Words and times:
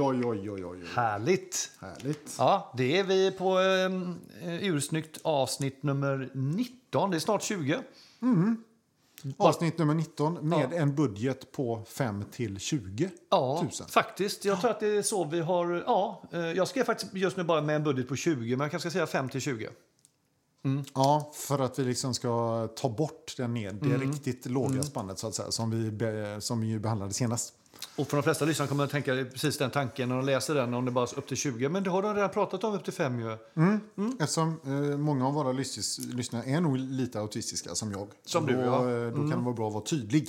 Oj, 0.00 0.24
oj, 0.24 0.24
oj, 0.24 0.50
oj, 0.50 0.64
oj. 0.64 0.78
Härligt! 0.94 1.70
Härligt. 1.80 2.34
Ja, 2.38 2.72
det 2.76 2.98
är 2.98 3.04
vi 3.04 3.30
på 3.30 3.60
eh, 3.60 4.64
ursnyggt 4.64 5.18
avsnitt 5.22 5.82
nummer 5.82 6.30
19. 6.34 7.10
Det 7.10 7.16
är 7.16 7.18
snart 7.18 7.42
20. 7.42 7.78
Avsnitt 9.36 9.78
nummer 9.78 9.94
19 9.94 10.48
med 10.48 10.72
en 10.72 10.94
budget 10.94 11.52
på 11.52 11.84
5 11.88 12.24
till 12.32 12.58
20 12.58 13.10
Ja, 13.30 13.60
000. 13.62 13.70
faktiskt. 13.88 14.44
Jag 14.44 14.60
tror 14.60 14.70
att 14.70 14.80
det 14.80 14.96
är 14.96 15.02
så 15.02 15.24
vi 15.24 15.40
har... 15.40 15.82
Ja, 15.86 16.22
eh, 16.32 16.40
jag 16.40 16.68
skrev 16.68 16.84
faktiskt 16.84 17.14
just 17.14 17.36
nu 17.36 17.44
bara 17.44 17.62
med 17.62 17.76
en 17.76 17.84
budget 17.84 18.08
på 18.08 18.16
20, 18.16 18.56
men 18.56 18.64
jag 18.64 18.70
kanske 18.70 18.90
ska 18.90 18.94
säga 18.96 19.06
5 19.06 19.28
till 19.28 19.40
20. 19.40 19.68
Ja, 20.94 21.30
för 21.34 21.58
att 21.58 21.78
vi 21.78 21.84
liksom 21.84 22.14
ska 22.14 22.66
ta 22.76 22.88
bort 22.88 23.34
den 23.36 23.54
ner, 23.54 23.72
det 23.72 23.86
Mm. 23.94 24.00
riktigt 24.12 24.46
låga 24.46 24.82
spannet 24.82 25.18
så 25.18 25.26
att 25.26 25.34
säga, 25.34 25.50
som 25.50 25.70
vi, 25.70 25.90
be, 25.90 26.40
som 26.40 26.60
vi 26.60 26.78
behandlade 26.78 27.12
senast. 27.12 27.54
Och 27.96 28.08
för 28.08 28.16
de 28.16 28.22
flesta 28.22 28.44
lyssnare 28.44 28.68
kommer 28.68 28.84
att 28.84 28.90
tänka 28.90 29.12
precis 29.32 29.58
den 29.58 29.70
tanken 29.70 30.08
när 30.08 30.16
de 30.16 30.24
läser 30.26 30.54
den, 30.54 30.74
om 30.74 30.84
det 30.84 30.90
bara 30.90 31.04
är 31.04 31.18
upp 31.18 31.28
till 31.28 31.36
20. 31.36 31.68
Men 31.68 31.82
det 31.82 31.90
har 31.90 32.02
de 32.02 32.14
redan 32.14 32.30
pratat 32.30 32.64
om 32.64 32.74
upp 32.74 32.84
till 32.84 32.92
5 32.92 33.20
ju. 33.20 33.36
Eftersom 34.20 34.60
eh, 34.66 34.70
många 34.98 35.26
av 35.26 35.34
våra 35.34 35.52
lys- 35.52 36.14
lyssnare 36.16 36.44
är 36.46 36.60
nog 36.60 36.78
lite 36.78 37.18
autistiska 37.20 37.74
som 37.74 37.92
jag. 37.92 38.08
Som 38.24 38.46
du, 38.46 38.52
då, 38.54 38.60
ja. 38.60 38.80
Mm. 38.82 39.06
eh, 39.06 39.10
Då 39.12 39.16
kan 39.16 39.38
det 39.38 39.44
vara 39.44 39.54
bra 39.54 39.66
att 39.66 39.72
vara 39.74 39.84
tydlig, 39.84 40.28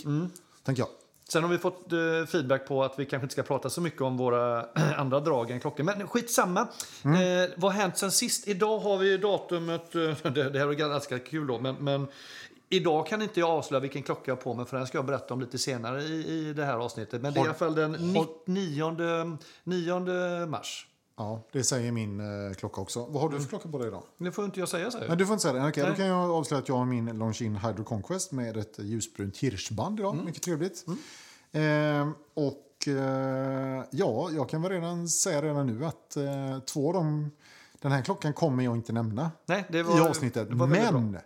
tänker 0.65 0.81
jag. 0.81 0.89
Sen 1.29 1.43
har 1.43 1.49
vi 1.49 1.57
fått 1.57 1.91
eh, 1.91 1.99
feedback 2.31 2.67
på 2.67 2.83
att 2.83 2.99
vi 2.99 3.05
kanske 3.05 3.25
inte 3.25 3.33
ska 3.33 3.43
prata 3.43 3.69
så 3.69 3.81
mycket 3.81 4.01
om 4.01 4.17
våra 4.17 4.65
andra 4.97 5.19
drag 5.19 5.51
än 5.51 5.59
klockor. 5.59 5.83
Men 5.83 6.07
skitsamma. 6.07 6.61
Eh, 7.03 7.51
vad 7.57 7.73
har 7.73 7.81
hänt 7.81 7.97
sen 7.97 8.11
sist? 8.11 8.47
Idag 8.47 8.79
har 8.79 8.97
vi 8.97 9.17
datumet... 9.17 9.95
Eh, 9.95 10.01
det, 10.31 10.49
det 10.49 10.59
här 10.59 10.67
är 10.67 10.73
ganska 10.73 11.19
kul 11.19 11.47
då, 11.47 11.59
men, 11.59 11.75
men 11.75 12.07
idag 12.75 13.07
kan 13.07 13.21
inte 13.21 13.39
jag 13.39 13.49
avslöja 13.49 13.79
vilken 13.81 14.03
klocka 14.03 14.21
jag 14.25 14.35
har 14.35 14.41
på 14.41 14.53
mig 14.53 14.65
för 14.65 14.77
den 14.77 14.87
ska 14.87 14.97
jag 14.97 15.05
berätta 15.05 15.33
om 15.33 15.41
lite 15.41 15.57
senare 15.57 16.01
i, 16.03 16.27
i 16.49 16.53
det 16.53 16.65
här 16.65 16.77
avsnittet. 16.77 17.21
Men 17.21 17.33
det 17.33 17.39
är 17.39 17.43
i 17.43 17.45
alla 17.45 17.53
fall 17.53 17.75
den 17.75 17.91
ni- 17.91 18.27
9, 18.45 19.37
9 19.63 20.45
mars. 20.45 20.87
Ja, 21.17 21.41
det 21.51 21.63
säger 21.63 21.91
min 21.91 22.19
eh, 22.19 22.53
klocka 22.53 22.81
också. 22.81 23.05
Vad 23.05 23.21
har 23.21 23.29
du 23.29 23.39
för 23.39 23.49
klocka 23.49 23.69
på 23.69 23.77
dig 23.77 23.87
idag? 23.87 24.03
Det 24.17 24.31
får 24.31 24.45
inte 24.45 24.59
jag 24.59 24.69
säga. 24.69 24.91
Nej, 25.07 25.17
du 25.17 25.25
får 25.25 25.33
inte 25.33 25.41
säga 25.41 25.53
det. 25.53 25.69
Okej, 25.69 25.83
då 25.83 25.89
Nej. 25.89 25.97
kan 25.97 26.05
jag 26.05 26.31
avslöja 26.31 26.61
att 26.61 26.67
jag 26.69 26.75
har 26.75 26.85
min 26.85 27.05
Longines 27.17 27.63
Hydro 27.63 27.83
Conquest 27.83 28.31
med 28.31 28.57
ett 28.57 28.79
ljusbrunt 28.79 29.37
hirschband 29.37 29.99
idag. 29.99 30.13
Mm. 30.13 30.25
Mycket 30.25 30.41
trevligt. 30.43 30.85
Ehm, 31.51 32.13
och 32.33 32.87
eh, 32.87 33.83
ja, 33.91 34.29
jag 34.31 34.49
kan 34.49 34.61
väl 34.61 34.71
redan 34.71 35.07
säga 35.07 35.41
redan 35.41 35.67
nu 35.67 35.85
att 35.85 36.15
eh, 36.17 36.59
två 36.59 36.87
av 36.87 36.93
dem, 36.93 37.31
den 37.81 37.91
här 37.91 38.01
klockan 38.01 38.33
kommer 38.33 38.63
jag 38.63 38.75
inte 38.75 38.93
nämna 38.93 39.31
Nej, 39.45 39.65
det 39.69 39.83
var, 39.83 39.97
i 39.97 40.01
avsnittet. 40.01 40.49
det 40.49 40.55
var 40.55 40.67
väldigt 40.67 41.11
bra. 41.11 41.21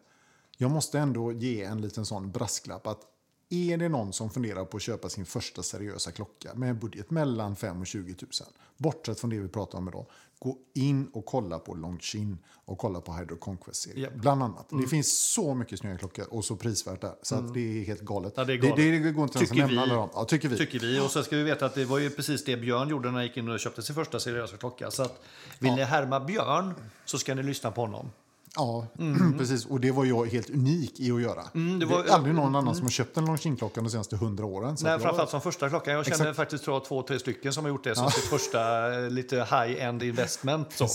Jag 0.58 0.72
måste 0.72 1.00
ändå 1.00 1.32
ge 1.32 1.64
en 1.64 1.82
liten 1.82 2.06
sån 2.06 2.32
brasklapp 2.32 2.88
att 2.88 3.02
är 3.50 3.78
det 3.78 3.90
någon 3.90 4.14
som 4.14 4.30
funderar 4.30 4.66
på 4.66 4.78
att 4.78 4.84
köpa 4.84 5.10
sin 5.10 5.26
första 5.26 5.64
seriösa 5.64 6.12
klocka 6.12 6.54
med 6.56 6.70
en 6.70 6.80
budget 6.80 7.12
mellan 7.12 7.56
5 7.56 7.82
och 7.82 7.88
20 7.88 8.16
000, 8.22 8.32
bortsett 8.78 9.20
från 9.20 9.30
det 9.30 9.40
vi 9.40 9.48
pratar 9.48 9.78
om 9.78 9.88
idag, 9.88 10.06
gå 10.40 10.58
in 10.74 11.08
och 11.14 11.26
kolla 11.26 11.60
på 11.60 11.74
Longines 11.74 12.40
och 12.66 12.78
kolla 12.78 13.02
på 13.02 13.14
Hydro 13.14 13.38
Conquest-serien. 13.38 14.08
Mm. 14.08 14.22
Bland 14.22 14.44
annat. 14.44 14.70
Det 14.70 14.88
finns 14.88 15.20
så 15.20 15.54
mycket 15.54 15.80
snygga 15.80 15.98
klockor 15.98 16.26
och 16.30 16.46
så 16.46 16.56
prisvärt 16.56 17.02
där. 17.02 17.16
Så 17.22 17.36
att 17.36 17.54
det 17.54 17.82
är 17.82 17.86
helt 17.86 18.02
galet. 18.02 18.34
Ja, 18.36 18.44
det 18.46 18.54
är 18.54 18.58
galet. 18.58 18.76
Det, 18.76 19.00
det, 19.00 19.12
går 19.12 19.24
inte 19.24 19.38
ens 19.38 19.52
att 19.52 19.58
nämna 19.58 19.82
alla 19.82 19.96
dem. 19.96 20.10
Ja, 20.14 20.26
tycker 20.26 20.50
vi. 20.50 20.58
Tycker 20.58 20.80
vi. 20.80 21.00
Och 21.00 21.12
så 21.12 21.24
ska 21.24 21.36
vi 21.36 21.44
veta 21.44 21.66
att 21.66 21.76
det 21.76 21.86
var 21.86 22.00
ju 22.00 22.10
precis 22.10 22.44
det 22.44 22.58
Björn 22.58 22.90
gjorde 22.90 23.08
när 23.08 23.16
han 23.16 23.24
gick 23.24 23.38
in 23.38 23.50
och 23.50 23.60
köpte 23.60 23.82
sin 23.82 23.96
första 23.96 24.20
seriösa 24.20 24.58
klocka. 24.58 24.92
Så 24.92 25.04
att 25.04 25.24
vill 25.60 25.74
ni 25.74 25.84
härma 25.84 26.20
Björn 26.20 26.74
så 27.06 27.18
ska 27.18 27.36
ni 27.36 27.44
lyssna 27.44 27.72
på 27.72 27.82
honom. 27.82 28.10
Ja, 28.56 28.88
precis. 29.38 29.66
Och 29.66 29.80
det 29.80 29.92
var 29.92 30.06
jag 30.06 30.26
helt 30.26 30.50
unik 30.50 31.00
i 31.00 31.12
att 31.12 31.22
göra. 31.22 31.44
Mm, 31.56 31.80
det 31.80 31.86
det, 31.86 31.94
var- 31.94 32.04
är 32.04 32.10
aldrig 32.10 32.36
någon 32.36 32.56
annan 32.56 32.76
som 32.76 32.84
har 32.86 32.92
köpt 32.92 33.18
en 33.18 33.26
Longines-klocka 33.26 33.82
de 33.82 33.90
senaste 33.90 34.16
hundra 34.16 34.46
åren. 34.46 34.76
Nej, 34.84 35.00
framförallt 35.00 35.30
som 35.30 35.42
första 35.42 35.70
klockan. 35.70 35.94
Jag 35.94 36.06
känner 36.06 36.16
Exakt. 36.22 36.36
faktiskt 36.38 36.64
tror 36.64 36.76
jag, 36.76 36.86
två, 36.86 37.02
tre 37.02 37.20
stycken 37.20 37.54
som 37.54 37.64
har 37.64 37.70
gjort 37.70 37.84
det 37.84 37.96
som 37.96 38.12
sitt 38.12 38.24
första 38.24 38.94
eh, 39.04 39.10
lite 39.10 39.36
high-end 39.36 40.04
investment. 40.04 40.68
Så. 40.74 40.88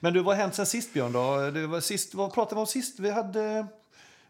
Men 0.00 0.12
du, 0.12 0.22
vad 0.22 0.36
har 0.36 0.42
hänt 0.42 0.54
sen 0.54 0.66
sist 0.66 0.92
Björn? 0.92 1.12
Då? 1.12 1.50
Det 1.50 1.66
var 1.66 1.80
sist, 1.80 2.14
vad 2.14 2.32
pratade 2.32 2.54
vi 2.54 2.60
om 2.60 2.66
sist? 2.66 2.98
Vi 3.00 3.10
hade... 3.10 3.66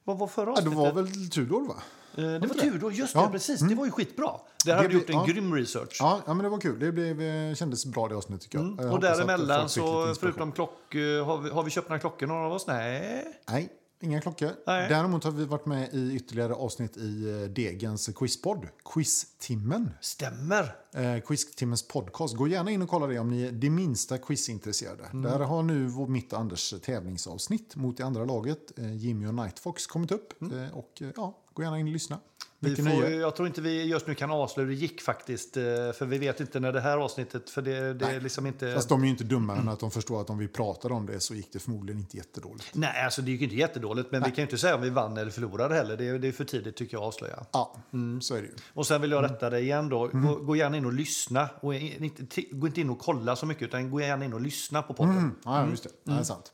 Vad 0.05 0.19
var 0.19 0.27
förra 0.27 0.45
Ja, 0.45 0.55
det 0.55 0.59
avsnittet? 0.61 0.79
var 0.79 0.93
väl 0.93 1.31
Tudor, 1.31 1.69
va? 1.69 1.75
Eh, 2.17 2.25
det 2.25 2.39
var? 2.39 2.55
Tudor, 2.55 2.93
just 2.93 3.15
Ja. 3.15 3.23
det, 3.23 3.29
precis. 3.33 3.61
Det 3.61 3.75
var 3.75 3.85
ju 3.85 3.91
skitbra. 3.91 4.31
Där 4.65 4.77
hade 4.77 4.89
du 4.89 4.95
gjort 4.95 5.11
en 5.11 5.17
ja. 5.17 5.25
grym 5.25 5.55
research. 5.55 5.97
Ja, 6.01 6.23
ja, 6.27 6.35
men 6.35 6.45
det 6.45 6.49
var 6.51 6.59
kul. 6.61 6.79
Det 6.79 6.93
blev, 6.93 7.55
kändes 7.55 7.87
bra 7.87 8.09
det 8.09 8.17
avsnittet 8.17 8.43
tycker 8.43 8.59
jag. 8.59 8.67
Jag 8.67 8.73
Mm. 8.73 8.85
Och 8.85 8.91
hoppas 8.93 9.11
att 9.11 9.17
däremellan 9.17 9.69
så, 9.69 10.15
förutom 10.21 10.53
klock, 10.53 10.95
eh, 10.95 11.27
har 11.27 11.39
vi, 11.39 11.51
har 11.51 11.63
vi 11.63 11.71
köpt 11.71 11.89
några 11.89 12.01
klockor 12.01 12.27
någon 12.27 12.45
av 12.45 12.53
oss? 12.53 12.67
Nej. 12.67 13.25
Nej, 13.51 13.69
inga 14.01 14.21
klockor. 14.21 14.51
Nej. 14.67 14.89
Däremot 14.89 15.25
har 15.25 15.31
vi 15.31 15.45
varit 15.45 15.67
med 15.67 15.95
i 15.95 16.13
ytterligare 16.17 16.55
avsnitt 16.55 16.97
i 16.97 17.31
eh, 17.43 17.51
Degens 17.51 18.11
quizpodd, 18.17 18.69
Quiztimmen. 18.95 19.91
Stämmer. 20.01 20.75
Eh, 20.95 21.21
Quiztimmens 21.21 21.89
podcast. 21.89 22.37
Gå 22.37 22.49
gärna 22.49 22.71
in 22.71 22.83
och 22.83 22.89
kolla 22.89 23.07
det 23.07 23.19
om 23.19 23.31
ni 23.31 23.43
är 23.43 23.53
det 23.53 23.71
minsta 23.71 24.19
quizintresserade. 24.19 25.05
Mm. 25.13 25.23
Där 25.23 25.39
har 25.39 25.63
nu 25.63 25.89
mitt 26.09 26.33
och 26.33 26.39
Anders 26.39 26.75
tävlingsavsnitt 26.83 27.77
mot 27.77 27.97
det 27.97 28.03
andra 28.03 28.25
laget, 28.25 28.79
eh, 28.79 28.97
Jimmy 28.97 29.27
och 29.27 29.35
Nightfox, 29.35 29.87
kommit 29.87 30.13
upp. 30.13 30.43
Mm. 30.43 30.65
Eh, 30.65 30.71
och 30.79 31.03
ja, 31.17 31.39
gå 31.61 31.65
gärna 31.65 31.79
in 31.79 31.87
och 31.87 31.93
lyssna. 31.93 32.19
Vi 32.63 32.77
får, 32.77 32.83
nöje. 32.85 33.17
jag 33.17 33.37
tror 33.37 33.49
inte 33.49 33.61
vi 33.61 33.85
just 33.85 34.07
nu 34.07 34.15
kan 34.15 34.31
avslöja 34.31 34.69
hur 34.69 34.75
det 34.75 34.81
gick 34.81 35.01
faktiskt. 35.01 35.57
eh, 35.57 35.63
För 35.63 36.05
vi 36.07 36.19
vet 36.19 36.41
inte 36.41 36.61
när 36.61 36.73
det 36.73 36.81
här 36.81 36.99
avsnittet, 36.99 37.51
för 37.51 37.63
det, 37.63 37.71
det 37.95 38.05
är 38.05 38.11
Nej. 38.11 38.21
liksom 38.21 38.47
inte... 38.47 38.75
Fast 38.75 38.89
de 38.89 39.01
är 39.01 39.05
ju 39.05 39.11
inte 39.11 39.25
dummare 39.25 39.59
än 39.59 39.69
att 39.69 39.81
de 39.81 39.91
förstår 39.91 40.21
att 40.21 40.31
om 40.31 40.39
vi 40.39 40.49
pratar 40.49 40.93
om 40.93 41.07
det 41.07 41.21
så 41.21 41.35
gick 41.35 41.53
det 41.53 41.59
förmodligen 41.59 42.01
inte 42.01 42.17
jättedåligt. 42.17 42.71
Nej, 42.75 43.05
alltså 43.05 43.23
det 43.23 43.31
gick 43.31 43.41
inte 43.43 43.57
jättedåligt, 43.57 44.13
men 44.13 44.21
vi 44.23 44.27
kan 44.27 44.37
ju 44.37 44.43
inte 44.43 44.59
säga 44.59 44.75
om 44.75 44.81
vi 44.83 44.91
vann 44.91 45.17
eller 45.17 45.31
förlorade 45.31 45.75
heller. 45.75 45.97
Det 45.97 46.09
är, 46.09 46.19
det 46.19 46.29
är 46.29 46.33
för 46.33 46.45
tidigt 46.45 46.77
tycker 46.77 46.97
jag 46.97 47.03
att 47.03 47.07
avslöja. 47.09 47.47
Ja, 47.53 47.77
så 48.21 48.35
är 48.35 48.41
det 48.43 48.47
ju. 48.49 48.55
Och 48.75 48.87
sen 48.87 49.01
vill 49.01 49.11
jag 49.11 49.25
rätta 49.25 49.51
dig 49.51 49.63
igen 49.63 49.89
då. 49.89 50.05
Mm. 50.05 50.27
Gå, 50.27 50.35
gå 50.37 50.57
gärna 50.57 50.77
in 50.77 50.87
och 50.87 50.93
lyssna. 50.93 51.49
Och 51.61 51.75
inte, 51.75 52.43
gå 52.51 52.67
inte 52.67 52.81
in 52.81 52.91
och 52.91 52.99
kolla 52.99 53.37
så 53.37 53.47
mycket, 53.47 53.63
utan 53.63 53.91
gå 53.91 54.01
gärna 54.01 54.25
in 54.25 54.33
och 54.33 54.41
lyssna 54.41 54.83
på 54.83 54.95
podden. 54.95 55.37
Ja, 55.45 55.67
just 55.71 55.83
det. 55.83 55.91
Det 56.05 56.13
är 56.13 56.23
sant. 56.23 56.53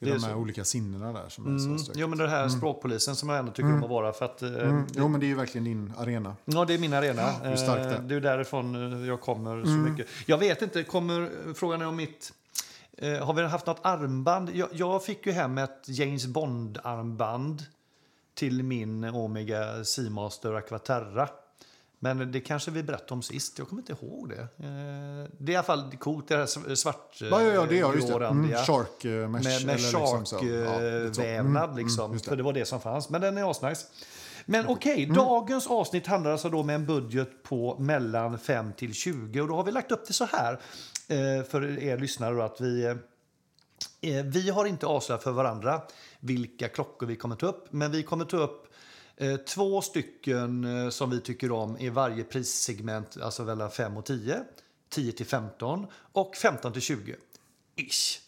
Det 0.00 0.06
är, 0.06 0.10
Mm. 0.10 0.20
Det 0.20 0.26
är 0.26 0.28
de 0.28 0.32
här 0.32 0.34
så. 0.34 0.40
olika 0.42 0.64
sinnena 0.64 1.12
där 1.12 1.28
som 1.28 1.54
är 1.54 1.58
så 1.58 1.78
stökiga. 1.84 2.00
Jo, 2.02 2.08
men 2.08 2.18
det 2.18 2.28
här 2.28 2.48
språkpolisen 2.48 3.16
som 3.16 3.28
jag 3.28 3.38
ändå 3.38 3.52
tycker 3.52 3.72
om 3.72 3.84
att 3.84 3.90
vara. 3.90 4.12
För 4.12 4.24
att, 4.24 4.42
eh, 4.42 4.48
Mm. 4.48 4.86
Jo, 4.94 5.08
men 5.08 5.20
det 5.20 5.26
är 5.26 5.28
ju 5.28 5.34
verkligen 5.34 5.64
din 5.64 5.92
arena. 5.98 6.36
Ja, 6.44 6.64
det 6.64 6.74
är 6.74 6.78
min 6.78 6.92
arena. 6.92 7.30
hur 7.42 7.56
starkt 7.56 7.82
det 7.84 7.90
är. 7.90 7.94
Eh, 7.94 8.00
det 8.02 8.14
är 8.14 8.20
därifrån 8.20 8.92
eh, 9.02 9.08
jag 9.08 9.20
kommer 9.20 9.64
så 9.64 9.70
Mm. 9.70 9.90
mycket. 9.92 10.06
Jag 10.26 10.38
vet 10.38 10.62
inte, 10.62 10.82
kommer 10.84 11.30
frågan 11.54 11.82
är 11.82 11.86
om 11.86 11.96
mitt... 11.96 12.32
Eh, 12.98 13.26
har 13.26 13.34
vi 13.34 13.42
haft 13.42 13.66
något 13.66 13.80
armband? 13.82 14.50
Jag, 14.54 14.68
jag 14.72 15.04
fick 15.04 15.26
ju 15.26 15.32
hem 15.32 15.58
ett 15.58 15.82
James 15.86 16.26
Bond-armband 16.26 17.62
till 18.34 18.62
min 18.62 19.04
Omega 19.04 19.84
Seamaster 19.84 20.54
Aquaterra. 20.54 21.28
Men 22.00 22.32
det 22.32 22.40
kanske 22.40 22.70
vi 22.70 22.82
berättade 22.82 23.14
om 23.14 23.22
sist. 23.22 23.58
Jag 23.58 23.68
kommer 23.68 23.82
inte 23.82 23.92
ihåg 23.92 24.28
det. 24.28 24.40
Eh, 24.40 25.30
det 25.38 25.52
är 25.52 25.54
i 25.54 25.56
alla 25.56 25.62
fall 25.64 25.96
coolt, 25.98 26.28
det 26.28 26.36
här 26.36 26.74
svart 26.74 27.16
Ja, 27.20 27.42
ja, 27.42 27.66
det 27.66 27.78
är 27.78 27.94
just 27.94 28.06
det. 28.06 28.12
grårandiga. 28.12 28.54
Mm, 28.56 28.66
shark 28.66 29.04
eh, 29.04 29.10
mesh. 29.28 29.30
Med, 29.30 29.42
med 29.44 29.60
eller 29.62 29.74
liksom. 29.74 30.00
Ja, 30.00 30.24
shark-vävnad, 30.24 31.64
Mm, 31.70 31.76
liksom. 31.84 32.04
mm, 32.04 32.18
det. 32.18 32.24
För 32.24 32.36
det 32.36 32.42
var 32.42 32.52
det 32.52 32.64
som 32.64 32.80
fanns. 32.80 33.10
Men 33.10 33.20
den 33.20 33.38
är 33.38 33.50
asnice. 33.50 33.86
Men 34.46 34.66
okej, 34.68 35.06
dagens 35.06 35.66
avsnitt 35.66 36.06
handlar 36.06 36.30
alltså 36.32 36.50
då 36.50 36.62
med 36.62 36.74
en 36.74 36.86
budget 36.86 37.42
på 37.42 37.76
mellan 37.78 38.38
5 38.38 38.72
till 38.72 38.94
20. 38.94 39.40
Och 39.40 39.48
då 39.48 39.56
har 39.56 39.64
vi 39.64 39.72
lagt 39.72 39.92
upp 39.92 40.06
det 40.06 40.12
så 40.12 40.24
här 40.24 40.52
eh, 41.08 41.44
för 41.44 41.78
er 41.78 41.98
lyssnare 41.98 42.34
då, 42.34 42.42
att 42.42 42.60
vi... 42.60 42.84
Eh, 44.00 44.24
vi 44.24 44.50
har 44.50 44.64
inte 44.64 44.86
avslöjat 44.86 45.22
för 45.22 45.30
varandra 45.32 45.80
vilka 46.20 46.68
klockor 46.68 47.06
vi 47.06 47.16
kommer 47.16 47.36
ta 47.36 47.46
upp, 47.46 47.66
men 47.70 47.90
vi 47.92 48.02
kommer 48.02 48.24
ta 48.24 48.36
upp 48.36 48.64
eh, 48.64 48.67
två 49.46 49.82
stycken 49.82 50.64
eh, 50.64 50.90
som 50.90 51.10
vi 51.10 51.20
tycker 51.20 51.52
om 51.52 51.78
i 51.78 51.88
varje 51.88 52.24
prissegment, 52.24 53.16
alltså 53.22 53.44
mellan 53.44 53.70
5 53.70 53.96
och 53.96 54.04
10, 54.04 54.44
10 54.88 55.12
till 55.12 55.26
15 55.26 55.86
och 56.12 56.36
15 56.36 56.72
till 56.72 56.82
20. 56.82 57.16
Ish. 57.76 58.20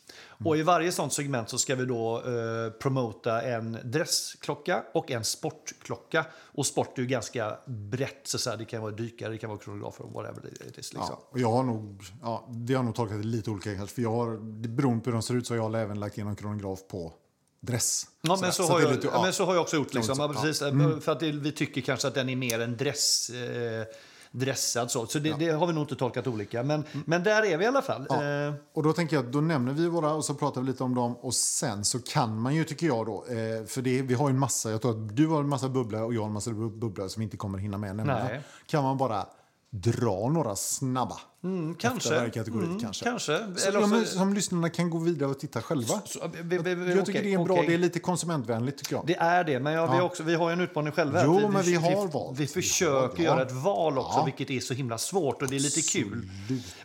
Och 0.45 0.57
i 0.57 0.63
varje 0.63 0.93
sånt 0.93 1.13
segment 1.13 1.49
så 1.49 1.59
ska 1.59 1.75
vi 1.75 1.85
då 1.85 2.17
eh, 2.17 2.73
promota 2.73 3.43
en 3.43 3.79
dressklocka 3.85 4.85
och 4.95 5.11
en 5.11 5.25
sportklocka. 5.25 6.27
Och 6.33 6.67
sport 6.67 6.99
är 6.99 7.03
ju 7.03 7.09
ganska 7.09 7.59
brett, 7.67 8.21
så 8.25 8.37
att 8.37 8.41
säga. 8.41 8.57
det 8.57 8.65
kan 8.65 8.83
vara 8.83 8.93
dykare, 8.93 9.33
det 9.33 9.39
kan 9.39 9.51
vara 9.51 9.61
kronografer, 9.61 10.05
whatever 10.05 10.47
it 10.47 10.79
is. 10.79 10.93
Liksom. 10.93 11.01
Ja, 11.11 11.23
och 11.31 11.39
jag 11.41 11.53
har 11.53 11.63
nog, 11.63 12.03
ja, 12.23 12.49
det 12.51 12.75
har 12.75 12.83
nog 12.83 12.95
tolkat 12.95 13.23
det 13.23 13.27
lite 13.27 13.51
olika. 13.51 13.87
För 13.87 14.03
jag 14.03 14.13
har, 14.13 14.37
beroende 14.69 15.05
på 15.05 15.11
hur 15.11 15.13
de 15.13 15.23
ser 15.23 15.35
ut 15.35 15.47
så 15.47 15.55
har 15.55 15.59
jag 15.59 15.83
även 15.83 16.01
lagt 16.01 16.19
in 16.19 16.27
en 16.27 16.37
kronograf 16.37 16.81
på 16.89 17.13
dress. 17.61 18.07
Ja, 18.23 18.39
men 18.41 18.53
så, 18.53 18.63
har 18.63 18.79
det 18.79 18.85
är 18.85 18.89
jag, 18.89 18.95
lite- 18.97 19.09
ja, 19.13 19.23
men 19.23 19.33
så 19.33 19.45
har 19.45 19.55
jag 19.55 19.63
också 19.63 19.77
gjort. 19.77 19.95
Liksom. 19.95 20.17
så, 20.17 20.23
Ja, 20.23 20.27
ja. 20.35 20.43
precis, 20.43 21.05
För 21.05 21.13
att 21.13 21.21
det, 21.21 21.33
vi 21.33 21.53
tycker 21.53 21.81
kanske 21.81 22.09
att 22.09 22.15
den 22.15 22.29
är 22.29 22.37
mer 22.37 22.61
en 22.61 22.77
dress, 22.77 23.31
eh, 23.31 23.87
dressad. 24.33 24.91
Så, 24.91 25.07
så 25.07 25.19
det, 25.19 25.33
det 25.39 25.51
har 25.51 25.67
vi 25.67 25.73
nog 25.73 25.83
inte 25.83 25.97
tolkat 25.97 26.27
olika. 26.27 26.63
Men, 26.63 26.85
men 27.07 27.23
där 27.25 27.43
är 27.47 27.57
vi 27.59 27.65
i 27.65 27.69
alla 27.69 27.83
fall. 27.83 28.07
Ja. 28.09 28.25
Eh, 28.25 28.55
Och 28.73 28.83
då 28.83 28.93
tänker 28.93 29.17
jag 29.17 29.25
då 29.33 29.41
nämner 29.41 29.73
vi 29.73 29.89
våra 29.89 30.13
och 30.15 30.25
så 30.25 30.35
pratar 30.35 30.61
vi 30.61 30.67
lite 30.67 30.85
om 30.85 30.95
dem 30.95 31.17
och 31.17 31.35
sen 31.35 31.85
så 31.85 31.99
kan 31.99 32.41
man 32.41 32.55
ju 32.55 32.65
tycker 32.65 32.87
jag 32.87 33.07
då, 33.07 33.25
eh, 33.29 33.65
för 33.67 33.83
det, 33.83 34.03
vi 34.03 34.15
har 34.15 34.29
ju 34.29 34.33
en 34.33 34.39
massa, 34.39 34.71
jag 34.71 34.83
tror 34.83 34.91
att 34.91 35.17
du 35.17 35.27
har 35.27 35.41
en 35.41 35.49
massa 35.49 35.69
bubblor 35.69 36.03
och 36.03 36.15
jag 36.15 36.21
har 36.21 36.27
en 36.27 36.33
massa 36.33 36.51
bub- 36.51 36.79
bubblor 36.79 37.09
som 37.09 37.21
vi 37.21 37.25
inte 37.25 37.37
kommer 37.37 37.59
hinna 37.59 37.79
med 37.79 37.97
nämna. 37.97 38.29
Kan 38.67 38.83
man 38.85 38.97
bara 38.99 39.27
dra 39.71 40.29
några 40.29 40.57
snabba. 40.57 41.17
Mm, 41.45 41.71
Efter 41.71 41.89
kanske. 41.89 42.15
varje 42.15 42.31
kategori, 42.31 42.67
kanske. 42.81 43.05
kanske. 43.05 43.39
Så, 43.57 43.69
Eller 43.69 43.81
ja, 43.81 43.85
också- 44.01 44.19
som 44.19 44.35
lyssnarna 44.35 44.69
kan 44.71 44.91
gå 44.91 44.99
vidare 44.99 45.31
och 45.31 45.39
titta 45.39 45.63
själva. 45.63 46.01
så- 46.05 46.31
vi- 46.43 46.59
vi- 46.59 46.75
vi- 46.75 46.95
jag 46.95 47.07
tycker 47.07 47.21
okej, 47.21 47.31
det 47.37 47.41
är 47.41 47.45
bra. 47.45 47.55
okej. 47.55 47.67
Det 47.69 47.75
är 47.75 47.79
lite 47.79 47.99
konsumentvänligt 48.01 48.79
tycker 48.79 48.95
jag. 48.97 49.07
Det 49.07 49.17
är 49.17 49.45
det, 49.45 49.61
men 49.61 49.73
jag, 49.73 49.87
vi, 49.91 49.97
har 49.97 50.03
också, 50.03 50.23
vi 50.23 50.35
har 50.35 50.49
ju 50.49 50.53
en 50.53 50.61
utmaning 50.61 50.93
själva. 50.93 51.19
här. 51.19 51.27
Jo, 51.27 51.49
men 51.53 51.63
vi 51.63 51.75
har 51.75 52.07
valt. 52.09 52.39
Vi 52.39 52.43
Vi 52.45 52.47
försöker 52.53 53.23
ja. 53.23 53.31
göra 53.31 53.43
ett 53.43 53.53
val 53.53 53.99
också, 53.99 54.19
Ja. 54.19 54.25
vilket 54.25 54.51
är 54.51 54.61
så 54.61 54.75
himla 54.75 54.99
svårt 54.99 55.43
och 55.43 55.49
det 55.49 55.57
är 55.57 55.61
lite 55.61 55.83
kul. 55.83 56.29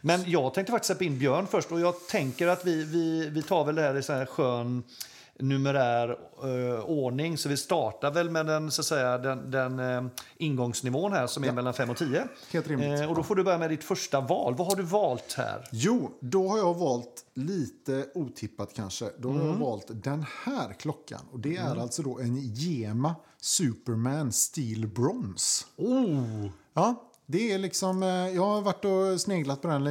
Men 0.01 0.23
jag 0.31 0.53
tänkte 0.53 0.71
faktiskt 0.71 0.87
släppa 0.87 1.03
in 1.03 1.19
Björn 1.19 1.47
först 1.51 1.71
och 1.71 1.79
jag 1.79 2.07
tänker 2.07 2.47
att 2.47 2.65
vi, 2.65 2.83
vi, 2.83 3.29
vi 3.29 3.41
tar 3.41 3.65
väl 3.65 3.75
det 3.75 3.81
här 3.81 3.97
i 3.97 4.03
så 4.03 4.13
här 4.13 4.25
skön 4.25 4.83
numerär 5.39 6.17
eh, 6.43 6.85
ordning. 6.85 7.37
Så 7.37 7.49
vi 7.49 7.57
startar 7.57 8.11
väl 8.11 8.29
med 8.29 8.45
den, 8.45 8.71
så 8.71 8.81
att 8.81 8.85
säga, 8.85 9.17
den, 9.17 9.51
den 9.51 9.79
eh, 9.79 10.03
ingångsnivån 10.37 11.13
här 11.13 11.27
som 11.27 11.43
är 11.43 11.47
Ja. 11.47 11.53
mellan 11.53 11.73
5 11.73 11.89
och 11.89 11.97
10. 11.97 12.27
Helt 12.51 12.67
rimligt. 12.67 12.99
Eh, 13.01 13.09
och 13.09 13.15
då 13.15 13.23
får 13.23 13.35
du 13.35 13.43
börja 13.43 13.57
med 13.57 13.69
ditt 13.69 13.83
första 13.83 14.21
val. 14.21 14.55
Vad 14.57 14.67
har 14.67 14.75
du 14.75 14.83
valt 14.83 15.33
här? 15.37 15.67
Jo, 15.71 16.11
då 16.19 16.47
har 16.49 16.57
jag 16.57 16.73
valt 16.73 17.25
lite 17.33 18.05
otippat 18.13 18.73
kanske. 18.73 19.09
Då 19.17 19.29
har 19.29 19.35
Mm. 19.35 19.47
jag 19.47 19.55
valt 19.55 19.85
den 19.89 20.25
här 20.43 20.73
klockan. 20.73 21.21
Och 21.31 21.39
det 21.39 21.55
är 21.57 21.81
alltså 21.81 22.01
då 22.01 22.19
en 22.19 22.35
Gema 22.37 23.15
Superman 23.41 24.31
Steel 24.31 24.87
Bronze. 24.87 25.65
Oh! 25.77 26.47
Ja, 26.73 27.03
det 27.27 27.51
är 27.51 27.57
liksom, 27.57 28.03
eh, 28.03 28.09
jag 28.09 28.45
har 28.45 28.61
varit 28.61 28.85
och 28.85 29.21
sneglat 29.21 29.61
på 29.61 29.67
den 29.67 29.83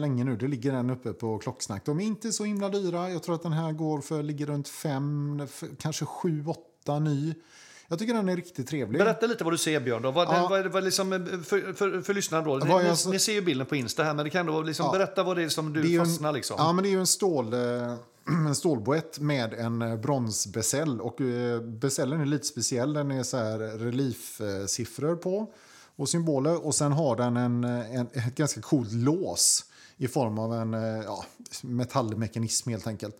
länge 0.00 0.24
nu. 0.24 0.36
Det 0.36 0.48
ligger 0.48 0.72
den 0.72 0.90
uppe 0.90 1.12
på 1.12 1.38
Klocksnack. 1.38 1.84
De 1.86 2.00
är 2.00 2.04
inte 2.04 2.32
så 2.32 2.44
himla 2.44 2.68
dyra. 2.68 3.10
Jag 3.10 3.22
tror 3.22 3.34
att 3.34 3.42
den 3.42 3.52
här 3.52 3.72
går 3.72 4.00
för, 4.00 4.22
ligger 4.22 4.46
runt 4.46 4.68
fem, 4.68 5.40
f- 5.44 5.64
kanske 5.78 6.04
sju, 6.04 6.44
åtta 6.46 6.98
ny. 6.98 7.34
Jag 7.88 7.98
tycker 7.98 8.14
den 8.14 8.28
är 8.28 8.36
riktigt 8.36 8.68
trevlig. 8.68 8.98
Berätta 9.00 9.26
lite 9.26 9.44
vad 9.44 9.52
du 9.52 9.58
ser, 9.58 9.80
Björn. 9.80 10.02
Då. 10.02 10.10
Vad, 10.10 10.28
Ja. 10.28 10.46
vad, 10.50 10.66
vad 10.66 10.84
liksom, 10.84 11.12
eh, 11.12 11.18
för, 11.44 11.72
för, 11.72 12.00
för 12.00 12.14
lyssnarna 12.14 12.44
då. 12.44 12.56
Ni, 12.56 12.70
jag 12.70 12.96
ni, 13.10 13.18
ser 13.18 13.32
ju 13.32 13.40
bilden 13.42 13.66
på 13.66 13.76
Insta 13.76 14.04
här, 14.04 14.14
men 14.14 14.24
det 14.24 14.30
kan 14.30 14.46
då 14.46 14.62
liksom 14.62 14.86
Ja. 14.86 14.92
berätta 14.92 15.22
vad 15.22 15.36
det 15.36 15.42
är 15.42 15.48
som 15.48 15.72
du 15.72 15.80
är 15.80 15.84
ju 15.84 15.98
en- 15.98 16.06
fastnar. 16.06 16.32
Liksom. 16.32 16.56
Ja, 16.58 16.72
men 16.72 16.82
det 16.84 16.88
är 16.88 16.92
ju 16.92 17.00
en, 17.00 17.06
stål, 17.06 17.52
eh, 17.52 17.94
en 18.48 18.54
stålboett 18.54 19.18
med 19.18 19.54
en 19.54 20.00
bronsbesäll. 20.00 21.00
Och 21.00 21.18
besällen 21.62 22.20
är 22.20 22.26
lite 22.26 22.46
speciell. 22.46 22.92
Den 22.92 23.10
är 23.10 23.22
så 23.22 23.36
här 23.36 23.58
reliefsiffror 23.58 25.16
på 25.16 25.52
och 25.96 26.08
symboler. 26.08 26.66
Och 26.66 26.74
sen 26.74 26.92
har 26.92 27.16
den 27.16 27.36
en, 27.36 27.64
en, 27.64 28.06
ett 28.12 28.34
ganska 28.34 28.60
coolt 28.60 28.92
lås 28.92 29.64
i 29.96 30.08
form 30.08 30.38
av 30.38 30.54
en 30.54 30.74
eh, 30.74 30.80
ja, 31.04 31.24
metallmekanism 31.62 32.70
helt 32.70 32.86
enkelt. 32.86 33.16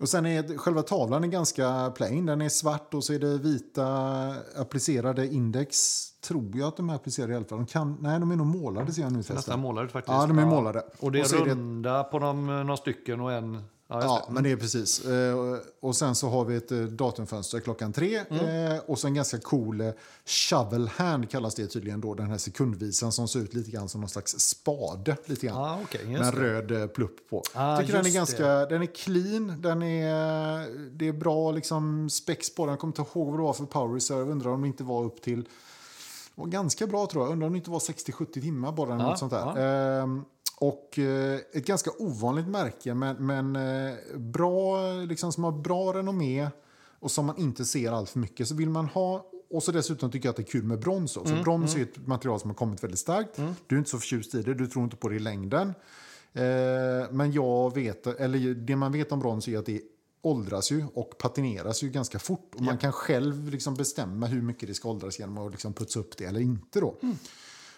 Och 0.00 0.08
sen 0.08 0.26
är 0.26 0.58
själva 0.58 0.82
tavlan 0.82 1.24
är 1.24 1.28
ganska 1.28 1.92
plain. 1.96 2.26
Den 2.26 2.40
är 2.40 2.48
svart 2.48 2.94
och 2.94 3.04
så 3.04 3.12
är 3.12 3.18
det 3.18 3.38
vita 3.38 3.86
applicerade 4.56 5.26
index. 5.26 5.76
Tror 6.20 6.50
jag 6.56 6.68
att 6.68 6.76
de 6.76 6.90
är 6.90 6.94
applicerade 6.94 7.32
i 7.32 7.36
alla 7.36 7.44
fall. 7.44 7.58
De 7.58 7.66
kan, 7.66 7.96
nej, 8.00 8.20
de 8.20 8.30
är 8.30 8.36
nog 8.36 8.46
målade 8.46 8.92
ser 8.92 9.02
jag 9.02 9.12
nu 9.12 9.18
Nästan 9.18 9.60
målade 9.60 9.88
faktiskt. 9.88 10.12
Ja, 10.12 10.26
de 10.26 10.38
är 10.38 10.46
målade. 10.46 10.82
Och 10.98 11.12
det 11.12 11.20
är 11.20 11.34
Och 11.34 11.40
är 11.40 11.44
det- 11.44 11.50
runda 11.50 12.04
på 12.04 12.18
de, 12.18 12.46
några 12.46 12.76
stycken 12.76 13.20
och 13.20 13.32
en... 13.32 13.62
Ja, 13.92 14.02
Ja, 14.02 14.24
det. 14.28 14.32
men 14.34 14.42
det 14.44 14.50
är 14.50 14.56
precis. 14.56 15.04
Eh, 15.04 15.56
Och 15.80 15.96
sen 15.96 16.14
så 16.14 16.28
har 16.28 16.44
vi 16.44 16.56
ett 16.56 16.72
eh, 16.72 16.78
datumfönster 16.78 17.60
klockan 17.60 17.92
tre. 17.92 18.24
Mm. 18.30 18.72
Eh, 18.72 18.80
Och 18.86 18.98
så 18.98 19.06
en 19.06 19.14
ganska 19.14 19.38
cool 19.38 19.92
shovel 20.26 20.88
hand 20.88 21.30
kallas 21.30 21.54
det 21.54 21.66
tydligen 21.66 22.00
då. 22.00 22.14
Den 22.14 22.26
här 22.30 22.38
sekundvisan 22.38 23.12
som 23.12 23.28
ser 23.28 23.40
ut 23.40 23.54
lite 23.54 23.70
grann 23.70 23.88
som 23.88 24.00
någon 24.00 24.10
slags 24.10 24.38
spade. 24.40 25.16
Lite 25.26 25.46
grann. 25.46 25.56
Ah, 25.58 25.78
just 25.92 26.04
med 26.04 26.20
en 26.22 26.34
det. 26.34 26.40
röd 26.40 26.92
plupp 26.94 27.30
på. 27.30 27.42
Ah, 27.54 27.78
tycker 27.80 27.92
den 27.92 28.06
är 28.06 28.10
ganska, 28.10 28.46
den 28.66 28.82
är 28.82 28.86
clean, 28.86 29.54
den 29.62 29.82
är, 29.82 30.90
det 30.98 31.08
är 31.08 31.12
bra 31.12 31.52
liksom 31.52 32.10
spex 32.10 32.54
på 32.54 32.62
den. 32.64 32.70
Jag 32.72 32.78
kommer 32.80 32.90
inte 32.98 33.18
ihåg 33.18 33.28
vad 33.30 33.38
det 33.38 33.42
var 33.42 33.52
för 33.52 33.64
power 33.64 33.94
reserve. 33.94 34.30
Undrar 34.32 34.50
om 34.50 34.60
det 34.62 34.66
inte 34.66 34.84
var 34.84 35.04
upp 35.04 35.22
till, 35.22 35.48
var 36.34 36.46
ganska 36.46 36.86
bra 36.86 37.06
tror 37.06 37.24
jag. 37.24 37.32
Undrar 37.32 37.46
om 37.46 37.52
det 37.52 37.56
inte 37.56 37.70
var 37.70 37.78
60-70 37.78 38.32
timmar 38.32 38.72
bara. 38.72 38.88
Ja, 38.90 38.96
något 38.96 39.18
sånt 39.18 39.32
där. 39.32 39.56
Ehm, 40.02 40.24
och 40.62 40.98
eh, 40.98 41.40
ett 41.52 41.66
ganska 41.66 41.90
ovanligt 41.98 42.48
märke, 42.48 42.94
men, 42.94 43.26
men 43.26 43.56
eh, 43.56 43.94
bra, 44.16 44.92
liksom, 44.92 45.32
som 45.32 45.44
har 45.44 45.52
bra 45.52 45.92
renommé 45.92 46.48
och 47.00 47.10
som 47.10 47.26
man 47.26 47.38
inte 47.38 47.64
ser 47.64 47.92
allt 47.92 48.10
för 48.10 48.18
mycket. 48.18 48.48
Så 48.48 48.54
vill 48.54 48.68
man 48.70 48.86
ha, 48.86 49.26
och 49.50 49.62
så 49.62 49.72
dessutom 49.72 50.10
tycker 50.10 50.26
jag 50.26 50.30
att 50.30 50.36
det 50.36 50.42
är 50.42 50.52
kul 50.52 50.64
med 50.64 50.78
brons. 50.80 51.12
Så 51.12 51.24
Mm, 51.24 51.42
brons 51.42 51.76
är 51.76 51.82
ett 51.82 52.06
material 52.06 52.40
som 52.40 52.50
har 52.50 52.54
kommit 52.54 52.84
väldigt 52.84 52.98
starkt. 53.00 53.36
Du 53.66 53.74
är 53.74 53.78
inte 53.78 53.90
så 53.90 53.98
förtjust 53.98 54.34
i 54.34 54.42
det, 54.42 54.54
du 54.54 54.66
tror 54.66 54.84
inte 54.84 54.96
på 54.96 55.08
det 55.08 55.16
i 55.16 55.18
längden. 55.18 55.68
Eh, 56.32 56.42
men 57.10 57.32
jag 57.32 57.74
vet, 57.74 58.06
eller 58.06 58.54
det 58.54 58.76
man 58.76 58.92
vet 58.92 59.12
om 59.12 59.20
brons 59.20 59.48
är 59.48 59.58
att 59.58 59.66
det 59.66 59.80
åldras 60.22 60.72
ju 60.72 60.84
och 60.94 61.18
patineras 61.18 61.82
ju 61.82 61.90
ganska 61.90 62.18
fort. 62.18 62.54
Och 62.54 62.60
man 62.60 62.78
kan 62.78 62.92
själv 62.92 63.48
liksom 63.48 63.74
bestämma 63.74 64.26
hur 64.26 64.42
mycket 64.42 64.68
det 64.68 64.74
ska 64.74 64.88
åldras 64.88 65.18
genom 65.18 65.38
att 65.38 65.52
liksom 65.52 65.72
putsa 65.72 66.00
upp 66.00 66.16
det 66.16 66.24
eller 66.24 66.40
inte. 66.40 66.80
Då. 66.80 66.94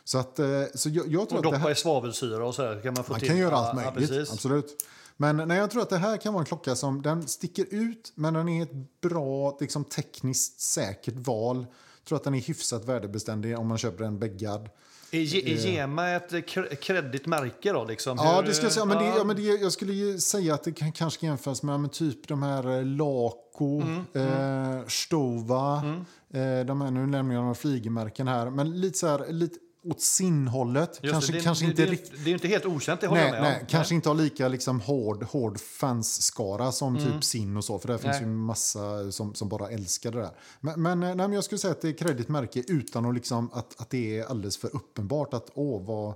Så, 0.05 0.19
att, 0.19 0.39
eh, 0.39 0.47
så 0.75 0.89
jag, 0.89 1.07
jag 1.13 1.29
tror 1.29 1.39
Och 1.39 1.45
att 1.47 1.51
det 1.53 1.57
här... 1.59 1.59
doppa 1.59 1.71
i 1.71 1.75
svavelsyra 1.75 2.47
och 2.47 2.55
så 2.55 2.63
där. 2.63 2.81
Kan 2.83 2.95
man 2.95 3.05
få 3.05 3.13
Man 3.13 3.21
till. 3.21 3.29
kan 3.29 3.39
göra 3.39 3.51
Ja, 3.51 3.57
allt 3.57 3.81
ja, 3.85 3.91
möjligt, 3.91 4.11
precis. 4.11 4.33
absolut. 4.33 4.85
Men 5.17 5.37
nej, 5.37 5.59
jag 5.59 5.71
tror 5.71 5.83
att 5.83 5.91
det 5.91 5.97
här 5.99 6.17
kan 6.17 6.33
vara 6.33 6.41
en 6.43 6.47
klocka 6.47 6.77
som 6.77 7.03
den 7.03 7.29
sticker 7.29 7.67
ut, 7.71 8.13
men 8.15 8.35
den 8.35 8.49
är 8.49 8.63
ett 8.63 9.01
bra, 9.01 9.57
liksom, 9.61 9.85
tekniskt 9.85 10.61
säkert 10.61 11.15
val. 11.17 11.57
Jag 12.03 12.09
tror 12.09 12.17
att 12.19 12.25
den 12.25 12.35
är 12.35 12.41
hyfsat 12.41 12.85
värdebeständig 12.85 13.59
om 13.59 13.67
man 13.67 13.79
köper 13.79 14.05
en 14.05 14.19
bäggad. 14.19 14.69
Är 15.11 15.19
Gema 15.21 16.11
ett 16.11 16.31
kre- 16.33 16.75
kreddigt 16.75 17.27
märke 17.27 17.73
då? 17.73 17.85
Liksom? 17.85 18.17
Ja, 18.21 18.43
det 18.43 18.53
skulle 18.55 18.67
jag 18.67 18.73
säga. 18.73 18.85
Men, 18.85 18.99
det, 18.99 19.05
ja. 19.05 19.15
ja, 19.19 19.25
men 19.25 19.37
det, 19.37 19.43
jag 19.43 19.73
skulle 19.73 19.93
ju 19.93 20.19
säga 20.21 20.55
att 20.55 20.63
det 20.65 20.73
kan, 20.73 20.93
kanske 20.93 21.21
kan 21.21 21.29
jämföras 21.29 21.63
med 21.63 21.73
ja, 21.73 21.79
men 21.79 21.91
typ 21.91 22.29
de 22.29 22.43
här 22.43 22.79
eh, 22.79 22.85
Laco, 22.85 23.83
Mm, 23.83 24.79
eh, 24.81 24.87
Stova. 24.87 25.77
Eh, 26.31 26.67
de 26.67 26.81
här, 26.81 26.91
nu 26.91 27.07
nämner 27.07 27.35
jag 27.35 27.43
några 27.43 27.55
flygemärken 27.55 28.29
här. 28.29 28.51
Men 28.51 28.81
lite 28.81 28.99
så 28.99 29.07
här, 29.07 29.33
lite 29.33 29.59
åt 29.85 30.01
sinnhållet. 30.01 31.01
Kanske, 31.03 31.33
det, 31.33 31.39
det, 31.39 31.45
kanske 31.45 31.65
det, 31.65 31.71
inte 31.71 31.87
det, 31.87 32.25
det 32.25 32.31
är 32.31 32.35
inte 32.35 32.49
helt 32.49 32.67
okänt, 32.67 33.01
det 33.01 33.07
håller 33.07 33.23
Nej, 33.23 33.33
jag 33.33 33.43
med 33.43 33.51
nej, 33.53 33.61
om. 33.61 33.67
kanske 33.67 33.95
inte 33.95 34.09
har 34.09 34.17
lika 34.17 34.49
liksom, 34.49 34.81
hård, 34.81 35.23
hård 35.23 35.61
fansskara 35.61 36.73
som 36.73 36.99
typ 36.99 37.25
Sin 37.25 37.57
och 37.57 37.65
så. 37.65 37.79
För 37.79 37.89
där 37.89 37.99
finns 37.99 38.21
Nej. 38.21 38.23
ju 38.23 38.27
massa 38.27 39.13
som, 39.13 39.35
som 39.35 39.49
bara 39.49 39.71
älskar 39.71 40.13
det 40.13 40.19
där. 40.19 40.31
Men, 40.61 40.83
men, 40.83 41.03
eh, 41.03 41.09
nej, 41.09 41.17
men 41.17 41.33
jag 41.33 41.45
skulle 41.45 41.59
säga 41.59 41.73
att 41.73 41.81
det 41.81 41.89
är 41.89 41.93
kreddigt 41.93 42.29
märke 42.29 42.63
utan 42.69 43.07
att, 43.07 43.15
liksom, 43.15 43.51
att, 43.53 43.81
att 43.81 43.91
det 43.91 44.19
är 44.19 44.25
alldeles 44.25 44.57
för 44.57 44.77
uppenbart 44.77 45.35
att 45.35 45.51
åh, 45.55 45.87
vad, 45.87 46.15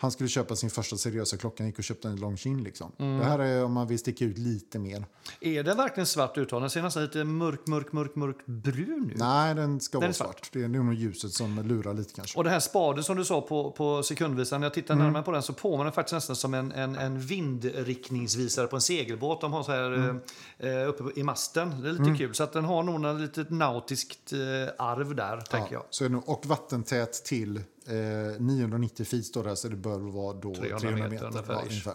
han 0.00 0.10
skulle 0.10 0.28
köpa 0.28 0.56
sin 0.56 0.70
första 0.70 0.96
seriösa 0.96 1.36
klocka, 1.36 1.62
han 1.62 1.66
gick 1.68 1.78
och 1.78 1.84
köpte 1.84 2.08
en 2.08 2.16
Longines. 2.16 2.64
Liksom. 2.64 2.92
Mm. 2.98 3.18
Det 3.18 3.24
här 3.24 3.38
är 3.38 3.64
om 3.64 3.72
man 3.72 3.86
vill 3.86 3.98
sticka 3.98 4.24
ut 4.24 4.38
lite 4.38 4.78
mer. 4.78 5.04
Är 5.40 5.62
den 5.62 5.76
verkligen 5.76 6.06
svart 6.06 6.38
uttagen? 6.38 6.60
Den 6.62 6.70
ser 6.70 6.82
nästan 6.82 7.02
lite 7.02 7.24
mörk, 7.24 7.66
mörk, 7.66 7.92
mörk, 7.92 8.14
mörk 8.14 8.46
brun 8.46 9.10
ut. 9.12 9.18
Nej, 9.18 9.54
den 9.54 9.80
ska 9.80 9.98
Den 9.98 10.06
vara 10.06 10.12
svart. 10.12 10.26
svart. 10.28 10.50
Det 10.52 10.62
är 10.62 10.68
nog 10.68 10.94
ljuset 10.94 11.32
som 11.32 11.62
lurar 11.68 11.94
lite 11.94 12.14
kanske. 12.14 12.38
Och 12.38 12.44
den 12.44 12.52
här 12.52 12.60
spaden 12.60 13.04
som 13.04 13.16
du 13.16 13.24
sa 13.24 13.40
på, 13.40 13.70
på 13.70 14.02
sekundvisaren, 14.02 14.60
när 14.60 14.66
jag 14.66 14.74
tittar 14.74 14.94
Mm. 14.94 15.06
närmare 15.06 15.22
på 15.22 15.30
den 15.32 15.42
så 15.42 15.52
påminner 15.52 15.84
den 15.84 15.92
faktiskt 15.92 16.12
nästan 16.14 16.36
som 16.36 16.54
en, 16.54 16.72
en, 16.72 16.96
en 16.96 17.20
vindriktningsvisare 17.20 18.66
på 18.66 18.76
en 18.76 18.82
segelbåt. 18.82 19.40
De 19.40 19.52
har 19.52 19.62
så 19.62 19.72
här 19.72 19.92
Mm. 19.92 20.20
eh, 20.58 20.88
uppe 20.88 21.20
i 21.20 21.22
masten. 21.22 21.82
Det 21.82 21.88
är 21.88 21.92
lite 21.92 22.18
kul. 22.18 22.34
Så 22.34 22.42
att 22.44 22.52
den 22.52 22.64
har 22.64 22.82
nog 22.82 23.04
ett 23.16 23.20
litet 23.20 23.50
nautiskt 23.50 24.32
eh, 24.32 24.38
arv 24.78 25.14
där, 25.14 25.40
tänker 25.40 25.72
jag. 25.72 25.84
Så 25.90 26.04
är 26.04 26.08
det 26.08 26.14
nog, 26.14 26.28
och 26.28 26.46
vattentät 26.46 27.12
till 27.24 27.60
eh, 27.88 28.40
990 28.40 29.04
feet 29.06 29.24
står 29.24 29.42
det 29.42 29.48
här, 29.48 29.56
så 29.56 29.68
det 29.68 29.76
bör 29.76 29.98
vara 29.98 30.32
då 30.32 30.54
300 30.54 30.78
300, 30.78 31.08
meter 31.08 31.10
meter. 31.10 31.26
ungefär, 31.26 31.54
Ja, 31.54 31.60
ungefär. 31.62 31.94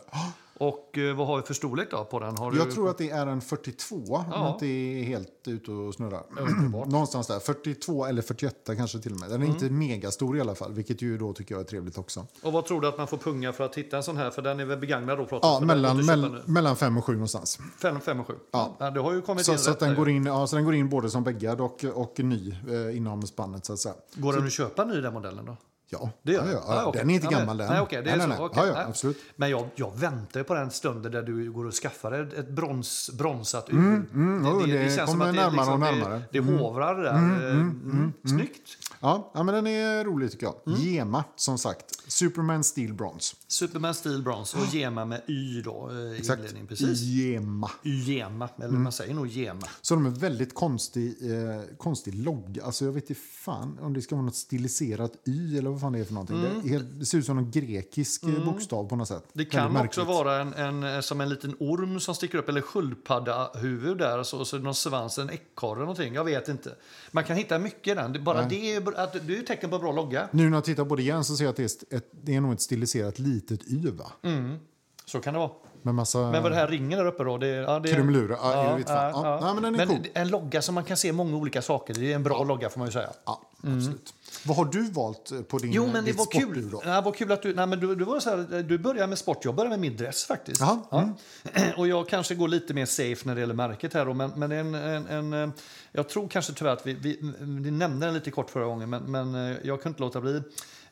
Och 0.58 0.98
eh, 0.98 1.16
vad 1.16 1.28
har 1.28 1.38
vi 1.38 1.44
för 1.44 1.54
storlek 1.54 1.92
då 1.92 2.06
på 2.06 2.20
den? 2.20 2.38
Har 2.38 2.52
du... 2.52 2.58
Jag 2.58 2.72
tror 2.72 2.90
att 2.90 2.98
det 2.98 3.10
är 3.10 3.28
en 3.28 3.42
42, 3.42 3.96
om 3.96 4.04
Ja. 4.08 4.26
jag 4.32 4.56
inte 4.56 4.66
är 4.66 5.04
helt 5.04 5.48
ute 5.48 5.72
och 5.72 5.94
snurrar. 5.94 6.24
Underbart. 6.40 6.88
Någonstans 6.92 7.28
där, 7.28 7.40
42 7.40 8.06
eller 8.06 8.22
48 8.22 8.76
kanske 8.76 9.00
till 9.00 9.12
och 9.14 9.20
med. 9.20 9.30
Den 9.30 9.42
är 9.42 9.46
Mm. 9.46 9.56
inte 9.56 9.70
megastor 9.70 10.38
i 10.38 10.42
alla 10.42 10.56
fall, 10.56 10.74
vilket 10.74 11.02
ju 11.02 11.18
då 11.18 11.34
tycker 11.34 11.56
jag 11.56 11.60
är 11.62 11.66
trevligt 11.66 11.98
också. 11.98 12.26
Och 12.44 12.54
vad 12.54 12.66
tror 12.66 12.82
du 12.82 12.88
att 12.88 12.98
man 12.98 13.08
får 13.08 13.18
punga 13.18 13.54
för 13.54 13.64
att 13.64 13.76
hitta 13.76 13.98
en 13.98 14.04
sån 14.04 14.18
här? 14.18 14.32
För 14.32 14.42
den 14.42 14.60
är 14.60 14.66
väl 14.66 14.78
begagnad 14.80 15.18
då? 15.18 15.28
Ja, 15.42 15.60
mellan, 15.64 16.06
mell, 16.06 16.42
mellan 16.46 16.76
5 16.76 16.98
och 16.98 17.06
7 17.06 17.14
någonstans. 17.14 17.60
Fem, 17.82 18.00
fem 18.00 18.20
och 18.20 18.28
sju. 18.28 18.34
Ja. 18.52 18.76
Ja, 18.80 18.90
det 18.92 19.00
har 19.00 19.14
ju 19.14 19.22
kommit 19.22 19.46
Så, 19.46 19.52
in 19.52 19.58
så, 19.60 19.72
att 19.72 19.80
den 19.80 19.90
nu. 19.90 19.96
går 19.96 20.10
in, 20.10 20.26
ja, 20.26 20.48
så 20.48 20.56
den 20.56 20.66
går 20.66 20.76
in 20.76 20.90
både 20.90 21.10
som 21.10 21.24
bäggad 21.24 21.62
och, 21.62 21.84
och 21.94 22.20
ny 22.20 22.56
eh, 22.70 22.98
inom 22.98 23.22
spannet 23.22 23.66
så 23.66 23.74
att 23.74 23.80
säga. 23.80 23.96
Går 24.16 24.34
den 24.34 24.46
att 24.46 24.52
köpa 24.52 24.86
ny 24.86 25.02
den 25.02 25.14
modellen 25.14 25.46
då? 25.46 25.58
Ja, 26.02 26.10
Det 26.24 26.32
gör 26.32 26.40
ja, 26.40 26.46
den? 26.46 26.54
ja, 26.54 26.64
Ah, 26.68 26.76
ja. 26.76 26.86
okej. 26.86 27.00
Den 27.02 27.10
är 27.10 27.14
inte 27.14 27.28
Ja, 27.32 27.40
gammal 27.40 27.58
den. 27.58 27.68
Nej, 27.68 27.86
det 28.04 28.12
är 28.12 28.28
nej, 28.28 28.38
så. 28.38 28.50
Ja, 28.56 28.66
ja, 28.68 28.84
absolut. 28.88 29.18
Men 29.36 29.50
jag, 29.50 29.68
jag 29.76 29.98
väntar 29.98 30.44
på 30.44 30.54
den 30.54 30.72
stunden 30.72 31.12
där 31.12 31.22
du 31.24 31.52
går 31.52 31.66
och 31.66 31.74
skaffar 31.74 32.12
ett, 32.12 32.50
brons, 32.50 33.10
bronsat 33.18 33.70
ur. 33.70 33.76
mm, 33.78 34.46
jo, 34.46 34.60
det 34.66 35.06
kommer 35.06 35.32
närmare 35.32 35.72
och 35.74 35.80
närmare. 35.80 36.22
Det, 36.32 36.40
det 36.40 36.58
hovrar 36.58 37.04
där. 37.04 37.12
Mm, 37.18 38.14
Snyggt. 38.26 38.78
Ja, 39.04 39.32
ja, 39.34 39.44
men 39.44 39.56
den 39.56 39.68
är 39.68 40.04
rolig 40.04 40.32
tycker 40.32 40.46
jag. 40.46 40.56
Mm. 40.68 40.80
Gema, 40.82 41.24
som 41.36 41.58
sagt. 41.58 42.12
Superman 42.12 42.64
Steel 42.64 42.94
Bronze. 42.94 43.36
Superman 43.48 43.94
Steel 43.94 44.24
Bronze 44.24 44.58
och 44.58 44.66
Gema 44.66 45.06
med 45.06 45.22
Y 45.28 45.62
då 45.62 45.90
eh, 45.92 45.98
i 45.98 46.18
Exakt. 46.18 46.40
inledningen. 46.40 46.68
Precis. 46.68 47.02
Gema. 47.02 47.72
Gema, 47.82 48.50
eller 48.58 48.68
Mm. 48.68 48.84
man 48.84 48.92
säger 48.92 49.14
nog 49.14 49.28
Gema. 49.28 49.68
Så 49.82 49.96
de 49.96 50.06
är 50.06 50.10
väldigt 50.10 50.54
konstig, 50.56 51.32
eh, 51.32 51.62
konstig 51.78 52.16
logga. 52.16 52.64
Alltså 52.64 52.86
jag 52.86 52.92
vet 52.92 53.10
inte 53.10 53.22
fan 53.22 53.80
om 53.82 53.94
det 53.94 54.02
ska 54.02 54.16
vara 54.16 54.26
något 54.26 54.36
stiliserat 54.36 55.12
Y 55.26 55.58
eller 55.58 55.70
vad 55.70 55.82
fan 55.82 55.94
det 55.94 56.00
är 56.00 56.04
för 56.06 56.14
någonting. 56.14 56.42
Det, 56.64 56.76
är 56.76 56.80
det 56.80 57.06
ser 57.06 57.18
ut 57.18 57.26
som 57.26 57.38
en 57.38 57.52
grekisk 57.52 58.24
mm. 58.24 58.46
bokstav 58.46 58.90
på 58.90 58.96
något 58.96 59.08
sätt. 59.08 59.24
Det 59.34 59.46
kan 59.46 59.78
också 59.78 60.04
vara 60.04 60.42
en, 60.42 60.54
en, 60.54 61.04
som 61.04 61.22
en 61.22 61.30
liten 61.30 61.56
orm 61.60 62.00
som 62.00 62.16
sticker 62.16 62.38
upp, 62.38 62.50
eller 62.50 62.62
sköldpaddahuvud 62.62 63.98
där, 63.98 64.24
så, 64.24 64.46
så 64.46 64.58
någon 64.58 64.76
svans, 64.76 65.18
en 65.18 65.30
ekorre 65.30 65.80
någonting. 65.80 66.14
Jag 66.14 66.24
vet 66.24 66.48
inte. 66.48 66.76
Man 67.12 67.24
kan 67.24 67.38
hitta 67.38 67.60
mycket 67.60 67.92
i 67.92 67.96
den. 67.96 68.24
Bara 68.24 68.42
Nej. 68.48 68.50
det 68.50 68.80
att, 68.96 69.28
det 69.28 69.38
är 69.38 69.42
tecken 69.42 69.70
på 69.70 69.76
en 69.76 69.82
bra 69.82 69.92
logga. 69.92 70.30
Nu 70.32 70.50
när 70.50 70.58
jag 70.58 70.64
tittar 70.64 70.86
på 70.86 70.96
det 70.96 71.02
igen 71.02 71.24
så 71.24 71.36
ser 71.36 71.44
jag 71.44 71.50
att 71.50 71.58
det 71.58 71.92
är, 71.92 71.98
ett, 71.98 72.10
det 72.12 72.36
är 72.36 72.42
nog 72.42 72.54
ett 72.54 72.62
stiliserat 72.62 73.20
litet 73.20 73.68
Y, 73.68 73.92
va? 73.92 74.12
Mm. 74.24 74.60
Så 75.06 75.20
kan 75.20 75.34
det 75.34 75.40
vara. 75.40 75.52
Med 75.82 75.96
massa... 75.96 76.32
Men 76.32 76.44
vad 76.44 76.52
det 76.52 76.56
här 76.56 76.68
ringen 76.68 77.00
där 77.00 77.06
uppe 77.06 77.24
då? 77.24 77.38
Det, 77.38 77.48
ja, 77.48 77.80
det 77.80 77.90
Krumlurer, 77.90 78.38
ja, 78.42 78.54
ja, 78.54 78.80
ja, 78.88 79.12
ja. 79.14 79.40
ja. 79.42 79.54
men 79.54 79.64
den 79.64 79.74
är 79.76 79.78
men 79.78 79.88
cool. 79.88 80.08
En 80.14 80.28
logga 80.28 80.62
som 80.62 80.76
man 80.76 80.84
kan 80.84 80.98
se 80.98 81.12
många 81.12 81.38
olika 81.38 81.62
saker. 81.62 81.94
Det 81.94 82.12
är 82.12 82.16
en 82.16 82.24
bra 82.24 82.44
logga 82.44 82.70
får 82.70 82.80
man 82.80 82.88
ju 82.88 82.92
säga. 82.92 83.10
Ja, 83.26 83.42
mm. 83.64 83.98
Vad 84.46 84.58
har 84.58 84.66
du 84.66 84.84
valt 84.84 85.48
på 85.48 85.58
din 85.58 85.72
Jo, 85.72 85.90
men 85.94 86.06
det 86.06 86.12
var 86.12 86.32
kul. 86.32 86.70
Då? 86.70 86.82
Ja, 86.86 87.02
var 87.02 87.12
kul 87.12 87.32
att 87.32 87.42
du, 87.42 87.54
nej, 87.54 87.68
men 87.68 87.80
du, 87.80 87.96
du, 87.96 88.04
var 88.04 88.20
så 88.20 88.30
här, 88.30 88.64
du 88.64 88.78
började 88.78 89.08
med 89.08 89.18
sport, 89.18 89.46
jag 89.46 89.56
började 89.56 89.70
med 89.70 89.80
min 89.80 89.98
dress 89.98 90.26
faktiskt. 90.26 90.62
Aha, 90.62 90.88
ja. 90.92 91.02
mm. 91.02 91.72
Och 91.78 91.88
jag 91.88 92.10
kanske 92.10 92.36
går 92.36 92.48
lite 92.48 92.74
mer 92.74 92.86
safe 92.86 93.28
när 93.28 93.36
det 93.36 93.42
gäller 93.42 93.54
märket 93.54 93.94
här 93.94 94.06
då, 94.06 94.14
men, 94.14 94.32
men 94.36 94.52
en, 94.52 94.76
en, 94.76 95.34
en, 95.34 95.54
jag 95.92 96.10
tror 96.10 96.28
kanske 96.28 96.54
tyvärr 96.54 96.74
att 96.74 96.88
vi, 96.88 96.94
vi, 96.94 97.34
vi 97.40 97.72
nämnde 97.72 98.06
den 98.06 98.14
lite 98.14 98.32
kort 98.32 98.50
förra 98.50 98.66
gången, 98.66 98.90
men, 98.90 99.12
men 99.12 99.36
eh, 99.36 99.58
jag 99.64 99.82
kunde 99.82 99.90
inte 99.90 100.02
låta 100.02 100.22
bli. 100.22 100.42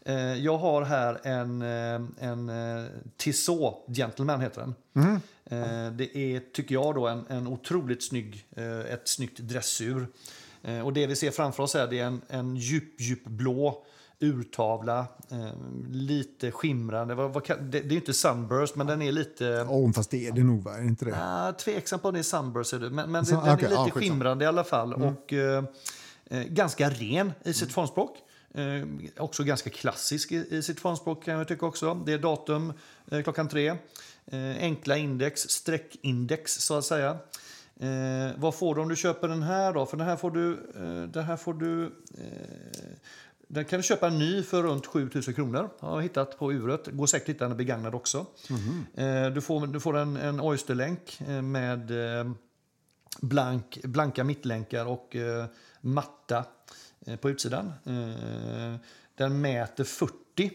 Eh, 0.05 0.15
jag 0.15 0.57
har 0.57 0.81
här 0.81 1.19
en, 1.23 1.61
eh, 1.61 2.27
en 2.29 2.51
Tissot 3.17 3.85
Gentleman 3.87 4.41
heter 4.41 4.61
den. 4.61 4.75
Mm. 4.95 5.19
Det 5.97 6.17
är, 6.17 6.39
tycker 6.53 6.75
jag, 6.75 6.95
då 6.95 7.07
en, 7.07 7.25
en 7.29 7.47
otroligt 7.47 8.03
snygg, 8.03 8.45
ett 8.89 9.07
snyggt 9.07 9.39
dressur. 9.39 10.07
Och 10.83 10.93
det 10.93 11.07
vi 11.07 11.15
ser 11.15 11.31
framför 11.31 11.63
oss 11.63 11.73
här 11.73 11.87
det 11.87 11.99
är 11.99 12.05
en, 12.05 12.21
en 12.27 12.55
djup, 12.55 13.01
djup 13.01 13.23
blå 13.23 13.83
urtavla, 14.21 15.07
eh, 15.31 15.51
lite 15.91 16.51
skimrande. 16.51 17.15
Vad, 17.15 17.33
vad, 17.33 17.43
det, 17.47 17.79
det, 17.79 17.95
är 17.95 17.97
inte 17.97 18.13
sunburst, 18.13 18.75
men 18.75 18.87
den 18.87 19.01
är 19.01 19.11
lite... 19.11 19.45
Oh, 19.69 19.91
fast 19.91 20.11
det 20.11 20.27
är 20.27 20.31
det 20.31 20.43
nog, 20.43 20.63
va? 20.63 20.77
Är 20.77 20.83
inte 20.83 21.05
det? 21.05 21.15
Ah, 21.21 21.51
tveksam 21.53 21.99
på 21.99 22.07
om 22.07 22.13
det 22.13 22.19
är 22.19 22.23
sunburst, 22.23 22.73
är 22.73 22.79
det. 22.79 22.89
men, 22.89 23.11
men 23.11 23.23
det, 23.23 23.31
den 23.31 23.39
okay, 23.39 23.53
är 23.53 23.69
lite 23.69 23.75
ah, 23.75 23.89
skimrande 23.89 24.45
i 24.45 24.47
alla 24.47 24.63
fall. 24.63 24.93
Mm. 24.93 25.07
Och 25.07 25.33
eh, 25.33 25.63
eh, 26.25 26.43
ganska 26.43 26.89
ren 26.89 27.33
i 27.43 27.53
sitt 27.53 27.63
mm. 27.63 27.73
formspråk. 27.73 28.17
Eh, 28.53 28.85
också 29.17 29.43
ganska 29.43 29.69
klassisk 29.69 30.31
i, 30.31 30.47
i 30.49 30.61
sitt 30.61 30.79
formspråk 30.79 31.23
kan 31.23 31.37
jag 31.37 31.47
tycka 31.47 31.65
också. 31.65 31.93
Det 32.05 32.13
är 32.13 32.19
datum 32.19 32.73
eh, 33.11 33.23
klockan 33.23 33.47
tre. 33.47 33.67
Eh, 34.25 34.57
enkla 34.59 34.97
index, 34.97 35.41
streckindex 35.41 36.53
så 36.53 36.77
att 36.77 36.85
säga. 36.85 37.17
Eh, 37.81 38.31
vad 38.37 38.55
får 38.55 38.75
du 38.75 38.81
om 38.81 38.89
du 38.89 38.95
köper 38.95 39.27
den 39.27 39.43
här 39.43 39.73
då? 39.73 39.85
För 39.85 39.97
den 39.97 40.07
här 40.07 40.15
får 40.15 40.31
du, 40.31 40.51
eh, 40.75 41.09
den 41.09 41.23
här 41.23 41.37
får 41.37 41.53
du 41.53 41.85
eh, 42.17 42.97
den 43.47 43.65
kan 43.65 43.79
du 43.79 43.83
köpa 43.83 44.09
ny 44.09 44.43
för 44.43 44.63
runt 44.63 44.85
7000 44.85 45.33
kronor. 45.33 45.69
Jag 45.79 45.87
har 45.87 46.01
hittat 46.01 46.37
på 46.37 46.53
uret. 46.53 46.87
Går 46.87 47.07
säkert 47.07 47.29
att 47.29 47.35
hitta 47.35 47.47
den 47.47 47.57
begagnad 47.57 47.95
också. 47.95 48.25
Mm. 48.95 49.33
Du 49.33 49.41
får, 49.41 49.67
du 49.67 49.79
får 49.79 49.97
en, 49.97 50.17
en 50.17 50.41
Oysterlänk 50.41 51.19
med 51.43 51.91
blank, 53.21 53.79
blanka 53.83 54.23
mittlänkar 54.23 54.85
och 54.85 55.15
matta 55.81 56.45
på 57.21 57.29
utsidan. 57.29 57.73
Den 59.15 59.41
mäter 59.41 59.83
40 59.83 60.51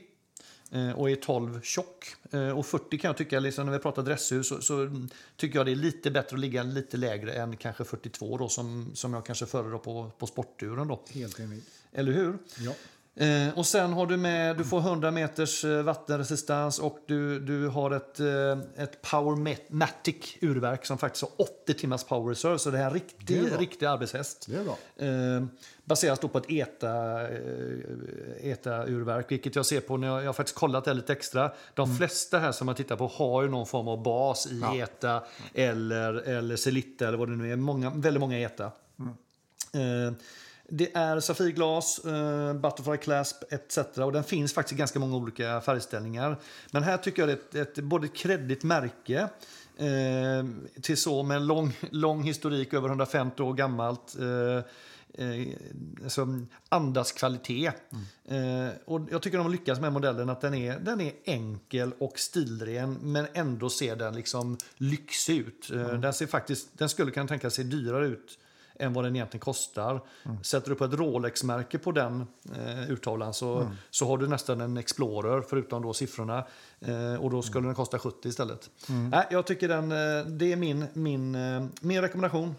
och 0.97 1.11
är 1.11 1.17
12 1.17 1.61
tjock. 1.63 2.15
Och 2.55 2.67
40 2.67 2.99
kan 2.99 3.09
jag 3.09 3.17
tycka, 3.17 3.41
liksom 3.41 3.67
när 3.67 3.73
vi 3.73 3.79
pratar 3.79 4.03
dresshus, 4.03 4.49
så, 4.49 4.61
så, 4.63 5.07
tycker 5.37 5.59
jag 5.59 5.67
det 5.67 5.73
är 5.73 5.77
lite 5.77 6.11
bättre 6.11 6.35
att 6.35 6.41
ligga 6.41 6.63
lite 6.63 6.97
lägre 6.97 7.33
än 7.33 7.57
kanske 7.57 7.85
42 7.85 8.39
då, 8.39 8.49
som, 8.49 8.91
som 8.95 9.15
jag 9.15 9.27
kanske 9.27 9.47
föredrar 9.47 9.79
på, 9.79 10.11
på 10.19 10.27
sportturen. 10.27 10.89
Då. 10.89 11.01
Helt 11.13 11.41
enig. 11.41 11.63
Eller 11.93 12.13
hur? 12.13 12.39
Ja. 12.59 12.73
Eh, 13.19 13.59
och 13.59 13.67
sen 13.67 13.93
har 13.93 14.07
du 14.07 14.17
med, 14.17 14.57
du 14.57 14.65
får 14.65 14.79
100 14.79 15.11
meters 15.11 15.65
eh, 15.65 15.83
vattenresistans 15.83 16.79
och 16.79 16.99
du, 17.07 17.41
du 17.41 17.69
har 17.69 17.91
ett, 17.91 18.21
eh, 18.21 18.83
ett 18.83 19.03
Powermatic 19.03 20.37
urverk 20.41 20.87
som 20.87 20.99
faktiskt 20.99 21.23
har 21.23 21.31
80 21.37 21.75
timmars 21.75 22.05
power 22.05 22.29
reserve. 22.29 22.59
Så 22.59 22.71
det 22.71 22.79
är 22.79 22.85
en 22.85 22.91
riktig, 22.91 23.39
är 23.39 23.59
riktig 23.59 23.87
arbetshäst. 23.87 24.47
Det 24.49 24.57
är 24.57 24.65
bra. 24.65 24.79
Eh, 25.07 25.45
baseras 25.85 26.19
då 26.19 26.29
på 26.29 26.39
ett 26.39 26.51
ETA, 26.51 27.23
eh, 27.29 28.51
ETA-urverk, 28.51 29.31
vilket 29.31 29.57
jag 29.57 29.67
ser 29.67 29.81
på 29.81 29.97
när 29.97 30.09
jag, 30.09 30.23
jag 30.23 30.29
har 30.29 30.33
faktiskt 30.33 30.59
kollat 30.59 30.85
det 30.85 30.95
lite 30.95 31.13
extra. 31.13 31.53
De 31.75 31.89
mm. 31.89 31.97
flesta 31.97 32.39
här 32.39 32.53
som 32.53 32.67
man 32.67 32.75
tittar 32.75 32.97
på 32.97 33.07
har 33.07 33.43
ju 33.43 33.49
någon 33.49 33.67
form 33.67 33.89
av 33.89 34.03
bas 34.03 34.47
i 34.47 34.61
ja. 34.61 34.77
ETA 34.77 35.23
eller, 35.55 36.15
eller 36.15 36.57
Celitta 36.57 37.09
eller 37.09 37.19
vad 37.19 37.29
det 37.29 37.37
nu 37.37 37.53
är. 37.53 37.57
Många, 37.57 37.91
väldigt 37.91 38.21
många 38.21 38.39
ETA. 38.39 38.73
Mm. 38.99 40.09
Eh, 40.09 40.15
det 40.69 40.97
är 40.97 41.21
Safirglas, 41.21 42.01
uh, 42.05 42.53
Butterfly 42.53 42.97
Clasp 42.97 43.53
etc. 43.53 43.79
Och 43.99 44.13
den 44.13 44.25
finns 44.25 44.55
faktiskt 44.55 44.73
i 44.73 44.79
ganska 44.79 44.99
många 44.99 45.17
olika 45.17 45.61
färgställningar. 45.61 46.37
Men 46.71 46.83
här 46.83 46.97
tycker 46.97 47.23
jag 47.23 47.29
det 47.29 47.59
är 47.59 47.63
ett, 47.63 47.79
ett 47.79 47.85
både 47.85 48.09
kreddigt 48.09 48.63
märke 48.63 49.29
uh, 49.81 50.51
till 50.83 50.97
så 50.97 51.23
med 51.23 51.37
en 51.37 51.47
lång, 51.47 51.73
lång 51.91 52.23
historik, 52.23 52.75
över 52.75 52.89
150 52.89 53.43
år 53.43 53.55
gammalt. 53.55 54.17
Uh, 54.21 54.61
eh, 55.19 55.47
alltså, 56.03 56.27
andas 56.69 57.13
kvalitet. 57.13 57.73
Mm. 58.25 58.67
Eh, 58.67 58.73
och 58.85 59.01
jag 59.11 59.23
tycker 59.23 59.39
de 59.39 59.43
har 59.45 59.53
lyckats 59.53 59.81
med 59.81 59.93
modellen 59.93 60.29
att 60.29 60.41
den 60.41 60.55
är, 60.55 60.79
den 60.79 61.01
är 61.01 61.13
enkel 61.25 61.93
och 61.99 62.19
stilren 62.19 62.99
men 63.03 63.27
ändå 63.35 63.71
ser 63.71 63.97
den 63.97 64.15
liksom 64.15 64.59
lyxig 64.77 65.39
ut. 65.39 65.71
Mm. 65.71 66.01
den, 66.01 66.13
ser 66.13 66.27
faktiskt, 66.27 66.79
den 66.79 66.89
skulle 66.89 67.11
kunna 67.11 67.29
tänka 67.29 67.51
sig 67.51 67.65
dyrare 67.65 68.07
ut 68.07 68.39
än 68.79 68.93
vad 68.93 69.05
den 69.05 69.17
egentligen 69.17 69.41
kostar. 69.41 70.01
Mm. 70.25 70.45
Sätter 70.45 70.71
du 70.71 70.77
på 70.77 70.85
ett 70.85 70.93
Rolex-märke 70.93 71.79
på 71.79 71.93
den 71.93 72.27
eh, 72.57 72.91
urtavlan 72.91 73.35
så, 73.35 73.61
mm. 73.61 73.73
så 73.91 74.07
har 74.07 74.19
du 74.19 74.29
nästan 74.29 74.61
en 74.61 74.77
Explorer 74.77 75.43
förutom 75.49 75.83
då 75.83 75.93
siffrorna. 75.93 76.45
Eh, 76.81 77.25
och 77.25 77.31
då 77.31 77.43
skulle 77.43 77.59
mm. 77.59 77.69
den 77.69 77.75
kosta 77.75 77.99
70 77.99 78.29
istället. 78.29 78.71
Mm. 78.89 79.13
Äh, 79.13 79.21
jag 79.31 79.47
tycker 79.47 79.69
den, 79.69 79.93
eh, 79.93 80.27
det 80.27 80.53
är 80.53 80.57
min, 80.57 80.85
min, 80.93 81.35
eh, 81.35 81.65
min 81.81 82.01
rekommendation 82.01 82.55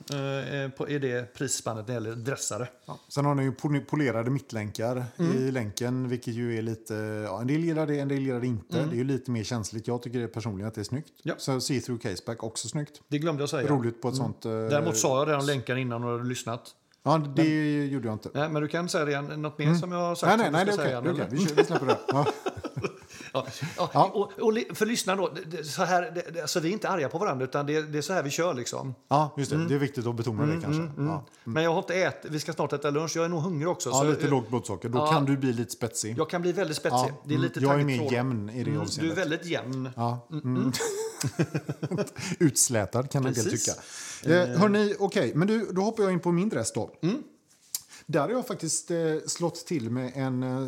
på, 0.77 0.89
i 0.89 0.99
det 0.99 1.33
prisspannet 1.33 1.87
när 1.87 1.99
det 1.99 2.09
gäller 2.09 2.15
dressare. 2.15 2.67
Ja. 2.85 2.99
Sen 3.07 3.25
har 3.25 3.35
ni 3.35 3.43
ju 3.43 3.81
polerade 3.81 4.29
mittlänkar 4.29 5.05
mm. 5.17 5.37
i 5.37 5.51
länken, 5.51 6.09
vilket 6.09 6.33
ju 6.33 6.57
är 6.57 6.61
lite... 6.61 6.93
Ja, 7.27 7.41
en 7.41 7.47
del 7.47 7.63
gillar 7.63 7.87
det, 7.87 7.99
en 7.99 8.07
del 8.07 8.19
gillar 8.19 8.39
det 8.39 8.47
inte. 8.47 8.77
Mm. 8.77 8.89
Det 8.89 8.95
är 8.95 8.97
ju 8.97 9.03
lite 9.03 9.31
mer 9.31 9.43
känsligt. 9.43 9.87
Jag 9.87 10.01
tycker 10.01 10.27
personligen 10.27 10.67
att 10.67 10.75
det 10.75 10.81
är 10.81 10.85
snyggt. 10.85 11.13
Ja. 11.23 11.33
Så 11.37 11.51
see-through 11.51 11.99
caseback 11.99 12.43
också 12.43 12.67
snyggt. 12.67 13.01
Det 13.07 13.19
glömde 13.19 13.41
jag 13.41 13.49
säga. 13.49 13.67
Roligt 13.67 14.01
på 14.01 14.07
ett 14.07 14.15
mm. 14.15 14.25
sånt... 14.25 14.41
Däremot 14.41 14.97
sa 14.97 15.19
jag 15.19 15.27
det 15.27 15.35
om 15.35 15.45
länkar 15.45 15.75
innan 15.75 16.03
och 16.03 16.11
hade 16.11 16.23
lyssnat. 16.23 16.75
Ja, 17.07 17.17
det 17.17 17.43
men, 17.43 17.89
gjorde 17.89 18.07
jag 18.07 18.15
inte. 18.15 18.29
Nej, 18.33 18.49
men 18.49 18.61
du 18.61 18.67
kan 18.67 18.89
säga 18.89 19.21
det, 19.21 19.37
något 19.37 19.57
mer 19.57 19.65
mm. 19.65 19.79
som 19.79 19.91
jag 19.91 19.99
har 19.99 20.15
sagt? 20.15 20.37
Nej, 20.37 20.51
nej, 20.51 20.65
nej 20.65 20.77
det 20.77 20.83
är 20.83 20.99
okej. 20.99 21.11
Okay. 21.11 21.25
Okay. 21.25 21.37
Vi, 21.37 21.53
vi 21.55 21.63
släpper 21.63 21.85
det. 21.85 21.97
Ja. 22.07 22.25
Ja, 23.77 23.89
ja. 23.93 24.11
Och, 24.13 24.39
och, 24.39 24.77
för 24.77 24.85
lyssnarna 24.85 25.21
då, 25.21 25.31
det, 25.45 25.63
så 25.63 25.83
här, 25.83 26.23
det, 26.31 26.41
alltså 26.41 26.59
vi 26.59 26.69
är 26.69 26.73
inte 26.73 26.89
arga 26.89 27.09
på 27.09 27.17
varandra 27.17 27.45
utan 27.45 27.65
det, 27.65 27.81
det 27.81 27.97
är 27.97 28.01
så 28.01 28.13
här 28.13 28.23
vi 28.23 28.29
kör 28.29 28.53
liksom. 28.53 28.95
Ja, 29.07 29.33
just 29.37 29.49
det. 29.49 29.55
Mm. 29.55 29.67
Det 29.67 29.75
är 29.75 29.79
viktigt 29.79 30.07
att 30.07 30.15
betona 30.15 30.45
det 30.45 30.51
mm, 30.51 30.61
kanske. 30.61 30.81
Mm, 30.81 30.95
mm. 30.97 31.07
Ja. 31.07 31.25
Men 31.43 31.63
jag 31.63 31.71
har 31.71 31.79
inte 31.79 31.95
ätit, 31.95 32.31
vi 32.31 32.39
ska 32.39 32.53
snart 32.53 32.73
äta 32.73 32.89
lunch, 32.89 33.15
jag 33.15 33.25
är 33.25 33.29
nog 33.29 33.41
hungrig 33.41 33.69
också. 33.69 33.89
Ja, 33.89 33.95
så, 33.95 34.03
lite 34.03 34.27
lågt 34.27 34.49
blodsocker. 34.49 34.89
Då 34.89 35.07
kan 35.07 35.25
du 35.25 35.37
bli 35.37 35.53
lite 35.53 35.71
spetsig. 35.71 36.17
Jag 36.17 36.29
kan 36.29 36.41
bli 36.41 36.51
väldigt 36.51 36.77
spetsig. 36.77 37.13
Det 37.25 37.33
är 37.33 37.39
lite 37.39 37.59
jag 37.59 37.79
är 37.79 37.83
mer 37.83 38.11
jämn 38.11 38.49
i 38.49 38.63
det 38.63 38.71
mm, 38.71 38.87
Du 38.99 39.11
är 39.11 39.15
väldigt 39.15 39.45
jämn. 39.45 39.89
Ja. 39.95 40.27
Utslätad 42.39 43.11
kan 43.11 43.23
man 43.23 43.33
tycka. 43.33 43.71
Eh, 44.23 44.59
hörni, 44.59 44.95
okej, 44.99 45.21
okay. 45.21 45.35
men 45.35 45.47
du, 45.47 45.71
då 45.71 45.81
hoppar 45.81 46.03
jag 46.03 46.13
in 46.13 46.19
på 46.19 46.31
min 46.31 46.49
dress 46.49 46.73
då. 46.73 46.91
Där 48.05 48.21
har 48.21 48.29
jag 48.29 48.47
faktiskt 48.47 48.91
eh, 48.91 48.97
slått 49.25 49.65
till 49.65 49.89
med 49.89 50.11
en 50.15 50.43
eh, 50.43 50.67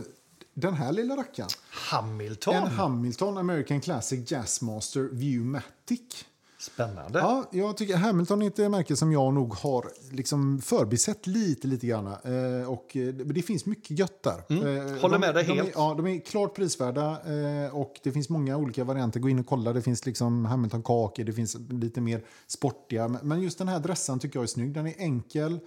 den 0.53 0.73
här 0.73 0.91
lilla 0.91 1.17
rackaren. 1.17 1.49
Hamilton? 1.71 2.55
En 2.55 2.67
Hamilton 2.67 3.37
American 3.37 3.81
Classic 3.81 4.31
Jazzmaster 4.31 5.09
Viewmatic. 5.11 6.25
Spännande. 6.59 7.19
Ja, 7.19 7.49
jag 7.51 7.77
tycker 7.77 7.97
Hamilton 7.97 8.41
är 8.41 8.47
ett 8.47 8.71
märke 8.71 8.95
som 8.95 9.11
jag 9.11 9.33
nog 9.33 9.53
har 9.53 9.89
liksom 10.11 10.61
förbisett 10.61 11.27
lite, 11.27 11.67
lite 11.67 11.87
grann. 11.87 12.07
Eh, 12.07 12.69
och 12.69 12.97
eh, 12.97 13.13
det 13.13 13.41
finns 13.41 13.65
mycket 13.65 13.99
gött 13.99 14.23
där. 14.23 14.43
Mm. 14.49 14.93
Eh, 14.95 15.01
Håller 15.01 15.19
med 15.19 15.35
dig 15.35 15.43
de, 15.43 15.53
helt. 15.53 15.73
De 15.73 15.79
är, 15.79 15.83
ja, 15.83 15.93
de 15.97 16.07
är 16.07 16.19
klart 16.19 16.55
prisvärda 16.55 17.11
eh, 17.11 17.75
och 17.75 17.99
det 18.03 18.11
finns 18.11 18.29
många 18.29 18.57
olika 18.57 18.83
varianter. 18.83 19.19
Gå 19.19 19.29
in 19.29 19.39
och 19.39 19.45
kolla. 19.45 19.73
Det 19.73 19.81
finns 19.81 20.05
liksom 20.05 20.45
Hamilton-kakor, 20.45 21.23
det 21.23 21.33
finns 21.33 21.57
lite 21.69 22.01
mer 22.01 22.23
sportiga. 22.47 23.07
Men 23.07 23.41
just 23.41 23.57
den 23.57 23.67
här 23.67 23.79
dressen 23.79 24.19
tycker 24.19 24.39
jag 24.39 24.43
är 24.43 24.47
snygg. 24.47 24.73
Den 24.73 24.87
är 24.87 24.93
enkel. 24.97 25.59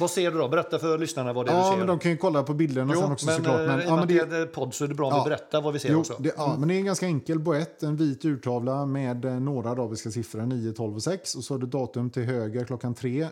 Vad 0.00 0.10
ser 0.10 0.30
du 0.30 0.38
då? 0.38 0.48
Berätta 0.48 0.78
för 0.78 0.98
lyssnarna 0.98 1.32
vad 1.32 1.46
det 1.46 1.52
är 1.52 1.56
ja, 1.56 1.64
du 1.64 1.70
ser. 1.70 1.78
Men 1.78 1.86
de 1.86 1.98
kan 1.98 2.10
ju 2.10 2.16
kolla 2.16 2.42
på 2.42 2.54
bilderna 2.54 2.92
jo, 2.94 3.00
sen 3.00 3.12
också 3.12 3.26
men, 3.26 3.36
såklart. 3.36 3.66
Men, 3.66 3.80
ja, 3.80 3.96
men 3.96 4.08
det 4.08 4.14
är 4.14 4.46
podd 4.46 4.74
så 4.74 4.84
är 4.84 4.88
det 4.88 4.94
bra 4.94 5.10
ja, 5.10 5.24
vi 5.24 5.30
berättar 5.30 5.62
vad 5.62 5.72
vi 5.72 5.78
ser 5.78 5.92
jo, 5.92 6.00
också. 6.00 6.16
Det, 6.18 6.32
ja, 6.36 6.46
mm. 6.46 6.60
men 6.60 6.68
det 6.68 6.74
är 6.74 6.78
en 6.78 6.84
ganska 6.84 7.06
enkel 7.06 7.38
boett. 7.38 7.82
En 7.82 7.96
vit 7.96 8.24
urtavla 8.24 8.86
med 8.86 9.24
eh, 9.24 9.32
några 9.32 9.70
arabiska 9.70 10.10
siffror, 10.10 10.46
9, 10.46 10.72
12 10.72 10.96
och 10.96 11.02
6. 11.02 11.34
Och 11.34 11.44
så 11.44 11.54
har 11.54 11.58
du 11.58 11.66
datum 11.66 12.10
till 12.10 12.24
höger 12.24 12.64
klockan 12.64 12.94
3. 12.94 13.22
Eh, 13.22 13.28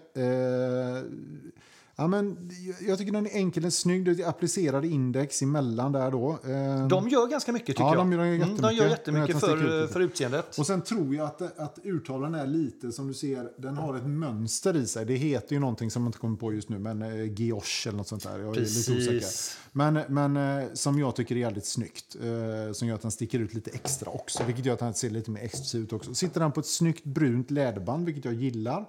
Ja, 2.00 2.06
men 2.06 2.50
jag- 2.86 2.98
tycker 2.98 3.12
den 3.12 3.26
är 3.26 3.30
enkel, 3.36 3.62
den 3.62 3.66
är 3.66 3.70
snygg. 3.70 4.04
Det 4.04 4.22
är 4.22 4.28
applicerade 4.28 4.88
index 4.88 5.42
emellan 5.42 5.92
där 5.92 6.10
då. 6.10 6.30
Eh, 6.30 6.86
De 6.88 7.08
gör 7.08 7.26
ganska 7.26 7.52
mycket 7.52 7.66
tycker 7.66 7.82
Ja, 7.82 7.88
jag. 7.94 7.98
de 7.98 8.12
gör 8.12 8.24
Mm, 8.24 8.56
de 8.56 8.74
gör 8.74 8.88
jättemycket 8.88 9.40
för, 9.40 9.86
för 9.86 10.00
utseendet. 10.00 10.58
Och 10.58 10.66
sen 10.66 10.82
tror 10.82 11.14
jag 11.14 11.26
att, 11.26 11.58
att 11.58 11.78
urtavlan 11.84 12.34
är 12.34 12.46
lite, 12.46 12.92
som 12.92 13.08
du 13.08 13.14
ser, 13.14 13.50
den 13.56 13.76
har 13.76 13.96
ett 13.96 14.06
mönster 14.06 14.76
i 14.76 14.86
sig. 14.86 15.06
Det 15.06 15.14
heter 15.14 15.54
ju 15.54 15.60
någonting 15.60 15.90
som 15.90 16.02
jag 16.02 16.08
inte 16.08 16.18
kommer 16.18 16.36
på 16.36 16.52
just 16.52 16.68
nu, 16.68 16.78
men 16.78 17.02
eh, 17.02 17.08
eller 17.08 17.92
något 17.92 18.08
sånt 18.08 18.22
där. 18.22 18.38
Jag 18.38 18.56
är 18.56 18.60
lite 18.60 18.68
osäker. 18.92 19.10
Precis. 19.10 19.58
Men, 19.72 20.00
men 20.08 20.36
eh, 20.36 20.68
som 20.74 20.98
jag 20.98 21.16
tycker 21.16 21.34
är 21.34 21.40
jävligt 21.40 21.66
snyggt. 21.66 22.16
Eh, 22.22 22.72
som 22.72 22.88
gör 22.88 22.94
att 22.94 23.02
den 23.02 23.10
sticker 23.10 23.38
ut 23.38 23.54
lite 23.54 23.70
extra 23.70 24.10
också. 24.10 24.44
Vilket 24.44 24.64
gör 24.64 24.72
att 24.74 24.78
den 24.80 24.94
ser 24.94 25.10
lite 25.10 25.30
mer 25.30 25.40
exklusiv 25.42 25.82
ut 25.82 25.92
också. 25.92 26.14
Sitter 26.14 26.40
den 26.40 26.52
på 26.52 26.60
ett 26.60 26.66
snyggt 26.66 27.04
brunt 27.04 27.50
läderband, 27.50 28.04
vilket 28.06 28.24
jag 28.24 28.34
gillar. 28.34 28.86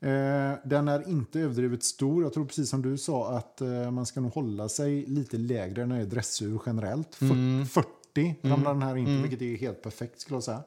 Eh, 0.00 0.52
den 0.64 0.88
är 0.88 1.08
inte 1.08 1.40
överdrivet 1.40 1.82
stor. 1.82 2.22
Jag 2.22 2.32
tror 2.32 2.44
precis 2.46 2.70
som 2.70 2.82
du 2.82 2.98
sa 2.98 3.36
att 3.36 3.60
eh, 3.60 3.90
man 3.90 4.06
ska 4.06 4.20
nog 4.20 4.32
hålla 4.32 4.68
sig 4.68 5.06
lite 5.06 5.36
lägre 5.36 5.86
när 5.86 5.96
det 5.96 6.02
är 6.02 6.06
dressur 6.06 6.60
generellt. 6.66 7.14
Fyr- 7.14 7.64
40 7.64 8.34
ramlar 8.42 8.72
den 8.74 8.82
här 8.82 8.96
in 8.96 9.04
på, 9.04 9.22
vilket 9.28 9.42
är 9.42 9.56
helt 9.56 9.82
perfekt 9.82 10.20
skulle 10.20 10.36
jag 10.36 10.42
säga. 10.44 10.62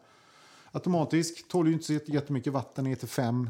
Automatisk, 0.74 1.48
tål 1.48 1.68
ju 1.68 1.74
inte 1.74 1.86
så 1.86 1.94
jätte- 1.94 2.12
jättemycket 2.12 2.54
vatten 2.54 2.84
ner 2.84 2.96
till 2.96 3.08
5 3.08 3.50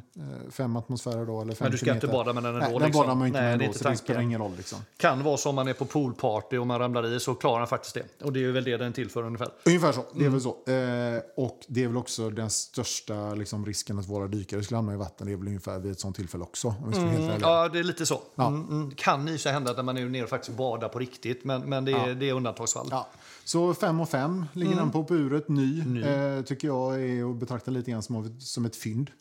fem 0.52 0.76
atmosfärer 0.76 1.26
då, 1.26 1.42
eller 1.42 1.54
fem 1.54 1.66
Men 1.66 1.72
du 1.72 1.78
ska 1.78 1.86
inte 1.94 2.00
kilometer. 2.08 2.18
bada 2.26 2.34
med 2.34 2.44
den 2.44 2.54
Nej, 2.60 2.64
ändå, 2.68 2.80
den 2.80 2.88
liksom. 2.88 3.02
badar 3.04 3.16
man 3.16 3.22
ju 3.22 3.28
inte 3.28 3.40
Nej, 3.40 3.46
med 3.48 3.54
ändå, 3.54 3.66
inte 3.66 3.80
så 3.80 3.90
det 3.90 3.98
spelar 3.98 4.22
ingen 4.22 4.42
roll. 4.42 4.52
Liksom. 4.58 4.80
Kan 4.98 5.24
vara 5.24 5.38
så 5.38 5.50
om 5.50 5.56
man 5.56 5.68
är 5.68 5.74
på 5.74 5.86
poolparty 5.86 6.58
och 6.58 6.68
man 6.68 6.80
ramlar 6.80 7.06
i 7.16 7.20
så 7.20 7.34
klarar 7.36 7.58
den 7.60 7.68
faktiskt 7.68 7.94
det. 7.94 8.26
Och 8.26 8.34
det 8.34 8.44
är 8.46 8.52
väl 8.52 8.64
det 8.64 8.78
den 8.78 8.88
är 8.88 8.92
till 8.92 9.10
för 9.10 9.24
ungefär. 9.24 9.50
Ungefär 9.66 9.92
så. 9.92 10.02
Det 10.14 10.18
är 10.20 10.28
Mm. 10.28 10.32
väl 10.32 10.42
så. 10.42 10.50
Eh, 10.50 11.46
och 11.46 11.60
det 11.68 11.84
är 11.84 11.88
väl 11.88 11.98
också 11.98 12.30
den 12.30 12.50
största 12.50 13.34
liksom, 13.34 13.66
risken 13.66 14.00
att 14.00 14.08
våra 14.10 14.28
dykare 14.28 14.64
skulle 14.64 14.78
hamna 14.78 14.94
i 14.94 14.98
vatten. 14.98 15.28
Det 15.28 15.34
är 15.34 15.38
väl 15.38 15.48
ungefär 15.48 15.80
vid 15.80 15.92
ett 15.92 16.00
sånt 16.00 16.16
tillfälle 16.16 16.44
också. 16.44 16.68
Om 16.68 16.76
vi 16.88 16.94
ska 16.94 17.02
vara 17.04 17.12
helt 17.12 17.30
ärliga. 17.34 17.48
Ja, 17.50 17.70
det 17.70 17.80
är 17.80 17.84
lite 17.84 18.06
så. 18.06 18.22
Mm, 18.38 18.68
mm. 18.70 18.92
Kan 18.96 19.28
i 19.28 19.38
sig 19.38 19.54
hända 19.54 19.72
att 19.72 19.86
man 19.86 19.98
är 19.98 20.06
nere 20.06 20.24
och 20.24 20.30
faktiskt 20.30 20.58
badar 20.58 20.90
på 20.90 21.00
riktigt, 21.00 21.44
men, 21.44 21.62
men 21.62 21.86
det, 21.86 21.92
är, 21.92 22.14
det 22.16 22.30
är 22.30 22.34
undantagsfall. 22.34 22.88
Ja. 22.92 23.08
Så 23.46 23.74
5 23.74 24.00
och 24.02 24.10
5 24.10 24.46
ligger 24.54 24.72
Mm. 24.72 24.84
den 24.84 24.92
på 24.92 25.04
på 25.04 25.16
uret. 25.16 25.50
Ny, 25.50 26.02
Eh, 26.04 26.42
tycker 26.42 26.68
jag 26.68 27.02
är 27.04 27.32
att 27.32 27.36
betrakta 27.38 27.72
lite 27.72 27.92
grann 27.92 28.04
som, 28.04 28.40
som 28.40 28.66
ett 28.66 28.76
fynd. 28.76 29.12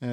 Eh, 0.00 0.08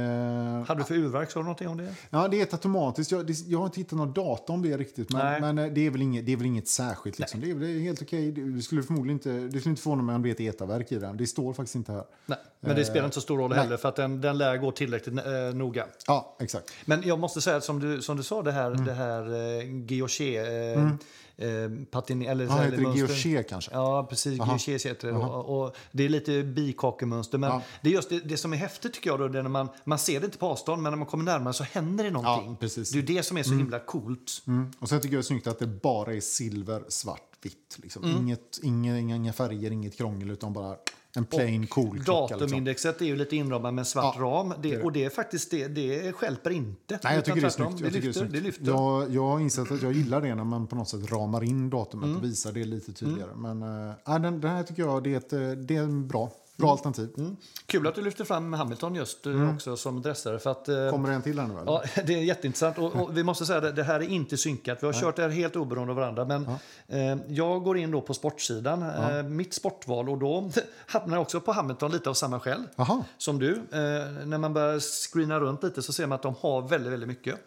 Hade 0.67 0.79
du 0.79 0.83
för 0.83 0.95
urverk? 0.95 1.31
Sa 1.31 1.39
du 1.39 1.43
någonting 1.43 1.67
om 1.67 1.77
det? 1.77 1.93
ja, 2.09 2.27
det 2.27 2.39
är 2.39 2.43
ett 2.43 2.53
automatiskt. 2.53 3.11
Jag, 3.11 3.27
det, 3.27 3.33
jag 3.47 3.59
har 3.59 3.65
inte 3.65 3.79
hittat 3.79 3.97
någon 3.97 4.13
data 4.13 4.53
om 4.53 4.61
det 4.61 4.77
riktigt. 4.77 5.11
Men, 5.13 5.41
men 5.41 5.57
eh, 5.57 5.73
det, 5.73 5.85
är 5.85 5.89
väl 5.89 6.01
inget, 6.01 6.25
det 6.25 6.31
är 6.33 6.37
väl 6.37 6.45
inget 6.45 6.67
särskilt. 6.67 7.19
Liksom. 7.19 7.39
Det 7.41 7.49
är 7.51 7.55
väl 7.55 7.79
helt 7.79 8.01
okej. 8.01 8.31
Det 8.31 8.61
skulle 8.61 8.83
förmodligen 8.83 9.15
inte, 9.17 9.29
det 9.29 9.59
skulle 9.59 9.69
inte 9.71 9.81
förvåna 9.81 10.03
mig 10.03 10.15
om 10.15 10.21
det 10.21 10.29
är 10.29 10.31
ett 10.31 10.55
etaverk 10.55 10.91
i 10.91 10.99
den. 10.99 11.17
Det 11.17 11.27
står 11.27 11.53
faktiskt 11.53 11.75
inte 11.75 11.91
här. 11.91 12.03
Nej, 12.25 12.37
men 12.59 12.75
det 12.75 12.85
spelar 12.85 13.05
inte 13.05 13.15
så 13.15 13.21
stor 13.21 13.37
roll 13.37 13.49
nej. 13.49 13.59
heller 13.59 13.77
för 13.77 13.89
att 13.89 13.95
den, 13.95 14.21
den 14.21 14.37
lär 14.37 14.57
gå 14.57 14.71
tillräckligt 14.71 15.17
eh, 15.17 15.23
noga. 15.55 15.85
Ja, 16.07 16.35
exakt. 16.39 16.71
Men 16.85 17.01
jag 17.03 17.19
måste 17.19 17.41
säga 17.41 17.57
att 17.57 17.63
som 17.63 17.79
du, 17.79 18.01
som 18.01 18.17
du 18.17 18.23
sa, 18.23 18.41
det 18.41 18.51
här, 18.51 18.71
Mm. 18.71 18.85
det 18.85 18.93
här 18.93 19.21
eh, 19.59 19.63
guilloché, 19.65 20.37
eh, 20.73 20.89
eh, 21.37 21.45
eller, 21.45 22.47
här, 22.47 22.65
heter 22.65 22.77
det 22.77 22.83
guilloché 22.83 23.43
kanske? 23.43 23.71
Ja, 23.73 24.07
precis. 24.09 24.39
Aha. 24.39 24.57
Guilloché 24.57 24.89
heter 24.89 25.07
det. 25.07 25.13
Och, 25.13 25.61
och 25.65 25.75
det 25.91 26.05
är 26.05 26.09
lite 26.09 26.43
bikakemönster. 26.43 27.37
Men 27.37 27.49
Ja. 27.49 27.61
det 27.81 27.89
är 27.89 27.93
just 27.93 28.09
det, 28.09 28.19
det 28.19 28.37
som 28.37 28.53
är 28.53 28.57
häftigt 28.57 28.93
tycker 28.93 29.09
jag. 29.09 29.19
Då, 29.19 29.27
det 29.27 29.39
är 29.39 29.43
när 29.43 29.49
man, 29.49 29.69
man 29.83 29.99
ser 29.99 30.19
det 30.19 30.25
inte 30.25 30.37
på 30.37 30.47
avstånd, 30.47 30.81
men 30.81 30.91
när 30.91 30.97
man 30.97 31.07
kommer 31.07 31.23
närmare 31.23 31.53
så 31.53 31.63
händer 31.63 32.03
det 32.03 32.11
någonting. 32.11 32.51
Ja, 32.51 32.57
precis. 32.59 32.91
Det 32.91 32.99
är 32.99 33.03
det 33.03 33.23
som 33.23 33.37
är 33.37 33.43
så 33.43 33.53
himla 33.53 33.79
coolt. 33.79 34.43
Mm. 34.47 34.71
Och 34.79 34.89
sen 34.89 35.01
tycker 35.01 35.13
jag 35.15 35.19
det 35.19 35.25
är 35.25 35.27
snyggt 35.27 35.47
att 35.47 35.59
det 35.59 35.67
bara 35.67 36.13
är 36.13 36.19
silver, 36.19 36.83
svart, 36.87 37.29
vitt. 37.41 37.77
Liksom. 37.83 38.03
Mm. 38.03 38.17
Inget, 38.17 38.59
inga, 38.63 38.99
inga, 38.99 39.15
inga 39.15 39.33
färger, 39.33 39.71
inget 39.71 39.97
krångel, 39.97 40.31
utan 40.31 40.53
bara 40.53 40.75
en 41.17 41.25
plain 41.25 41.67
cool 41.67 42.03
klocka. 42.03 42.21
Liksom. 42.21 42.39
Datumindexet 42.39 43.01
är 43.01 43.05
ju 43.05 43.15
lite 43.15 43.35
inramat 43.35 43.73
med 43.73 43.81
en 43.81 43.85
svart 43.85 44.15
Ja, 44.17 44.23
ram. 44.23 44.49
det 44.49 44.55
Det, 44.69 44.75
det. 44.77 44.83
och 44.83 44.91
det 44.91 45.03
är 45.03 45.09
faktiskt 45.09 45.51
det, 45.51 45.67
det 45.67 46.13
stjälper 46.15 46.49
inte. 46.49 46.99
Nej, 47.03 47.15
jag 47.15 47.25
tycker 47.25 47.41
det 47.41 47.47
är 47.47 47.49
snyggt. 47.49 47.79
Jag 47.79 47.91
lyfter. 47.93 48.25
det 48.25 48.37
är 48.37 48.41
snyggt. 48.41 48.57
Jag, 48.61 49.11
jag 49.13 49.23
har 49.27 49.39
insett 49.39 49.71
att 49.71 49.81
jag 49.81 49.91
gillar 49.93 50.21
det 50.21 50.35
när 50.35 50.43
man 50.43 50.67
på 50.67 50.75
något 50.75 50.89
sätt 50.89 51.11
ramar 51.11 51.43
in 51.43 51.69
datumet 51.69 52.05
Mm. 52.05 52.17
och 52.17 52.23
visar 52.23 52.51
det 52.51 52.63
lite 52.63 52.93
tydligare. 52.93 53.35
Men 53.35 53.61
äh, 53.61 54.19
den, 54.21 54.41
den 54.41 54.51
här 54.51 54.63
tycker 54.63 54.83
jag 54.83 55.03
det 55.03 55.13
är, 55.13 55.17
ett, 55.17 55.33
eh, 55.33 55.49
det 55.51 55.75
är 55.75 55.81
en 55.83 56.07
bra, 56.07 56.31
bra 56.57 56.71
alternativ. 56.71 57.09
Mm. 57.17 57.35
Kul 57.65 57.87
att 57.87 57.95
du 57.95 58.01
lyfter 58.01 58.25
fram 58.25 58.53
Hamilton 58.53 58.95
just 58.95 59.25
eh, 59.25 59.55
också 59.55 59.77
som 59.77 60.01
dressare. 60.01 60.39
För 60.39 60.51
att, 60.51 60.69
eh, 60.69 60.89
Kommer 60.89 61.09
det 61.09 61.15
en 61.15 61.21
till 61.21 61.39
här 61.39 61.47
nu? 61.47 61.53
Eller? 61.53 61.65
Ja, 61.65 61.83
det 62.05 62.13
är 62.13 62.21
jätteintressant. 62.21 62.77
Och, 62.77 62.95
och 62.95 63.17
vi 63.17 63.23
måste 63.23 63.45
säga 63.45 63.67
att 63.67 63.75
det 63.75 63.83
här 63.83 63.99
är 63.99 64.09
inte 64.09 64.37
synkat. 64.37 64.77
Vi 64.81 64.85
har 64.85 64.93
kört 64.93 65.15
det 65.15 65.21
här 65.21 65.29
helt 65.29 65.55
oberoende 65.55 65.91
av 65.91 65.97
varandra. 65.97 66.25
Men 66.25 66.47
eh, 66.87 67.17
jag 67.27 67.63
går 67.63 67.77
in 67.77 67.91
då 67.91 68.01
på 68.01 68.13
sportsidan, 68.13 68.83
eh, 68.83 69.23
mitt 69.23 69.53
sportval. 69.53 70.09
Och 70.09 70.17
då 70.17 70.51
hamnar 70.87 71.15
jag 71.15 71.21
också 71.21 71.41
på 71.41 71.51
Hamilton 71.51 71.91
lite 71.91 72.09
av 72.09 72.13
samma 72.13 72.39
skäl 72.39 72.63
Jaha. 72.75 73.03
som 73.17 73.39
du. 73.39 73.51
Eh, 73.51 74.25
när 74.25 74.37
man 74.37 74.53
börjar 74.53 74.79
screena 74.79 75.39
runt 75.39 75.63
lite 75.63 75.81
så 75.81 75.93
ser 75.93 76.07
man 76.07 76.15
att 76.15 76.23
de 76.23 76.35
har 76.41 76.61
väldigt, 76.67 76.91
väldigt 76.91 77.09
mycket. 77.09 77.39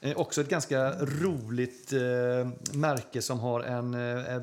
Eh, 0.00 0.16
också 0.16 0.40
ett 0.40 0.48
ganska 0.48 0.92
roligt 0.92 1.92
eh, 1.92 2.78
märke 2.78 3.22
som 3.22 3.40
har 3.40 3.60
en, 3.60 3.94
eh, 3.94 4.42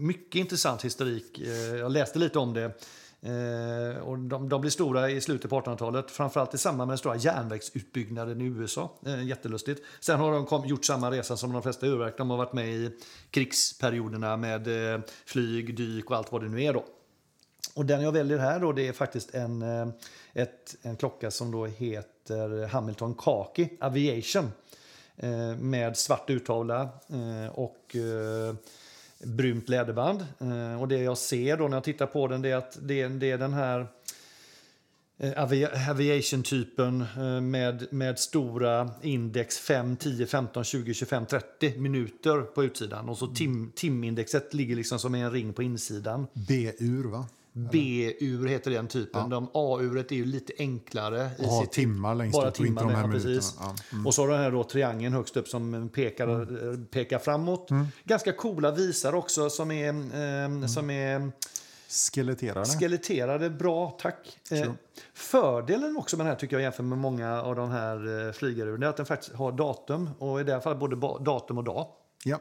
mycket 0.00 0.34
intressant 0.34 0.84
historik. 0.84 1.38
Jag 1.78 1.92
läste 1.92 2.18
lite 2.18 2.38
om 2.38 2.54
det. 2.54 2.72
Eh, 3.22 4.02
och 4.02 4.18
de, 4.18 4.48
de 4.48 4.60
blir 4.60 4.70
stora 4.70 5.10
i 5.10 5.20
slutet 5.20 5.50
på 5.50 5.60
1800-talet, 5.60 6.10
framförallt 6.10 6.54
i 6.54 6.58
samband 6.58 6.88
med 6.88 6.92
den 6.92 6.98
stora 6.98 7.16
järnvägsutbyggnaden 7.16 8.40
i 8.40 8.44
USA. 8.44 8.90
Eh, 9.06 9.24
jättelustigt. 9.24 9.82
Sen 10.00 10.20
har 10.20 10.32
de 10.32 10.46
kom, 10.46 10.66
gjort 10.66 10.84
samma 10.84 11.10
resa 11.10 11.36
som 11.36 11.52
de 11.52 11.62
flesta 11.62 11.86
urverk. 11.86 12.18
De 12.18 12.30
har 12.30 12.36
varit 12.36 12.52
med 12.52 12.68
i 12.68 12.90
krigsperioderna 13.30 14.36
med 14.36 14.94
eh, 14.94 15.00
flyg, 15.26 15.76
dyk 15.76 16.10
och 16.10 16.16
allt 16.16 16.32
vad 16.32 16.42
det 16.42 16.48
nu 16.48 16.62
är. 16.62 16.72
Då. 16.72 16.84
Och 17.74 17.86
den 17.86 18.02
jag 18.02 18.12
väljer 18.12 18.38
här 18.38 18.60
då, 18.60 18.72
det 18.72 18.88
är 18.88 18.92
faktiskt 18.92 19.34
en, 19.34 19.62
eh, 19.62 19.88
ett, 20.32 20.76
en 20.82 20.96
klocka 20.96 21.30
som 21.30 21.50
då 21.50 21.66
heter 21.66 22.66
Hamilton 22.66 23.14
Kaki, 23.14 23.68
Aviation. 23.80 24.52
Eh, 25.22 25.56
med 25.56 25.96
svart 25.96 26.30
urtavla 26.30 26.82
eh, 27.08 27.52
och 27.54 27.96
eh, 27.96 28.54
brunt 29.24 29.68
läderband. 29.68 30.26
Eh, 30.38 30.80
och 30.80 30.88
det 30.88 30.98
jag 30.98 31.18
ser 31.18 31.56
då 31.56 31.68
när 31.68 31.76
jag 31.76 31.84
tittar 31.84 32.06
på 32.06 32.26
den 32.28 32.42
det 32.42 32.50
är 32.50 32.56
att 32.56 32.78
det, 32.82 33.00
är- 33.00 33.08
det 33.08 33.30
är 33.30 33.38
den 33.38 33.52
här 33.52 33.86
eh, 35.18 35.30
avi- 35.30 35.90
aviation-typen 35.90 37.00
eh, 37.16 37.40
med, 37.40 37.86
med 37.92 38.18
stora 38.18 38.90
index 39.02 39.58
5, 39.58 39.96
10, 39.96 40.26
15, 40.26 40.64
20, 40.64 40.94
25, 40.94 41.26
30 41.26 41.78
minuter 41.78 42.40
på 42.40 42.64
utsidan. 42.64 43.08
Och 43.08 43.18
så 43.18 43.26
tim, 43.26 43.72
timindexet 43.74 44.54
ligger 44.54 44.76
liksom 44.76 44.98
som 44.98 45.14
en 45.14 45.30
ring 45.30 45.52
på 45.52 45.62
insidan. 45.62 46.26
B-ur, 46.48 47.04
va? 47.04 47.26
B-ur 47.52 48.46
heter 48.48 48.70
den 48.70 48.88
typen. 48.88 49.30
De 49.30 49.48
A-uret 49.54 50.12
är 50.12 50.16
ju 50.16 50.24
lite 50.24 50.52
enklare. 50.58 51.30
I 51.38 51.44
ha 51.46 51.60
sitt- 51.62 51.72
timmar 51.72 52.14
längst 52.14 52.32
bara 52.38 52.48
upp 52.48 52.60
och 52.60 52.66
inte 52.66 52.80
de 52.82 52.88
timmar, 52.88 53.00
här 53.00 53.06
ja, 53.08 53.12
precis. 53.12 53.56
Ja. 53.60 53.74
Mm. 53.92 54.06
Och 54.06 54.14
så 54.14 54.22
har 54.22 54.28
den 54.28 54.38
här 54.40 54.50
då 54.50 54.64
triangeln 54.64 55.12
högst 55.14 55.36
upp 55.36 55.48
som 55.48 55.90
pekar, 55.94 56.28
eh, 56.28 56.78
pekar 56.90 57.18
framåt. 57.18 57.68
Ganska 58.04 58.32
coola 58.32 58.70
visar 58.70 59.14
också 59.14 59.50
som 59.50 59.70
är, 59.70 59.88
Mm. 59.88 60.62
eh, 60.62 60.66
som 60.68 60.90
är 60.90 61.32
Skeletterade. 62.12 62.66
skeletterade. 62.66 63.50
Bra, 63.50 63.96
tack. 64.00 64.38
Eh, 64.50 64.72
fördelen 65.14 65.96
också 65.96 66.16
med 66.16 66.26
den 66.26 66.30
här 66.32 66.38
tycker 66.40 66.56
jag 66.56 66.62
jämfört 66.62 66.84
med 66.86 66.98
många 66.98 67.42
av 67.42 67.56
de 67.56 67.70
här 67.70 68.26
eh, 68.26 68.32
flygaruren 68.32 68.82
är 68.82 68.86
att 68.86 68.96
den 68.96 69.06
faktiskt 69.06 69.32
har 69.32 69.52
datum. 69.52 70.10
Och 70.18 70.40
i 70.40 70.44
det 70.44 70.52
här 70.52 70.60
fallet 70.60 70.78
både 70.80 70.96
datum 71.24 71.58
och 71.58 71.64
dag. 71.64 71.86
ja. 72.24 72.38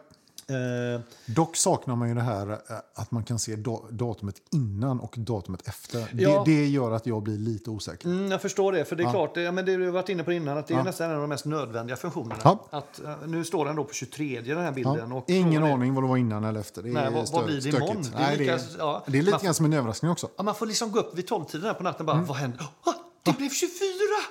Eh, 0.49 1.01
Dock 1.25 1.55
saknar 1.55 1.95
man 1.95 2.09
ju 2.09 2.15
det 2.15 2.21
här 2.21 2.49
eh, 2.51 2.57
att 2.95 3.12
man 3.12 3.23
kan 3.23 3.39
se 3.39 3.55
da- 3.55 3.81
datumet 3.89 4.35
innan 4.51 4.99
och 4.99 5.15
datumet 5.17 5.67
efter. 5.67 6.07
Ja. 6.13 6.43
Det, 6.45 6.51
det 6.51 6.65
gör 6.67 6.91
att 6.91 7.05
jag 7.05 7.23
blir 7.23 7.38
lite 7.38 7.69
osäker. 7.69 8.07
Mm, 8.07 8.31
jag 8.31 8.41
förstår 8.41 8.71
det, 8.71 8.85
för 8.85 8.95
det 8.95 9.03
är 9.03 9.05
Ja. 9.05 9.12
klart, 9.12 9.33
det, 9.35 9.41
ja, 9.41 9.51
men 9.51 9.65
det 9.65 9.71
har 9.73 9.79
varit 9.91 10.09
inne 10.09 10.23
på 10.23 10.31
innan, 10.31 10.57
att 10.57 10.67
det 10.67 10.73
är 10.73 10.77
Ja. 10.77 10.83
nästan 10.83 11.09
en 11.09 11.15
av 11.15 11.21
de 11.21 11.27
mest 11.27 11.45
nödvändiga 11.45 11.97
funktionerna. 11.97 12.57
Att, 12.69 12.99
eh, 13.03 13.15
nu 13.25 13.45
står 13.45 13.65
den 13.65 13.75
då 13.75 13.83
på 13.83 13.93
23 13.93 14.41
den 14.41 14.57
här 14.57 14.71
bilden. 14.71 15.12
Och 15.12 15.29
Ingen 15.29 15.63
är- 15.63 15.73
aning 15.73 15.93
vad 15.93 16.03
det 16.03 16.07
var 16.07 16.17
innan 16.17 16.43
eller 16.43 16.59
efter. 16.59 16.81
Det 16.83 16.89
är, 16.89 16.93
Nej, 16.93 17.13
vad- 17.13 17.31
vad 17.31 17.45
blir 17.45 17.55
det 17.55 17.62
stökigt. 17.62 17.79
imorgon? 17.81 18.01
Det 18.12 18.17
är 18.17 18.21
Nej, 18.21 18.38
det, 18.38 18.43
lika- 18.43 18.53
är, 18.55 18.62
ja. 18.77 19.03
det 19.07 19.17
är 19.17 19.21
lite 19.21 19.39
grann 19.45 19.53
som 19.53 19.65
en 19.65 19.73
överraskning 19.73 20.12
också. 20.12 20.29
Man 20.43 20.55
får 20.55 20.65
liksom 20.65 20.91
gå 20.91 20.99
upp 20.99 21.17
vid 21.17 21.25
12-tiden 21.29 21.67
här 21.67 21.73
på 21.73 21.83
natten 21.83 22.09
och 22.09 22.15
bara, 22.15 22.21
vad 22.25 22.38
hände? 22.38 22.57
Ah, 22.83 22.93
det 23.23 23.38
blev 23.38 23.49
24! 23.49 23.75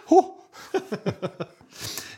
Ho! 0.09 0.23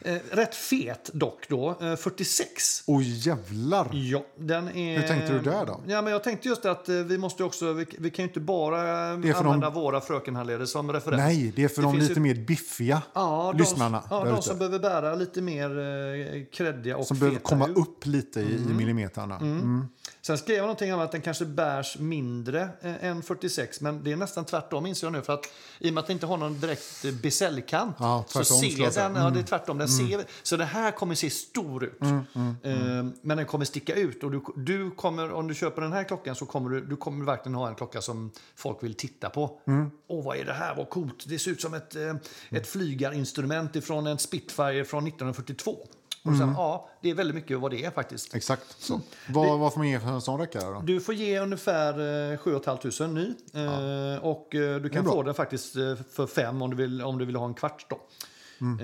Eh, 0.02 0.16
rätt 0.30 0.54
fet 0.54 1.10
dock 1.12 1.48
då, 1.48 1.68
eh, 1.80 1.96
46. 1.96 2.82
Oj 2.86 3.26
jävlar! 3.28 3.88
Ja, 3.92 4.24
den 4.38 4.68
är... 4.68 5.00
Hur 5.00 5.08
tänkte 5.08 5.32
du 5.32 5.40
där 5.40 5.66
då? 5.66 5.80
Ja, 5.86 6.02
men 6.02 6.12
jag 6.12 6.24
tänkte 6.24 6.48
just 6.48 6.64
att 6.64 6.88
eh, 6.88 6.94
vi 6.94 7.18
måste 7.18 7.44
också, 7.44 7.72
vi, 7.72 7.86
vi 7.98 8.10
kan 8.10 8.22
ju 8.22 8.28
inte 8.28 8.40
bara 8.40 9.06
eh, 9.08 9.12
använda 9.38 9.70
de- 9.70 9.74
våra 9.74 10.00
frökenhandledare 10.00 10.66
som 10.66 10.92
referens. 10.92 11.18
Nej, 11.18 11.52
det 11.56 11.64
är 11.64 11.68
för 11.68 11.82
Det 11.82 11.88
de 11.88 11.98
lite 11.98 12.12
ju- 12.14 12.20
mer 12.20 12.34
biffiga 12.34 13.02
Ja, 13.14 13.52
de, 13.56 13.58
lyssnarna 13.62 14.02
ja, 14.10 14.24
de 14.24 14.42
som 14.42 14.58
behöver 14.58 14.78
bära 14.78 15.14
lite 15.14 15.42
mer 15.42 15.78
eh, 15.78 16.44
kreddiga 16.52 16.96
och 16.96 17.06
Som 17.06 17.18
behöver 17.18 17.36
feta 17.38 17.48
komma 17.48 17.68
ut. 17.68 17.76
upp 17.76 18.06
lite 18.06 18.40
i, 18.40 18.54
i 18.70 18.74
millimeterna. 18.74 19.36
Mm. 19.38 19.86
Sen 20.22 20.38
skrev 20.38 20.56
jag 20.56 20.62
någonting 20.62 20.94
om 20.94 21.00
att 21.00 21.12
den 21.12 21.20
kanske 21.20 21.44
bärs 21.44 21.98
mindre 21.98 22.68
eh, 22.80 23.04
än 23.04 23.22
46, 23.22 23.80
men 23.80 24.04
det 24.04 24.12
är 24.12 24.16
nästan 24.16 24.44
tvärtom 24.44 24.86
inser 24.86 25.06
jag 25.06 25.12
nu. 25.12 25.22
För 25.22 25.32
att 25.32 25.46
i 25.78 25.90
och 25.90 25.94
med 25.94 26.00
att 26.00 26.06
den 26.06 26.14
inte 26.16 26.26
har 26.26 26.36
någon 26.36 26.60
direkt 26.60 27.04
eh, 27.04 27.12
bezelkant 27.12 27.96
Ja, 27.98 28.24
så 28.28 28.44
ser 28.44 28.90
säga. 28.90 29.04
Mm. 29.04 29.14
den, 29.14 29.24
ja 29.24 29.30
det 29.30 29.40
är 29.40 29.44
tvärtom, 29.44 29.78
den 29.78 29.88
ser, 29.88 30.24
så 30.42 30.56
den 30.56 30.66
här 30.66 30.90
kommer 30.90 31.14
se 31.14 31.30
stor 31.30 31.84
ut. 31.84 32.02
Eh, 32.02 33.04
Men 33.22 33.36
den 33.36 33.46
kommer 33.46 33.64
sticka 33.64 33.94
ut 33.94 34.24
och 34.24 34.30
du, 34.30 34.42
du 34.56 34.90
kommer, 34.90 35.32
om 35.32 35.48
du 35.48 35.54
köper 35.54 35.82
den 35.82 35.92
här 35.92 36.04
klockan 36.04 36.34
så 36.34 36.46
kommer 36.46 36.70
du, 36.70 36.80
du 36.86 36.96
kommer 36.96 37.24
verkligen 37.24 37.54
ha 37.54 37.68
en 37.68 37.74
klocka 37.74 38.00
som 38.00 38.30
folk 38.56 38.82
vill 38.82 38.94
titta 38.94 39.30
på. 39.30 39.60
Mm. 39.66 39.90
Åh, 40.06 40.24
vad 40.24 40.36
är 40.36 40.44
det 40.44 40.52
här? 40.52 40.74
Vad 40.74 40.88
coolt! 40.90 41.24
Det 41.28 41.38
ser 41.38 41.50
ut 41.50 41.60
som 41.60 41.74
ett, 41.74 41.96
eh, 41.96 42.14
ett 42.50 42.66
flygarinstrument 42.66 43.84
från 43.84 44.06
en 44.06 44.18
Spitfire 44.18 44.84
från 44.84 45.06
1942. 45.06 45.76
Och 46.24 46.36
sen, 46.36 46.52
ja, 46.56 46.88
det 47.02 47.10
är 47.10 47.14
väldigt 47.14 47.34
mycket 47.34 47.58
vad 47.60 47.70
det 47.70 47.84
är 47.84 47.90
faktiskt. 47.90 48.34
Exakt 48.34 48.76
så. 48.82 49.00
Vad, 49.28 49.58
vad 49.58 49.72
får 49.72 49.78
man 49.80 49.88
ge 49.88 50.00
för 50.00 50.08
en 50.08 50.20
sån 50.20 50.40
rackare 50.40 50.74
då? 50.74 50.80
Du 50.80 51.00
får 51.00 51.14
ge 51.14 51.38
ungefär 51.40 52.32
eh, 52.32 52.38
7 52.38 52.60
500 52.64 53.06
ny. 53.06 53.34
Eh, 53.64 54.24
och 54.24 54.54
eh, 54.54 54.80
du 54.80 54.88
kan 54.88 55.04
få 55.04 55.22
den 55.22 55.34
faktiskt 55.34 55.76
eh, 55.76 55.94
för 56.12 56.26
5 56.26 56.62
om 56.62 56.70
du 56.70 56.76
vill, 56.76 57.02
om 57.02 57.18
du 57.18 57.24
vill 57.24 57.36
ha 57.36 57.46
en 57.46 57.54
kvart. 57.54 57.86
Då. 57.90 57.96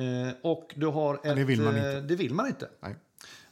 Eh, 0.01 0.33
och 0.43 0.75
du 0.77 0.87
har 0.87 1.15
ett, 1.15 1.25
Mm. 1.25 1.37
det 1.39 1.45
vill 1.45 1.63
man 1.63 1.75
eh, 1.77 1.81
inte. 1.87 2.01
Det 2.01 2.17
vill 2.17 2.35
man 2.35 2.47
inte. 2.47 2.69
Nej. 2.81 2.97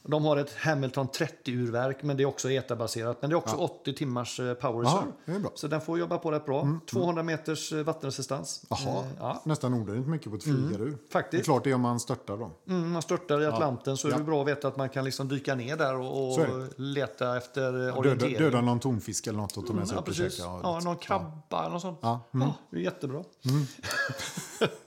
De 0.07 0.25
har 0.25 0.37
ett 0.37 0.55
Hamilton 0.57 1.07
30-urverk, 1.07 1.97
men 2.03 2.17
det 2.17 2.23
är 2.23 2.27
också 2.27 2.51
etabaserat. 2.51 3.17
Men 3.21 3.29
det 3.29 3.33
är 3.33 3.37
också 3.37 3.55
80 3.55 3.93
timmars 3.93 4.39
eh, 4.39 4.53
power 4.53 4.83
reserve. 4.83 5.11
det. 5.25 5.31
Mm, 5.31 5.47
Så 5.55 5.67
den 5.67 5.81
får 5.81 5.99
jobba 5.99 6.17
på 6.17 6.31
rätt 6.31 6.45
bra. 6.45 6.79
200 6.91 7.23
meters 7.23 7.73
eh, 7.73 7.83
vattenresistans. 7.83 8.65
Jaha, 8.69 8.79
Eh, 8.99 9.05
ja. 9.19 9.41
nästan 9.45 9.73
onödigt 9.73 10.07
mycket 10.07 10.29
på 10.29 10.35
ett 10.37 10.43
flygare. 10.43 10.85
Det 10.85 10.97
faktiskt. 11.11 11.41
är 11.41 11.43
klart 11.45 11.63
det 11.63 11.69
är 11.69 11.73
om 11.75 11.81
man 11.81 11.99
störtar 11.99 12.37
då. 12.37 12.51
Mm, 12.69 12.91
man 12.91 13.01
störtar 13.01 13.41
i 13.41 13.45
Atlanten 13.45 13.97
så 13.97 14.07
är 14.07 14.11
Ja. 14.11 14.17
det 14.17 14.23
bra 14.23 14.41
att 14.41 14.47
veta 14.47 14.67
att 14.67 14.77
man 14.77 14.89
kan 14.89 15.05
liksom 15.05 15.27
dyka 15.27 15.55
ner 15.55 15.77
där 15.77 15.95
och, 15.95 16.33
och 16.33 16.47
leta 16.77 17.37
efter 17.37 17.65
eh, 17.73 17.79
Döda, 17.79 17.93
orientering. 17.97 18.37
döda 18.37 18.61
någon 18.61 18.79
tonfisk 18.79 19.27
eller 19.27 19.39
något 19.39 19.57
och 19.57 19.67
ta 19.67 19.73
med 19.73 19.87
sig 19.87 19.95
Ja, 19.95 20.01
upp 20.01 20.07
och 20.07 20.13
käka. 20.15 20.33
Ja, 20.43 20.79
någon 20.83 20.97
krabba 20.97 21.59
eller 21.61 21.69
något 21.69 21.81
sånt. 21.81 21.99
Ja, 22.01 22.19
mm. 22.33 22.47
Ja, 22.47 22.53
det 22.69 22.77
är 22.77 22.81
jättebra. 22.81 23.23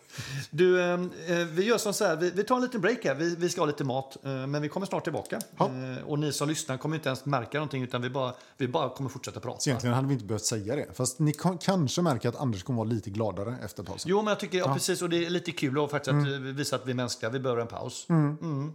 du, 0.50 0.80
eh, 0.80 0.92
eh, 0.92 1.46
vi 1.46 1.64
gör 1.64 1.78
som 1.78 1.94
så 1.94 2.04
här, 2.04 2.16
vi, 2.16 2.30
vi 2.30 2.44
tar 2.44 2.56
en 2.56 2.62
liten 2.62 2.80
break 2.80 3.04
här. 3.04 3.14
Vi, 3.14 3.36
vi 3.36 3.48
ska 3.48 3.60
ha 3.60 3.66
lite 3.66 3.84
mat, 3.84 4.16
eh, 4.24 4.46
men 4.46 4.62
vi 4.62 4.68
kommer 4.68 4.86
snart 4.86 5.04
tillbaka. 5.04 5.40
Ja. 5.58 5.66
Eh, 5.66 6.04
och 6.06 6.18
ni 6.18 6.32
som 6.32 6.48
lyssnar 6.48 6.76
kommer 6.76 6.96
inte 6.96 7.08
ens 7.08 7.24
märka 7.24 7.58
någonting, 7.58 7.82
utan 7.82 8.02
vi 8.02 8.10
bara, 8.10 8.34
vi 8.56 8.68
bara 8.68 8.88
kommer 8.90 9.10
fortsätta 9.10 9.40
prata. 9.40 9.60
Så 9.60 9.70
egentligen 9.70 9.94
hade 9.94 10.08
vi 10.08 10.14
inte 10.14 10.26
behövt 10.26 10.44
säga 10.44 10.76
det. 10.76 10.86
Fast 10.92 11.18
ni 11.18 11.32
kan, 11.32 11.58
kanske 11.58 12.02
märker 12.02 12.28
att 12.28 12.36
Anders 12.36 12.62
kommer 12.62 12.76
vara 12.76 12.88
lite 12.88 13.10
gladare 13.10 13.56
efter 13.64 13.82
pausen. 13.82 14.10
Jo, 14.10 14.16
men 14.16 14.26
jag 14.26 14.40
tycker, 14.40 14.58
ja, 14.58 14.74
precis, 14.74 15.02
och 15.02 15.10
det 15.10 15.26
är 15.26 15.30
lite 15.30 15.52
kul 15.52 15.84
att 15.84 15.90
faktiskt 15.90 16.16
att 16.16 16.26
eh, 16.26 16.38
visa 16.38 16.76
att 16.76 16.86
vi 16.86 16.90
är 16.90 16.94
mänskliga. 16.94 17.30
Vi 17.30 17.40
behöver 17.40 17.62
en 17.62 17.68
paus. 17.68 18.06
Mm. 18.08 18.72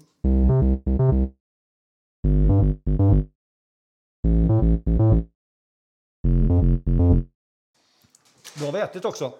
Då 8.55 8.65
har 8.65 8.71
vi 8.71 8.79
ätit 8.79 9.05
också. 9.05 9.33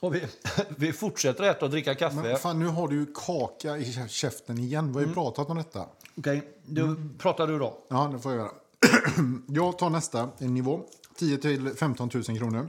Och 0.00 0.14
vi, 0.14 0.26
vi 0.76 0.92
fortsätter 0.92 1.44
äta 1.44 1.64
och 1.64 1.70
dricka 1.70 1.94
kaffe. 1.94 2.16
Men 2.16 2.36
fan, 2.38 2.58
nu 2.58 2.66
har 2.66 2.88
du 2.88 2.96
ju 2.96 3.06
kaka 3.14 3.76
i 3.78 3.82
kä- 3.84 4.08
käften 4.08 4.58
igen. 4.58 4.86
Vi 4.88 4.92
har 4.92 5.00
ju 5.00 5.04
Mm. 5.04 5.14
pratat 5.14 5.50
om 5.50 5.56
detta. 5.56 5.86
Okej, 6.18 6.52
du, 6.66 6.96
pratar 7.18 7.46
du 7.46 7.58
då? 7.58 7.78
Ja, 7.88 8.10
det 8.12 8.18
får 8.18 8.32
jag 8.32 8.38
göra. 8.40 8.50
jag 9.48 9.78
tar 9.78 9.90
nästa 9.90 10.28
nivå. 10.38 10.80
10 11.18 11.38
till 11.38 11.70
15 11.74 12.10
000 12.14 12.24
kronor. 12.24 12.68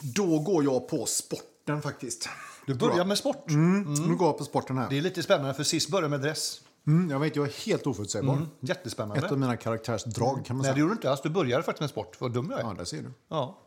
Då 0.00 0.38
går 0.38 0.64
jag 0.64 0.88
på 0.88 1.06
sporten 1.06 1.82
faktiskt. 1.82 2.28
Du 2.66 2.74
börjar 2.74 3.04
med 3.04 3.18
sport. 3.18 3.50
Mm. 3.50 3.94
Nu 3.94 4.16
går 4.16 4.28
jag 4.28 4.38
på 4.38 4.44
sporten 4.44 4.78
här. 4.78 4.90
Det 4.90 4.98
är 4.98 5.02
lite 5.02 5.22
spännande, 5.22 5.54
för 5.54 5.64
sist 5.64 5.90
började 5.90 6.08
med 6.08 6.20
dress. 6.20 6.60
Mm, 6.88 7.10
jag 7.10 7.20
vet, 7.20 7.36
jag 7.36 7.46
är 7.46 7.66
helt 7.66 7.86
oförutsägbar. 7.86 8.46
Jättespännande. 8.60 9.26
Ett 9.26 9.32
av 9.32 9.38
mina 9.38 9.56
karaktärsdrag 9.56 10.44
kan 10.46 10.56
man 10.56 10.62
Nej, 10.62 10.64
säga. 10.64 10.74
det 10.74 10.80
gjorde 10.80 10.92
du 10.92 10.96
inte 10.96 11.10
alls. 11.10 11.20
Du 11.22 11.28
började 11.28 11.62
faktiskt 11.62 11.80
med 11.80 11.90
sport. 11.90 12.20
Vad 12.20 12.32
dum 12.32 12.48
jag 12.50 12.60
är. 12.60 12.64
Ja, 12.64 12.74
där 12.78 12.84
ser 12.84 13.02
du. 13.02 13.10
Ja. 13.28 13.58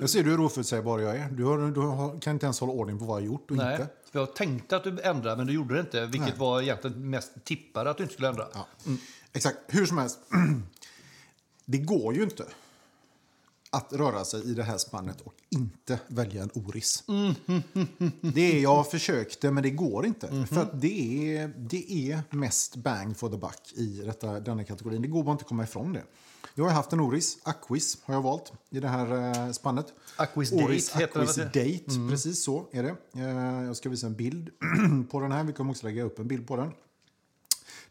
Jag 0.00 0.10
ser 0.10 0.24
du 0.24 0.30
hur 0.30 0.40
oförutsägbar 0.40 0.98
jag 0.98 1.16
är. 1.16 1.30
Du, 1.30 1.44
har, 1.44 1.70
du 1.70 1.80
har, 1.80 2.20
kan 2.20 2.32
inte 2.32 2.46
ens 2.46 2.60
hålla 2.60 2.72
ordning 2.72 2.98
på 2.98 3.04
vad 3.04 3.22
jag 3.22 3.26
har 3.26 3.32
gjort 3.32 3.50
och 3.50 3.56
Nej, 3.56 3.72
inte. 3.72 3.88
jag 4.12 4.34
tänkte 4.34 4.76
att 4.76 4.84
du 4.84 5.00
ändrade, 5.00 5.36
men 5.36 5.46
du 5.46 5.52
gjorde 5.52 5.74
det 5.74 5.80
inte. 5.80 6.06
Vilket 6.06 6.38
var 6.38 6.60
egentligen 6.60 7.10
mest 7.10 7.44
tippade 7.44 7.90
att 7.90 7.96
du 7.96 8.02
inte 8.02 8.14
skulle 8.14 8.28
ändra. 8.28 8.46
Ja. 8.54 8.66
Exakt, 9.32 9.58
hur 9.66 9.86
som 9.86 9.98
helst. 9.98 10.18
Det 11.64 11.78
går 11.78 12.14
ju 12.14 12.22
inte 12.22 12.44
att 13.72 13.92
röra 13.92 14.24
sig 14.24 14.50
i 14.50 14.54
det 14.54 14.62
här 14.62 14.78
spannet 14.78 15.20
och 15.20 15.34
inte 15.48 15.98
välja 16.08 16.42
en 16.42 16.50
oris. 16.54 17.04
Det 18.20 18.56
är, 18.58 18.62
jag 18.62 18.90
försökte, 18.90 19.50
men 19.50 19.62
det 19.62 19.70
går 19.70 20.06
inte. 20.06 20.46
För 20.46 20.62
att 20.62 20.80
det 20.80 21.36
är, 21.36 21.48
det 21.56 21.92
är 22.10 22.22
mest 22.30 22.76
bang 22.76 23.16
for 23.16 23.28
the 23.30 23.36
buck 23.36 23.72
i 23.74 24.02
detta, 24.04 24.40
denna 24.40 24.64
kategorin. 24.64 25.02
Det 25.02 25.08
går 25.08 25.22
bara 25.24 25.32
inte 25.32 25.42
att 25.42 25.48
komma 25.48 25.64
ifrån 25.64 25.92
det. 25.92 26.02
Jag 26.54 26.64
har 26.64 26.70
haft 26.70 26.92
en 26.92 27.00
oris, 27.00 27.38
Aquis 27.42 27.98
har 28.02 28.14
jag 28.14 28.22
valt 28.22 28.52
i 28.70 28.80
det 28.80 28.88
här 28.88 29.36
eh, 29.46 29.52
spannet. 29.52 29.86
Aquis 30.16 30.50
Date 30.50 30.64
Oris 30.64 30.90
heter 30.96 31.12
den, 31.18 31.22
Aquis 31.22 31.38
vet 31.38 31.52
du? 31.52 31.60
Date, 31.60 32.10
precis 32.10 32.44
så 32.44 32.66
är 32.72 32.82
det. 32.82 32.96
Eh, 33.20 33.64
Jag 33.66 33.76
ska 33.76 33.88
visa 33.88 34.06
en 34.06 34.14
bild 34.14 34.50
på 35.10 35.20
den 35.20 35.32
här. 35.32 35.44
Vi 35.44 35.52
kommer 35.52 35.70
också 35.70 35.86
lägga 35.86 36.02
upp 36.02 36.18
en 36.18 36.28
bild 36.28 36.46
på 36.48 36.56
den. 36.56 36.70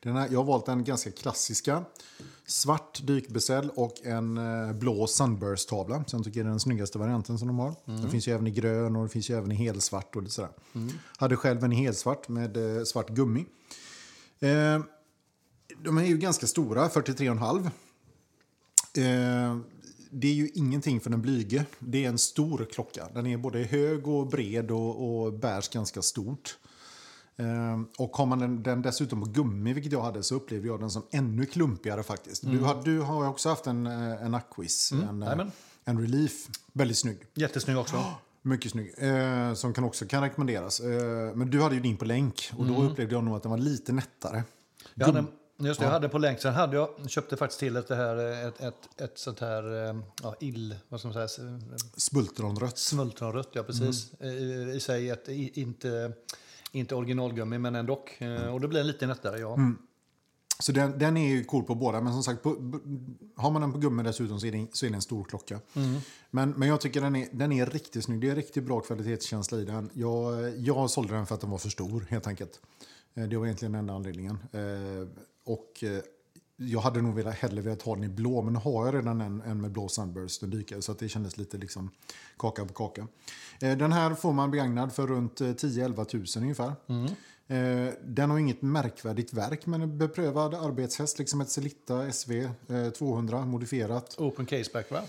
Den 0.04 0.16
här, 0.16 0.28
jag 0.32 0.40
har 0.40 0.44
valt 0.44 0.66
den 0.66 0.84
ganska 0.84 1.12
klassiska. 1.12 1.86
Svart 2.52 3.02
dykbesäll 3.04 3.70
och 3.76 3.96
en 4.04 4.38
eh, 4.38 4.74
blå 4.74 5.08
Sunburst-tavla. 5.08 6.04
Sen 6.08 6.24
tycker 6.24 6.40
jag 6.40 6.46
det 6.46 6.50
är 6.50 6.52
den 6.52 6.60
snyggaste 6.60 6.98
varianten 6.98 7.40
som 7.40 7.48
de 7.48 7.60
har. 7.60 7.76
Den 7.86 8.10
finns 8.10 8.28
ju 8.28 8.34
även 8.34 8.48
i 8.48 8.52
grön 8.52 8.96
och 8.96 9.04
det 9.04 9.10
finns 9.10 9.30
ju 9.30 9.38
även 9.38 9.52
i 9.52 9.56
helsvart. 9.56 10.16
Och 10.16 10.22
lite 10.22 10.34
sådär. 10.34 10.52
Hade 11.18 11.36
själv 11.36 11.64
en 11.64 11.72
helsvart 11.72 12.28
med 12.28 12.78
eh, 12.78 12.84
svart 12.84 13.10
gummi. 13.10 13.46
Eh, 14.40 14.80
de 15.84 15.98
är 15.98 16.04
ju 16.04 16.18
ganska 16.18 16.48
stora, 16.48 16.88
43,5. 16.88 17.66
Eh, 18.94 19.58
det 20.10 20.28
är 20.28 20.34
ju 20.34 20.50
ingenting 20.54 21.00
för 21.00 21.10
den 21.10 21.22
blyge. 21.22 21.66
Det 21.80 22.06
är 22.06 22.10
en 22.10 22.18
stor 22.18 22.68
klocka. 22.72 23.08
Den 23.14 23.28
är 23.28 23.38
både 23.38 23.60
hög 23.60 24.08
och 24.08 24.28
bred 24.28 24.72
och, 24.72 25.24
och 25.24 25.34
bärs 25.34 25.70
ganska 25.70 26.02
stort. 26.02 26.58
Eh, 27.42 27.82
och 27.98 28.18
har 28.18 28.26
man 28.26 28.64
den, 28.64 28.82
dessutom 28.82 29.24
på 29.24 29.30
gummi, 29.30 29.74
vilket 29.74 29.92
jag 29.92 30.02
hade, 30.02 30.24
så 30.24 30.36
upplevde 30.36 30.68
jag 30.68 30.80
den 30.80 30.92
som 30.92 31.04
ännu 31.12 31.46
klumpigare 31.46 32.04
faktiskt. 32.04 32.44
Du, 32.46 32.60
har, 32.60 32.84
du 32.84 33.00
har 33.00 33.28
också 33.28 33.50
haft 33.50 33.68
en, 33.68 33.88
eh, 33.88 34.26
en 34.26 34.36
Aquis, 34.36 34.92
en, 34.92 35.24
eh, 35.24 35.48
en 35.86 36.00
Relief. 36.02 36.48
Väldigt 36.74 36.98
snygg. 36.98 37.18
Jättesnygg 37.34 37.78
också. 37.78 38.04
Mycket 38.42 38.72
snygg. 38.72 38.94
Eh, 38.98 39.54
som 39.54 39.74
kan 39.74 39.84
också 39.84 40.06
kan 40.06 40.24
rekommenderas. 40.24 40.80
Eh, 40.80 41.36
men 41.36 41.50
du 41.50 41.62
hade 41.62 41.76
ju 41.76 41.82
din 41.82 41.98
på 41.98 42.06
länk 42.06 42.52
och 42.58 42.66
då 42.66 42.84
upplevde 42.84 43.16
jag 43.16 43.24
nog 43.24 43.36
att 43.36 43.44
den 43.44 43.52
var 43.52 43.58
lite 43.58 43.94
nättare. 43.94 44.44
Jag 44.94 45.06
hade, 45.06 45.26
just 45.58 45.80
det, 45.80 45.86
jag 45.86 45.92
hade 45.92 46.10
på 46.10 46.18
länk. 46.18 46.40
Sen 46.40 46.54
hade 46.54 46.76
jag, 46.76 46.90
köpte 47.10 47.38
faktiskt 47.38 47.60
till 47.60 47.76
ett, 47.76 47.88
det 47.88 47.96
här, 47.96 48.48
ett, 48.48 48.62
ett, 48.62 49.02
ett 49.02 49.20
sånt 49.20 49.40
här 49.40 49.90
eh, 49.90 50.00
ja, 50.24 50.36
ill, 50.40 50.76
vad 50.90 51.00
ska 51.00 51.10
man 51.10 51.28
säga, 51.28 51.60
Smultronrött. 51.98 52.78
smultronrött, 52.78 53.50
ja 53.52 53.64
precis. 53.64 54.14
I, 54.22 54.72
I 54.76 54.80
sig 54.80 55.10
ett, 55.10 55.28
inte, 55.28 56.14
inte 56.72 56.96
originalgummi, 56.96 57.58
men 57.58 57.76
ändå. 57.76 58.06
Eh, 58.20 58.54
Och 58.54 58.62
det 58.62 58.68
blir 58.68 58.80
en 58.80 58.88
lite 58.88 59.08
nättare, 59.08 59.40
ja. 59.40 59.58
Så 60.60 60.72
den, 60.72 61.00
den 61.00 61.18
är 61.18 61.28
ju 61.30 61.44
cool 61.44 61.64
på 61.64 61.76
båda, 61.76 62.02
men 62.02 62.14
som 62.14 62.24
sagt, 62.24 62.44
på, 62.44 62.50
har 63.36 63.52
man 63.52 63.62
den 63.62 63.72
på 63.74 63.78
gummi 63.80 64.04
dessutom 64.04 64.40
så 64.40 64.48
är 64.48 64.52
det, 64.52 64.68
så 64.72 64.86
är 64.86 64.90
det 64.90 64.96
en 64.96 65.02
stor 65.02 65.24
klocka. 65.24 65.60
Men, 66.30 66.50
men 66.52 66.68
jag 66.68 66.82
tycker 66.82 67.02
den 67.02 67.16
är, 67.16 67.28
den 67.32 67.52
är 67.52 67.66
riktigt 67.66 68.04
snygg. 68.04 68.22
Det 68.22 68.30
är 68.30 68.36
riktigt 68.36 68.64
bra 68.64 68.80
kvalitetskänsla 68.80 69.58
i 69.60 69.66
den. 69.66 69.90
Jag, 69.94 70.58
jag 70.60 70.90
sålde 70.90 71.14
den 71.14 71.26
för 71.26 71.36
att 71.36 71.42
den 71.42 71.50
var 71.50 71.58
för 71.58 71.70
stor, 71.70 72.06
helt 72.10 72.28
enkelt. 72.28 72.60
Eh, 73.14 73.24
Det 73.24 73.38
var 73.38 73.46
egentligen 73.46 73.72
den 73.72 73.80
enda 73.80 73.94
anledningen. 73.94 74.38
Eh, 74.52 75.08
Och 75.46 75.84
jag 76.70 76.80
hade 76.80 77.02
nog 77.02 77.16
velat, 77.16 77.36
hellre 77.36 77.62
velat 77.62 77.82
ha 77.82 77.96
den 77.96 78.04
i 78.04 78.10
blå, 78.10 78.42
men 78.42 78.54
nu 78.54 78.60
har 78.60 78.86
jag 78.86 78.96
redan 78.96 79.22
en, 79.22 79.42
en 79.42 79.62
med 79.62 79.72
blå 79.72 79.88
Sunburst, 79.90 80.44
en 80.44 80.50
dykare, 80.50 80.82
så 80.82 80.92
att 80.92 81.00
det 81.00 81.10
kändes 81.10 81.38
lite 81.38 81.58
liksom 81.58 81.90
kaka 82.38 82.66
på 82.66 82.74
kaka. 82.74 83.08
Eh, 83.62 83.78
Den 83.78 83.92
här 83.92 84.14
får 84.16 84.34
man 84.34 84.52
begagnad 84.52 84.94
för 84.94 85.08
runt 85.08 85.42
eh, 85.42 85.46
10-11 85.48 86.16
000 86.38 86.44
ungefär. 86.44 86.74
Eh, 87.48 87.94
Den 88.06 88.30
har 88.30 88.38
inget 88.40 88.62
märkvärdigt 88.62 89.34
verk, 89.34 89.66
men 89.66 89.82
en 89.82 89.98
beprövad 89.98 90.54
arbetshäst, 90.54 91.20
liksom 91.20 91.42
ett 91.42 91.50
Celitta 91.50 92.12
SV 92.12 92.32
eh, 92.70 92.90
200 92.98 93.46
modifierat. 93.46 94.16
Open 94.20 94.46
caseback, 94.46 94.92
va? 94.92 95.02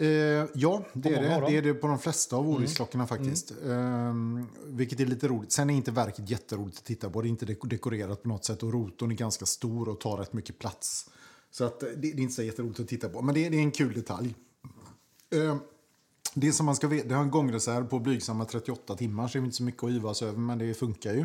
Eh, 0.00 0.06
ja, 0.54 0.84
det 0.92 1.08
är 1.14 1.22
det. 1.22 1.28
det 1.50 1.56
är 1.56 1.62
det 1.62 1.74
på 1.74 1.86
de 1.86 1.98
flesta 1.98 2.36
av 2.36 2.48
Oris-klockorna 2.48 3.06
faktiskt. 3.06 3.52
Ehm, 3.66 4.46
vilket 4.66 5.00
är 5.00 5.06
lite 5.06 5.28
roligt. 5.28 5.52
Sen 5.52 5.70
är 5.70 5.74
inte 5.74 5.90
verket 5.90 6.30
jätteroligt 6.30 6.78
att 6.78 6.84
titta 6.84 7.10
på. 7.10 7.22
Det 7.22 7.28
är 7.28 7.30
inte 7.30 7.46
dek- 7.46 7.66
dekorerat 7.68 8.22
på 8.22 8.28
något 8.28 8.44
sätt 8.44 8.62
och 8.62 8.72
rotorn 8.72 9.10
är 9.10 9.14
ganska 9.14 9.46
stor 9.46 9.88
och 9.88 10.00
tar 10.00 10.16
rätt 10.16 10.32
mycket 10.32 10.58
plats. 10.58 11.10
Så 11.50 11.64
att, 11.64 11.82
eh, 11.82 11.88
det, 11.88 11.96
det 11.96 12.08
är 12.08 12.20
inte 12.22 12.34
så 12.34 12.42
jätteroligt 12.42 12.80
att 12.80 12.88
titta 12.88 13.08
på. 13.08 13.22
Men 13.22 13.34
det, 13.34 13.46
är- 13.46 13.50
det 13.50 13.56
är 13.56 13.60
en 13.62 13.70
kul 13.70 13.92
detalj. 13.92 14.34
Ehm, 15.30 15.58
det 16.34 16.52
som 16.52 16.66
man 16.66 16.76
ska 16.76 16.86
veta, 16.88 17.08
det 17.08 17.14
har 17.14 17.22
en 17.22 17.30
gångreserv 17.30 17.88
på 17.88 17.98
blygsamma 17.98 18.44
38 18.44 18.96
timmar, 18.96 19.28
så 19.28 19.38
det 19.38 19.42
är 19.42 19.44
inte 19.44 19.56
så 19.56 19.62
mycket 19.62 19.84
att 19.84 19.90
yvas 19.90 20.22
över, 20.22 20.38
men 20.38 20.58
det 20.58 20.74
funkar 20.74 21.12
ju. 21.14 21.20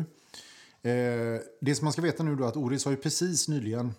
Eh, 0.90 1.40
det 1.60 1.74
som 1.74 1.84
man 1.84 1.92
ska 1.92 2.02
veta 2.02 2.22
nu 2.22 2.36
då 2.36 2.44
är 2.44 2.48
att 2.48 2.56
Oris 2.56 2.84
har 2.84 2.92
ju 2.92 2.96
precis 2.98 3.48
nyligen 3.48 3.92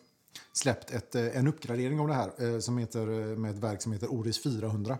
släppt 0.56 0.92
ett, 0.92 1.16
eh, 1.16 1.38
en 1.38 1.48
uppgradering 1.48 2.00
av 2.00 2.08
det 2.08 2.14
här 2.14 2.54
eh, 2.54 2.60
som 2.60 2.78
heter, 2.78 3.02
eh, 3.32 3.38
med 3.38 3.52
ett 3.52 3.58
verk 3.58 3.82
som 3.82 3.92
heter 3.92 4.14
Oris 4.14 4.44
400. 4.44 4.98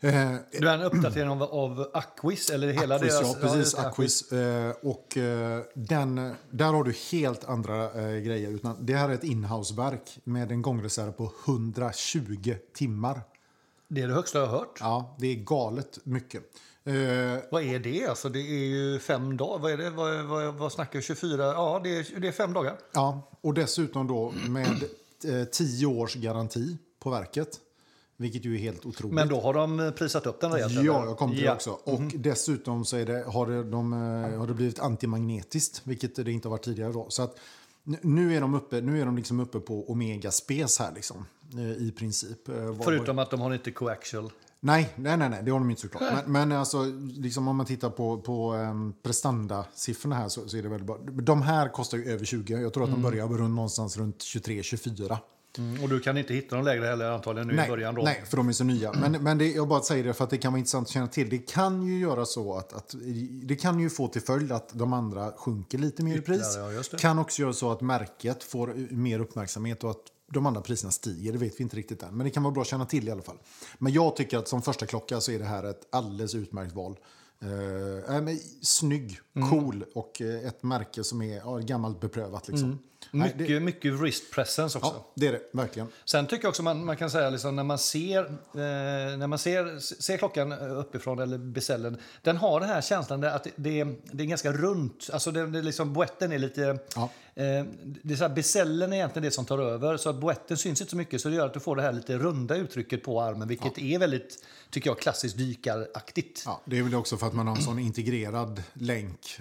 Eh, 0.00 0.34
Du 0.52 0.68
är 0.68 0.74
en 0.74 0.82
uppdatering 0.82 1.28
av, 1.28 1.42
av 1.42 1.90
Aquis, 1.94 2.50
eller 2.50 2.68
hela 2.72 2.94
Aquis, 2.96 3.18
deras... 3.20 3.36
ja, 3.42 3.48
precis. 3.48 3.74
det, 3.74 3.80
Aquis. 3.86 4.32
Eh, 4.32 4.70
och 4.82 5.16
eh, 5.16 5.62
den, 5.74 6.34
där 6.50 6.72
har 6.72 6.84
du 6.84 6.92
helt 7.12 7.44
andra 7.44 7.90
grejer. 8.20 8.50
Utan 8.50 8.86
det 8.86 8.94
här 8.94 9.08
är 9.08 9.14
ett 9.14 9.24
inhouseverk 9.24 10.18
med 10.24 10.52
en 10.52 10.62
gångreserv 10.62 11.12
på 11.12 11.32
120 11.46 12.54
timmar. 12.74 13.20
Det 13.88 14.02
är 14.02 14.08
det 14.08 14.14
högsta 14.14 14.38
jag 14.38 14.46
har 14.46 14.58
hört. 14.58 14.78
Ja, 14.80 15.16
det 15.18 15.26
är 15.26 15.34
galet 15.34 15.98
mycket. 16.02 16.42
Eh, 16.88 17.38
Vad 17.50 17.62
är 17.62 17.78
det? 17.78 18.06
Alltså, 18.06 18.28
det 18.28 18.40
är 18.40 18.66
ju 18.66 18.98
fem 18.98 19.36
dagar. 19.36 19.58
Vad 19.58 19.72
är 19.72 19.76
det? 19.76 19.90
Vad, 19.90 20.24
vad, 20.24 20.54
vad 20.54 20.72
snackar 20.72 20.98
vi? 20.98 21.02
24? 21.02 21.44
Ja, 21.44 21.80
det 21.84 21.98
är, 21.98 22.20
det 22.20 22.28
är 22.28 22.32
fem 22.32 22.52
dagar. 22.52 22.78
Ja, 22.92 23.30
och 23.40 23.54
dessutom 23.54 24.06
då 24.06 24.32
med 24.48 24.84
eh, 25.24 25.44
10 25.44 25.86
års 25.86 26.14
garanti 26.14 26.78
på 26.98 27.10
verket. 27.10 27.60
Vilket 28.16 28.44
ju 28.44 28.54
är 28.54 28.58
helt 28.58 28.86
otroligt. 28.86 29.14
Men 29.14 29.28
då 29.28 29.40
har 29.40 29.54
de 29.54 29.92
prisat 29.96 30.26
upp 30.26 30.40
den 30.40 30.52
rejält? 30.52 30.72
Ja, 30.72 31.04
jag 31.04 31.16
kom 31.16 31.30
till 31.30 31.42
ja. 31.42 31.50
det 31.50 31.54
också. 31.54 31.70
Och 31.70 32.00
dessutom 32.14 32.84
så 32.84 32.96
det, 32.96 33.24
har, 33.26 33.46
det, 33.46 33.64
de, 33.64 33.92
eh, 33.92 34.38
har 34.38 34.46
det 34.46 34.54
blivit 34.54 34.78
antimagnetiskt, 34.78 35.80
vilket 35.84 36.16
det 36.16 36.32
inte 36.32 36.48
har 36.48 36.50
varit 36.50 36.64
tidigare. 36.64 36.92
Då. 36.92 37.06
Så 37.10 37.22
att, 37.22 37.38
nu 37.84 38.36
är 38.36 38.40
de 38.40 38.54
uppe, 38.54 38.80
nu 38.80 39.00
är 39.00 39.06
de 39.06 39.16
liksom 39.16 39.40
uppe 39.40 39.60
på 39.60 39.90
Omega 39.90 40.30
Spes 40.30 40.78
här, 40.78 40.92
liksom, 40.94 41.26
eh, 41.54 41.72
i 41.72 41.92
princip. 41.98 42.48
Eh, 42.48 42.54
Förutom 42.82 43.18
att 43.18 43.30
de 43.30 43.40
har 43.40 43.54
inte 43.54 43.70
coaxial. 43.70 44.30
Nej, 44.60 44.92
nej, 44.96 45.16
nej, 45.16 45.28
nej, 45.28 45.42
det 45.44 45.50
har 45.50 45.58
de 45.58 45.70
inte 45.70 45.82
såklart. 45.82 46.02
Men, 46.12 46.32
men 46.32 46.58
alltså, 46.58 46.84
liksom 47.16 47.48
om 47.48 47.56
man 47.56 47.66
tittar 47.66 47.90
på, 47.90 48.18
på 48.18 48.54
um, 48.54 48.94
prestandasiffrorna 49.02 50.16
här 50.16 50.28
så, 50.28 50.48
så 50.48 50.56
är 50.56 50.62
det 50.62 50.68
väldigt 50.68 50.86
bra. 50.86 50.98
De 51.22 51.42
här 51.42 51.68
kostar 51.68 51.98
ju 51.98 52.12
över 52.12 52.24
20. 52.24 52.60
Jag 52.60 52.74
tror 52.74 52.84
att 52.84 52.90
de 52.90 53.02
börjar 53.02 53.28
runt, 53.28 53.54
någonstans 53.54 53.96
runt 53.96 54.18
23-24. 54.18 55.18
Mm, 55.58 55.82
och 55.82 55.88
du 55.88 56.00
kan 56.00 56.18
inte 56.18 56.34
hitta 56.34 56.56
dem 56.56 56.64
lägre 56.64 56.86
heller 56.86 57.10
antagligen 57.10 57.48
nu 57.48 57.54
Nej, 57.54 57.66
i 57.66 57.70
början 57.70 57.94
då? 57.94 58.02
nej, 58.02 58.22
för 58.26 58.36
de 58.36 58.48
är 58.48 58.52
så 58.52 58.64
nya. 58.64 58.92
Men, 58.92 59.12
men 59.12 59.38
det, 59.38 59.50
jag 59.50 59.68
bara 59.68 59.80
säger 59.80 60.04
det 60.04 60.14
för 60.14 60.24
att 60.24 60.30
det 60.30 60.38
kan 60.38 60.52
vara 60.52 60.58
intressant 60.58 60.86
att 60.86 60.92
känna 60.92 61.06
till. 61.06 61.28
Det 61.28 61.38
kan 61.38 61.82
ju 61.82 61.98
göra 61.98 62.24
så 62.24 62.54
att, 62.54 62.72
att 62.72 62.94
det 63.42 63.56
kan 63.56 63.80
ju 63.80 63.90
få 63.90 64.08
till 64.08 64.22
följd 64.22 64.52
att 64.52 64.70
de 64.72 64.92
andra 64.92 65.32
sjunker 65.32 65.78
lite 65.78 66.02
mer 66.02 66.16
i 66.16 66.20
pris. 66.20 66.56
Ja. 66.56 66.98
Kan 66.98 67.18
också 67.18 67.42
göra 67.42 67.52
så 67.52 67.72
att 67.72 67.80
märket 67.80 68.42
får 68.42 68.74
mer 68.90 69.20
uppmärksamhet 69.20 69.84
och 69.84 69.90
att 69.90 70.04
de 70.32 70.46
andra 70.46 70.60
priserna 70.60 70.92
stiger. 70.92 71.32
Det 71.32 71.38
vet 71.38 71.60
vi 71.60 71.62
inte 71.62 71.76
riktigt 71.76 72.02
än. 72.02 72.16
Men 72.16 72.24
det 72.24 72.30
kan 72.30 72.42
vara 72.42 72.52
bra 72.54 72.62
att 72.62 72.68
känna 72.68 72.86
till 72.86 73.08
i 73.08 73.10
alla 73.10 73.22
fall. 73.22 73.38
Men 73.78 73.92
jag 73.92 74.16
tycker 74.16 74.38
att 74.38 74.48
som 74.48 74.62
första 74.62 74.86
klocka 74.86 75.20
så 75.20 75.32
är 75.32 75.38
det 75.38 75.44
här 75.44 75.64
ett 75.64 75.86
alldeles 75.90 76.34
utmärkt 76.34 76.74
val. 76.74 76.98
Uh, 77.44 78.16
äh, 78.16 78.36
snygg, 78.62 79.20
Mm. 79.36 79.50
cool 79.50 79.84
och 79.94 80.20
eh, 80.20 80.46
ett 80.46 80.62
märke 80.62 81.04
som 81.04 81.22
är 81.22 81.36
ja, 81.36 81.56
gammalt 81.58 82.00
beprövat. 82.00 82.48
Liksom. 82.48 82.68
Nej, 82.68 82.78
Mycket, 83.10 83.38
det, 83.38 83.60
mycket 83.60 83.92
wrist 83.92 84.30
presence 84.30 84.78
också. 84.78 84.90
ja, 84.94 85.12
det 85.14 85.26
är 85.26 85.32
det, 85.32 85.40
verkligen. 85.52 85.88
Sen 86.04 86.26
tycker 86.26 86.44
jag 86.44 86.48
också 86.48 86.62
man, 86.62 86.84
man 86.84 86.96
kan 86.96 87.10
säga 87.10 87.30
liksom, 87.30 87.56
när 87.56 87.64
man 87.64 87.78
ser, 87.78 88.24
eh, 88.24 88.28
när 89.18 89.26
man 89.26 89.38
ser, 89.38 89.78
ser 89.78 90.16
klockan 90.16 90.52
uppifrån 90.52 91.18
eller 91.18 91.38
besällen, 91.38 91.98
den 92.22 92.36
har 92.36 92.60
den 92.60 92.68
här 92.68 92.80
känslan 92.80 93.24
att 93.24 93.44
det, 93.44 93.50
det, 93.56 93.80
är, 93.80 93.96
det 94.12 94.22
är 94.22 94.26
ganska 94.26 94.52
runt. 94.52 95.10
Alltså 95.12 95.30
det, 95.30 95.46
det 95.46 95.58
är 95.58 95.62
liksom, 95.62 95.92
boetten 95.92 96.32
är 96.32 96.38
lite... 96.38 96.78
Ja. 96.94 97.10
Eh, 97.34 97.64
det 98.02 98.14
är 98.14 98.16
så 98.16 98.24
här, 98.24 98.34
besällen 98.34 98.92
är 98.92 98.96
egentligen 98.96 99.24
det 99.24 99.30
som 99.30 99.44
tar 99.44 99.58
över, 99.58 99.96
så 99.96 100.10
att 100.10 100.20
boetten 100.20 100.56
syns 100.56 100.80
inte 100.80 100.90
så 100.90 100.96
mycket 100.96 101.20
så 101.20 101.28
det 101.28 101.34
gör 101.34 101.46
att 101.46 101.54
du 101.54 101.60
får 101.60 101.76
det 101.76 101.82
här 101.82 101.92
lite 101.92 102.18
runda 102.18 102.56
uttrycket 102.56 103.04
på 103.04 103.20
armen, 103.22 103.48
vilket 103.48 103.78
är 103.78 103.98
väldigt, 103.98 104.44
tycker 104.70 104.90
jag, 104.90 104.98
klassiskt 104.98 105.36
dykaraktigt. 105.36 106.42
Ja, 106.46 106.62
det 106.64 106.78
är 106.78 106.82
väl 106.82 106.94
också 106.94 107.16
för 107.16 107.26
att 107.26 107.34
man 107.34 107.46
har 107.46 107.56
en 107.56 107.62
sån 107.62 107.78
integrerad 107.78 108.62
länk. 108.72 109.40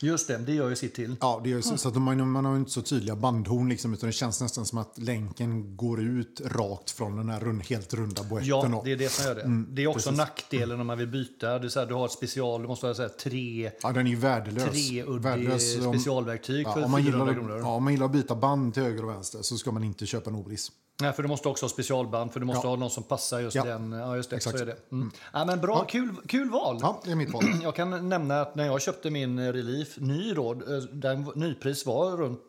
Just 0.00 0.28
det, 0.28 0.38
det 0.38 0.52
gör 0.54 0.68
ju 0.68 0.76
sitt 0.76 0.94
till. 0.94 1.16
Ja, 1.20 1.40
det 1.44 1.48
ju 1.48 1.62
så, 1.62 1.76
så 1.76 1.88
att 1.88 1.94
man, 1.96 2.30
man 2.30 2.44
har 2.44 2.52
ju 2.52 2.58
inte 2.58 2.70
så 2.70 2.82
tydliga 2.82 3.16
bandhorn 3.16 3.68
liksom, 3.68 3.94
utan 3.94 4.06
det 4.06 4.12
känns 4.12 4.40
nästan 4.40 4.66
som 4.66 4.78
att 4.78 4.98
länken 4.98 5.76
går 5.76 6.00
ut 6.00 6.40
rakt 6.44 6.90
från 6.90 7.16
den 7.16 7.28
här 7.28 7.40
rund, 7.40 7.62
helt 7.62 7.94
runda 7.94 8.22
boetten. 8.22 8.48
Ja, 8.48 8.82
det 8.84 8.92
är 8.92 8.96
det 8.96 9.08
som 9.12 9.24
gör 9.24 9.34
det. 9.34 9.64
det 9.74 9.82
är 9.82 9.86
också 9.86 10.08
precis. 10.10 10.18
nackdelen 10.18 10.80
om 10.80 10.86
man 10.86 10.98
vill 10.98 11.08
byta. 11.08 11.58
Det 11.58 11.66
är 11.66 11.68
så 11.68 11.80
här, 11.80 11.86
du 11.86 11.94
har 11.94 12.04
ett 12.04 12.12
special, 12.12 12.62
du 12.62 12.68
måste 12.68 12.86
ha 12.86 12.94
så 12.94 13.02
här, 13.02 13.08
tre, 13.08 13.70
ja, 13.82 13.92
den 13.92 14.06
är 14.06 14.10
ju 14.10 14.16
värdelös. 14.16 14.62
treuddig 14.64 15.04
Värdelös 15.22 15.76
om- 15.86 15.92
specialverktyg 15.94 16.66
Ja, 16.66 16.72
för 16.74 16.84
om, 16.84 16.90
man 16.90 17.02
400 17.04 17.32
gillar, 17.32 17.46
kronor. 17.48 17.58
ja, 17.60 17.68
om 17.74 17.84
man 17.84 17.92
gillar 17.92 18.06
att 18.06 18.12
byta 18.12 18.34
band 18.34 18.74
till 18.74 18.82
höger 18.82 19.04
och 19.04 19.10
vänster 19.10 19.42
så 19.42 19.56
ska 19.56 19.72
man 19.72 19.84
inte 19.84 20.06
köpa 20.06 20.30
en 20.30 20.36
Obris. 20.36 20.72
Nej, 21.00 21.12
för 21.12 21.22
du 21.22 21.28
måste 21.28 21.48
också 21.48 21.64
ha 21.64 21.70
specialband, 21.70 22.32
för 22.32 22.40
du 22.40 22.46
måste 22.46 22.66
Ja. 22.66 22.70
ha 22.70 22.76
någon 22.76 22.90
som 22.90 23.02
passar 23.02 23.40
just 23.40 23.56
Ja. 23.56 23.64
den. 23.64 23.92
Ja, 23.92 24.16
just 24.16 24.30
det. 24.30 24.36
Exakt. 24.36 24.56
Så 24.58 24.62
är 24.62 24.66
det. 24.66 24.76
Mm. 24.92 25.10
Ja, 25.32 25.44
men 25.44 25.60
bra, 25.60 25.84
kul, 25.84 26.14
kul 26.26 26.50
val. 26.50 26.78
Ja, 26.82 27.00
det 27.04 27.10
är 27.10 27.14
mitt 27.14 27.32
val. 27.32 27.44
Jag 27.62 27.74
kan 27.74 28.08
nämna 28.08 28.40
att 28.40 28.54
när 28.54 28.66
jag 28.66 28.82
köpte 28.82 29.10
min 29.10 29.38
eh, 29.38 29.52
Relief 29.52 29.96
ny 29.98 30.34
då, 30.34 30.52
eh, 30.52 30.58
den 30.92 31.30
nypris 31.34 31.86
var 31.86 32.16
runt 32.16 32.40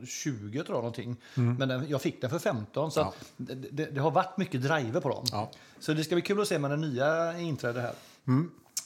eh, 0.00 0.06
20 0.06 0.64
tror 0.64 0.76
jag 0.76 0.82
någonting. 0.82 1.16
Men 1.34 1.68
den, 1.68 1.88
jag 1.88 2.02
fick 2.02 2.20
den 2.20 2.30
för 2.30 2.38
15 2.38 2.90
så 2.90 3.00
att 3.00 3.14
det, 3.36 3.86
det, 3.86 4.00
har 4.00 4.10
varit 4.10 4.36
mycket 4.36 4.62
driver 4.62 5.00
på 5.00 5.08
dem. 5.08 5.24
Ja. 5.32 5.50
Så 5.78 5.92
det 5.92 6.04
ska 6.04 6.14
bli 6.14 6.22
kul 6.22 6.40
att 6.40 6.48
se 6.48 6.58
med 6.58 6.70
den 6.70 6.80
nya 6.80 7.38
inträde 7.38 7.80
här. 7.80 7.92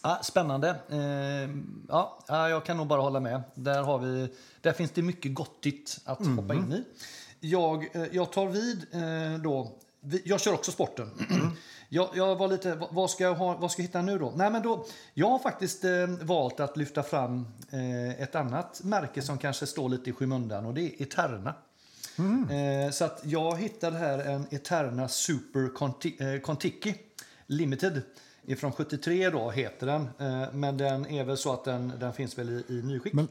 Ja, 0.03 0.19
spännande. 0.23 0.69
Eh, 0.89 1.51
ja, 1.89 2.19
ja, 2.29 2.49
jag 2.49 2.65
kan 2.65 2.77
nog 2.77 2.87
bara 2.87 3.01
hålla 3.01 3.21
med. 3.21 3.43
Där, 3.55 3.83
har 3.83 3.99
vi, 3.99 4.29
där 4.61 4.73
finns 4.73 4.91
det 4.91 5.03
mycket 5.03 5.35
gottigt 5.35 5.99
att 6.05 6.27
hoppa 6.27 6.55
in 6.55 6.73
i. 6.73 6.85
Jag, 7.41 7.97
eh, 7.97 8.05
jag 8.13 8.33
tar 8.33 8.47
vid 8.47 8.87
eh, 8.93 9.39
då. 9.43 9.73
Jag 10.25 10.41
kör 10.41 10.55
också 10.55 10.73
sporten. 10.73 11.11
Jag, 11.89 12.09
jag 12.15 12.37
var 12.37 12.49
lite, 12.49 12.79
vad- 12.91 13.11
ska 13.11 13.25
jag, 13.25 13.35
ha, 13.35 13.57
vad 13.57 13.71
ska 13.71 13.83
jag 13.83 13.87
hitta 13.87 14.03
nu 14.03 14.19
då? 14.19 14.33
Nej, 14.37 14.51
men 14.51 14.63
då? 14.63 14.87
Jag 15.15 15.31
har 15.31 15.39
faktiskt 15.39 15.85
eh, 15.85 15.91
valt 16.23 16.61
att 16.61 16.77
lyfta 16.77 17.03
fram 17.03 17.47
ett 18.19 18.35
annat 18.35 18.81
märke 18.85 19.23
som 19.23 19.39
kanske 19.39 19.67
står 19.67 19.89
lite 19.89 20.11
i 20.11 20.13
skymundan 20.13 20.67
och 20.67 20.75
det 20.75 20.81
är 20.83 21.03
Eterna. 21.03 21.55
Eh, 22.51 22.91
så 22.93 23.05
att 23.05 23.21
jag 23.25 23.59
hittade 23.61 23.97
här 23.99 24.19
en 24.19 24.47
Eterna 24.51 25.09
Super 25.09 25.75
Conti, 25.75 26.41
Contiki 26.45 26.95
Limited. 27.47 28.03
Ifrån 28.47 28.73
73 28.73 29.31
då 29.31 29.51
heter 29.51 29.87
den. 29.87 30.09
Men 30.61 30.77
den 30.77 31.07
är 31.07 31.25
väl 31.25 31.37
så 31.37 31.53
att 31.53 31.65
den, 31.65 31.93
den 32.01 32.13
finns 32.13 32.39
väl 32.39 32.51
i, 32.51 32.65
i 32.69 32.83
nyskick. 32.83 33.13
Men, 33.13 33.29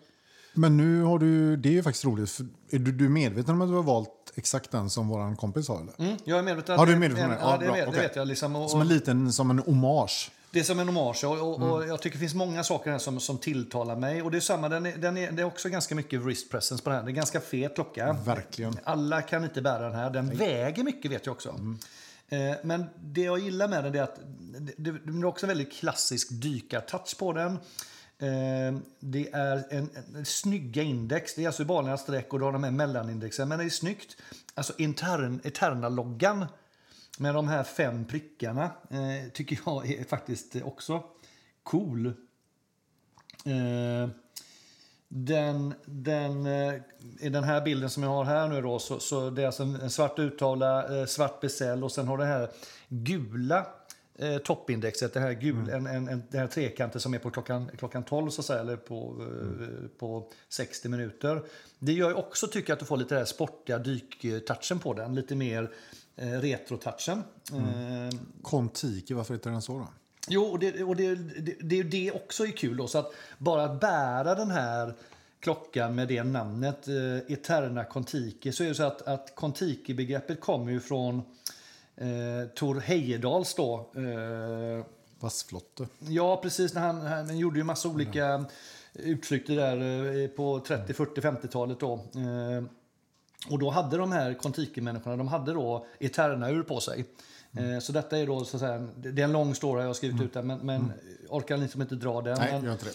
men 0.55 0.77
nu 0.77 1.01
har 1.01 1.19
du, 1.19 1.57
det 1.57 1.69
är 1.69 1.73
ju 1.73 1.83
faktiskt 1.83 2.05
roligt. 2.05 2.39
Är 2.69 2.79
du, 2.79 2.91
du 2.91 3.09
medveten 3.09 3.53
om 3.53 3.61
att 3.61 3.69
du 3.69 3.73
har 3.73 3.83
valt 3.83 4.09
exakt 4.35 4.71
den 4.71 4.89
som 4.89 5.07
vår 5.07 5.35
kompis 5.35 5.67
har? 5.67 5.81
Eller? 5.81 5.93
Mm, 5.97 6.17
jag 6.23 6.39
är 6.39 6.43
medveten. 6.43 6.75
Ja, 6.79 6.85
du 6.85 6.91
är 6.91 6.97
medveten 6.97 7.25
om 7.25 7.31
det? 7.31 7.37
Ja, 7.41 7.57
det, 7.57 7.65
bra, 7.65 7.91
det 7.91 7.99
vet 8.01 8.15
jag. 8.15 8.27
Liksom, 8.27 8.55
och, 8.55 8.69
Som 8.71 8.81
en 8.81 8.87
liten, 8.87 9.33
som 9.33 9.49
en 9.49 9.59
hommage. 9.59 10.31
Det 10.51 10.59
är 10.59 10.63
som 10.63 10.79
en 10.79 10.87
hommage 10.87 11.23
och, 11.23 11.49
och, 11.49 11.55
Mm. 11.57 11.69
och 11.71 11.87
jag 11.87 12.01
tycker 12.01 12.15
det 12.17 12.19
finns 12.19 12.33
många 12.33 12.63
saker 12.63 12.91
här 12.91 12.97
som, 12.97 13.19
som 13.19 13.37
tilltalar 13.37 13.95
mig. 13.95 14.21
Och 14.21 14.31
det 14.31 14.37
är 14.37 14.41
samma, 14.41 14.69
den 14.69 14.85
är, 14.85 14.97
den 14.97 15.17
är, 15.17 15.31
det 15.31 15.41
är 15.41 15.45
också 15.45 15.69
ganska 15.69 15.95
mycket 15.95 16.21
wrist 16.21 16.51
presence 16.51 16.83
på 16.83 16.89
den 16.89 16.99
här. 16.99 17.03
Det 17.03 17.07
är 17.07 17.11
en 17.11 17.15
ganska 17.15 17.39
fet 17.41 17.75
klocka. 17.75 18.13
Verkligen. 18.25 18.77
Alla 18.83 19.21
kan 19.21 19.43
inte 19.43 19.61
bära 19.61 19.83
den 19.83 19.95
här. 19.95 20.09
Den 20.09 20.37
väger 20.37 20.83
mycket 20.83 21.11
vet 21.11 21.25
jag 21.25 21.33
också. 21.33 21.49
Mm. 21.49 21.77
Eh, 22.29 22.55
men 22.63 22.85
det 23.03 23.21
jag 23.21 23.39
gillar 23.39 23.67
med 23.67 23.83
den 23.83 23.95
är 23.95 24.01
att 24.01 24.19
det 24.77 24.89
är 24.89 25.25
också 25.25 25.45
en 25.45 25.47
väldigt 25.47 25.73
klassisk 25.73 26.27
dykartouch 26.31 27.17
på 27.17 27.33
den. 27.33 27.59
Ehm, 28.19 28.81
det 28.99 29.29
är 29.33 29.65
en, 29.69 29.89
en 30.15 30.25
snygga 30.25 30.83
index. 30.83 31.35
Det 31.35 31.43
är 31.43 31.47
alltså 31.47 31.63
vanliga 31.63 31.97
streck 31.97 32.33
och 32.33 32.39
då 32.39 32.45
har 32.45 32.51
de 32.51 32.63
här 32.63 32.71
mellanindexen. 32.71 33.49
Men 33.49 33.59
det 33.59 33.65
är 33.65 33.69
snyggt. 33.69 34.17
Alltså 34.53 34.73
intern, 34.77 35.41
Eterna-loggan 35.43 36.45
med 37.17 37.33
de 37.33 37.47
här 37.47 37.63
fem 37.63 38.05
prickarna 38.05 38.63
eh, 38.89 39.31
tycker 39.33 39.59
jag 39.65 39.91
är 39.91 40.03
faktiskt 40.03 40.55
också 40.63 41.03
cool. 41.63 42.07
Eh, 43.45 44.09
den, 45.07 45.73
den, 45.85 46.45
eh, 46.45 46.73
I 47.19 47.29
den 47.29 47.43
här 47.43 47.61
bilden 47.61 47.89
som 47.89 48.03
jag 48.03 48.09
har 48.09 48.25
här 48.25 48.47
nu 48.47 48.61
då, 48.61 48.79
så, 48.79 48.99
så 48.99 49.29
det 49.29 49.41
är 49.41 49.45
alltså 49.45 49.63
en, 49.63 49.75
en 49.75 49.89
svart 49.89 50.19
uttavla, 50.19 50.99
eh, 50.99 51.05
svart 51.05 51.41
besäll 51.41 51.83
och 51.83 51.91
sen 51.91 52.07
har 52.07 52.17
det 52.17 52.25
här 52.25 52.49
gula 52.89 53.65
eh, 54.17 54.37
toppindexet, 54.37 55.13
det 55.13 55.19
här, 55.19 55.33
gul, 55.33 55.69
en, 55.69 55.87
en, 55.87 56.07
en, 56.07 56.23
den 56.29 56.41
här 56.41 56.47
trekanten 56.47 57.01
som 57.01 57.13
är 57.13 57.19
på 57.19 57.31
klockan, 57.31 57.71
klockan 57.77 58.03
12 58.03 58.29
så 58.29 58.43
säga, 58.43 58.59
eller 58.59 58.77
på, 58.77 59.15
eh, 59.19 59.87
på 59.99 60.31
60 60.49 60.89
minuter. 60.89 61.43
Det 61.79 61.93
gör 61.93 62.09
ju 62.09 62.15
också 62.15 62.47
tycker 62.47 62.69
jag 62.69 62.75
att 62.75 62.79
du 62.79 62.85
får 62.85 62.97
lite 62.97 63.09
den 63.09 63.17
här 63.17 63.25
sportiga 63.25 63.77
dyktouchen 63.77 64.79
på 64.79 64.93
den, 64.93 65.15
lite 65.15 65.35
mer 65.35 65.71
eh, 66.15 66.27
retro-touchen. 66.27 67.23
Eh, 67.53 68.19
Kontiki, 68.41 69.13
varför 69.13 69.33
heter 69.33 69.49
den 69.49 69.61
så 69.61 69.73
då? 69.73 69.87
Jo, 70.27 70.43
och 70.43 70.59
det, 70.59 70.83
och 70.83 70.95
det, 70.95 71.15
det, 71.15 71.55
det, 71.59 71.83
det 71.83 72.11
också 72.11 72.45
är 72.45 72.51
kul. 72.51 72.77
Då, 72.77 72.87
så 72.87 72.97
att 72.97 73.13
bara 73.37 73.63
att 73.63 73.79
bära 73.79 74.35
den 74.35 74.51
här 74.51 74.93
klockan 75.39 75.95
med 75.95 76.07
det 76.07 76.23
namnet, 76.23 76.87
eh, 76.87 77.33
Eterna 77.33 77.83
Contiki, 77.83 78.51
så 78.51 78.63
är 78.63 78.67
det 78.67 78.75
så 78.75 78.83
att, 78.83 79.01
att 79.01 79.35
Contiki-begreppet 79.35 80.39
kommer 80.39 80.71
ju 80.71 80.79
från 80.79 81.21
eh, 81.97 82.47
Tor 82.55 82.79
Heyerdahls 82.79 83.55
då. 83.55 83.89
Eh, 83.95 84.85
Vassflotte. 85.19 85.87
ja, 85.99 86.37
precis. 86.41 86.73
När 86.73 86.81
han, 86.81 87.01
han 87.01 87.37
gjorde 87.37 87.57
ju 87.57 87.63
massa 87.63 87.89
olika 87.89 88.45
utflykter 88.93 89.55
där 89.55 90.15
eh, 90.23 90.27
på 90.27 90.59
30, 90.67 90.93
40, 90.93 91.21
50-talet 91.21 91.79
då. 91.79 91.93
Eh, 91.93 92.63
och 93.49 93.59
då 93.59 93.69
hade 93.69 93.97
de 93.97 94.11
här 94.11 94.33
Kontiki-människorna, 94.33 95.17
de 95.17 95.27
hade 95.27 95.53
då 95.53 95.85
Eterna-ur 95.99 96.63
på 96.63 96.79
sig. 96.79 97.05
Eh, 97.57 97.79
Så 97.79 97.91
detta 97.91 98.17
är 98.17 98.27
då 98.27 98.45
så 98.45 98.57
att 98.57 98.61
säga, 98.61 98.87
det 98.95 99.21
är 99.21 99.25
en 99.25 99.31
lång 99.31 99.55
story 99.55 99.81
jag 99.81 99.87
har 99.89 99.93
skrivit 99.93 100.21
ut 100.21 100.33
där, 100.33 100.41
men, 100.41 100.59
men 100.59 100.91
orkar 101.29 101.57
liksom 101.57 101.81
inte 101.81 101.95
dra 101.95 102.21
den. 102.21 102.37
Nej, 102.39 102.61
men, 102.61 102.71
inte 102.71 102.85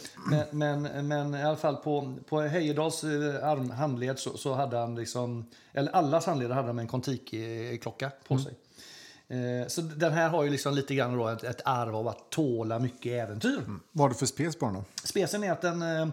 men, 0.53 0.83
men, 0.83 1.09
men 1.09 1.35
i 1.35 1.43
alla 1.43 1.57
fall 1.57 1.77
på, 1.77 2.15
på 2.29 2.41
Heyerdahls 2.41 3.05
eh, 3.05 3.49
arm, 3.49 3.71
handled 3.71 4.19
så, 4.19 4.37
så 4.37 4.55
hade 4.55 4.77
han 4.77 4.95
liksom, 4.95 5.47
eller 5.73 5.93
allas 5.93 6.27
handleder 6.27 6.55
hade 6.55 6.69
de 6.69 6.79
en 6.79 6.89
Kontiki-klocka 6.89 8.11
på 8.29 8.39
sig. 8.39 8.55
Eh, 9.31 9.67
Så 9.69 9.81
den 9.81 10.13
här 10.13 10.29
har 10.29 10.45
ju 10.45 10.51
liksom 10.51 10.75
lite 10.75 10.95
grann 10.95 11.17
då 11.17 11.29
ett, 11.29 11.45
ett 11.45 11.61
arv 11.65 11.97
av 11.97 12.09
att 12.09 12.31
tåla 12.31 12.79
mycket 12.79 13.13
äventyr. 13.13 13.61
Vad 13.93 14.05
har 14.05 14.09
du 14.09 14.15
för 14.15 14.27
spes 14.27 14.57
på 14.57 14.67
den 14.67 14.75
då? 14.75 14.85
Specen 15.05 15.45
är 15.45 15.53
att 15.53 15.61
den 15.63 15.83
eh, 15.83 16.09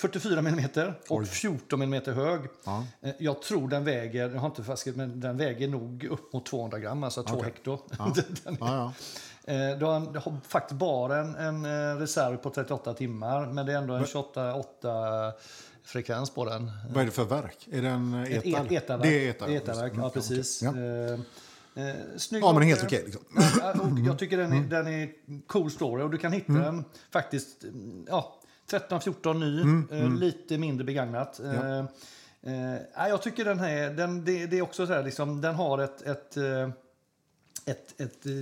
44 0.00 0.38
mm 0.38 0.64
och 1.08 1.26
14 1.28 1.82
mm 1.82 2.02
hög. 2.14 2.40
Ja. 2.64 2.84
Eh, 3.02 3.10
Jag 3.18 3.42
tror 3.42 3.68
den 3.68 3.84
väger, 3.84 4.30
jag 4.30 4.40
har 4.40 4.46
inte 4.48 4.64
faskat, 4.64 4.96
men 4.96 5.20
den 5.20 5.36
väger 5.36 5.68
nog 5.68 6.04
upp 6.04 6.32
mot 6.32 6.46
200 6.46 6.78
gram, 6.78 7.04
alltså 7.04 7.22
2 7.22 7.42
hekto. 7.42 7.78
Den 8.44 8.54
är- 8.54 8.56
Ja, 8.60 8.92
ja. 9.46 9.52
Eh, 9.52 9.78
Du 9.78 9.84
har, 9.84 9.96
en- 9.96 10.12
du 10.12 10.18
har 10.18 10.36
faktiskt 10.48 10.78
bara 10.78 11.18
en, 11.18 11.34
en 11.64 11.98
reserv 11.98 12.36
på 12.36 12.50
38 12.50 12.94
timmar, 12.94 13.46
men 13.46 13.66
det 13.66 13.72
är 13.72 13.76
ändå 13.76 13.94
en 13.94 14.04
28-8 14.04 15.32
frekvens 15.84 16.30
på 16.30 16.44
den. 16.44 16.70
Vad 16.90 17.02
är 17.02 17.04
det 17.06 17.12
för 17.12 17.24
verk? 17.24 17.68
Är 17.72 17.82
det 17.82 17.88
en 17.88 18.14
Ett 18.14 18.46
etar? 18.46 18.64
et- 18.64 18.72
etarverk. 18.72 19.02
Det 19.08 19.26
är 19.26 19.30
etar. 19.30 19.48
Etarverk, 19.48 19.92
ja 19.96 20.06
Okej, 20.06 20.12
precis. 20.22 20.62
okej. 20.62 21.20
Ja. 21.74 21.82
Eh, 21.82 21.88
Eh, 21.88 21.94
snygg 22.16 22.42
Ja, 22.42 22.52
men 22.52 22.62
helt 22.62 22.82
okej. 22.82 23.02
liksom. 23.04 23.22
Ja, 23.60 23.74
jag 24.06 24.18
tycker 24.18 24.36
den 24.36 24.52
är, 24.52 24.60
den 24.60 24.86
är 24.86 25.10
cool 25.46 25.70
story 25.70 26.02
och 26.02 26.10
du 26.10 26.18
kan 26.18 26.32
hitta 26.32 26.52
den 26.52 26.84
faktiskt 27.10 27.64
mm, 27.64 28.06
ja, 28.08 28.40
13-14 28.70 29.34
ny, 29.34 29.60
eh, 29.96 30.14
lite 30.14 30.58
mindre 30.58 30.84
begagnat. 30.84 31.40
Eh, 31.40 31.78
eh, 31.78 31.84
ja, 32.94 33.08
jag 33.08 33.22
tycker 33.22 33.44
den 33.44 33.58
här, 33.58 33.90
den, 33.90 34.24
det, 34.24 34.46
det 34.46 34.58
är 34.58 34.62
också 34.62 34.86
så 34.86 34.92
här, 34.92 35.02
liksom, 35.02 35.40
den 35.40 35.54
har 35.54 35.78
ett, 35.78 36.02
ett, 36.02 36.36
eh, 36.36 36.70
ett, 37.66 38.00
ett 38.00 38.26
eh, 38.26 38.32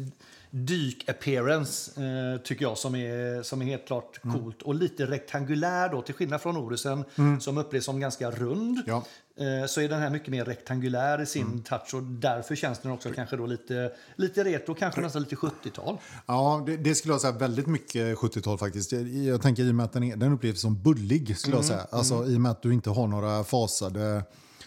dyk-appearance, 0.50 2.00
eh, 2.34 2.40
tycker 2.40 2.64
jag, 2.64 2.78
som 2.78 2.94
är, 2.94 3.42
som 3.42 3.62
är 3.62 3.66
helt 3.66 3.86
klart 3.86 4.20
coolt. 4.22 4.62
Och 4.62 4.74
lite 4.74 5.06
rektangulär 5.06 5.88
då, 5.88 6.02
till 6.02 6.14
skillnad 6.14 6.40
från 6.40 6.56
Orisen 6.56 7.04
som 7.40 7.58
upplevs 7.58 7.84
som 7.84 8.00
ganska 8.00 8.30
rund. 8.30 8.82
Ja. 8.86 9.04
Eh, 9.40 9.66
så 9.66 9.80
är 9.80 9.88
den 9.88 10.00
här 10.00 10.10
mycket 10.10 10.28
mer 10.28 10.44
rektangulär 10.44 11.22
i 11.22 11.26
sin 11.26 11.46
Mm. 11.46 11.62
touch 11.62 11.94
och 11.94 12.02
därför 12.02 12.54
känns 12.56 12.78
den 12.78 12.92
också 12.92 13.10
kanske 13.12 13.36
då 13.36 13.46
lite, 13.46 13.92
lite 14.16 14.44
retro, 14.44 14.74
kanske 14.74 15.00
nästan 15.00 15.22
lite 15.22 15.36
70-tal. 15.36 15.98
Ja, 16.26 16.62
det, 16.66 16.76
det 16.76 16.94
skulle 16.94 17.14
jag 17.14 17.20
säga 17.20 17.32
väldigt 17.32 17.66
mycket 17.66 18.18
70-tal 18.18 18.58
faktiskt. 18.58 18.92
Jag, 18.92 19.08
jag 19.08 19.42
tänker 19.42 19.62
i 19.62 19.70
och 19.70 19.74
med 19.74 19.84
att 19.84 19.92
den, 19.92 20.02
är, 20.02 20.16
den 20.16 20.32
upplevs 20.32 20.60
som 20.60 20.82
bullig 20.82 21.38
skulle 21.38 21.56
jag 21.56 21.64
säga. 21.64 21.86
Alltså 21.90 22.26
i 22.26 22.36
och 22.36 22.40
med 22.40 22.50
att 22.52 22.62
du 22.62 22.72
inte 22.74 22.90
har 22.90 23.06
några 23.06 23.44
fasade... 23.44 24.22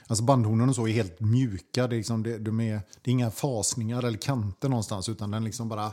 Alltså 0.07 0.23
bandhornen 0.23 0.69
och 0.69 0.75
så 0.75 0.87
är 0.87 0.91
helt 0.91 1.19
mjuka. 1.19 1.87
Det 1.87 1.95
är, 1.95 1.97
liksom, 1.97 2.23
det, 2.23 2.37
de 2.37 2.59
är, 2.59 2.81
det 3.01 3.09
är 3.09 3.11
inga 3.11 3.31
fasningar 3.31 4.03
eller 4.03 4.17
kanter 4.17 4.69
någonstans 4.69 5.09
utan 5.09 5.31
den 5.31 5.43
liksom 5.43 5.69
bara 5.69 5.91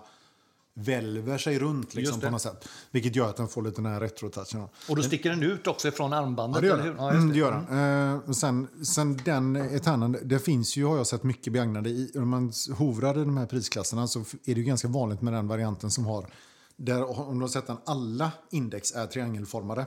välver 0.74 1.38
sig 1.38 1.58
runt 1.58 1.94
liksom, 1.94 2.20
på 2.20 2.30
något 2.30 2.42
sätt. 2.42 2.68
Vilket 2.90 3.16
gör 3.16 3.28
att 3.28 3.36
den 3.36 3.48
får 3.48 3.62
lite 3.62 3.82
den 3.82 3.92
här 3.92 4.00
retro-touchen. 4.00 4.68
Och 4.88 4.96
då 4.96 5.02
sticker 5.02 5.30
den 5.30 5.42
ut 5.42 5.66
också 5.66 5.90
från 5.90 6.12
armbandet, 6.12 6.56
Ja, 6.56 6.60
det 6.62 6.66
gör 6.68 6.74
eller 6.74 6.84
hur? 6.84 6.94
den. 6.94 7.04
Ja, 7.04 7.10
Mm, 7.10 7.28
det. 7.28 7.32
det 7.34 7.38
gör 7.38 7.52
den. 7.68 8.26
Eh, 8.26 8.32
sen, 8.32 8.68
sen 8.84 9.20
den 9.24 9.56
eternan, 9.56 10.16
det 10.22 10.38
finns 10.38 10.76
ju, 10.76 10.84
har 10.84 10.96
jag 10.96 11.06
sett 11.06 11.22
mycket 11.22 11.52
begagnade 11.52 11.90
i. 11.90 12.12
Om 12.14 12.28
man 12.28 12.52
hovrar 12.78 13.18
i 13.18 13.24
de 13.24 13.36
här 13.36 13.46
prisklasserna 13.46 14.06
så 14.06 14.18
är 14.20 14.24
det 14.44 14.52
ju 14.60 14.62
ganska 14.62 14.88
vanligt 14.88 15.22
med 15.22 15.32
den 15.32 15.48
varianten 15.48 15.90
som 15.90 16.06
har, 16.06 16.26
där, 16.76 17.20
om 17.28 17.38
du 17.38 17.42
har 17.42 17.48
sett 17.48 17.66
den, 17.66 17.76
alla 17.86 18.30
index 18.50 18.92
är 18.92 19.06
triangelformade. 19.06 19.86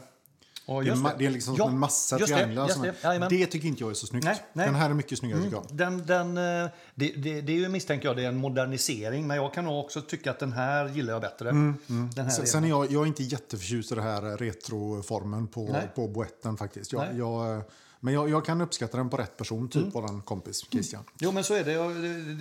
Ja, 0.66 0.82
Det 0.82 0.90
är, 0.90 1.18
det 1.18 1.26
är 1.26 1.30
liksom 1.30 1.58
som 1.58 1.70
en 1.70 1.80
massa 1.80 2.18
det, 2.18 2.26
trianglar. 2.26 2.84
det. 2.84 2.94
Jajamän. 3.04 3.30
det 3.30 3.46
tycker 3.46 3.68
inte 3.68 3.84
jag 3.84 3.90
är 3.90 3.94
så 3.94 4.08
snyggt. 4.08 4.26
Nej, 4.26 4.40
nej. 4.54 4.66
Den 4.66 4.76
här 4.76 4.90
är 4.90 4.94
mycket 4.94 5.18
snyggare 5.20 5.42
tycker 5.42 5.56
jag. 5.56 5.66
Den, 5.72 6.06
den, 6.06 6.38
eh, 6.38 6.70
det, 6.96 7.12
det, 7.42 7.54
är 7.54 7.58
ju 7.58 7.70
misstänker 7.70 8.08
jag 8.08 8.18
det 8.18 8.24
är 8.24 8.28
en 8.28 8.38
modernisering, 8.38 9.28
men 9.28 9.38
jag 9.38 9.54
kan 9.54 9.66
nog 9.66 9.80
också 9.80 10.02
tycka 10.02 10.32
att 10.32 10.40
den 10.40 10.54
här 10.54 10.88
gillar 10.90 11.14
jag 11.14 11.22
bättre. 11.22 11.52
Den 11.52 11.78
här 12.16 12.30
Sen, 12.30 12.48
sen 12.48 12.64
är 12.64 12.70
jag, 12.70 12.92
jag 12.92 13.02
är 13.02 13.08
inte 13.08 13.24
jätteförtjust 13.24 13.92
i 13.92 13.96
den 13.96 14.04
här 14.04 14.38
retroformen 14.38 15.48
på, 15.48 15.70
Nej. 15.72 15.90
på 15.96 16.08
boetten 16.08 16.58
faktiskt. 16.58 16.94
Jag, 16.94 17.18
jag, 17.18 17.62
men 18.00 18.14
jag, 18.14 18.30
jag 18.30 18.46
kan 18.46 18.62
uppskatta 18.62 18.98
den 18.98 19.10
på 19.10 19.18
rätt 19.18 19.38
person, 19.38 19.70
typ 19.70 19.96
våran 19.96 20.22
kompis 20.22 20.66
Christian. 20.72 21.04
Jo, 21.20 21.32
men 21.32 21.44
så 21.44 21.54
är 21.54 21.64
det. 21.64 21.74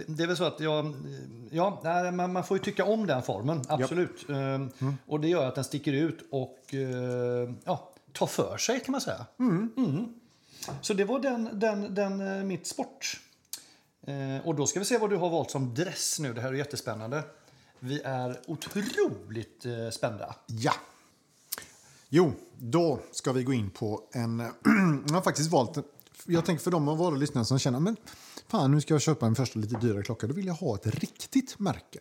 Det. 0.07 0.23
Är 0.23 0.27
väl 0.27 0.37
så 0.37 0.45
att 0.45 0.61
jag... 0.61 0.95
Ja, 1.51 1.83
man, 2.13 2.33
man 2.33 2.45
får 2.45 2.57
ju 2.57 2.63
tycka 2.63 2.85
om 2.85 3.07
den 3.07 3.23
formen, 3.23 3.63
absolut. 3.69 4.29
Ehm, 4.29 4.71
Och 5.07 5.21
det 5.21 5.29
gör 5.29 5.49
att 5.49 5.55
den 5.55 5.65
sticker 5.65 5.93
ut 5.93 6.29
och 6.31 6.75
eh, 6.75 7.51
ja, 7.65 7.92
tar 8.13 8.27
för 8.27 8.57
sig, 8.57 8.81
kan 8.81 8.93
man 8.93 9.01
säga. 9.01 9.27
Mm. 9.39 10.15
Så 10.81 10.95
det 10.95 11.05
var 11.05 11.19
den, 11.21 11.59
den, 11.59 11.95
den 11.95 12.21
eh, 12.21 12.45
mitt 12.45 12.67
sport. 12.67 13.21
Eh, 14.07 14.47
Och 14.47 14.55
då 14.55 14.67
ska 14.67 14.79
vi 14.79 14.85
se 14.85 14.99
vad 14.99 15.11
du 15.11 15.17
har 15.17 15.31
valt 15.31 15.51
som 15.51 15.75
dress 15.75 16.19
nu. 16.19 16.33
Det 16.35 16.41
här 16.41 16.49
är 16.49 16.53
jättespännande. 16.53 17.23
Vi 17.79 18.01
är 18.05 18.41
otroligt 18.47 19.67
eh, 19.67 19.91
spända. 19.91 20.35
Ja. 20.47 20.73
Jo, 22.09 22.33
då 22.59 23.01
ska 23.13 23.33
vi 23.33 23.43
gå 23.43 23.53
in 23.53 23.71
på 23.71 24.03
en... 24.13 24.39
jag 25.09 25.15
har 25.15 25.23
faktiskt 25.23 25.51
valt... 25.51 25.79
Jag 26.27 26.45
tänker 26.45 26.63
för 26.65 26.71
de 26.71 26.89
av 26.89 26.97
våra 26.99 27.15
lyssnare 27.15 27.45
som 27.45 27.59
känner 27.59 27.81
men 27.81 27.97
fan 28.53 28.71
nu 28.71 28.81
ska 28.81 28.95
jag 28.95 29.01
köpa 29.01 29.27
en 29.27 29.35
första 29.35 29.59
lite 29.59 29.77
dyrare 29.77 30.03
klocka. 30.03 30.27
Då 30.27 30.35
vill 30.35 30.47
jag 30.47 30.55
ha 30.55 30.75
ett 30.75 30.87
riktigt 30.87 31.59
märke. 31.59 31.99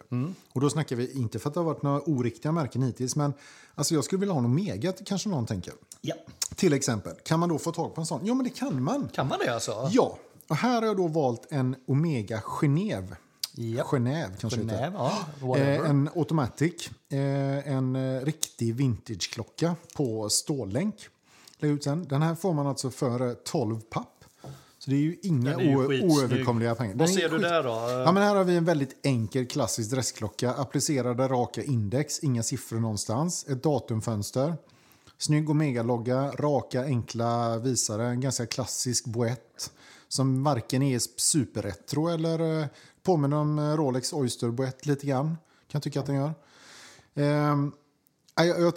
Och 0.53 0.61
då 0.61 0.69
snackar 0.69 0.95
vi 0.95 1.11
inte 1.11 1.39
för 1.39 1.49
att 1.49 1.53
det 1.53 1.59
har 1.59 1.65
varit 1.65 1.81
några 1.81 2.01
oriktiga 2.01 2.51
märken 2.51 2.81
hittills. 2.81 3.15
Men 3.15 3.33
alltså 3.75 3.93
jag 3.93 4.03
skulle 4.03 4.19
vilja 4.19 4.33
ha 4.33 4.39
en 4.39 4.45
Omega 4.45 4.93
kanske 5.05 5.29
någon 5.29 5.45
tänker. 5.45 5.73
Ja. 6.01 6.15
Till 6.55 6.73
exempel, 6.73 7.15
kan 7.25 7.39
man 7.39 7.49
då 7.49 7.57
få 7.57 7.71
tag 7.71 7.95
på 7.95 8.01
en 8.01 8.07
sån? 8.07 8.25
Ja 8.25 8.33
men 8.33 8.43
det 8.43 8.49
kan 8.49 8.83
man. 8.83 9.09
Kan 9.13 9.27
man 9.27 9.39
det 9.45 9.53
alltså? 9.53 9.89
Ja, 9.91 10.17
och 10.47 10.55
här 10.55 10.81
har 10.81 10.87
jag 10.87 10.97
då 10.97 11.07
valt 11.07 11.47
en 11.49 11.75
Omega 11.87 12.41
Genève. 12.41 13.15
Ja. 13.55 13.83
Genève 13.83 14.31
kanske. 14.39 14.63
Nej, 14.63 14.91
ja. 14.93 15.57
Eh, 15.57 15.89
en 15.89 16.09
automatic, 16.15 16.89
eh, 17.09 17.67
en 17.67 17.95
eh, 17.95 18.21
riktig 18.21 18.75
vintageklocka 18.75 19.75
på 19.95 20.29
stållänk. 20.29 20.95
Den 22.07 22.21
här 22.21 22.35
får 22.35 22.53
man 22.53 22.67
alltså 22.67 22.89
för 22.89 23.27
eh, 23.27 23.33
12 23.33 23.79
papp. 23.79 24.20
Så 24.83 24.89
det 24.89 24.95
är 24.95 24.99
ju 24.99 25.17
inga 25.21 25.53
är 25.53 25.59
ju 25.61 26.03
oöverkomliga 26.03 26.75
pengar. 26.75 26.95
Vad 26.95 27.09
ser 27.09 27.29
du 27.29 27.35
skit- 27.35 27.41
där 27.41 27.63
då? 27.63 27.69
Ja, 28.05 28.11
men 28.11 28.23
här 28.23 28.35
har 28.35 28.43
vi 28.43 28.55
en 28.55 28.65
väldigt 28.65 29.05
enkel 29.05 29.47
klassisk 29.47 29.91
dressklocka. 29.91 30.53
Applicerade 30.53 31.27
raka 31.27 31.63
index, 31.63 32.19
inga 32.19 32.43
siffror 32.43 32.79
någonstans. 32.79 33.45
Ett 33.49 33.63
datumfönster. 33.63 34.55
Snygg 35.17 35.49
Omega-logga, 35.49 36.31
raka 36.31 36.83
enkla 36.83 37.57
visare. 37.57 38.07
En 38.07 38.21
ganska 38.21 38.45
klassisk 38.45 39.05
boett. 39.05 39.71
Som 40.07 40.43
varken 40.43 40.81
är 40.81 40.99
superretro 41.17 42.07
eller 42.07 42.61
eh, 42.61 42.67
påminner 43.03 43.37
om 43.37 43.59
eh, 43.59 43.63
Rolex 43.63 44.13
Oyster 44.13 44.49
boett 44.49 44.85
lite 44.85 45.07
grann. 45.07 45.27
Kan 45.27 45.37
jag 45.71 45.83
tycka 45.83 45.99
att 45.99 46.05
den 46.05 46.15
gör. 46.15 46.33
Ehm, 47.15 47.71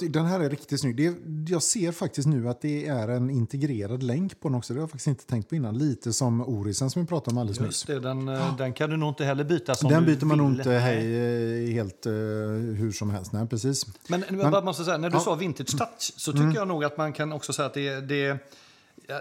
den 0.09 0.27
här 0.27 0.41
är 0.41 0.51
riktigt 0.51 0.81
snygg. 0.81 0.97
Det, 0.97 1.15
jag 1.53 1.63
ser 1.63 1.93
faktiskt 1.93 2.29
nu 2.29 2.49
att 2.49 2.61
det 2.61 2.87
är 2.87 3.09
en 3.09 3.31
integrerad 3.31 4.03
länk 4.03 4.41
på 4.41 4.49
den 4.49 4.59
också. 4.59 4.73
Det 4.73 4.79
har 4.81 4.83
jag 4.83 4.91
faktiskt 4.91 5.07
inte 5.07 5.27
tänkt 5.27 5.49
på 5.49 5.55
innan. 5.55 5.79
Lite 5.79 6.13
som 6.13 6.41
Orisen 6.41 6.91
som 6.91 7.03
vi 7.03 7.09
pratade 7.09 7.35
om 7.35 7.39
alldeles 7.39 7.61
nyss. 7.61 7.83
Det, 7.83 8.01
den, 8.01 8.29
eh, 8.29 8.57
den 8.57 8.73
kan 8.73 8.91
du 8.91 8.97
nog 8.97 9.09
inte 9.09 9.25
heller 9.25 9.45
byta 9.45 9.75
som 9.75 9.91
Den 9.91 10.05
byter 10.07 10.25
man 10.25 10.39
nog 10.39 10.51
inte 10.51 10.71
hej, 10.71 11.69
eh, 11.69 11.75
helt 11.75 12.07
eh, 12.07 12.13
hur 12.13 12.93
som 12.93 13.11
helst. 13.11 13.33
Nej, 13.33 13.47
precis. 13.47 13.87
Men, 14.09 14.25
men, 14.29 14.51
bara 14.51 14.65
måste 14.65 14.85
säga, 14.85 14.99
när 14.99 15.11
du 15.11 15.17
Ja. 15.17 15.19
Mm. 15.19 15.25
sa 15.25 15.35
vintage 15.35 15.79
touch 15.79 16.13
så 16.17 16.33
tycker 16.33 16.55
jag 16.55 16.69
nog 16.69 16.85
att 16.85 16.97
man 16.97 17.13
kan 17.13 17.33
också 17.33 17.53
säga 17.53 17.67
att 17.67 17.75
det, 17.75 18.01
det 18.01 18.39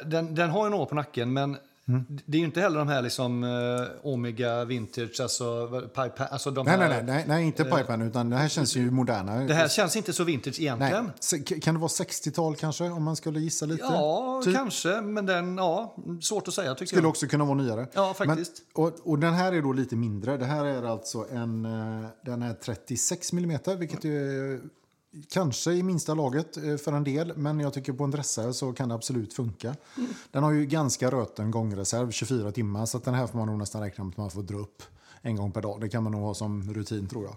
den, 0.06 0.36
den 0.36 0.50
har 0.50 0.66
ju 0.66 0.70
några 0.70 0.84
år 0.84 0.88
på 0.88 0.96
nacken 0.96 1.34
men 1.34 1.58
Mm. 1.88 2.06
det 2.26 2.38
är 2.38 2.40
ju 2.40 2.46
inte 2.46 2.62
heller 2.62 2.80
de 2.80 2.88
här 2.88 3.02
liksom 3.02 3.44
eh, 3.44 4.10
Omega 4.12 4.66
vintage, 4.66 5.20
alltså, 5.22 5.68
pipe, 5.96 6.26
alltså 6.26 6.52
de 6.52 6.66
Nej, 6.66 6.78
här, 6.78 6.90
nej, 6.90 7.04
nej, 7.04 7.16
nej, 7.16 7.26
nej 7.28 7.46
inte 7.46 7.64
Pipan, 7.64 8.02
utan 8.02 8.30
det 8.30 8.36
här 8.38 8.48
känns 8.48 8.76
ju 8.76 8.92
moderna. 8.92 9.36
Det 9.36 9.54
här 9.54 9.68
känns 9.68 9.96
inte 9.96 10.14
så 10.14 10.24
vintage 10.24 10.56
nej. 10.60 10.66
egentligen. 10.66 11.12
Se- 11.20 11.60
Kan 11.60 11.74
det 11.76 11.80
vara 11.80 11.88
60-tal 11.90 12.56
kanske, 12.56 12.84
om 12.90 13.04
man 13.04 13.16
skulle 13.16 13.40
gissa 13.40 13.66
lite? 13.66 13.84
Ja, 13.84 14.42
Typ. 14.46 14.56
kanske, 14.56 15.02
men 15.02 15.26
den, 15.26 15.58
ja, 15.58 15.96
svårt 16.22 16.48
att 16.48 16.54
säga 16.54 16.74
tycker 16.76 16.86
Skulle 16.86 17.02
jag. 17.02 17.10
också 17.10 17.28
kunna 17.28 17.46
vara 17.46 17.58
nyare. 17.58 17.88
Ja, 17.94 18.14
faktiskt. 18.14 18.62
Men, 18.76 18.86
och, 18.86 18.94
och 19.04 19.20
den 19.20 19.34
här 19.34 19.54
är 19.54 19.62
då 19.62 19.74
lite 19.74 19.96
mindre. 19.96 20.38
Det 20.38 20.46
här 20.46 20.66
är 20.66 20.84
alltså 20.84 21.26
en 21.32 21.66
eh, 21.66 22.08
den 22.26 22.42
är 22.42 22.54
36 22.54 23.34
mm, 23.34 23.58
vilket 23.78 24.06
är 24.06 24.60
kanske 25.30 25.72
i 25.72 25.84
minsta 25.84 26.14
laget 26.14 26.58
eh, 26.58 26.78
för 26.78 26.94
en 26.94 27.04
del. 27.04 27.38
Men 27.38 27.60
jag 27.60 27.74
tycker 27.74 27.94
på 27.94 28.04
en 28.04 28.12
dressare 28.12 28.54
så 28.54 28.74
kan 28.74 28.90
det 28.90 28.96
absolut 28.96 29.34
funka. 29.34 29.76
Mm. 29.98 30.10
Den 30.32 30.44
har 30.44 30.52
ju 30.52 30.66
ganska 30.66 31.12
röten 31.12 31.52
gångreserv, 31.52 32.12
24 32.12 32.52
timmar. 32.52 32.86
Så 32.86 32.98
att 32.98 33.04
den 33.04 33.14
här 33.14 33.28
får 33.28 33.38
man 33.38 33.48
nog 33.48 33.58
nästan 33.58 33.82
räkna 33.82 34.04
med 34.04 34.12
att 34.12 34.18
man 34.18 34.32
får 34.32 34.44
dra 34.44 34.58
upp 34.58 34.84
en 35.22 35.36
gång 35.36 35.52
per 35.52 35.62
dag. 35.62 35.82
Det 35.82 35.90
kan 35.90 36.04
man 36.04 36.12
nog 36.12 36.22
ha 36.22 36.34
som 36.34 36.74
rutin 36.74 37.08
tror 37.08 37.24
jag. 37.24 37.36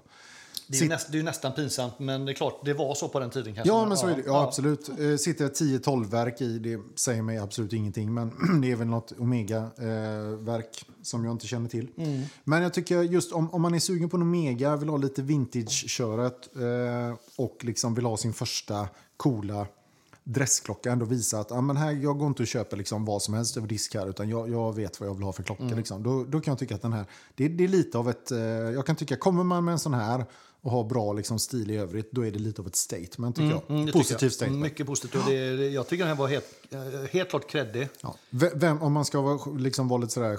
Det 0.68 0.76
är, 0.76 0.78
Sitt- 0.78 0.88
näst, 0.88 1.12
det 1.12 1.18
är 1.18 1.22
nästan 1.22 1.52
pinsamt, 1.52 1.98
men 1.98 2.24
det 2.24 2.32
är 2.32 2.34
klart, 2.34 2.60
det 2.64 2.74
var 2.74 2.94
så 2.94 3.08
på 3.08 3.20
den 3.20 3.30
tiden 3.30 3.54
kanske. 3.54 3.68
Ja, 3.74 3.86
men 3.86 3.96
så 3.96 4.06
är 4.06 4.16
det. 4.16 4.22
Ja, 4.26 4.42
absolut. 4.42 4.88
Eh, 4.88 5.16
Sitter 5.16 5.46
ett 5.46 5.60
10-12-verk 5.60 6.40
i, 6.40 6.58
det 6.58 6.80
säger 6.94 7.22
mig 7.22 7.38
absolut 7.38 7.72
ingenting. 7.72 8.14
Men 8.14 8.32
det 8.60 8.72
är 8.72 8.76
väl 8.76 8.86
något 8.86 9.12
Omega-verk 9.18 10.84
som 11.02 11.24
jag 11.24 11.32
inte 11.32 11.46
känner 11.46 11.68
till. 11.68 11.88
Men 12.44 12.62
jag 12.62 12.74
tycker 12.74 13.02
just 13.02 13.32
om, 13.32 13.54
om 13.54 13.62
man 13.62 13.74
är 13.74 13.78
sugen 13.78 14.08
på 14.08 14.16
en 14.16 14.22
Omega, 14.22 14.76
vill 14.76 14.88
ha 14.88 14.96
lite 14.96 15.22
vintage-köret 15.22 16.48
eh, 16.56 17.16
och 17.36 17.56
liksom 17.64 17.94
vill 17.94 18.04
ha 18.04 18.16
sin 18.16 18.32
första 18.32 18.88
coola 19.16 19.66
dressklocka, 20.28 20.92
ändå 20.92 21.04
visa 21.04 21.38
att 21.40 21.52
ah, 21.52 21.60
men 21.60 21.76
här, 21.76 21.92
jag 21.92 22.18
går 22.18 22.28
inte 22.28 22.42
och 22.42 22.46
köper 22.46 22.76
liksom 22.76 23.04
vad 23.04 23.22
som 23.22 23.34
helst 23.34 23.56
över 23.56 23.68
disk 23.68 23.94
här, 23.94 24.08
utan 24.08 24.28
jag, 24.28 24.50
jag 24.50 24.74
vet 24.76 25.00
vad 25.00 25.08
jag 25.08 25.14
vill 25.14 25.22
ha 25.22 25.32
för 25.32 25.42
klocka. 25.42 25.64
Liksom. 25.64 26.02
Då, 26.02 26.24
då 26.24 26.40
kan 26.40 26.52
jag 26.52 26.58
tycka 26.58 26.74
att 26.74 26.82
den 26.82 26.92
här, 26.92 27.04
det, 27.34 27.48
det 27.48 27.64
är 27.64 27.68
lite 27.68 27.98
av 27.98 28.10
ett, 28.10 28.30
eh, 28.30 28.38
jag 28.38 28.86
kan 28.86 28.96
tycka, 28.96 29.16
kommer 29.16 29.44
man 29.44 29.64
med 29.64 29.72
en 29.72 29.78
sån 29.78 29.94
här 29.94 30.24
och 30.60 30.70
har 30.70 30.84
bra 30.84 31.12
liksom, 31.12 31.38
stil 31.38 31.70
i 31.70 31.76
övrigt, 31.76 32.12
då 32.12 32.26
är 32.26 32.30
det 32.30 32.38
lite 32.38 32.62
av 32.62 32.66
ett 32.68 32.76
statement 32.76 33.36
tycker 33.36 33.50
jag. 33.50 33.62
Mm, 33.68 33.80
det 33.86 33.92
tycker 33.92 33.98
Positivt 33.98 34.22
jag. 34.22 34.32
statement. 34.32 34.62
Mycket 34.62 34.86
positivt. 34.86 35.14
Och 35.24 35.30
det, 35.30 35.68
jag 35.68 35.88
tycker 35.88 36.04
den 36.04 36.16
här 36.16 36.22
var 36.22 36.28
helt, 36.28 36.46
eh, 36.70 36.80
helt 37.10 37.30
klart 37.30 37.50
kreddig. 37.50 37.88
Ja. 38.02 38.14
Vem, 38.30 38.82
om 38.82 38.92
man 38.92 39.04
ska 39.04 39.20
vara, 39.20 39.56
liksom 39.56 39.88
vara 39.88 40.00
lite 40.00 40.12
sådär, 40.12 40.38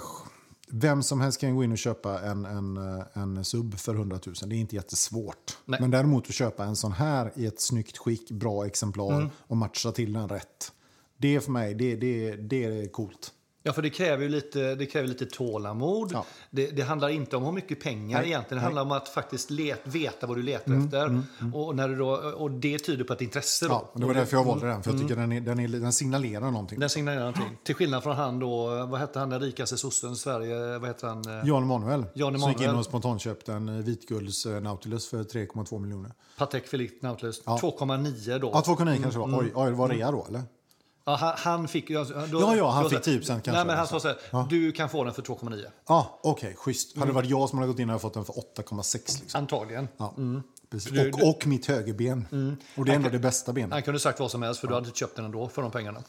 vem 0.70 1.02
som 1.02 1.20
helst 1.20 1.40
kan 1.40 1.56
gå 1.56 1.64
in 1.64 1.72
och 1.72 1.78
köpa 1.78 2.20
en, 2.20 2.44
en, 2.44 2.76
eh, 2.76 3.04
en 3.14 3.44
sub 3.44 3.78
för 3.78 3.94
100 3.94 4.20
000. 4.26 4.34
Det 4.46 4.54
är 4.56 4.58
inte 4.58 4.76
jättesvårt. 4.76 5.58
Nej. 5.64 5.80
Men 5.80 5.90
däremot 5.90 6.26
att 6.28 6.34
köpa 6.34 6.64
en 6.64 6.76
sån 6.76 6.92
här 6.92 7.32
i 7.36 7.46
ett 7.46 7.60
snyggt 7.60 7.98
skick, 7.98 8.30
bra 8.30 8.66
exemplar 8.66 9.12
Mm. 9.16 9.28
och 9.38 9.56
matcha 9.56 9.92
till 9.92 10.12
den 10.12 10.28
rätt. 10.28 10.72
Det 11.16 11.34
är 11.36 11.40
för 11.40 11.50
mig, 11.52 11.74
det, 11.74 11.96
det, 11.96 12.36
det 12.36 12.64
är 12.64 12.88
coolt. 12.88 13.32
Ja, 13.68 13.72
för 13.72 13.82
det 13.82 13.90
kräver 13.90 14.22
ju 14.22 14.28
lite, 14.28 14.74
det 14.74 14.86
kräver 14.86 15.08
lite 15.08 15.26
tålamod. 15.26 16.10
Ja. 16.12 16.24
Det, 16.50 16.66
det 16.70 16.82
handlar 16.82 17.08
inte 17.08 17.36
om 17.36 17.44
hur 17.44 17.52
mycket 17.52 17.80
pengar 17.82 18.18
Nej, 18.18 18.28
egentligen. 18.28 18.58
Det 18.58 18.64
handlar 18.64 18.82
om 18.82 18.92
att 18.92 19.08
faktiskt 19.08 19.50
let, 19.50 19.80
veta 19.84 20.26
vad 20.26 20.36
du 20.36 20.42
letar 20.42 20.72
Mm, 20.72 20.84
efter. 20.84 21.22
Och, 21.54 21.76
när 21.76 21.88
du 21.88 21.96
då, 21.96 22.10
och 22.16 22.50
det 22.50 22.78
tyder 22.78 23.04
på 23.04 23.12
ett 23.12 23.20
intresse. 23.20 23.66
Då. 23.66 23.72
Ja, 23.72 23.90
det 23.94 24.06
var 24.06 24.14
därför 24.14 24.36
jag 24.36 24.44
valde 24.44 24.66
den. 24.66 24.82
För 24.82 24.90
jag 24.90 25.00
tycker 25.00 25.16
den, 25.16 25.32
är, 25.32 25.40
den, 25.40 25.60
är, 25.60 25.68
den 25.68 25.92
signalerar 25.92 26.50
någonting. 26.50 26.80
Den 26.80 26.90
signalerar 26.90 27.20
någonting. 27.20 27.58
Till 27.64 27.74
skillnad 27.74 28.02
från 28.02 28.16
han 28.16 28.38
då, 28.38 28.86
vad 28.86 29.00
hette 29.00 29.18
han 29.18 29.30
den 29.30 29.40
rikaste 29.40 29.76
sossen 29.76 30.12
i 30.12 30.16
Sverige? 30.16 30.78
Vad 30.78 30.88
hette 30.88 31.06
han? 31.06 31.28
eh, 31.40 31.46
Jan 31.48 31.62
Emanuel. 31.62 32.04
Jan 32.14 32.38
Som 32.40 32.48
gick 32.50 32.58
in 32.58 32.64
Emanuel. 32.64 32.78
och 32.78 32.84
spontanköpte 32.84 33.52
en 33.52 33.68
eh, 33.68 33.74
vitgulds 33.74 34.46
eh, 34.46 34.60
Nautilus 34.60 35.08
för 35.08 35.22
3,2 35.24 35.78
miljoner. 35.78 36.12
Patek 36.38 36.70
Philippe 36.70 37.06
Nautilus. 37.06 37.42
2,9 37.44 38.38
då. 38.38 38.50
Ja, 38.54 38.62
2,9 38.66 39.02
kanske 39.02 39.20
det 39.20 39.26
var. 39.26 39.40
Oj, 39.40 39.52
oj, 39.54 39.70
det 39.70 39.76
var 39.76 39.88
rea 39.88 40.10
då 40.10 40.26
eller? 40.28 40.42
Ja, 41.08 41.16
han, 41.16 41.32
han 41.36 41.68
fick 41.68 41.90
ju... 41.90 42.04
Då, 42.04 42.40
Ja, 42.40 42.56
ja, 42.56 42.70
han 42.70 42.82
då- 42.82 42.88
fick 42.88 42.98
10% 42.98 43.26
kanske, 43.26 43.50
Nej, 43.52 43.60
men 43.64 43.68
han 43.68 43.78
alltså. 43.78 44.00
sa 44.00 44.14
så 44.30 44.38
här, 44.38 44.46
du 44.50 44.72
kan 44.72 44.88
få 44.88 45.04
den 45.04 45.14
för 45.14 45.22
2,9. 45.22 45.64
Ja, 45.88 46.20
okej, 46.22 46.54
schysst. 46.58 46.96
Hade 46.96 47.10
det 47.10 47.14
varit 47.14 47.30
jag 47.30 47.48
som 47.48 47.58
hade 47.58 47.70
gått 47.72 47.78
in 47.80 47.88
hade 47.88 47.94
jag 47.94 48.00
fått 48.02 48.14
den 48.14 48.24
för 48.24 48.32
8,6 48.32 48.94
liksom. 49.20 49.38
Antagligen. 49.40 49.88
Ja, 49.96 50.14
precis. 50.70 50.92
Du- 50.92 51.12
och, 51.12 51.28
och 51.28 51.46
mitt 51.46 51.66
högerben. 51.66 52.24
Och 52.76 52.84
det 52.84 52.92
är 52.92 52.96
ändå 52.96 53.08
det 53.08 53.18
bästa 53.18 53.52
benet. 53.52 53.72
Han 53.72 53.82
kunde 53.82 54.00
sagt 54.00 54.20
vad 54.20 54.30
som 54.30 54.42
helst 54.42 54.60
för 54.60 54.68
du 54.68 54.74
hade 54.74 54.90
köpt 54.90 55.16
den 55.16 55.24
ändå 55.24 55.48
för 55.48 55.62
de 55.62 55.70
pengarna. 55.70 56.02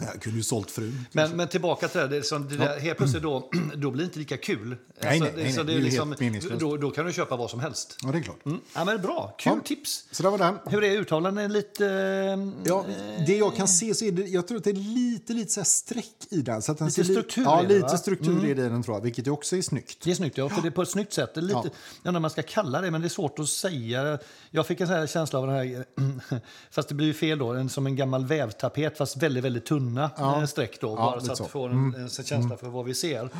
Jag 0.00 0.22
kunde 0.22 0.36
ju 0.38 0.42
sålt 0.42 0.70
frun. 0.70 1.04
Men, 1.12 1.36
men 1.36 1.48
tillbaka 1.48 1.88
till 1.88 2.00
det, 2.00 2.08
det, 2.08 2.22
som 2.22 2.48
det 2.48 2.56
där, 2.56 2.78
helt 2.80 2.98
plötsligt 2.98 3.22
då, 3.22 3.50
då 3.74 3.90
blir 3.90 4.02
det 4.02 4.04
inte 4.04 4.18
lika 4.18 4.36
kul. 4.36 4.76
nej, 5.02 5.32
nej, 5.36 5.52
så 5.52 5.62
det 5.62 5.72
är 5.74 5.80
liksom, 5.80 6.14
då, 6.58 6.76
då 6.76 6.90
kan 6.90 7.06
du 7.06 7.12
köpa 7.12 7.36
vad 7.36 7.50
som 7.50 7.60
helst. 7.60 7.96
Ja, 8.02 8.08
det 8.12 8.18
är 8.18 8.22
klart. 8.22 8.38
Ja, 8.74 8.84
men 8.84 9.02
bra, 9.02 9.34
kul 9.38 9.52
Ja. 9.56 9.60
tips. 9.64 10.04
Så 10.10 10.22
det 10.22 10.30
var 10.30 10.38
den. 10.38 10.58
Hur 10.66 10.84
är 10.84 10.96
uttalandet? 10.98 11.44
Är 11.44 11.48
Lite... 11.48 11.86
eh, 11.86 12.52
Ja, 12.64 12.84
det 13.26 13.36
jag 13.36 13.56
kan 13.56 13.68
se 13.68 13.94
så 13.94 14.04
är 14.04 14.12
det, 14.12 14.22
jag 14.22 14.48
tror 14.48 14.58
att 14.58 14.64
det 14.64 14.70
är 14.70 14.74
lite, 14.94 15.32
lite 15.32 15.52
så 15.52 15.64
streck 15.64 16.14
i 16.30 16.40
den. 16.42 16.62
Så 16.62 16.72
att 16.72 16.78
den 16.78 16.86
Lite 16.88 17.04
ser 17.04 17.08
li- 17.08 17.14
struktur 17.14 17.42
Ja, 17.42 17.62
lite 17.62 17.74
va? 17.80 17.86
Mm. 17.86 17.98
struktur 17.98 18.44
i 18.44 18.54
den 18.54 18.82
tror 18.82 18.96
jag, 18.96 19.02
vilket 19.02 19.26
ju 19.26 19.30
också 19.30 19.56
är 19.56 19.62
snyggt. 19.62 20.04
Det 20.04 20.10
är 20.10 20.14
snyggt, 20.14 20.38
ja, 20.38 20.48
för 20.48 20.62
det 20.62 20.68
är 20.68 20.72
på 20.72 20.82
ett 20.82 20.90
snyggt 20.90 21.12
sätt. 21.12 21.34
Det 21.34 21.40
är 21.40 21.42
lite, 21.42 21.60
Ja. 21.64 21.70
Jag 22.02 22.08
undrar 22.10 22.20
man 22.20 22.30
ska 22.30 22.42
kalla 22.42 22.80
det, 22.80 22.90
men 22.90 23.00
det 23.00 23.06
är 23.06 23.08
svårt 23.08 23.38
att 23.38 23.48
säga. 23.48 24.18
Jag 24.50 24.66
fick 24.66 24.80
en 24.80 24.86
sån 24.86 25.06
känsla 25.06 25.38
av 25.38 25.46
den 25.46 25.56
här, 25.56 25.84
fast 26.70 26.88
det 26.88 26.94
blir 26.94 27.06
ju 27.06 27.14
fel 27.14 27.38
då, 27.38 27.48
en, 27.52 27.68
som 27.68 27.86
en 27.86 27.96
gammal 27.96 28.26
vävtapet 28.26 28.98
fast 28.98 29.16
väldigt, 29.16 29.44
väldigt 29.44 29.64
tunna 29.88 30.10
Ja. 30.16 30.40
eh, 30.40 30.46
streck 30.46 30.80
då. 30.80 30.88
Ja, 30.88 30.96
bara 30.96 31.14
lite 31.14 31.26
så 31.26 31.32
att 31.32 31.38
så. 31.38 31.44
får 31.44 31.70
en, 31.70 31.94
en 31.94 32.08
känsla 32.08 32.56
för 32.56 32.68
vad 32.68 32.84
vi 32.84 32.94
ser. 32.94 33.30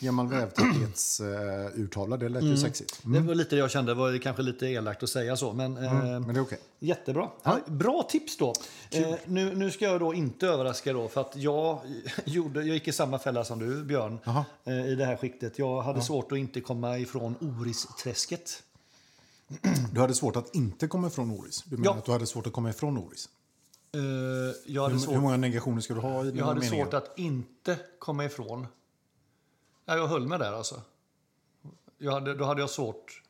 Gammal 0.00 0.28
vävtapetsurtavla, 0.28 2.16
det 2.16 2.28
lät 2.28 2.42
ju 2.42 2.56
sexigt. 2.56 3.00
Det 3.02 3.20
var 3.20 3.34
lite 3.34 3.56
det 3.56 3.60
jag 3.60 3.70
kände, 3.70 3.90
det 3.94 3.98
var 3.98 4.18
kanske 4.18 4.42
lite 4.42 4.66
elakt 4.66 5.02
att 5.02 5.08
säga 5.08 5.36
så, 5.36 5.52
men 5.52 5.76
eh, 5.84 5.92
Men 5.92 6.28
det 6.34 6.40
är 6.40 6.42
okej. 6.42 6.58
Jättebra. 6.78 7.28
Ja, 7.42 7.58
bra 7.66 8.06
tips 8.10 8.36
då. 8.36 8.52
Eh, 8.90 9.14
nu, 9.26 9.54
nu 9.56 9.70
ska 9.70 9.84
jag 9.84 10.00
då 10.00 10.14
inte 10.14 10.46
överraska 10.46 10.92
då, 10.92 11.08
för 11.08 11.20
att 11.20 11.36
jag, 11.36 11.78
gjorde, 12.24 12.60
jag 12.60 12.74
gick 12.74 12.88
i 12.88 12.92
samma 12.92 13.18
fälla 13.18 13.44
som 13.44 13.58
du, 13.58 13.84
Björn, 13.84 14.18
eh, 14.64 14.86
i 14.86 14.94
det 14.94 15.04
här 15.04 15.16
skiktet. 15.16 15.58
Jag 15.58 15.82
hade 15.82 16.02
svårt 16.02 16.32
att 16.32 16.38
inte 16.38 16.60
komma 16.60 16.98
ifrån 16.98 17.34
Oristräsket. 17.40 18.62
Du 19.92 20.00
hade 20.00 20.14
svårt 20.14 20.36
att 20.36 20.54
inte 20.54 20.88
komma 20.88 21.06
ifrån 21.06 21.30
Oris. 21.30 21.62
Du 21.66 21.76
menar 21.76 21.92
Ja. 21.92 21.98
att 21.98 22.04
du 22.04 22.12
hade 22.12 22.26
svårt 22.26 22.46
att 22.46 22.52
komma 22.52 22.70
ifrån 22.70 22.98
Oris? 22.98 23.28
Eh, 23.96 24.00
jag 24.66 24.82
hade, 24.82 24.94
Hur, 24.94 25.00
svårt, 25.00 25.14
hur 25.14 25.20
många 25.20 25.36
negationer 25.36 25.80
ska 25.80 25.94
du 25.94 26.00
ha 26.00 26.24
i 26.24 26.30
jag 26.36 26.44
hade 26.44 26.60
meningar? 26.60 26.84
svårt 26.84 26.94
att 26.94 27.18
inte 27.18 27.76
komma 27.98 28.24
ifrån. 28.24 28.66
Ja, 29.86 29.96
jag 29.96 30.06
höll 30.06 30.26
mig 30.28 30.38
där 30.38 30.52
alltså. 30.52 30.80
Jag 31.98 32.12
hade, 32.12 32.34
då 32.34 32.44
hade 32.44 32.60
jag 32.60 32.70
svårt 32.70 33.22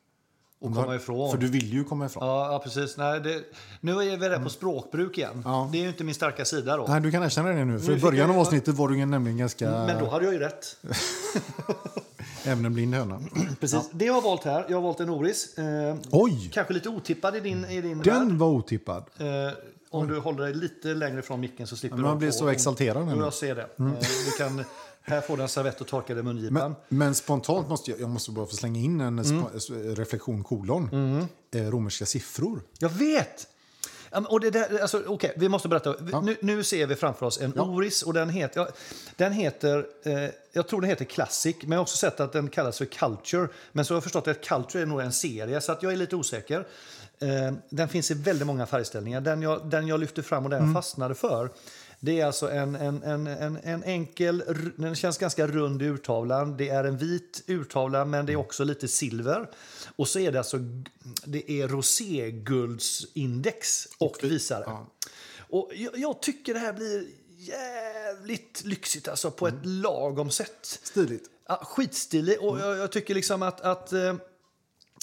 att 0.61 0.75
komma 0.75 0.95
ifrån. 0.97 1.31
För 1.31 1.39
du 1.39 1.49
vill 1.49 1.73
ju 1.73 1.85
komma 1.85 2.07
ifrån. 2.07 2.27
Ja, 2.27 2.53
ja, 2.53 2.59
precis. 2.59 2.97
Nej, 2.97 3.21
det, 3.21 3.45
nu 3.81 3.93
är 3.93 4.17
vi 4.17 4.29
där 4.29 4.43
på 4.43 4.49
språkbruk 4.51 5.19
igen. 5.19 5.31
Mm. 5.33 5.43
Ja. 5.45 5.69
Det 5.73 5.79
är 5.79 5.83
ju 5.83 5.89
inte 5.89 6.05
min 6.05 6.15
starka 6.15 6.45
sida 6.45 6.77
då. 6.77 6.87
Nej, 6.89 7.01
du 7.01 7.11
kan 7.11 7.23
erkänna 7.23 7.49
det 7.49 7.65
nu. 7.65 7.81
För 7.81 7.93
Nu 7.93 7.99
i 7.99 8.01
början 8.01 8.31
av 8.31 8.39
avsnittet 8.39 8.75
var 8.75 8.89
du 8.89 9.07
nämligen 9.07 9.39
ganska 9.39 9.71
Men 9.71 10.05
då 10.05 10.11
hade 10.11 10.25
jag 10.25 10.35
ju 10.35 10.41
rätt. 10.41 10.77
även 12.45 12.65
en 12.65 12.75
blind 12.75 12.95
höna. 12.95 13.23
Precis. 13.61 13.91
Det 13.93 14.05
jag 14.05 14.15
har 14.15 14.23
valt 14.23 14.45
här, 14.45 14.67
jag 14.69 14.77
har 14.77 14.83
valt 14.83 15.01
en 15.01 15.11
Oris. 15.11 15.59
Eh, 15.59 15.97
Oj! 16.11 16.51
kanske 16.53 16.75
lite 16.75 16.89
otippad 16.89 17.37
i 17.37 17.41
din, 17.41 17.65
i 17.65 17.81
din 17.81 17.99
Den 17.99 18.39
var 18.39 18.49
otippad. 18.49 19.05
värld. 19.17 19.49
Eh, 19.49 19.55
om 19.93 20.09
du 20.09 20.19
håller 20.19 20.43
dig 20.45 20.55
lite 20.55 20.89
längre 20.95 21.23
från 21.23 21.41
micken 21.41 21.67
så 21.67 21.77
slipper 21.77 21.97
Men 21.97 22.03
du 22.05 22.09
man 22.09 22.19
blir 22.19 22.31
så 22.31 22.49
exalterad 22.49 22.97
Jo, 23.03 23.05
nu. 23.07 23.13
Mm. 23.13 23.25
jag 23.25 23.35
ser 23.35 23.55
det. 23.55 23.63
Eh, 23.63 23.87
du 24.27 24.31
kan, 24.39 24.65
här 25.03 25.21
får 25.21 25.37
du 25.37 25.43
en 25.43 25.49
servett 25.49 25.81
och 25.81 25.87
torka 25.87 26.15
dig 26.15 26.23
mungipan. 26.23 26.55
Men, 26.89 26.99
men 26.99 27.15
spontant 27.15 27.69
måste 27.69 27.91
jag, 27.91 28.01
jag 28.01 28.11
måste 28.11 28.31
bara 28.31 28.47
få 28.47 28.57
slänga 28.57 28.81
in 28.81 29.01
en 29.01 29.19
Mm. 29.19 29.45
reflektion 29.95 30.45
kolon. 30.45 30.89
Eh, 31.55 31.63
romerska 31.71 32.07
siffror. 32.07 32.61
Jag 32.79 32.89
vet! 32.89 33.47
Ja, 34.13 34.25
Och 34.29 34.41
det 34.41 34.51
där, 34.51 34.79
alltså, 34.83 35.03
okej, 35.07 35.33
vi 35.37 35.49
måste 35.49 35.69
berätta. 35.69 35.97
Vi- 36.01 36.13
Nu, 36.23 36.37
nu 36.41 36.65
ser 36.65 36.87
vi 36.87 36.97
framför 36.97 37.27
oss 37.27 37.41
en 37.41 37.53
Ja. 37.57 37.63
Oris 37.63 38.03
och 38.03 38.15
den 38.15 38.29
heter, 38.31 38.61
ja, 38.61 38.69
den 39.17 39.33
heter 39.33 39.87
eh, 40.03 40.31
jag 40.53 40.69
tror 40.69 40.81
den 40.81 40.91
heter 40.91 41.05
Classic, 41.05 41.57
men 41.63 41.71
jag 41.71 41.79
har 41.79 41.83
också 41.83 41.97
sett 41.97 42.21
att 42.21 42.33
den 42.33 42.49
kallas 42.49 42.79
för 42.79 42.85
Culture. 42.85 43.49
Men 43.73 43.85
så 43.85 43.95
har 43.95 43.97
jag 43.97 44.03
förstått 44.03 44.29
att 44.29 44.45
Culture 44.45 44.83
är 44.83 44.87
nog 44.87 45.01
en 45.01 45.13
serie, 45.13 45.61
så 45.61 45.73
att 45.73 45.83
jag 45.83 45.93
är 45.93 45.97
lite 45.97 46.17
osäker. 46.17 46.67
Eh, 47.21 47.53
den 47.69 47.89
finns 47.89 48.11
i 48.11 48.15
väldigt 48.15 48.47
många 48.47 48.67
färgställningar. 48.67 49.21
Den 49.21 49.43
jag, 49.43 49.67
den 49.71 49.87
jag 49.87 50.01
lyfter 50.01 50.23
fram 50.23 50.45
och 50.45 50.51
den 50.51 50.65
jag 50.65 50.75
fastnade 50.75 51.15
för, 51.15 51.51
det 52.05 52.21
är 52.21 52.27
alltså 52.27 52.51
en, 52.51 52.75
en, 52.75 53.03
en, 53.03 53.27
en, 53.27 53.57
en 53.57 53.85
enkel, 53.85 54.43
den 54.77 54.95
känns 54.95 55.19
ganska 55.19 55.47
rund 55.47 55.83
i 55.83 55.85
urtavlan. 55.85 56.57
Det 56.57 56.69
är 56.69 56.85
en 56.85 56.97
vit 56.97 57.43
urtavla, 57.47 58.05
men 58.05 58.27
det 58.27 58.33
är 58.33 58.37
också 58.37 58.65
lite 58.65 58.89
silver. 58.89 59.51
Och 59.97 60.09
så 60.09 60.19
är 60.19 60.33
det 60.33 60.39
alltså 60.39 60.59
det 61.25 61.51
är 61.51 61.69
roséguldsindex 61.69 63.89
och 63.99 64.19
visare. 64.23 64.77
Och 65.39 65.71
jag, 65.75 65.99
jag 65.99 66.23
tycker 66.23 66.55
det 66.55 66.61
här 66.61 66.73
blir 66.73 67.07
jävligt 67.37 68.65
lyxigt 68.65 69.09
alltså 69.09 69.31
på 69.31 69.49
ett 69.49 69.67
lagom 69.67 70.31
sätt. 70.31 70.81
Stiligt. 70.83 71.31
Ja, 71.49 71.61
skitstilig. 71.65 72.41
Och 72.41 72.61
jag, 72.61 72.79
jag 72.79 72.93
tycker 72.93 73.15
liksom 73.15 73.43
att, 73.43 73.61
att 73.61 73.93
eh, 73.93 74.15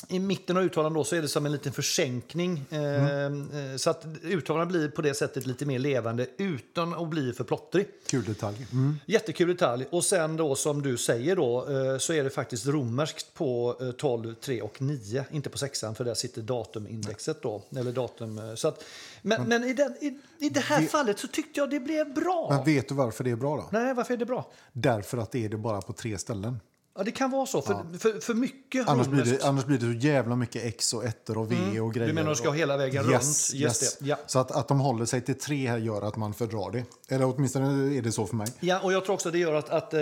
i 0.07 0.19
mitten 0.19 0.57
av 0.57 0.63
uttalandet 0.63 0.95
då 0.99 1.03
så 1.03 1.15
är 1.15 1.21
det 1.21 1.27
som 1.27 1.45
en 1.45 1.51
liten 1.51 1.71
försänkning. 1.73 2.65
Eh, 2.69 3.25
eh, 3.25 3.31
Så 3.77 3.89
att 3.89 4.05
uttalandet 4.23 4.69
blir 4.69 4.89
på 4.89 5.01
det 5.01 5.13
sättet 5.13 5.45
lite 5.45 5.65
mer 5.65 5.79
levande 5.79 6.27
utan 6.37 6.93
att 6.93 7.07
bli 7.09 7.33
för 7.33 7.43
plottrig. 7.43 7.87
Kul 8.07 8.23
detalj. 8.23 8.67
Mm. 8.71 8.95
Jättekul 9.05 9.47
detalj. 9.47 9.85
Och 9.91 10.03
sen 10.05 10.37
då 10.37 10.55
som 10.55 10.81
du 10.81 10.97
säger 10.97 11.35
då 11.35 11.67
eh, 11.69 11.97
så 11.97 12.13
är 12.13 12.23
det 12.23 12.29
faktiskt 12.29 12.65
romerskt 12.67 13.33
på 13.33 13.77
eh, 13.81 13.91
12, 13.91 14.35
3 14.35 14.61
och 14.61 14.81
9. 14.81 15.25
Inte 15.31 15.49
på 15.49 15.57
6 15.57 15.79
för 15.79 16.03
där 16.03 16.13
sitter 16.13 16.41
datumindexet 16.41 17.41
då. 17.41 17.61
Eller 17.77 17.91
datum. 17.91 18.37
eh, 18.37 18.55
Så 18.55 18.67
att, 18.67 18.83
men 19.21 19.43
men 19.43 19.63
i, 19.63 19.73
den, 19.73 19.91
i, 20.01 20.19
i 20.45 20.49
det 20.49 20.59
här 20.59 20.81
fallet 20.81 21.19
så 21.19 21.27
tyckte 21.27 21.59
jag 21.59 21.69
det 21.69 21.79
blev 21.79 22.13
bra. 22.13 22.47
Men 22.49 22.65
vet 22.65 22.87
du 22.89 22.95
varför 22.95 23.23
det 23.23 23.31
är 23.31 23.35
bra 23.35 23.55
då? 23.57 23.69
Nej, 23.71 23.93
varför 23.93 24.13
är 24.13 24.17
det 24.17 24.25
bra? 24.25 24.51
Därför 24.73 25.17
att 25.17 25.31
det 25.31 25.45
är 25.45 25.49
det 25.49 25.57
bara 25.57 25.81
på 25.81 25.93
tre 25.93 26.17
ställen. 26.17 26.59
Ja, 26.99 27.03
det 27.03 27.11
kan 27.11 27.31
vara 27.31 27.45
så. 27.45 27.61
För, 27.61 27.97
för, 27.97 28.19
för 28.19 28.33
mycket 28.33 28.87
Annars 28.87 29.07
blir, 29.07 29.23
det, 29.23 29.43
annars 29.43 29.65
blir 29.65 29.77
det 29.77 29.85
så 29.93 30.07
jävla 30.07 30.35
mycket 30.35 30.65
X 30.65 30.93
och 30.93 31.05
ettor 31.05 31.37
och 31.37 31.51
V 31.51 31.79
och 31.79 31.93
grejer. 31.93 32.09
Mm. 32.09 32.15
menar 32.15 32.29
de 32.29 32.35
ska 32.35 32.49
och- 32.49 32.55
hela 32.55 32.77
vägen 32.77 33.11
yes, 33.11 33.51
runt? 33.51 33.61
Yes. 33.61 33.97
det, 33.97 34.05
ja. 34.05 34.19
Så 34.27 34.39
att, 34.39 34.51
att 34.51 34.67
de 34.67 34.79
håller 34.79 35.05
sig 35.05 35.21
till 35.21 35.39
tre 35.39 35.69
här 35.69 35.77
gör 35.77 36.01
att 36.01 36.15
man 36.15 36.33
fördrar 36.33 36.71
det. 36.71 36.83
Eller 37.15 37.25
åtminstone 37.25 37.97
är 37.97 38.01
det 38.01 38.11
så 38.11 38.27
för 38.27 38.35
mig. 38.35 38.47
Ja, 38.59 38.79
och 38.79 38.93
jag 38.93 39.05
tror 39.05 39.13
också 39.13 39.31
det 39.31 39.37
gör 39.37 39.53
att, 39.53 39.69
att 39.69 39.93
eh, 39.93 40.01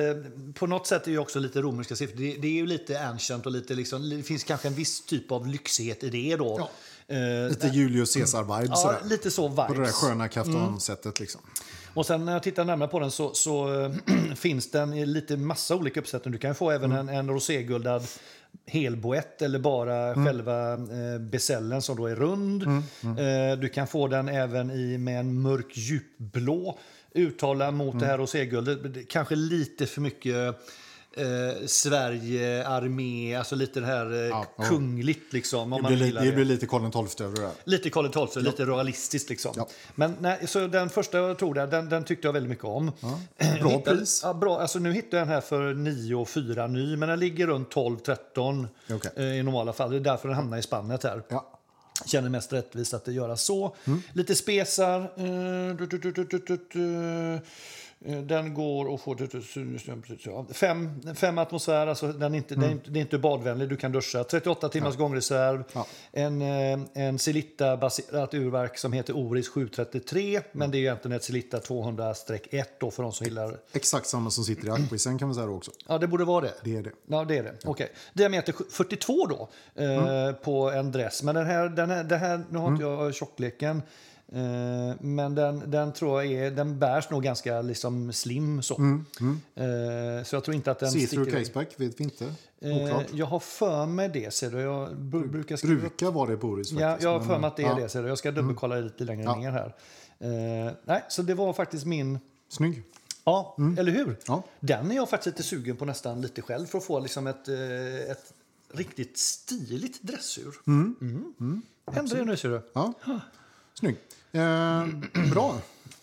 på 0.53 0.67
något 0.67 0.87
sätt 0.87 1.07
är 1.07 1.11
ju 1.11 1.19
också 1.19 1.39
lite 1.39 1.61
romerska 1.61 1.95
siffror. 1.95 2.17
Det, 2.17 2.37
det 2.41 2.47
är 2.47 2.51
ju 2.51 2.65
lite 2.65 3.05
ancient 3.05 3.45
och 3.45 3.51
lite 3.51 3.73
liksom, 3.73 4.09
det 4.09 4.23
finns 4.23 4.43
kanske 4.43 4.67
en 4.67 4.73
viss 4.73 5.05
typ 5.05 5.31
av 5.31 5.47
lyxighet 5.47 6.03
i 6.03 6.09
det 6.09 6.35
då. 6.35 6.69
Ja. 7.07 7.15
Eh, 7.15 7.49
Lite 7.49 7.67
Julius 7.67 8.15
Caesar-vibes. 8.17 8.67
ja, 8.69 8.75
sådär. 8.75 8.99
lite 9.03 9.31
så 9.31 9.47
vibes. 9.47 9.67
På 9.67 9.73
det 9.73 9.83
där 9.83 9.91
sköna 9.91 10.27
kaftansättet. 10.27 11.19
Liksom. 11.19 11.41
Och 11.97 12.05
sen 12.05 12.25
när 12.25 12.33
jag 12.33 12.43
tittar 12.43 12.65
närmare 12.65 12.89
på 12.89 12.99
den 12.99 13.11
så, 13.11 13.33
så 13.33 13.81
eh, 13.83 13.91
finns 14.35 14.71
den 14.71 14.93
i 14.93 15.05
lite 15.05 15.37
massa 15.37 15.75
olika 15.75 15.99
uppsättningar. 15.99 16.33
Du 16.33 16.39
kan 16.39 16.55
få 16.55 16.71
även 16.71 16.91
en, 16.91 17.09
en 17.09 17.29
roséguldad 17.29 18.03
helboett 18.65 19.41
eller 19.41 19.59
bara 19.59 20.13
själva 20.25 20.73
eh, 20.73 21.19
besällen 21.19 21.81
som 21.81 21.95
då 21.97 22.05
är 22.07 22.15
rund. 22.15 22.63
Eh, 22.63 23.59
du 23.59 23.69
kan 23.69 23.87
få 23.87 24.07
den 24.07 24.29
även 24.29 24.71
i 24.71 24.97
med 24.97 25.19
en 25.19 25.41
mörk 25.41 25.71
djupblå 25.77 26.77
uttala 27.13 27.71
mot 27.71 27.99
det 27.99 28.05
här 28.05 28.17
roséguldet. 28.17 28.93
Det- 28.93 29.03
Kanske 29.03 29.35
lite 29.35 29.85
för 29.85 30.01
mycket 30.01 30.55
eh, 31.17 31.65
Sverige, 31.67 32.67
armé, 32.67 33.35
alltså 33.35 33.55
lite 33.55 33.79
det 33.79 33.85
här 33.85 34.13
eh, 34.13 34.19
Ja, 34.19 34.45
ja. 34.57 34.63
kungligt 34.63 35.33
liksom. 35.33 35.59
Om 35.73 35.77
Det 35.77 35.81
man 35.83 35.93
blir, 35.93 36.05
gillar 36.05 36.21
lite, 36.21 36.31
det 36.31 36.35
blir 36.35 36.45
lite 36.45 36.65
Karl 36.67 37.07
XII 37.07 37.25
över 37.25 37.35
det 37.35 37.41
där. 37.41 37.51
Lite 37.63 37.89
Karl 37.89 38.27
XII, 38.27 38.43
lite 38.43 38.65
realistiskt 38.65 39.29
liksom. 39.29 39.51
Ja. 39.55 39.67
Men 39.95 40.15
nej, 40.19 40.47
så 40.47 40.67
den 40.67 40.89
första 40.89 41.17
jag 41.17 41.37
tog 41.37 41.55
där, 41.55 41.67
den, 41.67 41.89
den 41.89 42.03
tyckte 42.03 42.27
jag 42.27 42.33
väldigt 42.33 42.49
mycket 42.49 42.65
om. 42.65 42.91
Bra 43.01 43.69
Hittade- 43.69 43.97
pris. 43.97 44.21
Ja, 44.23 44.33
bra. 44.33 44.59
Alltså, 44.59 44.79
nu 44.79 44.91
hittade 44.93 45.17
jag 45.17 45.27
den 45.27 45.33
här 45.33 45.41
för 45.41 45.73
9 45.73 46.15
och 46.15 46.29
4 46.29 46.67
ny, 46.67 46.97
men 46.97 47.09
den 47.09 47.19
ligger 47.19 47.47
runt 47.47 47.73
12-13 47.75 48.67
Okej. 48.91 49.11
eh, 49.15 49.23
i 49.25 49.43
normala 49.43 49.73
fall. 49.73 49.89
Det 49.91 49.95
är 49.97 49.99
därför 49.99 50.27
den 50.27 50.35
hamnar 50.37 50.57
i 50.57 50.61
spannet 50.61 51.03
här. 51.03 51.21
Ja. 51.27 51.53
Känner 52.05 52.29
mest 52.29 52.53
rättvist 52.53 52.93
att 52.93 53.05
det 53.05 53.11
göra 53.11 53.37
så. 53.37 53.75
Lite 54.13 54.35
spesar. 54.35 54.99
Eh, 55.01 55.75
du, 55.77 55.85
du, 55.85 56.11
du, 56.11 57.39
Eh, 58.05 58.17
Den 58.19 58.53
går 58.53 58.85
och 58.85 59.01
får 59.01 60.53
fem, 60.53 61.01
fem 61.15 61.37
atmosfär, 61.37 61.87
alltså 61.87 62.07
den 62.07 62.33
är 62.33 62.37
inte, 62.37 62.55
den 62.55 62.63
är 62.63 62.71
inte, 62.71 62.89
det 62.91 62.99
är 62.99 63.01
inte 63.01 63.17
badvänlig, 63.17 63.69
du 63.69 63.75
kan 63.77 63.91
duscha. 63.91 64.23
38 64.23 64.69
timmars 64.69 64.95
gångreserv, 64.95 65.63
Ja. 65.73 65.87
en, 66.11 66.41
eh, 66.41 66.79
en 66.93 67.19
Celitta-baserat 67.19 68.33
urverk 68.33 68.77
som 68.77 68.93
heter 68.93 69.17
Oris 69.17 69.49
733, 69.49 70.41
men 70.51 70.71
det 70.71 70.77
är 70.77 70.79
egentligen 70.79 71.17
ett 71.17 71.23
Celitta 71.23 71.59
200-1 71.59 72.65
då 72.79 72.91
för 72.91 73.03
de 73.03 73.11
som 73.11 73.25
gillar... 73.25 73.57
Exakt 73.71 74.07
samma 74.07 74.29
som 74.29 74.43
sitter 74.43 74.67
i 74.67 74.71
akquisen 74.71 75.19
kan 75.19 75.27
man 75.27 75.35
säga 75.35 75.49
också. 75.49 75.71
Ja, 75.87 75.97
det 75.97 76.07
borde 76.07 76.25
vara 76.25 76.41
det. 76.41 76.53
Det 76.63 76.77
är 76.77 76.81
det. 76.83 76.91
Ja, 77.07 77.25
det 77.25 77.37
är 77.37 77.43
det. 77.43 77.53
Okej. 77.65 77.91
Diameter 78.13 78.53
42 78.69 79.27
då 79.27 79.49
eh, 79.83 80.31
på 80.31 80.71
en 80.71 80.91
dress. 80.91 81.23
Men 81.23 81.35
den 81.35 81.45
här, 81.45 81.69
den 81.69 81.89
här, 81.89 82.03
det 82.03 82.17
här 82.17 82.41
nu 82.49 82.57
har 82.59 82.67
inte 82.71 82.83
jag 82.83 83.15
tjockleken. 83.15 83.81
Eh, 84.31 84.95
men 84.99 85.35
den, 85.35 85.71
den 85.71 85.93
tror 85.93 86.23
jag 86.23 86.31
är, 86.33 86.51
den 86.51 86.79
bärs 86.79 87.09
nog 87.09 87.23
ganska 87.23 87.61
liksom 87.61 88.13
slim 88.13 88.61
så. 88.61 88.73
Eh, 88.75 90.23
så 90.25 90.35
jag 90.35 90.43
tror 90.43 90.55
inte 90.55 90.71
att 90.71 90.79
den 90.79 90.89
See-through 90.91 91.23
sticker. 91.23 91.39
caseback 91.39 91.73
vet 91.79 91.99
vi 91.99 92.03
inte. 92.03 92.33
Eh, 92.61 92.75
Oklart. 92.75 93.05
jag 93.13 93.25
har 93.25 93.39
för 93.39 93.85
mig 93.85 94.09
det 94.09 94.33
ser 94.33 94.51
du. 94.51 94.59
Jag 94.59 94.89
br- 94.89 95.27
brukar 95.27 95.55
skriva. 95.55 95.79
Brukar 95.81 96.11
vara 96.11 96.29
det 96.29 96.37
på 96.37 96.47
Oris 96.47 96.69
faktiskt. 96.69 96.81
Ja, 96.81 96.97
jag 97.01 97.19
har 97.19 97.25
för 97.25 97.39
mig 97.39 97.47
att 97.47 97.55
det 97.57 97.63
är 97.63 97.67
ja, 97.67 97.75
det 97.75 97.89
ser 97.89 98.03
du. 98.03 98.07
Jag 98.09 98.17
ska 98.17 98.31
dubbelkolla 98.31 98.75
lite 98.75 99.03
längre 99.03 99.23
Ja. 99.23 99.35
ner 99.35 99.51
här. 99.51 99.73
Nej, 100.85 101.03
så 101.09 101.21
det 101.21 101.33
var 101.33 101.53
faktiskt 101.53 101.85
min 101.85 102.19
Snygg. 102.49 102.83
Ja, 103.23 103.55
eller 103.77 103.91
hur? 103.91 104.03
Mm. 104.03 104.15
Ja. 104.27 104.43
Den 104.59 104.91
är 104.91 104.95
jag 104.95 105.09
faktiskt 105.09 105.37
lite 105.37 105.49
sugen 105.49 105.75
på 105.77 105.85
nästan 105.85 106.21
lite 106.21 106.41
själv 106.41 106.65
för 106.65 106.77
att 106.77 106.83
få 106.83 106.99
liksom 106.99 107.27
ett, 107.27 107.47
ett 108.09 108.33
riktigt 108.73 109.17
stiligt 109.17 110.01
dressur. 110.03 110.53
Mm. 110.67 111.61
Händer 111.91 112.15
det 112.17 112.25
nu 112.25 112.37
ser 112.37 112.49
du. 112.49 112.61
Ja. 112.73 112.93
Snygg. 113.79 113.97
Eh, 114.31 114.85
bra. 115.33 115.55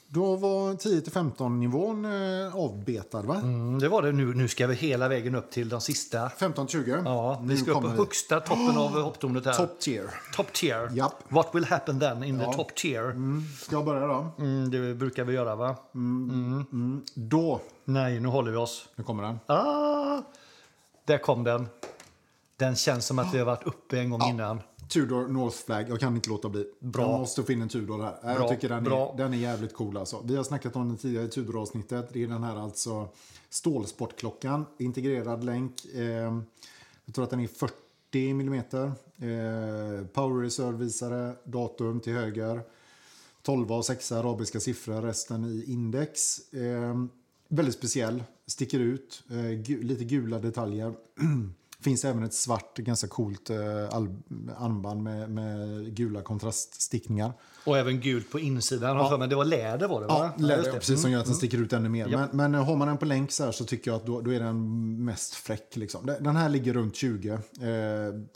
Då 0.09 0.37
var 0.37 0.73
10-15 0.73 1.59
nivån 1.59 2.05
eh, 2.05 2.57
avbetad 2.57 3.23
va? 3.23 3.37
Mm, 3.37 3.79
det 3.79 3.89
var 3.89 4.03
det. 4.03 4.13
Nu, 4.13 4.35
nu 4.35 4.49
ska 4.49 4.67
vi 4.67 4.75
hela 4.75 5.09
vägen 5.09 5.35
upp 5.35 5.51
till 5.51 5.69
de 5.69 5.81
sista. 5.81 6.29
15-20. 6.29 7.03
Ja, 7.05 7.41
vi 7.45 7.57
ska 7.57 7.71
upp 7.71 7.81
på 7.81 7.89
högsta 7.89 8.41
toppen 8.41 8.77
av 8.77 8.91
hopptornet 9.03 9.47
här. 9.47 9.53
Top 9.55 9.81
tier. 9.81 10.11
Top 10.37 10.53
tier. 10.53 10.91
Japp. 10.93 11.25
What 11.29 11.55
will 11.55 11.65
happen 11.65 12.01
then 12.01 12.25
in 12.25 12.39
the 12.39 12.45
top 12.45 12.75
tier? 12.75 13.05
Mm. 13.05 13.43
Ska 13.61 13.77
jag 13.77 13.85
börja 13.85 14.07
då? 14.07 14.31
det 14.71 14.95
brukar 14.95 15.25
vi 15.25 15.33
göra 15.33 15.57
va? 15.57 15.77
Då, 17.15 17.61
Nej, 17.85 18.21
nu 18.21 18.29
håller 18.29 18.51
vi 18.51 18.57
oss. 18.57 18.89
nu 18.97 19.05
kommer 19.05 19.23
den. 19.23 19.39
Ah, 19.47 20.23
där 21.05 21.19
kom 21.19 21.45
den. 21.45 21.69
Den 22.57 22.77
känns 22.77 23.07
som 23.07 23.19
att 23.19 23.35
vi 23.35 23.39
har 23.39 23.47
varit 23.47 23.67
uppe 23.67 23.99
en 23.99 24.11
gång 24.11 24.23
innan. 24.29 24.61
Tudor 24.95 25.29
North 25.29 25.57
Flag, 25.57 25.89
jag 25.89 26.01
kan 26.01 26.15
inte 26.17 26.31
låta 26.31 26.49
bli. 26.49 26.67
Bra. 26.79 27.11
Jag 27.11 27.21
måste 27.21 27.43
få 27.43 27.53
in 27.53 27.63
en 27.63 27.69
Tudor 27.69 28.03
här. 28.03 28.23
Bra, 28.23 28.33
Jag 28.33 28.49
tycker 28.49 28.69
den 28.69 28.85
bra. 28.85 29.13
är, 29.13 29.17
den 29.17 29.33
är 29.35 29.39
jävligt 29.39 29.75
cool 29.75 29.97
alltså. 29.97 30.23
Vi 30.25 30.37
har 30.37 30.45
snackat 30.45 30.77
om 30.77 30.89
den 30.89 30.97
tidigare 30.97 31.25
i 31.25 31.29
Tudor-avsnittet. 31.29 32.09
Det 32.13 32.23
är 32.23 32.27
den 32.27 32.43
här 32.43 32.57
alltså 32.57 33.09
stålsportklockan, 33.51 34.67
integrerad 34.79 35.45
länk. 35.45 35.85
Eh, 35.95 36.03
jag 37.05 37.15
tror 37.15 37.25
att 37.25 37.31
den 37.31 37.41
är 37.41 37.49
40 37.49 38.31
mm. 38.31 38.55
Eh, 38.55 40.07
power 40.07 40.43
reserve-visare, 40.43 41.35
datum 41.45 42.01
till 42.01 42.13
höger. 42.13 42.61
12 43.43 43.73
och 43.73 43.85
6 43.85 44.13
arabiska 44.13 44.61
siffror, 44.61 45.03
resten 45.03 45.45
i 45.45 45.65
index. 45.73 46.39
Eh, 46.53 47.05
väldigt 47.49 47.75
speciell, 47.75 48.25
sticker 48.47 48.79
ut, 48.81 49.23
eh, 49.31 49.37
gu, 49.37 49.83
lite 49.83 50.05
gula 50.05 50.39
detaljer. 50.39 50.95
Finns 51.85 52.05
även 52.05 52.23
ett 52.23 52.35
svart, 52.35 52.77
ganska 52.79 53.09
coolt 53.09 53.51
eh, 53.51 53.57
armband 54.57 55.03
med, 55.03 55.31
med 55.31 55.85
gula 55.97 56.23
kontraststickningar. 56.23 57.33
Och 57.67 57.79
även 57.79 58.01
gult 58.01 58.31
på 58.31 58.41
insidan. 58.41 58.97
Ja. 58.97 59.17
Men 59.19 59.29
det 59.29 59.37
var 59.37 59.45
läder 59.45 59.89
var 59.89 60.01
det 60.01 60.07
va? 60.07 60.33
Ja, 60.39 60.47
läder, 60.47 60.63
det. 60.63 60.73
precis 60.73 61.03
som 61.03 61.11
gör 61.11 61.19
att 61.19 61.25
den 61.25 61.33
Mm. 61.33 61.39
sticker 61.39 61.59
ut 61.59 61.73
ännu 61.73 61.89
mer. 61.89 62.09
Ja. 62.09 62.19
Men, 62.33 62.53
men 62.53 62.65
har 62.65 62.77
man 62.77 62.89
den 62.89 62.99
på 62.99 63.05
länk 63.05 63.33
så 63.33 63.45
här 63.45 63.53
så 63.53 63.65
tycker 63.65 63.91
jag 63.91 63.97
att 63.97 64.07
då, 64.07 64.21
då 64.21 64.33
är 64.33 64.41
den 64.41 65.05
mest 65.05 65.35
fräck. 65.35 65.77
Liksom. 65.77 66.07
Den 66.21 66.37
här 66.37 66.49
ligger 66.49 66.75
runt 66.75 66.97
20. 66.97 67.29
Eh, 67.33 67.39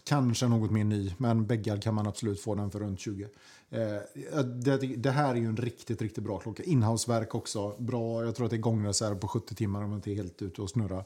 kanske 0.04 0.48
något 0.48 0.70
mer 0.70 0.84
ny, 0.84 1.14
men 1.18 1.46
bäggar 1.46 1.76
kan 1.76 1.94
man 1.94 2.06
absolut 2.06 2.40
få 2.40 2.54
den 2.54 2.70
för 2.70 2.78
runt 2.80 3.00
20. 3.00 3.28
Eh, 3.70 4.40
det, 4.44 4.76
det 4.76 5.10
här 5.10 5.30
är 5.30 5.38
ju 5.38 5.46
en 5.46 5.56
riktigt, 5.56 6.02
riktigt 6.02 6.24
bra 6.24 6.38
klocka. 6.38 6.62
Inhouseverk 6.62 7.34
också. 7.34 7.74
Bra, 7.78 8.24
jag 8.24 8.34
tror 8.34 8.44
att 8.46 8.50
det 8.50 8.56
är 8.56 8.58
gångreserv 8.58 9.14
på 9.14 9.28
70 9.28 9.54
timmar 9.54 9.82
om 9.82 9.90
man 9.90 9.96
inte 9.98 10.10
är 10.10 10.14
helt 10.14 10.42
ute 10.42 10.62
och 10.62 10.70
snurrar. 10.70 11.04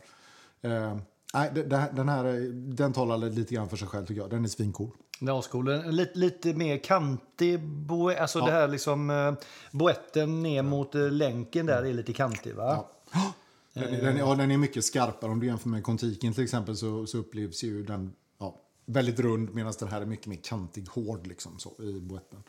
Eh, 0.62 0.96
nej, 1.32 1.50
den 1.92 2.08
här 2.08 2.24
är- 2.24 2.50
den 2.52 2.92
talar 2.92 3.18
lite 3.18 3.54
grann 3.54 3.68
för 3.68 3.76
sig 3.76 3.88
själv 3.88 4.06
tycker 4.06 4.20
jag. 4.20 4.30
Den 4.30 4.44
är 4.44 4.48
svincool. 4.48 4.90
Glasskolan. 5.20 5.96
Lite, 5.96 6.18
lite 6.18 6.54
mer 6.54 6.78
kantig. 6.78 7.60
Bo, 7.68 8.10
alltså 8.10 8.40
det 8.40 8.52
här 8.52 8.68
liksom 8.68 9.10
eh, 9.10 9.32
boetten 9.72 10.42
ner 10.42 10.62
mot 10.62 10.94
eh, 10.94 11.10
länken 11.10 11.66
där 11.66 11.82
är 11.82 11.92
lite 11.92 12.12
kantig 12.12 12.54
va? 12.54 12.86
Ja. 13.12 13.32
Den, 13.74 13.84
är- 13.94 14.02
den, 14.02 14.14
är- 14.16 14.18
ja, 14.18 14.34
den 14.34 14.50
är 14.50 14.56
mycket 14.58 14.84
skarpare. 14.84 15.30
Om 15.30 15.40
du 15.40 15.46
jämför 15.46 15.68
med 15.68 15.82
Contiken 15.84 16.34
till 16.34 16.44
exempel 16.44 16.76
så, 16.76 17.06
så 17.06 17.18
upplevs 17.18 17.62
ju 17.64 17.82
den 17.84 18.12
ja, 18.38 18.56
väldigt 18.86 19.20
rund 19.20 19.54
medan 19.54 19.72
den 19.78 19.88
här 19.88 20.00
är 20.00 20.06
mycket 20.06 20.26
mer 20.26 20.38
kantig, 20.42 20.86
hård 20.88 21.26
liksom, 21.26 21.58
så, 21.58 21.72
i 21.82 22.00
boetten. 22.00 22.42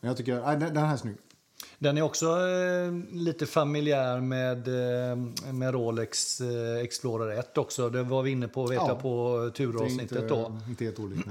Men 0.00 0.08
jag 0.08 0.16
tycker 0.16 0.40
nej, 0.42 0.56
den, 0.56 0.74
den 0.74 0.84
här 0.84 0.92
är 0.92 0.96
snygg. 0.96 1.16
Den 1.78 1.98
är 1.98 2.02
också 2.02 2.26
eh, 2.26 2.92
lite 3.12 3.46
familjär 3.46 4.20
med, 4.20 4.68
eh, 4.68 5.16
med 5.52 5.74
Rolex 5.74 6.40
eh, 6.40 6.76
Explorer 6.82 7.38
1 7.38 7.58
också. 7.58 7.90
Det 7.90 8.02
var 8.02 8.22
vi 8.22 8.30
inne 8.30 8.48
på 8.48 8.66
vet 8.66 8.74
Ja. 8.76 8.88
jag 8.88 9.02
på 9.02 9.38
Det 9.40 9.46
är 9.46 9.50
turavsnittet 9.50 10.12
inte, 10.12 10.26
då. 10.28 10.58
inte 10.68 10.84
helt 10.84 10.98
olikt. 10.98 11.28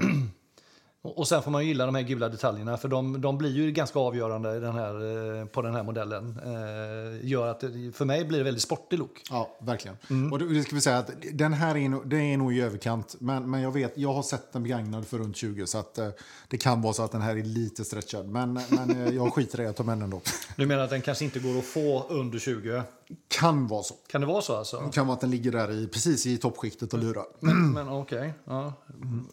Och 1.02 1.28
sen 1.28 1.42
får 1.42 1.52
man 1.52 1.66
gilla 1.66 1.86
de 1.86 1.96
här 1.96 2.02
gula 2.02 2.30
detaljerna 2.30 2.78
för 2.78 2.88
de, 2.88 3.22
de 3.22 3.38
blir 3.38 3.52
ju 3.52 3.72
ganska 3.72 4.00
avgörande 4.00 4.60
den 4.60 4.76
här, 4.76 4.94
eh, 5.40 5.46
på 5.46 5.62
den 5.62 5.76
här 5.76 5.84
modellen. 5.84 6.40
Eh, 6.46 7.28
gör 7.28 7.48
att 7.48 7.60
det, 7.60 7.92
för 7.96 8.06
mig 8.06 8.26
blir 8.26 8.38
det 8.38 8.44
väldigt 8.44 8.64
sportig 8.64 9.00
look. 9.00 9.22
Ja, 9.30 9.58
verkligen. 9.62 9.98
Mm. 10.10 10.34
Och 10.34 10.40
det, 10.40 10.64
ska 10.64 10.76
vi 10.76 10.82
säga 10.82 10.98
att 10.98 11.12
den 11.34 11.54
här 11.54 11.78
är, 11.78 12.06
det 12.06 12.18
är 12.18 12.38
nog 12.38 12.54
i 12.54 12.62
överkant. 12.62 13.16
Men, 13.20 13.52
men 13.52 13.62
jag 13.62 13.72
vet, 13.72 13.98
jag 13.98 14.14
har 14.14 14.24
sett 14.24 14.54
den 14.54 14.64
begagnad 14.64 15.08
för 15.08 15.18
runt 15.18 15.38
20 15.38 15.68
så 15.68 15.78
att 15.78 15.98
eh, 15.98 16.10
det 16.48 16.58
kan 16.58 16.82
vara 16.82 16.94
så 16.94 17.04
att 17.04 17.12
den 17.12 17.22
här 17.22 17.36
är 17.36 17.44
lite 17.44 17.86
stretchad. 17.86 18.28
Men, 18.30 18.60
men 18.70 19.08
eh, 19.08 19.16
jag 19.16 19.34
skiter 19.34 19.62
i 19.62 19.64
jag 19.64 19.76
tar 19.76 19.84
med 19.84 19.98
den 19.98 20.04
ändå. 20.04 20.22
Du 20.56 20.66
menar 20.66 20.84
att 20.84 20.90
den 20.90 21.02
kanske 21.02 21.26
inte 21.26 21.40
går 21.40 21.58
att 21.58 21.66
få 21.66 22.06
under 22.10 22.40
20? 22.40 22.84
Kan 23.28 23.68
vara 23.68 23.84
så. 23.84 23.94
Kan 24.08 24.22
det 24.22 24.28
vara 24.28 24.42
så 24.42 24.56
alltså? 24.56 24.80
Det 24.86 24.92
kan 24.92 25.08
vara 25.08 25.16
att 25.16 25.22
den 25.22 25.32
ligger 25.32 25.52
där 25.52 25.72
i, 25.72 25.88
precis 25.88 26.26
i 26.26 26.38
toppskiktet 26.38 26.94
och 26.94 27.00
lurar. 27.00 27.26
Men, 27.40 27.72
men 27.72 27.90
okej. 27.90 28.34
Ja. 28.46 28.74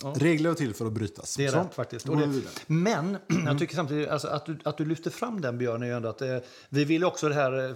Ja. 0.02 0.14
Regler 0.16 0.50
är 0.50 0.54
till 0.54 0.74
för 0.74 0.86
att 0.86 0.92
brytas. 0.92 1.36
Det 1.36 1.46
är 1.46 1.50
Så, 1.50 1.58
rätt 1.58 1.74
faktiskt. 1.74 2.06
det, 2.06 2.42
men 2.66 3.16
jag 3.46 3.58
tycker 3.58 3.74
samtidigt 3.76 4.08
alltså, 4.08 4.28
att, 4.28 4.46
du, 4.46 4.58
att 4.64 4.76
du 4.78 4.84
lyfter 4.84 5.10
fram 5.10 5.40
den 5.40 5.58
Björn 5.58 5.82
är 5.82 5.86
ju 5.86 5.92
ändå 5.96 6.08
att 6.08 6.22
eh, 6.22 6.36
vi 6.68 6.84
vill 6.84 7.04
också 7.04 7.28
det 7.28 7.34
här, 7.34 7.52
eh, 7.70 7.74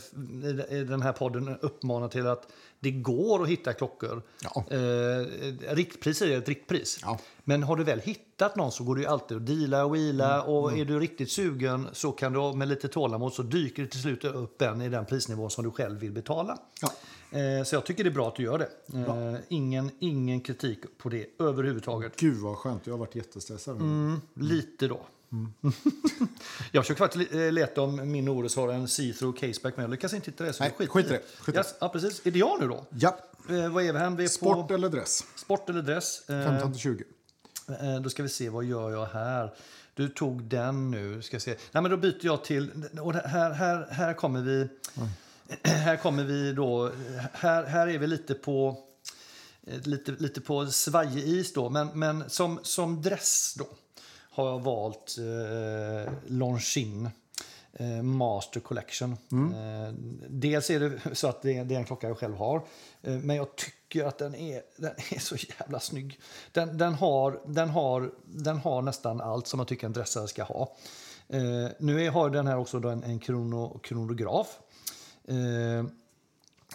i- 0.51 0.79
i 0.81 0.85
den 0.85 1.03
här 1.03 1.13
podden 1.13 1.57
uppmana 1.61 2.09
till 2.09 2.27
att 2.27 2.47
det 2.81 2.91
går 2.91 3.43
att 3.43 3.49
hitta 3.49 3.73
klockor. 3.73 4.23
Ja. 4.43 4.65
Eh, 4.71 5.75
riktpris 5.75 6.23
är 6.23 6.39
ett 6.39 6.49
riktpris. 6.49 6.99
Ja. 7.03 7.19
Men 7.45 7.63
har 7.63 7.77
du 7.77 7.85
väl 7.85 8.01
hittat 8.01 8.57
någon 8.57 8.73
så 8.73 8.85
går 8.85 8.95
det 8.95 9.01
ju 9.01 9.07
alltid 9.07 9.37
att 9.37 9.47
deala 9.47 9.85
och 9.85 9.95
wheela. 9.95 10.35
Mm, 10.35 10.47
Och 10.55 10.79
är 10.79 10.85
du 10.85 10.99
riktigt 11.01 11.31
sugen 11.31 11.89
så 11.93 12.13
kan 12.13 12.33
du 12.33 12.53
med 12.57 12.69
lite 12.69 12.89
tålamod 12.89 13.33
så 13.33 13.43
dyker 13.43 13.83
det 13.83 13.89
till 13.89 14.01
slut 14.03 14.25
upp 14.25 14.63
en 14.63 14.83
i 14.83 14.89
den 14.89 15.07
prisnivå 15.07 15.49
som 15.49 15.65
du 15.65 15.71
själv 15.71 15.99
vill 16.01 16.13
betala. 16.13 16.59
Ja. 16.83 16.93
Eh, 17.39 17.65
så 17.65 17.75
jag 17.75 17.85
tycker 17.85 18.05
det 18.05 18.11
är 18.11 18.15
bra 18.15 18.29
att 18.29 18.37
du 18.37 18.43
gör 18.43 18.59
det. 18.59 18.99
Eh, 18.99 19.41
ingen, 19.49 19.91
ingen 19.99 20.41
kritik 20.41 20.79
på 20.99 21.09
det 21.09 21.27
överhuvudtaget. 21.39 22.17
Gud 22.17 22.37
vad 22.37 22.57
skönt, 22.57 22.87
jag 22.87 22.95
har 22.95 22.99
varit 22.99 23.15
jättestressad. 23.15 23.77
Mm. 23.77 24.21
Lite 24.35 24.89
då. 24.89 25.01
jag 26.73 26.85
försöker 26.85 26.99
faktiskt 26.99 27.33
le- 27.33 27.51
leta 27.51 27.81
om 27.83 28.11
min 28.13 28.29
Ores 28.29 28.57
har 28.57 28.69
en 28.69 28.87
see-through 28.89 29.33
caseback 29.39 29.77
men 29.77 29.83
jag 29.83 29.91
lyckas 29.91 30.13
inte 30.15 30.31
hitta 30.31 30.45
det. 30.45 30.53
Så 30.53 30.63
Nej, 30.63 30.75
skit 30.79 30.89
skit 30.91 31.07
i 31.07 31.09
det, 31.09 31.23
skit. 31.41 31.55
Yes, 31.55 31.75
ja, 31.81 31.89
precis. 31.89 32.27
Är 32.27 32.31
det 32.31 32.39
jag 32.39 32.61
nu 32.61 32.69
då? 32.69 32.85
Ja, 32.91 33.19
Eh, 33.51 33.69
vad 33.69 33.85
är 33.85 33.93
vi 33.93 33.99
här? 33.99 34.11
Vi 34.11 34.25
är 34.25 34.29
sport 34.29 34.69
på 34.69 34.75
eller 34.75 34.89
dress? 34.89 35.25
sport 35.37 35.69
eller 35.71 35.83
dress. 35.83 36.29
Eh, 36.31 36.45
15 36.45 36.73
till 36.73 36.81
20. 36.81 37.05
eh, 37.81 38.01
då 38.01 38.11
ska 38.11 38.23
vi 38.23 38.29
se, 38.29 38.49
vad 38.49 38.65
gör 38.65 38.91
jag 38.91 39.07
här? 39.07 39.55
Du 39.95 40.09
tog 40.09 40.43
den 40.43 40.91
nu. 40.91 41.23
Ska 41.23 41.41
se. 41.41 41.51
Nej, 41.73 41.83
men 41.83 41.91
då 41.91 41.97
byter 41.97 42.19
jag 42.27 42.45
till... 42.45 42.71
Och 43.03 43.15
här, 43.15 43.51
här, 43.53 43.87
här 43.91 44.15
kommer 44.15 44.41
vi... 44.41 44.69
Här 45.63 45.97
kommer 45.97 46.25
vi 46.25 46.53
då... 46.53 46.91
Här, 47.33 47.65
här 47.65 47.87
är 47.89 47.99
vi 47.99 48.07
lite 48.07 48.35
på... 48.35 48.79
eh, 49.67 49.81
Lite, 49.87 50.13
lite 50.19 50.41
på 50.41 50.67
svajig 50.67 51.25
is 51.29 51.53
då. 51.53 51.71
Men, 51.71 51.89
men 51.95 52.31
som, 52.31 52.59
som 52.63 53.03
dress 53.03 53.55
då 53.59 53.67
har 54.39 54.49
jag 54.49 54.59
valt 54.59 55.17
eh, 55.19 56.13
Longines 56.27 57.13
eh, 57.73 58.03
Master 58.03 58.61
Collection. 58.61 59.13
Eh, 59.33 59.95
dels 60.29 60.71
är 60.71 60.81
det 60.81 61.01
så 61.15 61.29
att 61.29 61.43
det 61.43 61.57
är, 61.59 61.65
det 61.65 61.75
är 61.75 61.79
en 61.79 61.85
klocka 61.85 62.09
jag 62.09 62.19
själv 62.19 62.37
har. 62.37 62.57
Eh, 63.03 63.13
men 63.13 63.37
jag 63.37 63.57
tycker 63.57 64.05
att 64.05 64.19
den 64.19 64.35
är, 64.35 64.63
den 64.77 64.93
är 65.11 65.19
så 65.19 65.37
jävla 65.59 65.81
snygg. 65.81 66.21
Den, 66.53 66.79
den, 66.79 66.95
har, 66.95 67.41
den, 67.47 67.69
har, 67.69 68.11
den 68.25 68.59
har 68.59 68.83
nästan 68.83 69.21
allt 69.21 69.47
som 69.47 69.61
jag 69.61 69.69
tycker 69.69 69.87
en 69.87 69.93
dressare 69.93 70.29
ska 70.29 70.43
ha. 70.43 70.77
Eh, 71.29 71.69
nu 71.79 72.05
är, 72.05 72.11
har 72.11 72.31
den 72.31 72.47
här 72.47 72.59
också 72.59 72.81
då 72.81 72.89
en, 72.89 73.03
en 73.03 73.19
krono, 73.19 73.79
kronograf. 73.79 74.59
Eh, 75.25 75.85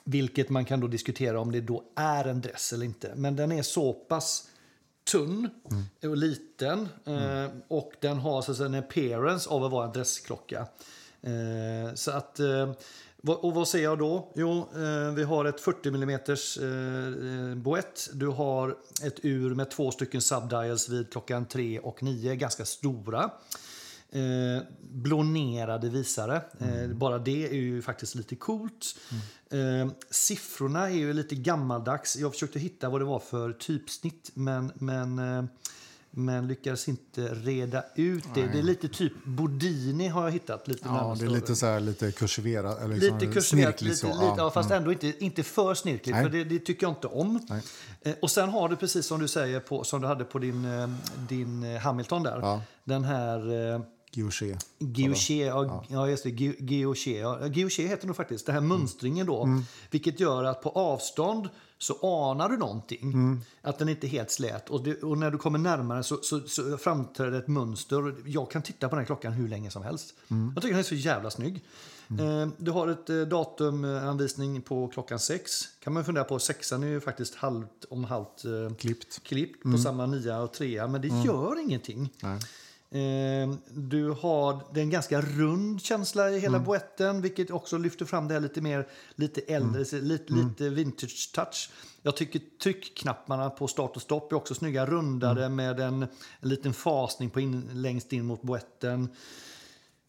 vilket 0.04 0.50
man 0.50 0.66
kan 0.66 0.80
då 0.80 0.88
diskutera 0.88 1.40
om 1.40 1.52
det 1.52 1.62
då 1.62 1.84
är 1.96 2.26
en 2.26 2.42
dress 2.42 2.74
eller 2.74 2.86
inte. 2.86 3.12
Men 3.16 3.36
den 3.36 3.52
är 3.52 3.62
så 3.62 3.94
pass 3.94 4.50
tunn 5.12 5.50
och 6.04 6.18
liten. 6.18 6.90
Eh, 7.06 7.48
och 7.68 7.92
den 8.00 8.18
har 8.18 8.42
så 8.42 8.52
att 8.52 8.58
säga, 8.58 8.68
en 8.68 8.76
appearance 8.76 9.50
av 9.50 9.64
att 9.64 9.72
vara 9.72 9.86
en 9.86 9.92
dressklocka. 9.94 10.68
Eh, 11.22 11.94
så 11.96 12.12
att, 12.12 12.40
eh, 12.40 12.72
Vad- 13.26 13.38
Och 13.38 13.54
vad 13.54 13.68
ser 13.68 13.84
jag 13.84 13.98
då? 14.00 14.32
Jo, 14.36 14.58
eh, 14.76 15.14
vi 15.16 15.24
har 15.24 15.46
ett 15.46 15.62
40 15.62 15.90
mm 15.90 16.10
eh, 16.10 17.50
eh, 17.50 17.56
boett. 17.56 18.10
Du 18.14 18.28
har 18.28 18.78
ett 19.04 19.16
ur 19.22 19.56
med 19.56 19.72
två 19.72 19.92
stycken 19.92 20.22
subdials 20.22 20.90
vid 20.90 21.12
klockan 21.12 21.46
3 21.46 21.80
och 21.80 22.04
9, 22.04 22.36
ganska 22.36 22.66
stora. 22.66 23.30
Eh, 24.14 24.64
blånerade 24.92 25.90
visare. 25.90 26.42
Eh, 26.60 26.88
bara 26.96 27.18
det 27.20 27.48
är 27.50 27.54
ju 27.54 27.82
faktiskt 27.82 28.16
lite 28.16 28.36
coolt. 28.36 28.86
Eh, 29.52 29.92
siffrorna 30.10 30.90
är 30.90 30.94
ju 30.96 31.14
lite 31.14 31.36
gammaldags. 31.36 32.16
Jag 32.16 32.34
försökte 32.34 32.60
hitta 32.60 32.90
vad 32.90 33.02
det 33.02 33.06
var 33.06 33.20
för 33.20 33.52
typsnitt 33.54 34.32
men, 34.34 34.72
men, 34.76 35.20
eh, 35.20 35.44
men 36.12 36.48
lyckades 36.48 36.88
inte 36.88 37.22
reda 37.34 37.84
ut 37.96 38.24
det. 38.36 38.48
Det 38.54 38.60
är 38.60 38.64
lite 38.64 38.88
typ 38.88 39.14
Bodini 39.26 40.08
har 40.08 40.24
jag 40.24 40.32
hittat. 40.32 40.68
Lite 40.68 40.82
Ja, 40.86 41.16
det 41.20 41.26
är 41.26 41.30
lite 41.30 41.56
så 41.56 41.66
här 41.66 41.80
lite 41.80 42.12
kursiverat. 42.12 42.82
Eller 42.82 42.96
liksom 42.96 43.20
Lite 43.20 43.34
kursiverat, 43.34 43.82
lite, 43.82 43.96
så. 43.96 44.08
lite, 44.08 44.34
Ja, 44.38 44.52
fast 44.52 44.70
mm. 44.70 44.78
ändå 44.78 44.92
inte, 44.92 45.24
inte 45.26 45.44
för 45.44 45.74
snirkligt, 45.74 46.16
Nej. 46.16 46.24
för 46.24 46.32
det, 46.32 46.44
det 46.44 46.60
tycker 46.60 46.86
jag 46.86 46.92
inte 46.92 47.08
om. 47.08 47.40
Nej. 47.50 47.62
Eh, 48.02 48.14
Och 48.22 48.32
sen 48.32 48.50
har 48.50 48.70
du 48.70 48.76
precis 48.76 49.06
som 49.06 49.20
du 49.20 49.28
säger, 49.28 49.60
på, 49.60 49.84
som 49.84 50.02
du 50.02 50.08
hade 50.08 50.24
på 50.24 50.40
din, 50.40 50.68
din 51.30 51.78
Hamilton 51.78 52.24
där, 52.24 52.40
Ja. 52.42 52.62
den 52.84 53.04
här 53.04 53.40
Guilloché. 54.14 54.58
Guilloché, 54.80 55.46
ja, 55.46 55.84
ja 55.90 56.10
just 56.10 56.24
det, 56.24 56.30
Gu- 56.30 56.56
Guilloché, 56.60 57.20
ja, 57.20 57.40
Guilloché 57.48 57.88
heter 57.88 58.08
det 58.08 58.14
faktiskt, 58.14 58.46
den 58.46 58.56
här 58.56 58.62
mönstringen 58.62 59.26
då, 59.28 59.44
Mm. 59.44 59.64
vilket 59.92 60.20
gör 60.20 60.44
att 60.44 60.62
på 60.62 60.70
avstånd 60.70 61.50
så 61.78 61.94
anar 62.02 62.50
du 62.50 62.58
någonting, 62.58 63.02
Mm. 63.14 63.42
att 63.62 63.80
den 63.80 63.90
inte 63.90 64.08
är 64.08 64.10
helt 64.10 64.32
slät. 64.32 64.70
Och, 64.70 64.84
det, 64.84 65.04
och 65.04 65.18
när 65.18 65.32
du 65.32 65.38
kommer 65.38 65.60
närmare 65.60 66.04
så, 66.04 66.18
så, 66.22 66.40
så 66.40 66.78
framträder 66.78 67.40
ett 67.40 67.48
mönster. 67.48 68.16
Jag 68.26 68.52
kan 68.52 68.62
titta 68.62 68.90
på 68.90 68.96
den 68.96 69.06
klockan 69.06 69.34
hur 69.34 69.48
länge 69.48 69.72
som 69.72 69.84
helst. 69.84 70.14
Mm. 70.28 70.52
Jag 70.56 70.62
tycker 70.62 70.74
den 70.74 70.80
är 70.80 70.84
så 70.88 70.96
jävla 70.96 71.30
snygg. 71.32 71.64
Eh, 72.20 72.48
du 72.58 72.72
har 72.72 72.88
ett 72.88 73.10
eh, 73.10 73.22
datumanvisning 73.22 74.62
på 74.62 74.88
klockan 74.88 75.20
sex. 75.20 75.52
kan 75.84 75.94
man 75.94 76.06
fundera 76.06 76.24
på. 76.24 76.40
Sexan 76.40 76.84
är 76.84 76.88
ju 76.88 77.00
faktiskt 77.00 77.36
halvt 77.36 77.86
om 77.90 78.04
halvt 78.04 78.46
eh, 78.46 78.76
Klippt. 78.76 79.24
klippt 79.24 79.64
på 79.64 79.78
samma 79.78 80.06
nia 80.06 80.40
och 80.42 80.54
trea, 80.54 80.88
men 80.88 81.02
det 81.02 81.08
gör 81.08 81.60
ingenting. 81.62 82.10
Nej. 82.24 82.40
Eh, 82.94 83.56
du 83.70 84.10
har 84.10 84.78
en 84.78 84.90
ganska 84.90 85.22
rund 85.22 85.82
känsla 85.82 86.30
i 86.30 86.40
hela 86.40 86.60
boetten, 86.60 87.22
vilket 87.22 87.52
också 87.52 87.78
lyfter 87.78 88.06
fram 88.06 88.28
det 88.28 88.34
här 88.34 88.42
lite 88.42 88.62
mer 88.62 88.88
lite 89.16 89.42
äldre, 89.42 89.86
så 89.86 89.96
lite, 89.96 90.34
lite 90.34 90.70
vintage 90.70 91.32
touch. 91.34 91.70
Jag 92.02 92.18
tycker 92.18 92.42
tryckknapparna 92.64 93.50
på 93.50 93.68
start 93.68 93.96
och 93.96 94.02
stopp 94.02 94.32
är 94.32 94.36
också 94.36 94.56
snygga, 94.56 94.86
rundade 94.86 95.50
med 95.50 95.80
en, 95.80 96.04
en 96.04 96.50
liten 96.50 96.74
fasning 96.74 97.30
på 97.30 97.40
in, 97.40 97.70
längst 97.74 98.14
in 98.14 98.26
mot 98.26 98.42
boetten. 98.42 99.10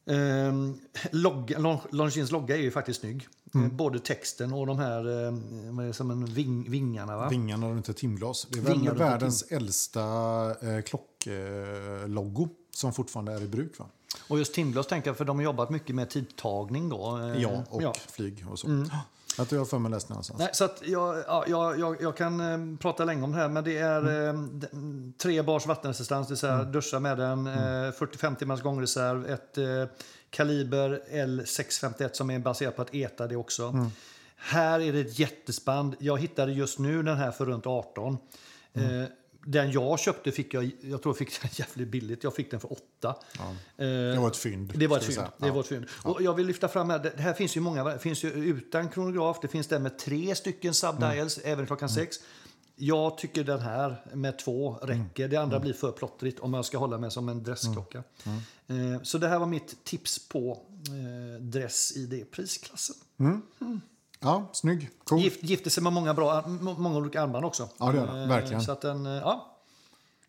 Um, 0.07 0.81
logga, 1.13 1.59
Lon- 1.59 1.79
Longines 1.91 2.31
logga 2.31 2.57
är 2.57 2.61
ju 2.61 2.71
faktiskt 2.71 3.01
snygg. 3.01 3.29
Eh, 3.55 3.67
Både 3.73 3.99
texten 3.99 4.53
och 4.53 4.67
de 4.67 4.79
här 4.79 4.99
eh, 5.27 5.33
vad 5.71 5.85
är 5.85 5.87
det, 5.87 5.93
som 5.95 6.11
en 6.11 6.25
ving, 6.25 6.71
vingarna. 6.71 7.17
Va? 7.17 7.29
Vingarna 7.29 7.69
runt 7.71 7.89
ett 7.89 7.97
timglas. 7.97 8.47
Det 8.51 8.59
är 8.59 8.63
Vingar 8.63 8.93
väl 8.93 9.01
ett 9.03 9.09
världens 9.13 9.43
äldsta 9.43 10.01
eh, 10.61 10.81
klockloggo 10.83 12.49
som 12.71 12.93
fortfarande 12.93 13.33
är 13.33 13.43
i 13.43 13.49
bruk. 13.49 13.79
Va? 13.79 13.87
Och 14.29 14.39
just 14.39 14.55
timglas 14.55 14.87
tänker 14.87 15.09
jag, 15.11 15.17
för 15.17 15.25
de 15.25 15.37
har 15.37 15.45
jobbat 15.45 15.71
mycket 15.71 15.97
med 15.97 16.11
tidtagning 16.11 16.89
då. 16.89 17.19
eh, 17.19 17.43
Ja, 17.43 17.65
och 17.71 17.97
flyg 17.97 18.45
och 18.51 18.59
så. 18.59 18.67
Att 18.67 18.91
jag 19.37 19.59
har 19.59 19.65
för 19.65 19.79
mig 19.79 19.91
läst 19.91 20.09
någonstans. 20.09 20.39
Nej, 20.39 20.49
så 20.53 20.65
att 20.65 20.83
jag, 20.85 21.17
ja, 21.27 21.45
jag, 21.49 21.79
jag, 21.81 22.03
jag 22.03 22.17
kan 22.17 22.41
eh, 22.73 22.79
prata 22.79 23.05
länge 23.05 23.23
om 23.23 23.33
det 23.33 23.39
här, 23.39 23.49
men 23.49 23.65
det 23.65 23.79
är 23.79 24.01
Mm. 24.01 24.61
eh, 24.63 24.71
tre 25.23 25.43
bars 25.43 25.67
vattenresistans, 25.67 26.27
det 26.29 26.33
vill 26.33 26.39
säga 26.39 26.65
duscha 26.65 26.99
med 27.01 27.19
den, 27.19 27.47
Mm. 27.47 27.85
eh, 27.85 27.93
45 27.93 28.37
timmars 28.37 28.63
gångreserv, 28.63 29.27
ett 29.27 29.59
eh, 29.59 29.65
kaliber 30.31 31.03
L651 31.13 32.11
som 32.13 32.31
är 32.31 32.39
baserat 32.39 32.77
på 32.77 32.83
att 32.83 32.95
ETA 32.95 33.27
det 33.27 33.37
också. 33.37 33.63
Mm. 33.65 33.87
Här 34.37 34.81
är 34.81 34.93
det 34.93 35.01
ett 35.01 35.19
jättespann. 35.19 35.95
Jag 35.99 36.21
hittade 36.21 36.53
just 36.53 36.79
nu 36.79 37.03
den 37.03 37.17
här 37.17 37.31
för 37.31 37.47
runt 37.47 37.67
18. 37.67 38.19
Mm. 38.75 39.07
Eh, 39.47 39.51
den 39.51 39.71
jag 39.73 39.99
köpte 40.01 40.33
fick 40.33 40.55
jag, 40.55 40.65
jag 40.81 41.03
tror 41.03 41.13
jag 41.13 41.17
fick 41.19 41.41
den 41.43 41.51
jävligt 41.55 41.89
billigt. 41.89 42.25
Jag 42.25 42.35
fick 42.35 42.51
den 42.51 42.61
för 42.61 42.73
8. 42.73 43.17
Det 43.77 44.17
var 44.19 44.29
ett 44.29 44.37
fynd. 44.37 44.73
Det 44.77 44.87
var 44.87 44.97
ett 44.97 45.05
fynd. 45.05 45.19
Det 45.39 45.47
Ja. 45.47 45.53
var 45.53 45.61
ett 45.61 45.67
fynd. 45.67 45.87
Och 46.03 46.23
jag 46.23 46.35
vill 46.35 46.47
lyfta 46.47 46.69
fram 46.69 46.91
här, 46.91 46.99
det 46.99 47.23
här 47.23 47.33
finns 47.33 47.57
ju 47.57 47.61
många, 47.61 47.85
det 47.85 47.99
finns 47.99 48.25
ju 48.25 48.29
utan 48.31 48.89
kronograf, 48.89 49.39
det 49.43 49.49
finns 49.49 49.67
den 49.67 49.83
med 49.83 49.99
tre 49.99 50.35
stycken 50.35 50.75
subdials, 50.75 51.39
Mm. 51.39 51.53
även 51.53 51.67
klockan 51.67 51.89
sex. 51.89 52.17
Jag 52.77 53.19
tycker 53.19 53.45
den 53.45 53.61
här 53.61 54.05
med 54.15 54.39
två 54.39 54.73
räcker. 54.83 55.29
Det 55.29 55.37
Mm. 55.37 55.43
andra 55.43 55.61
blir 55.61 55.73
för 55.73 55.93
plottrigt 55.93 56.41
om 56.41 56.55
jag 56.55 56.65
ska 56.65 56.79
hålla 56.79 56.99
mig 56.99 57.11
som 57.11 57.29
en 57.29 57.43
dressklocka. 57.43 58.03
Mm. 58.67 58.95
Eh, 58.95 59.03
Så 59.03 59.19
det 59.19 59.29
här 59.29 59.39
var 59.39 59.47
mitt 59.47 59.85
tips 59.85 60.29
på 60.29 60.63
eh, 60.89 61.43
dress 61.43 61.97
i 61.97 62.07
det 62.07 62.25
prisklassen. 62.31 62.97
Ja, 64.25 64.49
snygg. 64.53 64.91
Cool. 65.05 65.21
Gift, 65.21 65.43
gifter 65.43 65.71
sig 65.71 65.83
med 65.83 65.93
många, 65.93 66.15
bra, 66.15 66.45
må- 66.47 66.75
många 66.79 66.97
olika 66.99 67.23
armband 67.23 67.45
också. 67.45 67.69
Ja, 67.79 67.93
det 67.93 67.99
gör 67.99 68.07
den. 68.07 68.23
Eh, 68.23 68.29
Verkligen. 68.29 68.63
Så 68.63 68.73
att 68.73 68.81
den, 68.81 69.07
eh, 69.07 69.13
ja. 69.13 69.51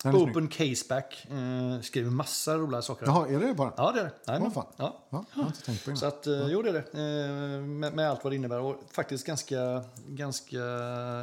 Den. 0.03 0.15
Open 0.15 0.47
caseback. 0.47 1.27
Eh, 1.29 1.81
skriver 1.81 2.11
massa 2.11 2.55
roliga 2.55 2.81
saker. 2.81 3.05
Jaha, 3.05 3.27
är 3.27 3.39
det 3.39 3.53
bara? 3.53 3.73
Ja, 3.77 3.91
det 3.91 3.99
är 3.99 4.03
det. 4.39 4.45
Åh, 4.45 4.51
fan. 4.53 4.65
Ja. 4.77 4.95
Ja, 5.09 5.25
jag 5.33 5.41
har 5.41 5.47
inte 5.47 5.61
tänkt 5.65 5.85
på 5.85 5.91
det 5.91 5.97
Så 5.97 6.05
att, 6.05 6.27
eh, 6.27 6.47
jo, 6.47 6.61
det 6.61 6.69
är 6.69 6.73
det. 6.73 6.79
Eh, 6.79 7.61
med, 7.61 7.93
med 7.93 8.09
allt 8.09 8.23
vad 8.23 8.31
det 8.33 8.35
innebär. 8.35 8.59
Och 8.59 8.75
faktiskt 8.91 9.25
ganska, 9.27 9.83
ganska, 10.07 10.57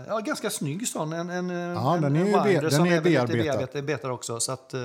ja, 0.08 0.18
ganska 0.24 0.50
snygg 0.50 0.88
sån. 0.88 1.12
En, 1.12 1.30
en, 1.30 1.50
Ja, 1.50 1.96
en, 1.96 2.02
den 2.02 2.16
är 2.16 2.20
en 2.20 2.24
winder 2.26 2.70
den 2.70 2.86
är 2.86 3.00
bearbetad 3.00 3.66
bearbetad 3.72 4.12
också. 4.12 4.40
Så 4.40 4.52
att, 4.52 4.74
eh, 4.74 4.80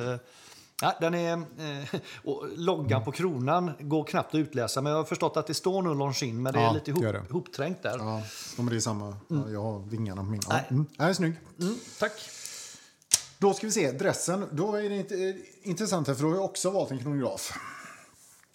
ja, 0.81 0.93
den 1.01 1.13
är, 1.13 1.33
eh, 1.33 1.99
och 2.23 2.45
loggan 2.55 3.03
på 3.03 3.11
kronan 3.11 3.71
går 3.79 4.03
knappt 4.03 4.33
att 4.35 4.39
utläsa. 4.39 4.81
Men 4.81 4.91
jag 4.91 4.99
har 4.99 5.05
förstått 5.05 5.37
att 5.37 5.47
det 5.47 5.53
står 5.53 5.81
nu 5.81 5.89
Longines, 5.93 6.21
men 6.43 6.53
det 6.53 6.59
är 6.59 6.63
Ja, 6.63 6.71
lite 6.73 6.91
det 6.91 7.01
gör 7.01 7.13
hop, 7.13 7.27
det. 7.27 7.33
hopträngt 7.33 7.83
där. 7.83 7.97
Ja, 7.97 8.21
men 8.57 8.65
det 8.65 8.75
är 8.75 8.79
samma. 8.79 9.17
Ja, 9.27 9.49
jag 9.49 9.61
har 9.63 9.79
vingarna 9.79 10.21
på 10.23 10.29
min. 10.29 10.41
Ja. 10.47 10.53
Nej. 10.53 10.65
Mm. 10.69 10.85
Nej, 10.97 11.15
snygg. 11.15 11.33
Mm, 11.59 11.75
tack. 11.99 12.11
Då 13.39 13.53
ska 13.53 13.67
vi 13.67 13.71
se, 13.73 13.91
dressen. 13.91 14.45
Då 14.51 14.75
är 14.75 14.89
det 14.89 14.95
inte, 14.97 15.15
eh, 15.15 15.35
intressant 15.63 16.07
här, 16.07 16.15
för 16.15 16.23
då 16.23 16.29
har 16.29 16.35
jag 16.35 16.45
också 16.45 16.69
valt 16.69 16.91
en 16.91 16.99
kronograf. 16.99 17.53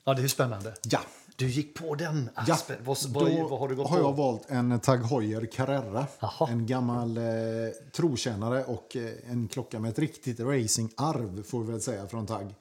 Ja, 0.05 0.14
det 0.14 0.20
är 0.20 0.23
ju 0.23 0.29
spännande. 0.29 0.75
Ja. 0.83 1.01
Du 1.37 1.47
gick 1.47 1.74
på 1.74 1.95
den, 1.95 2.30
Ja, 2.47 2.55
Aspen. 2.55 2.76
Vad, 2.85 2.97
då 3.12 3.20
vad, 3.20 3.51
vad 3.51 3.61
har 3.61 3.68
du 3.68 3.74
gått 3.76 3.91
har 3.91 3.97
på? 3.97 4.03
jag 4.03 4.12
valt 4.12 4.51
en 4.51 4.80
Tag 4.80 4.97
Heuer 4.99 5.47
Carrera. 5.47 6.07
Jaha. 6.20 6.49
En 6.51 6.66
gammal 6.66 7.18
eh, 7.18 7.24
trotjänare 7.93 8.64
och 8.64 8.97
eh, 8.97 9.30
en 9.30 9.49
klocka 9.49 9.80
med 9.80 9.91
ett 9.91 9.99
riktigt 9.99 10.41
racingarv 10.41 11.43
får 11.43 11.61
vi 11.61 11.72
väl 11.72 11.80
säga 11.80 12.07
från 12.07 12.26
Tag. 12.26 12.55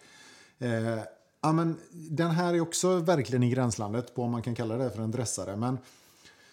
Eh, 0.59 0.99
ja, 1.41 1.51
men 1.51 1.77
den 1.91 2.31
här 2.31 2.53
är 2.53 2.61
också 2.61 2.95
verkligen 2.95 3.43
i 3.43 3.49
gränslandet 3.49 4.15
på 4.15 4.23
om 4.23 4.31
man 4.31 4.41
kan 4.41 4.55
kalla 4.55 4.77
det 4.77 4.89
för 4.89 5.01
en 5.01 5.11
dressare. 5.11 5.55
Men 5.55 5.77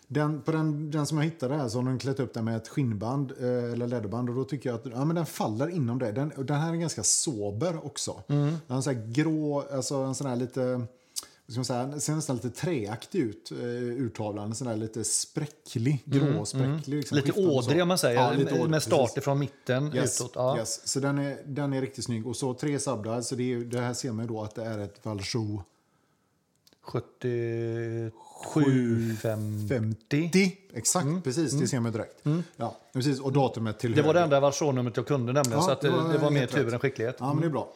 den, 0.09 0.43
på 0.43 0.53
den, 0.53 0.91
den 0.91 1.07
som 1.07 1.19
jag 1.19 1.25
hittade 1.25 1.55
här 1.57 1.69
så 1.69 1.79
har 1.79 1.85
de 1.85 1.99
klätt 1.99 2.21
upp 2.21 2.35
den 2.35 2.45
med 2.45 2.57
ett 2.57 2.69
skinnband 2.69 3.33
eh, 3.41 3.73
eller 3.73 3.87
läderband 3.87 4.29
och 4.29 4.35
då 4.35 4.45
tycker 4.45 4.71
jag 4.71 4.79
att 4.79 4.87
ja, 4.93 5.05
men 5.05 5.17
den 5.17 5.27
faller 5.27 5.69
inom 5.69 5.99
det. 5.99 6.13
Den, 6.13 6.33
den 6.37 6.57
här 6.61 6.73
är 6.73 6.77
ganska 6.77 7.03
sober 7.03 7.87
också. 7.87 8.23
Den 8.27 8.61
har 8.69 8.77
en 8.77 8.83
sån 8.83 8.95
här 8.95 9.07
grå, 9.07 9.65
alltså 9.73 9.95
en 9.95 10.15
sån 10.15 10.27
här 10.27 10.37
lite 10.37 10.61
vad 10.65 10.87
ska 11.53 11.59
man 11.59 11.65
säga, 11.65 11.87
den 11.87 12.01
ser 12.01 12.15
nästan 12.15 12.37
lite 12.37 12.51
träaktig 12.51 13.19
ut, 13.19 13.53
eh, 13.53 13.59
urtavlan. 14.05 14.55
Sån 14.55 14.69
där 14.69 14.77
lite 14.77 15.05
spräcklig, 15.05 16.03
grå 16.05 16.45
spräcklig. 16.45 16.97
Liksom, 16.97 17.17
Lite 17.17 17.33
ådrig 17.33 17.83
om 17.83 17.89
man 17.89 17.99
säger, 17.99 18.21
Ja, 18.21 18.33
lite 18.33 18.55
ådrig, 18.55 18.71
med 18.71 18.83
start 18.83 19.09
precis. 19.09 19.25
från 19.25 19.39
mitten 19.39 19.95
Yes, 19.95 20.21
utåt. 20.21 20.33
Ja. 20.35 20.59
yes. 20.59 20.89
Så 20.89 21.01
den 21.01 21.19
är, 21.19 21.39
den 21.47 21.73
är 21.73 21.81
riktigt 21.81 22.05
snygg. 22.05 22.27
Och 22.27 22.37
så 22.37 22.55
tre 22.55 22.79
subdials, 22.79 23.29
så 23.29 23.35
det, 23.35 23.53
är, 23.53 23.59
det 23.59 23.81
här 23.81 23.95
ser 23.95 24.13
man 24.13 24.25
ju 24.25 24.29
då 24.29 24.43
att 24.43 24.55
det 24.55 24.65
är 24.65 24.79
ett 24.79 25.01
Valjoux 25.03 25.63
77, 26.81 28.11
50. 29.23 29.69
50. 29.69 30.57
Exakt, 30.79 31.25
precis. 31.25 31.53
Det 31.53 31.67
ser 31.69 31.81
man 31.81 31.93
direkt. 31.93 32.25
Ja, 32.57 32.77
precis. 32.93 33.21
Och 33.21 33.33
datumet 33.33 33.79
till 33.79 33.93
Mm. 33.93 33.97
Det 33.97 34.03
var 34.03 34.15
höger. 34.15 34.21
det 34.31 34.37
enda 34.37 34.41
versionsnumret 34.49 34.97
jag 34.97 35.07
kunde 35.07 35.33
nämligen, 35.33 35.59
Ja, 35.59 35.65
så 35.65 35.71
att 35.71 35.81
det, 35.81 35.91
var 35.91 36.13
det 36.13 36.19
var 36.19 36.31
mer 36.31 36.47
tur 36.47 36.65
rätt. 36.65 36.73
än 36.73 36.79
skicklighet. 36.79 37.17
Ja, 37.19 37.33
men 37.35 37.41
det 37.41 37.47
är 37.47 37.51
bra. 37.51 37.69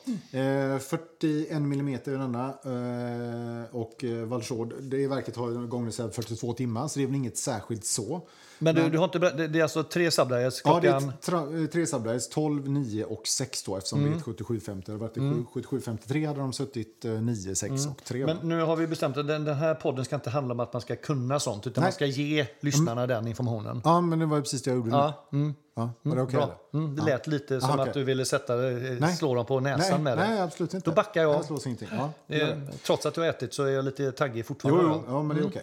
Eh, 0.74 0.78
41 0.78 1.50
mm 1.56 1.88
är 1.88 2.18
denna. 2.18 2.48
Eh, 2.48 3.76
och 3.76 4.04
eh, 4.04 4.24
Valjoux, 4.26 4.74
det 4.80 5.06
verket 5.06 5.36
har 5.36 5.50
ju 5.50 5.66
gångreserv 5.66 6.10
42 6.10 6.52
timmar, 6.52 6.88
så 6.88 6.98
det 6.98 7.02
är 7.04 7.06
väl 7.06 7.16
inget 7.16 7.38
särskilt 7.38 7.84
så. 7.84 8.20
Men 8.58 8.74
du, 8.74 8.88
du 8.90 8.98
har 8.98 9.04
inte, 9.04 9.18
det, 9.48 9.58
är 9.58 9.62
alltså 9.62 9.82
tre 9.82 10.10
subdials 10.10 10.62
Ja, 10.64 10.80
det 10.82 10.88
är 10.88 11.62
eh, 11.62 11.66
tre 11.66 11.86
subdials, 11.86 12.28
12, 12.28 12.68
9 12.70 13.04
och 13.04 13.26
6 13.26 13.62
då, 13.62 13.76
eftersom 13.76 14.02
det 14.04 14.10
är 14.10 14.16
ett 14.16 14.22
7750. 14.22 14.92
Hade 14.92 14.98
det 14.98 15.22
varit 15.22 15.40
ett 15.40 15.46
7753 15.52 16.26
hade 16.26 16.40
de 16.40 16.52
suttit 16.52 17.04
eh, 17.04 17.10
9, 17.12 17.54
6 17.54 17.86
och 17.86 18.04
3. 18.04 18.26
Men 18.26 18.36
nu 18.42 18.60
har 18.60 18.76
vi 18.76 18.86
bestämt 18.86 19.16
att 19.16 19.26
den, 19.26 19.44
den 19.44 19.56
här 19.56 19.74
podden 19.74 20.04
ska 20.04 20.14
inte 20.14 20.30
handla 20.30 20.54
om 20.54 20.60
att 20.60 20.72
man 20.72 20.82
ska 20.82 20.96
kunna 20.96 21.40
sånt, 21.40 21.66
utan 21.66 21.82
Nej. 21.82 21.86
man 21.86 21.92
ska 21.92 22.06
ge 22.06 22.46
lyssnarna 22.60 22.91
den 22.96 23.26
informationen. 23.26 23.80
Ja, 23.84 24.00
men 24.00 24.18
det 24.18 24.26
var 24.26 24.36
ju 24.36 24.42
precis 24.42 24.62
det 24.62 24.70
jag 24.70 24.76
gjorde 24.76 24.90
nu. 24.90 24.96
Ja, 24.96 25.28
mm, 25.32 25.54
Ja, 25.74 25.90
var 26.02 26.16
det 26.16 26.22
okej? 26.22 26.40
eller? 26.42 26.54
Mm, 26.74 26.96
det 26.96 27.02
lät 27.02 27.26
lite 27.26 27.60
som 27.60 27.70
Aha, 27.70 27.82
att 27.82 27.88
okej. 27.88 28.00
du 28.00 28.04
ville 28.04 28.24
sätta, 28.24 28.70
eh, 28.70 28.96
Nej. 29.00 29.16
slå 29.16 29.34
dem 29.34 29.46
på 29.46 29.60
näsan 29.60 29.90
Nej, 29.90 29.98
med 30.16 30.18
nej, 30.28 30.36
det. 30.36 30.42
absolut 30.44 30.74
inte. 30.74 30.90
Då 30.90 30.94
backar 30.94 31.22
jag. 31.22 31.34
Jag 31.34 31.44
slås 31.44 31.66
ingenting. 31.66 31.88
Ja. 31.92 32.10
Eh, 32.36 32.48
Trots 32.86 33.06
att 33.06 33.14
du 33.14 33.20
har 33.20 33.28
ätit 33.28 33.54
så 33.54 33.62
är 33.64 33.70
jag 33.70 33.84
lite 33.84 34.12
taggig 34.12 34.38
Jo, 34.38 34.44
fortfarande. 34.44 34.82
jo, 34.84 35.02
ja, 35.08 35.22
men 35.22 35.36
det 35.36 35.42
är 35.42 35.46
okej. 35.46 35.62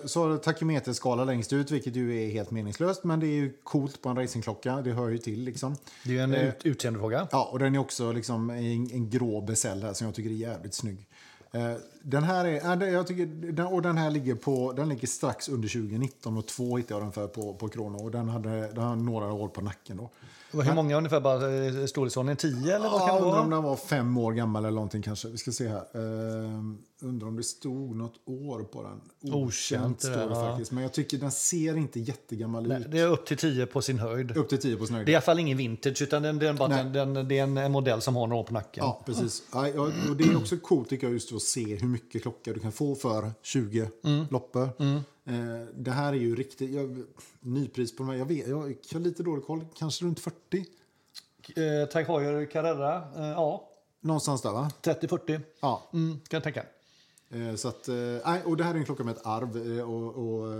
Eh, 0.00 0.06
så 0.06 0.22
har 0.22 0.30
du 0.30 0.38
takymeterskala 0.38 1.24
längst 1.24 1.52
ut, 1.52 1.70
vilket 1.70 1.96
ju 1.96 2.24
är 2.24 2.30
helt 2.30 2.50
meningslöst. 2.50 3.04
Men 3.04 3.20
det 3.20 3.26
är 3.26 3.34
ju 3.34 3.52
coolt 3.64 4.02
på 4.02 4.08
en 4.08 4.16
racingklocka. 4.16 4.76
Det 4.76 4.92
hör 4.92 5.08
ju 5.08 5.18
till 5.18 5.40
liksom. 5.44 5.76
Det 6.04 6.10
är 6.10 6.14
ju 6.14 6.20
en 6.20 6.34
Eh, 6.34 6.48
ut, 6.48 6.56
utseendefråga. 6.64 7.28
Ja, 7.30 7.48
och 7.52 7.58
den 7.58 7.74
är 7.74 7.78
också 7.78 8.12
liksom 8.12 8.50
en, 8.50 8.90
en 8.92 9.10
grå 9.10 9.40
besäll 9.40 9.82
här 9.82 9.92
som 9.92 10.04
jag 10.06 10.14
tycker 10.14 10.30
är 10.30 10.34
jävligt 10.34 10.74
snygg. 10.74 11.06
Eh, 11.52 11.72
Den 12.02 12.22
här 12.22 12.44
är, 12.44 12.86
jag 12.86 13.06
tycker, 13.06 13.72
och 13.72 13.82
den 13.82 13.98
här 13.98 14.10
ligger, 14.10 14.34
på, 14.34 14.72
den 14.72 14.88
ligger 14.88 15.06
strax 15.06 15.48
under 15.48 15.68
2019 15.68 16.36
och 16.38 16.46
två 16.46 16.76
hittade 16.76 16.94
jag 16.94 17.02
den 17.02 17.12
för 17.12 17.26
på, 17.26 17.54
på 17.54 17.68
Krono. 17.68 18.04
Och 18.04 18.10
den 18.10 18.28
hade, 18.28 18.72
den 18.72 18.84
hade 18.84 19.02
några 19.02 19.32
år 19.32 19.48
på 19.48 19.60
nacken 19.60 19.96
då. 19.96 20.10
Hur 20.62 20.74
många 20.74 20.96
ungefär? 20.96 21.20
Bara 21.20 21.34
eh, 21.34 21.86
storleksordningen 21.86 22.36
10 22.36 22.76
eller 22.76 22.88
vad 22.90 23.08
kan 23.08 23.08
det 23.08 23.22
undrar 23.22 23.40
om 23.40 23.50
vara? 23.50 23.56
den 23.56 23.62
var 23.62 23.76
fem 23.76 24.16
år 24.16 24.32
gammal 24.32 24.64
eller 24.64 24.74
någonting 24.74 25.02
kanske. 25.02 25.28
Vi 25.28 25.38
ska 25.38 25.50
se 25.52 25.68
här. 25.68 25.84
Undrar 27.02 27.28
om 27.28 27.36
det 27.36 27.42
stod 27.42 27.96
något 27.96 28.14
år 28.24 28.62
på 28.62 28.82
den. 28.82 29.32
Okänt, 29.34 29.98
det 30.00 30.06
står 30.06 30.16
det 30.16 30.22
ja. 30.34 30.50
faktiskt. 30.50 30.72
Men 30.72 30.82
jag 30.82 30.92
tycker 30.92 31.18
den 31.18 31.30
ser 31.30 31.76
inte 31.76 32.00
jättegammal 32.00 32.68
Nej, 32.68 32.80
ut. 32.80 32.90
det 32.90 32.98
är 32.98 33.06
upp 33.06 33.26
till 33.26 33.36
10 33.36 33.66
på 33.66 33.82
sin 33.82 33.98
höjd. 33.98 34.36
Upp 34.36 34.48
till 34.48 34.58
10 34.58 34.76
på 34.76 34.86
sin 34.86 34.94
Det 34.94 34.96
är 34.96 34.98
höjd. 34.98 35.08
i 35.08 35.14
alla 35.14 35.22
fall 35.22 35.38
ingen 35.38 35.56
vintage, 35.58 36.02
utan 36.02 36.22
den, 36.22 36.38
den, 36.38 36.56
den, 36.56 36.92
den, 36.92 37.28
det 37.28 37.38
är 37.38 37.42
en, 37.42 37.56
en 37.56 37.72
modell 37.72 38.00
som 38.00 38.16
har 38.16 38.26
några 38.26 38.40
år 38.40 38.46
på 38.46 38.52
nacken. 38.54 38.84
Ja, 38.84 39.02
precis. 39.06 39.42
Ja, 39.52 39.68
ja, 39.68 39.80
och 40.10 40.16
det 40.16 40.24
är 40.24 40.36
också 40.36 40.56
coolt 40.56 40.88
tycker 40.88 41.06
jag 41.06 41.14
just 41.14 41.32
att 41.32 41.42
se 41.42 41.76
hur 41.76 41.88
mycket 41.88 42.22
klocka 42.22 42.52
du 42.52 42.60
kan 42.60 42.72
få 42.72 42.94
för 42.94 43.30
20 43.42 43.88
Mm. 44.04 44.24
loppor. 44.30 44.62
Eh, 44.62 45.34
det 45.74 45.90
här 45.90 46.12
är 46.12 46.16
ju 46.16 46.36
riktigt... 46.36 46.70
Jag, 46.70 47.02
nypris 47.40 47.96
på 47.96 48.02
de 48.02 48.08
här, 48.08 48.16
jag, 48.16 48.24
vet, 48.26 48.48
jag 48.48 48.56
har 48.56 48.98
lite 49.00 49.22
dålig 49.22 49.44
koll. 49.44 49.64
Kanske 49.78 50.04
runt 50.04 50.20
40? 50.20 50.64
Eh, 51.56 51.88
Tag 51.92 52.02
Heuer 52.04 52.46
Carrera, 52.46 52.96
eh, 53.16 53.26
ja, 53.30 53.68
Någonstans 54.00 54.42
där 54.42 54.52
va? 54.52 54.70
30-40. 54.82 55.40
Ja. 55.60 55.82
Mm, 55.92 56.12
kan 56.28 56.36
jag 56.36 56.42
tänka. 56.42 56.62
Eh, 57.32 57.54
så 57.54 57.68
att, 57.68 57.88
eh, 57.88 57.94
nej, 58.24 58.42
och 58.44 58.56
det 58.56 58.64
här 58.64 58.74
är 58.74 58.78
en 58.78 58.84
klocka 58.84 59.04
med 59.04 59.16
ett 59.16 59.26
arv 59.26 59.78
eh, 59.78 59.90
och, 59.90 60.14
och 60.14 60.52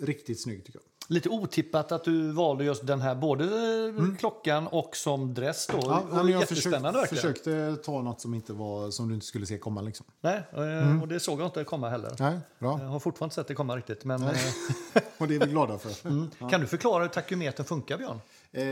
riktigt 0.00 0.40
snygg 0.40 0.64
tycker 0.64 0.78
jag. 0.78 0.86
Lite 1.08 1.28
otippat 1.28 1.92
att 1.92 2.04
du 2.04 2.32
valde 2.32 2.64
just 2.64 2.86
den 2.86 3.00
här, 3.00 3.14
både 3.14 3.44
eh, 3.44 4.16
klockan 4.18 4.66
och 4.66 4.96
som 4.96 5.34
dress. 5.34 5.66
Då. 5.66 5.76
Mm. 5.76 6.08
Ja, 6.12 6.22
men 6.22 6.32
jag 6.32 6.48
försökte, 6.48 7.06
försökte 7.08 7.76
ta 7.76 8.02
något 8.02 8.20
som, 8.20 8.34
inte 8.34 8.52
var, 8.52 8.90
som 8.90 9.08
du 9.08 9.14
inte 9.14 9.26
skulle 9.26 9.46
se 9.46 9.58
komma. 9.58 9.80
Liksom. 9.80 10.06
Nej, 10.20 10.42
eh, 10.52 11.02
och 11.02 11.08
det 11.08 11.20
såg 11.20 11.40
jag 11.40 11.46
inte 11.46 11.64
komma 11.64 11.88
heller. 11.88 12.12
Nej, 12.18 12.38
bra. 12.58 12.80
Jag 12.82 12.88
har 12.88 13.00
fortfarande 13.00 13.32
inte 13.32 13.34
sett 13.34 13.48
det 13.48 13.54
komma 13.54 13.76
riktigt. 13.76 14.04
Men, 14.04 14.22
Och 15.18 15.28
det 15.28 15.34
är 15.34 15.40
vi 15.40 15.46
glada 15.46 15.78
för. 15.78 16.08
mm. 16.08 16.30
Kan 16.50 16.60
du 16.60 16.66
förklara 16.66 17.02
hur 17.02 17.08
takymetern 17.08 17.66
funkar, 17.66 17.98
Björn? 17.98 18.20
Eh, 18.52 18.64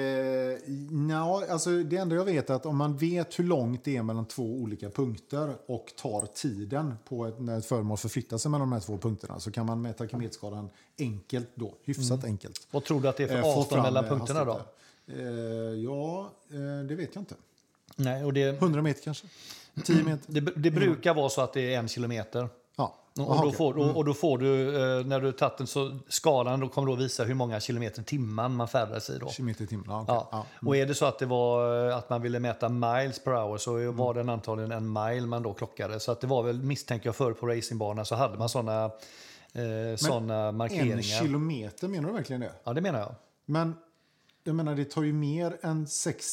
nja, 0.91 1.47
alltså 1.51 1.71
det 1.71 1.97
enda 1.97 2.17
jag 2.17 2.25
vet 2.25 2.51
är 2.51 2.55
att 2.55 2.67
om 2.67 2.77
man 2.77 2.97
vet 2.97 3.39
hur 3.39 3.45
långt 3.45 3.85
det 3.85 3.97
är 3.97 4.03
mellan 4.03 4.27
två 4.27 4.43
olika 4.43 4.91
punkter 4.91 5.55
och 5.67 5.93
tar 5.97 6.27
tiden 6.27 6.95
på 7.09 7.27
ett, 7.27 7.41
när 7.41 7.59
ett 7.59 7.67
föremål 7.67 7.99
förflyttar 7.99 8.39
sig 8.39 8.51
mellan 8.51 8.69
de 8.69 8.73
här 8.73 8.81
två 8.81 8.99
punkterna 8.99 9.41
så 9.41 9.51
kan 9.51 9.67
man 9.67 9.83
med 9.83 9.97
takymetskalan 9.97 10.71
enkelt 10.99 11.49
då, 11.55 11.75
hyfsat 11.85 12.25
enkelt. 12.25 12.67
Vad 12.71 12.85
tror 12.85 13.01
du 13.01 13.09
att 13.09 13.17
det 13.17 13.23
är 13.23 13.29
för 13.29 13.39
eh, 13.39 13.59
avstånd 13.59 13.83
mellan 13.83 14.05
punkterna 14.05 14.45
då? 14.45 14.61
Eh, 15.07 15.19
ja, 15.85 16.31
eh, 16.51 16.87
det 16.89 16.95
vet 16.95 17.15
jag 17.15 17.23
inte. 17.23 17.35
Nej, 17.97 18.25
och 18.25 18.33
det, 18.33 18.43
100 18.43 18.83
meter 18.83 19.03
kanske? 19.03 19.27
10 19.85 20.03
meter? 20.03 20.33
det, 20.33 20.41
det 20.41 20.71
brukar 20.71 21.15
vara 21.15 21.29
så 21.29 21.41
att 21.41 21.53
det 21.53 21.75
är 21.75 21.79
en 21.79 21.89
kilometer. 21.89 22.49
Och, 23.21 23.31
Aha, 23.33 23.45
då 23.45 23.53
får, 23.53 23.79
och, 23.79 23.97
och 23.97 24.05
då 24.05 24.15
får 24.15 24.39
du, 24.39 24.69
eh, 24.99 25.07
när 25.07 25.21
du 25.21 25.33
tagit 25.33 25.59
den 25.59 25.67
så 25.67 25.99
skalan 26.09 26.61
då 26.61 26.69
kommer 26.69 26.89
då 26.89 26.95
visa 26.95 27.25
hur 27.25 27.35
många 27.35 27.61
kilometer 27.61 28.03
i 28.03 28.05
timmen 28.05 28.55
man 28.55 28.69
färdas 28.69 29.11
i 29.11 29.19
då. 29.19 29.29
Kilometer 29.29 29.65
i 29.65 29.67
timmen. 29.67 29.87
Ja. 29.89 30.29
Ja. 30.33 30.47
Och 30.67 30.77
är 30.77 30.87
det 30.87 30.95
så 30.95 31.05
att 31.07 31.19
det 31.19 31.27
var 31.27 31.89
eh, 31.89 31.97
att 31.97 32.11
man 32.11 32.23
ville 32.23 32.39
mäta 32.41 32.69
miles 32.69 33.19
per 33.25 33.31
hour 33.33 33.59
så 33.59 33.77
Mm. 33.77 33.97
var 33.97 34.15
den 34.15 34.29
antagligen 34.29 34.73
en 34.73 34.93
mile 34.93 35.27
man 35.27 35.43
då 35.43 35.55
klockade. 35.55 36.01
Så 36.01 36.13
att 36.13 36.21
det 36.21 36.27
var 36.27 36.43
väl, 36.43 36.63
misstänker 36.63 37.09
jag, 37.09 37.17
förr 37.17 37.33
på 37.33 37.47
racingbanan 37.47 38.07
så 38.07 38.15
hade 38.15 38.39
man 38.39 38.49
sådana 38.49 38.85
eh, 39.53 39.97
såna 39.97 40.53
markeringar. 40.53 40.97
En 40.97 41.03
kilometer, 41.03 41.89
menar 41.89 42.09
du 42.09 42.15
verkligen 42.15 42.41
det? 42.41 42.53
Ja, 42.65 42.73
det 42.73 42.81
menar 42.81 42.99
jag. 42.99 43.15
Men 43.47 43.75
jag 44.45 44.55
menar, 44.57 44.75
det 44.75 44.85
tar 44.85 45.03
ju 45.03 45.13
mer 45.13 45.57
än 45.63 45.87
sex... 45.87 46.25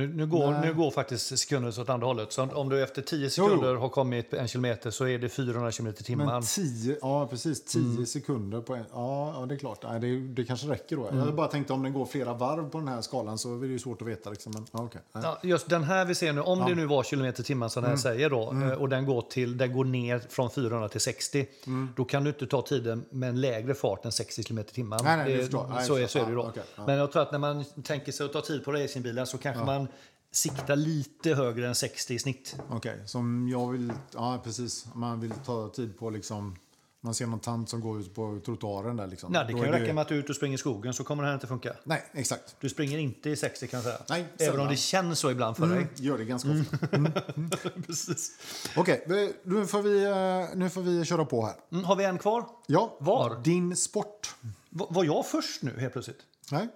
Nu, 0.00 0.06
nu, 0.14 0.26
går, 0.26 0.50
Nej. 0.50 0.60
nu 0.68 0.74
går 0.74 0.90
faktiskt 0.90 1.38
sekunder 1.38 1.80
åt 1.80 1.88
andra 1.88 2.06
hållet. 2.06 2.32
Så 2.32 2.42
om 2.42 2.68
du 2.68 2.82
efter 2.82 3.02
10 3.02 3.30
sekunder 3.30 3.74
har 3.74 3.88
kommit 3.88 4.34
en 4.34 4.48
kilometer 4.48 4.90
så 4.90 5.06
är 5.06 5.18
det 5.18 5.28
400 5.28 5.72
kilometer 5.72 6.00
i 6.00 6.04
timmen. 6.04 6.26
Men 6.26 6.42
tio, 6.42 6.96
ja, 7.02 7.26
precis. 7.26 7.64
Tio 7.64 8.06
sekunder 8.06 8.60
på 8.60 8.74
en... 8.74 8.84
Ja, 8.92 9.34
ja, 9.40 9.46
det 9.46 9.54
är 9.54 9.58
klart. 9.58 9.78
Nej, 9.82 10.00
det, 10.00 10.18
det 10.20 10.44
kanske 10.44 10.66
räcker 10.68 10.96
då. 10.96 11.10
Jag 11.12 11.34
bara 11.34 11.46
tänkte 11.48 11.72
om 11.72 11.82
den 11.82 11.92
går 11.92 12.06
flera 12.06 12.34
varv 12.34 12.70
på 12.70 12.78
den 12.78 12.88
här 12.88 13.00
skalan 13.02 13.38
så 13.38 13.56
är 13.56 13.60
det 13.60 13.66
ju 13.66 13.78
svårt 13.78 14.02
att 14.02 14.08
veta. 14.08 14.30
Liksom. 14.30 14.52
Men, 14.52 14.66
ja. 14.72 14.88
Nej. 15.12 15.22
Ja, 15.24 15.38
just 15.42 15.68
den 15.68 15.84
här 15.84 16.04
vi 16.04 16.14
ser 16.14 16.32
nu, 16.32 16.40
om 16.40 16.58
det 16.68 16.74
nu 16.74 16.86
var 16.86 17.02
kilometer 17.02 17.40
i 17.42 17.44
timmen 17.44 17.70
som 17.70 17.82
den 17.82 17.88
här 17.90 17.90
Mm. 17.90 18.02
säger 18.02 18.30
då, 18.30 18.52
eh, 18.52 18.72
och 18.72 18.88
den 18.88 19.06
går, 19.06 19.22
till, 19.22 19.58
den 19.58 19.72
går 19.72 19.84
ner 19.84 20.22
från 20.28 20.50
400 20.50 20.88
till 20.88 21.00
60, 21.00 21.46
Mm. 21.66 21.88
då 21.96 22.04
kan 22.04 22.24
du 22.24 22.30
inte 22.30 22.46
ta 22.46 22.62
tiden 22.62 23.04
med 23.10 23.28
en 23.28 23.40
lägre 23.40 23.74
fart 23.74 24.04
än 24.04 24.12
60 24.12 24.42
kilometer 24.42 24.70
i 24.70 24.74
timmen. 24.74 24.98
Nej, 25.04 25.16
nej, 25.16 25.36
det 25.36 25.50
så, 25.50 25.58
är, 25.76 25.82
så 25.82 25.94
är 25.94 26.00
det 26.00 26.08
förstår. 26.08 26.36
då. 26.36 26.52
Ja, 26.54 26.62
ja. 26.76 26.82
Men 26.86 26.96
jag 26.96 27.12
tror 27.12 27.22
att 27.22 27.32
när 27.32 27.38
man 27.38 27.64
tänker 27.84 28.12
sig 28.12 28.26
att 28.26 28.32
ta 28.32 28.40
tid 28.40 28.64
på 28.64 28.72
racingbilen 28.72 29.26
så 29.26 29.38
kanske 29.38 29.64
man 29.64 29.88
siktar 30.32 30.76
lite 30.76 31.34
högre 31.34 31.68
än 31.68 31.74
60 31.74 32.14
i 32.14 32.18
snitt. 32.18 32.56
Okej, 32.70 33.02
som 33.06 33.48
jag 33.48 33.70
vill... 33.72 33.92
Ja, 34.14 34.40
precis. 34.44 34.86
Man 34.94 35.20
vill 35.20 35.32
ta 35.46 35.68
tid 35.68 35.98
på 35.98 36.10
liksom... 36.10 36.56
Man 37.02 37.14
ser 37.14 37.26
någon 37.26 37.40
tant 37.40 37.68
som 37.68 37.80
går 37.80 38.00
ut 38.00 38.14
på 38.14 38.40
trottoaren 38.44 38.96
där 38.96 39.06
liksom. 39.06 39.32
Nej, 39.32 39.44
det 39.46 39.52
kan 39.52 39.62
ju 39.62 39.70
räcka 39.70 39.94
med 39.94 40.02
att 40.02 40.08
du 40.08 40.14
är 40.14 40.18
ute 40.18 40.28
och 40.28 40.36
springer 40.36 40.54
i 40.54 40.58
skogen 40.58 40.94
så 40.94 41.04
kommer 41.04 41.22
det 41.22 41.28
här 41.28 41.34
inte 41.34 41.46
funka. 41.46 41.76
Nej, 41.84 42.04
exakt. 42.12 42.56
Du 42.60 42.68
springer 42.68 42.98
inte 42.98 43.30
i 43.30 43.36
60 43.36 43.66
kan 43.66 43.76
jag 43.78 43.84
säga. 43.84 43.98
Nej, 44.08 44.20
Även 44.38 44.50
om 44.50 44.56
sällan. 44.56 44.68
det 44.70 44.76
känns 44.76 45.18
så 45.18 45.30
ibland 45.30 45.56
för 45.56 45.66
dig. 45.66 45.86
Gör 45.96 46.18
det 46.18 46.24
ganska 46.24 46.48
ofta. 46.50 46.88
Precis. 47.86 48.32
Okej, 48.76 49.04
vi- 49.06 49.32
nu, 49.42 49.66
får 49.66 49.82
vi, 49.82 50.04
eh, 50.04 50.56
nu 50.58 50.70
får 50.70 50.82
vi 50.82 51.04
köra 51.04 51.24
på 51.24 51.46
här. 51.46 51.54
Mm, 51.72 51.84
har 51.84 51.96
vi 51.96 52.04
en 52.04 52.18
kvar? 52.18 52.44
Ja, 52.66 52.96
Var? 53.00 53.40
Din 53.44 53.76
sport. 53.76 54.34
Va- 54.70 54.86
Var 54.90 55.04
jag 55.04 55.26
först 55.26 55.62
nu 55.62 55.80
helt 55.80 55.92
plötsligt? 55.92 56.20
Nej, 56.52 56.68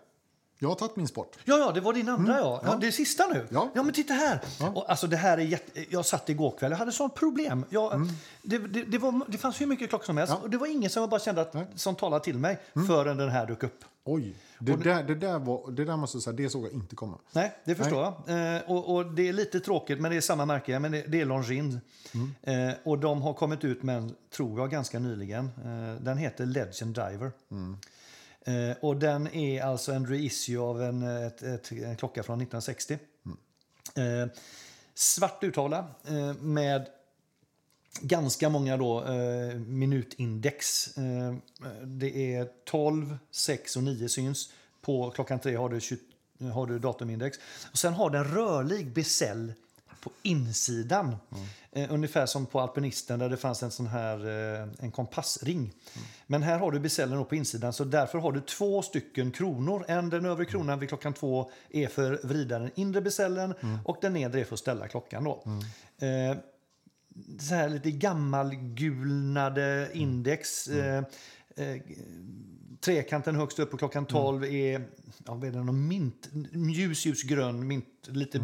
jag 0.59 0.69
har 0.69 0.75
tagit 0.77 0.97
min 0.97 1.09
sport. 1.09 1.37
Ja, 1.45 1.59
ja, 1.59 1.73
det 1.73 1.81
var 1.81 1.93
din 1.93 2.09
andra 2.09 2.39
ja. 2.39 2.61
ja. 2.65 2.71
ja. 2.73 2.77
Det 2.81 2.87
är 2.87 2.91
sista 2.91 3.27
nu. 3.27 3.47
Ja. 3.51 3.71
men 3.75 3.93
titta 3.93 4.15
här. 4.15 4.41
Och, 4.75 4.91
alltså, 4.91 5.07
det 5.07 5.17
här 5.17 5.39
är 5.39 5.43
jätte... 5.43 5.85
Jag 5.91 6.07
satt 6.07 6.29
igår 6.29 6.55
kväll, 6.59 6.71
jag 6.71 6.79
hade 6.79 6.93
sånt 6.93 7.15
problem. 7.15 7.65
Jag, 7.69 8.09
det, 8.43 8.59
det, 8.59 8.83
det, 8.83 8.99
var, 8.99 9.25
det 9.29 9.39
fanns 9.39 9.61
hur 9.61 9.67
mycket 9.67 9.89
klockor 9.89 10.07
som 10.07 10.17
helst 10.17 10.31
Mm. 10.31 10.41
Ja. 10.41 10.45
och 10.45 10.51
det 10.51 10.59
var 10.59 10.67
ingen 10.67 10.91
som 10.91 11.01
jag 11.01 11.11
bara 11.11 11.21
kände 11.21 11.41
att, 11.41 11.55
Nej. 11.55 11.63
Mm. 11.63 11.79
som 11.79 11.95
talade 11.95 12.25
till 12.25 12.39
mig 12.39 12.59
förrän 12.89 13.17
den 13.17 13.29
här 13.29 13.47
dök 13.47 13.63
upp. 13.63 13.85
Oj, 14.05 14.35
det, 14.59 14.77
där, 14.77 15.03
det, 15.03 15.15
där 15.15 15.39
var, 15.39 15.71
det 15.71 15.85
där 15.85 15.97
måste 15.97 16.17
jag 16.17 16.23
säga, 16.23 16.37
det 16.37 16.51
såg 16.51 16.65
jag 16.65 16.73
inte 16.73 16.97
komma. 16.97 17.19
Nej, 17.33 17.53
det 17.65 17.75
förstår 17.75 18.15
jag. 18.27 18.57
Eh, 18.57 18.63
och, 18.71 18.95
och 18.95 19.07
det 19.07 19.29
är 19.29 19.33
lite 19.33 19.61
tråkigt, 19.61 20.01
men 20.01 20.11
det 20.11 20.17
är 20.17 20.21
samma 20.21 20.47
märke. 20.47 20.79
Men 20.79 20.93
det, 20.93 21.05
det 21.09 21.21
är 21.21 21.25
Longines. 21.25 21.75
Mm. 22.15 22.69
Eh, 22.69 22.75
och 22.85 22.99
de 22.99 23.23
har 23.23 23.35
kommit 23.35 23.65
ut 23.65 23.83
med 23.83 23.97
en, 23.97 24.15
tror 24.37 24.61
jag, 24.61 24.71
ganska 24.71 24.99
nyligen. 24.99 25.45
Eh, 25.45 26.03
den 26.03 26.19
heter 26.19 26.47
Legend 26.47 26.95
Diver. 26.95 27.33
Eh, 28.45 28.77
och 28.81 28.97
den 28.97 29.35
är 29.35 29.63
alltså 29.63 29.93
en 29.93 30.07
reissue 30.07 30.59
av 30.59 30.83
en, 30.83 31.03
ett, 31.03 31.43
ett, 31.43 31.73
en 31.73 31.97
klocka 31.97 32.23
från 32.23 32.41
1960. 32.41 32.99
Eh, 33.95 34.27
svart 34.95 35.45
urtavla 35.45 35.87
eh, 36.09 36.35
med 36.35 36.87
ganska 38.01 38.49
många 38.49 38.77
då, 38.77 39.05
eh, 39.05 39.55
minutindex. 39.57 40.97
Eh, 40.99 41.35
det 41.85 42.35
är 42.35 42.49
12, 42.65 43.19
6 43.31 43.77
och 43.77 43.83
9 43.83 44.09
syns. 44.09 44.53
På 44.81 45.11
klockan 45.11 45.39
3 45.39 45.57
har 45.57 45.69
du, 45.69 45.81
20, 45.81 45.99
har 46.53 46.67
du 46.67 46.79
datumindex. 46.79 47.39
Och 47.73 47.79
sen 47.79 47.95
har 47.95 48.11
den 48.11 48.25
rörlig 48.25 48.93
bezel 48.93 49.53
på 50.05 50.11
insidan. 50.23 51.17
Eh, 51.73 51.93
ungefär 51.93 52.27
som 52.27 52.47
på 52.47 52.61
alpinisten 52.61 53.19
där 53.19 53.29
det 53.29 53.37
fanns 53.37 53.63
en 53.63 53.71
sån 53.71 53.87
här 53.87 54.19
eh, 54.27 54.69
en 54.79 54.91
kompassring. 54.91 55.73
Men 56.27 56.43
här 56.43 56.59
har 56.59 56.73
du 56.73 56.81
bezellen 56.81 57.25
på 57.25 57.35
insidan 57.35 57.73
så 57.73 57.85
därför 57.85 58.19
har 58.19 58.33
du 58.33 58.41
två 58.41 58.83
stycken 58.83 59.31
kronor. 59.31 59.85
En 59.89 60.11
den 60.11 60.25
övre 60.25 60.45
kronan 60.45 60.79
vid 60.79 60.89
klockan 60.89 61.13
två 61.13 61.51
är 61.71 61.89
för 61.89 62.13
att 62.13 62.25
vrida 62.25 62.59
den 62.59 62.71
inre 62.75 63.01
bezellen 63.01 63.55
och 63.85 63.97
den 64.01 64.13
nedre 64.13 64.41
är 64.41 64.45
för 64.45 64.55
att 64.55 64.61
ställa 64.61 64.89
klockan. 64.89 65.25
Då. 65.25 65.43
Eh, 66.07 66.37
så 67.41 67.55
här 67.55 67.69
lite 67.69 67.91
gammalgulnade 67.91 69.89
index. 69.93 70.69
Eh, 70.69 71.05
eh, 71.57 71.81
trekanten 72.85 73.37
högst 73.37 73.59
upp 73.59 73.71
på 73.71 73.77
klockan 73.77 74.07
12 74.07 74.45
är, 74.45 74.89
ja, 75.27 75.35
vad 75.35 75.45
är 75.45 75.51
det 75.53 75.63
någon 75.63 75.89
mint, 75.89 76.29
ljus, 76.53 77.07
ljusgrön, 77.07 77.67
mint, 77.67 77.87
lite 78.03 78.41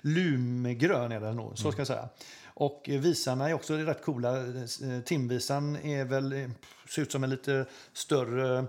lumgrön 0.00 1.12
är 1.12 1.20
den 1.20 1.36
nog, 1.36 1.58
så 1.58 1.72
ska 1.72 1.80
jag 1.80 1.86
säga. 1.86 2.08
Och 2.44 2.88
eh, 2.88 3.00
visarna 3.00 3.48
är 3.48 3.54
också 3.54 3.74
rätt 3.74 4.04
coola. 4.04 4.38
Eh, 4.38 5.00
Timvisan 5.04 5.76
är 5.76 6.04
väl, 6.04 6.32
eh, 6.32 6.50
ser 6.88 7.02
ut 7.02 7.12
som 7.12 7.24
en 7.24 7.30
lite 7.30 7.66
större 7.92 8.66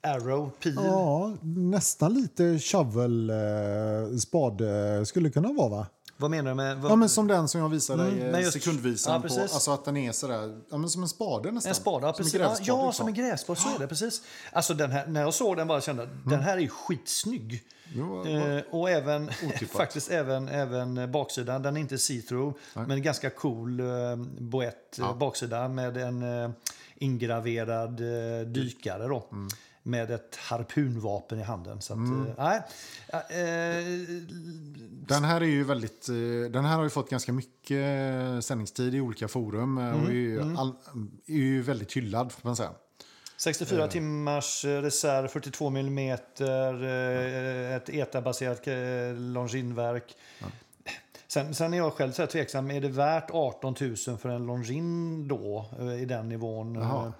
arrow, 0.00 0.50
pil. 0.62 0.74
Ja, 0.76 1.36
nästan 1.42 2.14
lite 2.14 2.58
shovel, 2.58 3.30
eh, 3.30 4.16
spad 4.18 4.60
eh, 4.60 5.04
skulle 5.04 5.30
kunna 5.30 5.52
vara 5.52 5.68
va? 5.68 5.86
Vad 6.20 6.30
menar 6.30 6.50
du 6.50 6.54
med? 6.54 6.76
Vad, 6.78 6.90
Ja, 6.92 6.96
men 6.96 7.08
som 7.08 7.26
den 7.26 7.48
som 7.48 7.60
jag 7.60 7.68
visade 7.68 8.02
dig, 8.04 8.22
Mm, 8.22 8.40
just- 8.40 8.52
sekundvisan 8.52 9.12
ja, 9.12 9.18
på. 9.20 9.22
precis. 9.28 9.54
Alltså 9.54 9.70
att 9.70 9.84
den 9.84 9.96
är 9.96 10.12
sådär, 10.12 10.60
ja, 10.70 10.78
men 10.78 10.90
som 10.90 11.02
en 11.02 11.08
spade 11.08 11.50
nästan. 11.50 11.68
En 11.70 11.74
spade, 11.74 12.06
ja, 12.06 12.12
Som 12.12 12.16
precis. 12.24 12.34
en 12.34 12.40
Ja, 12.40 12.46
grävspad, 12.48 12.66
ja, 12.68 12.86
liksom. 12.86 12.92
som 12.92 13.08
en 13.08 13.14
grävspad, 13.14 13.58
så 13.58 13.68
är 13.74 13.78
det. 13.78 13.86
precis. 13.88 14.22
Alltså, 14.52 14.74
den 14.74 14.90
här, 14.90 15.06
när 15.06 15.20
jag 15.20 15.34
såg 15.34 15.56
den 15.56 15.68
bara 15.68 15.80
kände 15.80 16.02
jag 16.02 16.30
den 16.30 16.40
här 16.40 16.58
är 16.58 16.68
skitsnygg. 16.68 17.62
Jo, 17.94 18.26
Eh, 18.26 18.60
och 18.70 18.90
även, 18.90 19.30
faktiskt 19.72 20.10
även, 20.10 20.48
även 20.48 21.12
baksidan. 21.12 21.62
Den 21.62 21.76
är 21.76 21.80
inte 21.80 21.96
see-through, 21.98 22.54
men 22.74 23.02
ganska 23.02 23.30
cool 23.30 23.80
eh, 23.80 23.86
boett 24.38 24.98
eh, 24.98 25.16
baksida 25.16 25.68
med 25.68 25.96
en 25.96 26.42
eh, 26.44 26.50
ingraverad 26.96 28.00
eh, 28.00 28.46
dykare. 28.46 29.06
Då. 29.08 29.24
Mm. 29.32 29.48
Med 29.88 30.10
ett 30.10 30.36
harpunvapen 30.36 31.40
i 31.40 31.42
handen. 31.42 31.80
Så 31.80 31.92
att, 31.92 31.98
eh, 31.98 32.34
nej. 32.38 32.62
Ja, 33.12 33.18
eh, 33.18 33.84
Den 35.06 35.24
här 35.24 35.40
är 35.40 35.46
ju 35.46 35.64
väldigt, 35.64 36.08
eh, 36.08 36.14
den 36.50 36.64
här 36.64 36.76
har 36.76 36.84
ju 36.84 36.90
fått 36.90 37.10
ganska 37.10 37.32
mycket 37.32 37.84
sändningstid 38.44 38.94
i 38.94 39.00
olika 39.00 39.28
forum 39.28 39.78
och 39.78 40.08
är 40.08 40.12
ju, 40.12 40.56
all, 40.56 40.72
är 41.26 41.34
ju 41.34 41.62
väldigt 41.62 41.92
hyllad 41.92 42.32
får 42.32 42.48
man 42.48 42.56
säga. 42.56 42.70
64 43.38 43.88
timmars 43.88 44.64
eh, 44.64 44.82
reserv, 44.82 45.28
42 45.28 45.66
mm, 45.66 46.08
ett 46.08 47.88
ETA-baserat 47.88 48.66
eh, 48.66 48.74
Longines-verk. 49.14 50.16
Sen, 51.26 51.54
sen 51.54 51.74
är 51.74 51.78
jag 51.78 51.92
själv 51.92 52.12
så 52.12 52.22
här 52.22 52.26
tveksam, 52.26 52.70
är 52.70 52.80
det 52.80 52.88
värt 52.88 53.30
18 53.30 53.74
000 53.80 53.96
för 53.96 54.28
en 54.28 54.46
Longines 54.46 55.28
då, 55.28 55.70
i 56.00 56.04
den 56.04 56.28
nivån? 56.28 56.74
Jaha. 56.74 57.12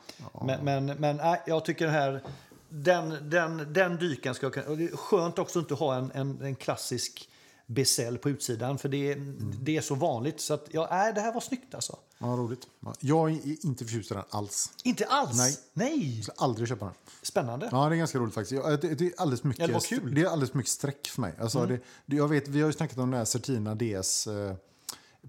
Men, 0.45 0.65
men, 0.65 0.87
men 0.87 1.17
nej, 1.17 1.41
jag 1.47 1.65
tycker 1.65 1.87
det 1.87 1.93
här, 1.93 2.23
den, 2.69 3.31
den, 3.31 3.73
den 3.73 3.97
dykan 3.97 4.35
ska 4.35 4.47
jag 4.47 4.55
kunna... 4.55 4.77
Det 4.77 4.85
är 4.85 4.97
skönt 4.97 5.39
också 5.39 5.59
att 5.59 5.63
inte 5.63 5.75
ha 5.75 5.95
en, 5.97 6.11
en, 6.11 6.43
en 6.43 6.57
klassisk 6.57 7.29
besäll 7.67 8.19
på 8.19 8.31
utsidan, 8.31 8.79
för 8.79 8.89
det, 8.89 9.15
det 9.63 9.77
är 9.77 9.81
så 9.81 9.95
vanligt. 9.95 10.41
Så 10.41 10.55
att, 10.55 10.67
ja, 10.71 10.89
nej, 10.91 11.13
det 11.13 11.21
här 11.21 11.35
var 11.35 11.41
snyggt 11.41 11.75
alltså. 11.75 11.99
Ja, 12.19 12.27
roligt. 12.27 12.67
Ja, 12.81 12.95
Jag 13.01 13.31
är 13.31 13.67
inte 13.67 13.85
förtjust 13.85 14.11
i 14.11 14.15
den 14.15 14.23
alls. 14.31 14.73
Inte 14.85 15.07
alls? 15.07 15.37
Nej. 15.37 15.57
Nej. 15.73 16.17
Jag 16.17 16.25
skulle 16.25 16.37
aldrig 16.39 16.69
köpa 16.69 16.85
den. 16.85 16.95
Spännande. 17.23 17.69
Ja, 17.73 17.89
det 17.89 17.95
är 17.95 17.99
ganska 17.99 18.19
roligt 18.19 18.35
faktiskt. 18.35 18.63
Det, 18.81 18.95
det 18.95 19.07
är 19.07 19.13
alldeles 19.17 19.45
mycket, 19.45 19.71
vad 19.71 19.85
kul. 19.87 20.15
Det 20.15 20.21
är 20.21 20.27
alldeles 20.27 20.55
mycket 20.55 20.73
streck 20.73 21.09
för 21.09 21.21
mig. 21.21 21.35
Alltså, 21.41 21.67
det, 21.67 21.81
det, 22.07 22.17
jag 22.17 22.29
vet, 22.29 22.49
vi 22.49 22.61
har 22.61 22.67
ju 22.67 22.73
snackat 22.73 22.99
om 22.99 23.11
den 23.11 23.19
här 23.19 23.25
Certina 23.25 23.75
DS 23.75 24.27
eh, 24.27 24.55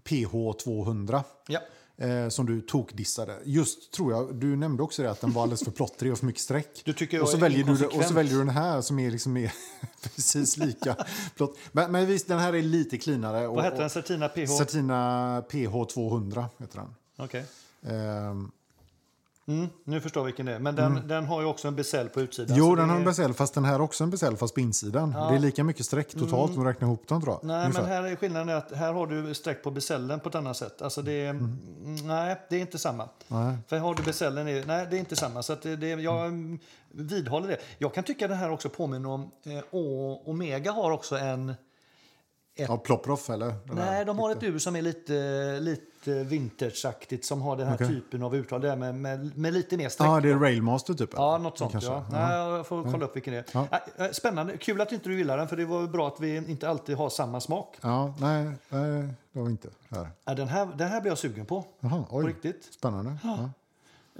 PH200. 0.04 1.24
Ja. 1.48 1.60
Eh, 2.02 2.30
som 2.30 2.46
du 2.46 2.62
tokdissade. 2.62 3.38
Just 3.44 3.92
tror 3.92 4.12
jag, 4.12 4.36
du 4.36 4.56
nämnde 4.56 4.84
också 4.84 5.04
det 5.04 5.12
att 5.12 5.22
den 5.22 5.32
var 5.32 5.44
alldeles 5.44 5.64
för 5.64 5.72
plottrig 5.72 6.12
och 6.12 6.18
för 6.18 6.26
mycket 6.26 6.42
streck. 6.42 6.82
Du 6.86 6.94
tycker 6.94 7.22
och, 7.22 7.30
så 7.30 7.38
är 7.38 7.42
väljer 7.42 7.64
du, 7.64 7.86
och 7.86 8.04
så 8.04 8.14
väljer 8.14 8.34
du 8.34 8.40
den 8.40 8.50
här 8.50 8.82
som 8.82 9.00
är 9.00 9.12
liksom 9.12 9.34
mer, 9.34 9.54
precis 10.02 10.58
lika 10.58 10.96
plott. 11.36 11.58
Men, 11.72 11.92
men 11.92 12.06
visst, 12.06 12.28
den 12.28 12.40
här 12.40 12.54
är 12.54 12.62
lite 12.62 12.98
cleanare. 12.98 13.48
Vad 13.48 13.64
hette 13.64 13.78
den? 13.78 13.90
Certina 13.90 14.30
PH? 14.30 14.48
Certina 14.48 15.42
PH200 15.50 16.46
heter 16.58 16.78
den. 16.78 16.96
Okej. 17.18 17.46
Ehm, 17.84 18.52
Mm, 19.50 19.70
nu 19.84 20.02
förstår 20.02 20.22
jag 20.22 20.26
vilken 20.26 20.46
det 20.46 20.54
är. 20.54 20.60
Men 20.60 20.76
den, 20.76 21.08
den 21.08 21.26
har 21.26 21.42
ju 21.42 21.48
också 21.48 21.68
en 21.68 21.76
besäll 21.76 22.10
på 22.10 22.22
utsidan. 22.22 22.58
jo, 22.58 22.76
den 22.76 22.88
det 22.88 22.94
har 22.94 23.00
en 23.00 23.06
besäll, 23.06 23.34
fast 23.34 23.54
den 23.54 23.66
här 23.66 23.82
också 23.82 24.04
en 24.04 24.10
besäll, 24.10 24.38
fast 24.38 24.54
på 24.54 24.60
insidan. 24.60 25.12
Det 25.12 25.36
är 25.36 25.40
lika 25.40 25.64
mycket 25.64 25.86
streck 25.86 26.12
totalt 26.12 26.52
om 26.52 26.64
du 26.64 26.70
räknar 26.70 26.88
ihop 26.88 27.08
dem 27.08 27.22
tror 27.22 27.34
jag. 27.34 27.48
Nej, 27.48 27.62
ungefär. 27.62 27.82
men 27.82 27.92
här 27.92 28.04
är 28.04 28.16
skillnaden 28.16 28.58
att 28.58 28.72
här 28.72 28.94
har 28.94 29.08
du 29.08 29.34
streck 29.34 29.64
på 29.64 29.72
besällen 29.72 30.20
på 30.20 30.30
ett 30.30 30.36
annat 30.36 30.58
sätt. 30.58 30.82
Alltså 30.82 31.02
det 31.02 31.26
är, 31.26 31.30
mm. 31.30 31.58
Nej, 32.04 32.42
det 32.50 32.56
är 32.56 32.60
inte 32.60 32.78
samma. 32.78 33.10
Nej. 33.28 33.58
För 33.68 33.78
har 33.78 33.96
du 33.96 34.04
besällen, 34.04 34.48
är, 34.48 34.66
nej 34.66 34.88
det 34.90 34.98
är 34.98 35.00
inte 35.00 35.16
samma. 35.16 35.44
Så 35.44 35.54
att 35.54 35.62
det, 35.62 35.76
det, 35.76 35.90
jag 35.90 36.26
mm, 36.26 36.60
vidhåller 36.92 37.48
det. 37.48 37.58
Jag 37.78 37.94
kan 37.94 38.04
tycka 38.04 38.28
den 38.28 38.38
här 38.38 38.52
också 38.52 38.70
påminner 38.70 39.10
om, 39.10 39.32
eh, 39.44 39.64
Omega 40.26 40.72
har 40.72 40.92
också 40.92 41.18
en, 41.18 41.54
Ja, 42.68 42.78
Plopproff 42.78 43.30
eller? 43.30 43.46
Den 43.66 43.76
nej 43.76 44.06
de 44.06 44.20
har 44.20 44.32
ett 44.32 44.44
ur 44.44 44.60
som 44.60 44.76
är 44.76 44.82
lite, 44.82 45.60
lite 45.60 46.24
vintageaktigt 46.24 47.26
som 47.26 47.42
har 47.42 47.58
den 47.58 47.68
här 47.68 47.76
Okej. 47.76 47.88
typen 47.88 48.24
av 48.24 48.36
uttal 48.36 48.62
där 48.62 48.76
med, 48.76 48.96
med, 48.96 49.38
med 49.38 49.54
lite 49.54 49.78
mer 49.78 49.90
streck. 49.90 50.08
Ja, 50.10 50.20
det 50.20 50.30
är 50.30 50.36
Railmaster 50.36 50.94
typ? 50.94 51.10
Ja, 51.14 51.38
något 51.38 51.58
sånt. 51.58 51.72
Kanske. 51.72 51.90
Ja. 51.92 52.06
Nej, 52.12 52.38
jag 52.38 52.68
får 52.68 52.92
kolla 52.92 53.06
upp 53.06 53.16
vilken 53.16 53.34
det 53.34 53.40
är. 53.40 53.46
Ja. 53.98 54.06
Eh, 54.06 54.12
Spännande. 54.12 54.58
Kul 54.58 54.82
att 54.82 54.92
inte 54.92 55.10
du 55.10 55.18
gillar 55.18 55.38
den, 55.38 55.48
för 55.48 55.58
det 55.58 55.66
var 55.66 55.88
bra 55.88 56.08
att 56.08 56.20
vi 56.20 56.38
inte 56.38 56.70
alltid 56.70 56.98
har 56.98 57.10
samma 57.10 57.40
smak. 57.42 57.78
Ja, 57.82 58.14
nej, 58.20 58.44
nej, 58.70 58.82
det 59.32 59.40
var 59.40 59.44
vi 59.46 59.52
inte 59.52 59.68
här. 59.90 60.36
Den, 60.36 60.48
här, 60.48 60.66
den 60.76 60.88
här 60.90 61.02
blir 61.02 61.12
jag 61.12 61.18
sugen 61.18 61.46
på. 61.46 61.64
Jaha, 61.80 62.04
På 62.10 62.16
oj. 62.18 62.26
riktigt. 62.28 62.74
Spännande. 62.74 63.18
Ja. 63.24 63.50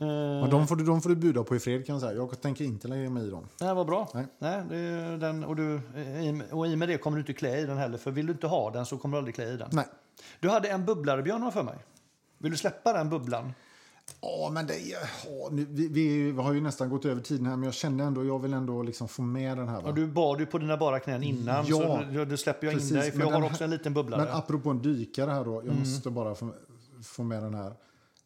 Eh, 0.02 0.08
Ja, 0.08 0.48
de, 0.52 0.68
får 0.68 0.76
du, 0.76 0.84
de 0.84 1.02
får 1.02 1.10
du 1.10 1.16
buda 1.16 1.44
på 1.44 1.56
i 1.56 1.60
fred 1.60 1.86
kan 1.86 1.94
jag 1.96 2.02
säga. 2.02 2.14
Jag 2.14 2.42
tänker 2.42 2.66
inte 2.66 2.88
lägga 2.88 3.10
mig 3.10 3.28
i 3.28 3.30
dem. 3.30 3.48
Här 3.60 3.74
var 3.74 3.86
bra. 3.86 4.10
Nej. 4.14 4.26
Nej, 4.40 4.64
den, 5.18 5.44
och, 5.44 5.56
du, 5.56 5.76
i- 5.98 6.42
och 6.52 6.68
i 6.68 6.74
och 6.74 6.78
med 6.78 6.90
det 6.90 6.98
kommer 6.98 7.18
du 7.18 7.22
inte 7.22 7.34
klä 7.34 7.60
i 7.60 7.66
den 7.66 7.78
heller. 7.78 7.98
För 7.98 8.12
vill 8.12 8.26
du 8.26 8.34
inte 8.34 8.48
ha 8.48 8.72
den 8.72 8.86
så 8.86 8.98
kommer 8.98 9.14
du 9.14 9.18
aldrig 9.18 9.36
klä 9.36 9.46
i 9.54 9.58
den. 9.58 9.70
Nej. 9.72 9.86
Du 10.40 10.50
hade 10.50 10.70
en 10.70 10.86
bubblare, 10.86 11.22
Björn, 11.24 11.52
för 11.52 11.64
mig. 11.64 11.76
Vill 12.38 12.52
du 12.52 12.58
släppa 12.58 12.94
den 12.94 13.10
bubblan? 13.10 13.54
Ja, 14.22 14.50
men 14.54 14.68
det 14.68 14.74
ja, 14.80 14.98
nu, 15.52 15.66
vi, 15.70 15.88
vi 15.88 16.42
har 16.42 16.54
ju 16.54 16.62
nästan 16.62 16.90
gått 16.90 17.06
över 17.06 17.22
tiden 17.22 17.46
här, 17.46 17.56
men 17.56 17.64
jag 17.64 17.74
kände 17.74 18.04
ändå, 18.04 18.26
jag 18.26 18.40
vill 18.40 18.54
ändå 18.54 18.84
liksom 18.84 19.08
få 19.08 19.22
med 19.22 19.58
den 19.58 19.68
här. 19.68 19.76
Va? 19.76 19.84
Ja, 19.86 19.92
du 19.92 20.08
bad 20.08 20.40
ju 20.40 20.46
på 20.46 20.58
dina 20.58 20.78
bara 20.78 21.00
knän 21.00 21.24
innan, 21.24 21.66
Ja, 21.68 21.78
så 21.78 22.12
du, 22.12 22.26
du 22.26 22.38
släpper 22.38 22.68
jag 22.68 22.74
precis, 22.74 22.92
in 22.92 22.98
dig. 22.98 23.12
För 23.12 23.18
men 23.18 23.28
jag 23.28 23.34
har 23.34 23.42
den 23.42 23.52
också 23.52 23.64
här- 23.64 23.66
en 23.66 23.78
liten 23.78 23.94
bubblare. 23.94 24.24
Men 24.26 24.34
apropå 24.36 24.70
en 24.70 24.82
dykare 24.82 25.32
här 25.32 25.46
då, 25.46 25.54
jag 25.54 25.64
Mm. 25.64 25.80
måste 25.80 26.10
bara 26.10 26.36
få, 26.36 26.50
få 27.04 27.24
med 27.24 27.44
den 27.44 27.54
här. 27.54 27.74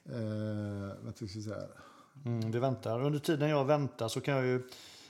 Eh, 0.10 0.96
vad 1.02 1.16
ska 1.16 1.26
jag 1.26 1.44
säga? 1.44 1.68
Mm, 2.26 2.52
vi 2.52 2.60
väntar. 2.60 3.02
Under 3.02 3.20
tiden 3.20 3.50
jag 3.50 3.66
väntar 3.66 4.08
så 4.08 4.22
kan 4.22 4.34
jag 4.34 4.46
ju 4.46 4.64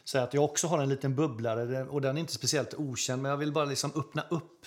säga 0.03 0.23
att 0.23 0.33
jag 0.33 0.43
också 0.43 0.67
har 0.67 0.81
en 0.81 0.89
liten 0.89 1.15
bubblare. 1.15 1.83
Och 1.83 2.01
den 2.01 2.17
är 2.17 2.21
inte 2.21 2.33
speciellt 2.33 2.73
okänd, 2.73 3.21
men 3.21 3.31
jag 3.31 3.37
vill 3.37 3.51
bara 3.51 3.65
liksom 3.65 3.91
öppna 3.95 4.23
upp 4.29 4.65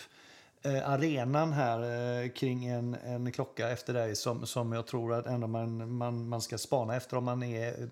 eh, 0.62 0.91
arenan 0.91 1.53
här 1.53 1.81
eh, 2.22 2.29
kring 2.29 2.66
en, 2.66 2.95
en 2.95 3.33
klocka 3.33 3.70
efter 3.70 3.95
dig 3.95 4.16
som, 4.16 4.47
som 4.47 4.72
jag 4.72 4.87
tror 4.87 5.14
att 5.14 5.27
ändå 5.27 5.47
man, 5.47 5.93
man, 5.93 6.29
man 6.29 6.41
ska 6.41 6.59
spana 6.59 6.97
efter 6.97 7.16
om 7.16 7.24
man 7.24 7.43
är 7.43 7.83
eh, 7.83 7.89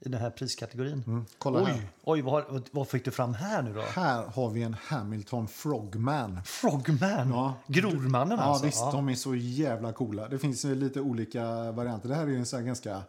i 0.00 0.08
den 0.08 0.20
här 0.20 0.30
priskategorin. 0.30 1.02
Mm, 1.06 1.24
kolla 1.38 1.58
oj, 1.58 1.64
här. 1.70 1.88
oj 2.04 2.20
vad, 2.22 2.32
har- 2.34 2.62
vad 2.70 2.88
fick 2.88 3.04
du 3.04 3.10
fram 3.10 3.34
här 3.34 3.62
nu 3.62 3.74
då? 3.74 3.80
Här 3.82 4.22
har 4.26 4.50
vi 4.50 4.62
en 4.62 4.76
Hamilton 4.86 5.48
Frogman. 5.48 6.40
Frogman? 6.44 7.28
Ja. 7.30 7.54
Grormannen 7.66 8.38
Ja, 8.38 8.44
alltså? 8.44 8.66
visst. 8.66 8.92
De 8.92 9.08
är 9.08 9.14
så 9.14 9.34
jävla 9.34 9.92
coola. 9.92 10.28
Det 10.28 10.38
finns 10.38 10.64
lite 10.64 11.00
olika 11.00 11.72
varianter. 11.72 12.08
Det 12.08 12.14
här 12.14 12.22
är 12.22 12.28
ju 12.28 12.36
en 12.38 12.46
sån 12.46 12.58
här 12.58 12.66
ganska... 12.66 13.02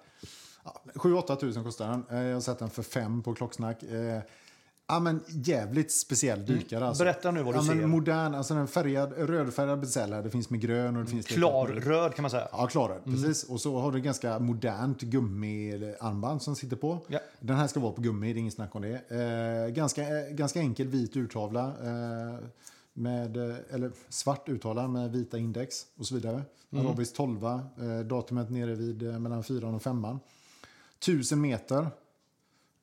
Ja, 0.63 0.81
7-8 0.95 1.35
tusen 1.35 1.63
kostar 1.63 1.87
den. 1.89 2.05
Eh, 2.09 2.23
Jag 2.25 2.33
har 2.33 2.41
sett 2.41 2.59
den 2.59 2.69
för 2.69 2.83
fem 2.83 3.23
på 3.23 3.33
Klocksnack. 3.35 3.83
Ja, 4.87 4.99
men 4.99 5.23
jävligt 5.27 5.91
speciell 5.91 6.45
dykare. 6.45 6.85
Alltså. 6.87 7.03
Mm. 7.03 7.13
Berätta 7.13 7.31
nu 7.31 7.43
vad 7.43 7.53
du 7.53 7.57
ja, 7.57 7.63
men 7.63 7.77
ser. 7.79 7.87
Modern, 7.87 8.35
alltså 8.35 8.53
en 8.53 8.67
färgad, 8.67 9.13
rödfärgad 9.17 9.79
besäll 9.79 10.13
här. 10.13 10.23
Det 10.23 10.29
finns 10.29 10.49
med 10.49 10.59
grön 10.61 10.95
och 10.97 11.03
det 11.03 11.09
finns 11.09 11.29
lite- 11.29 11.39
Klarröd 11.39 12.15
kan 12.15 12.21
man 12.23 12.31
säga. 12.31 12.47
Ja, 12.51 12.67
klarröd. 12.67 13.03
Precis. 13.03 13.43
Och 13.43 13.61
så 13.61 13.79
har 13.79 13.91
du 13.91 13.99
ganska 14.01 14.39
modernt 14.39 15.01
gummiarmband 15.01 16.41
som 16.41 16.55
sitter 16.55 16.75
på. 16.75 16.99
Ja. 17.07 17.19
Den 17.39 17.55
här 17.57 17.67
ska 17.67 17.79
vara 17.79 17.91
på 17.91 18.01
gummi, 18.01 18.33
det 18.33 18.39
är 18.39 18.41
inget 18.41 18.53
snack 18.53 18.75
om 18.75 18.81
det. 18.81 19.11
Eh, 19.67 19.73
ganska, 19.73 20.01
eh, 20.27 20.33
ganska 20.33 20.59
enkel 20.59 20.87
vit 20.87 21.15
urtavla. 21.15 21.65
Eh, 21.67 22.39
med, 22.93 23.37
eh, 23.37 23.55
eller 23.71 23.91
svart 24.09 24.49
urtavla 24.49 24.87
med 24.87 25.11
vita 25.11 25.37
index 25.37 25.85
och 25.97 26.05
så 26.05 26.15
vidare. 26.15 26.41
Mm. 26.71 26.85
Arabisk 26.87 27.15
12. 27.15 27.45
Eh, 27.45 27.59
datumet 28.05 28.49
nere 28.49 28.75
vid 28.75 29.03
eh, 29.07 29.19
mellan 29.19 29.43
4 29.43 29.67
och 29.67 29.81
5. 29.83 30.07
1000 30.99 31.41
meter 31.41 31.87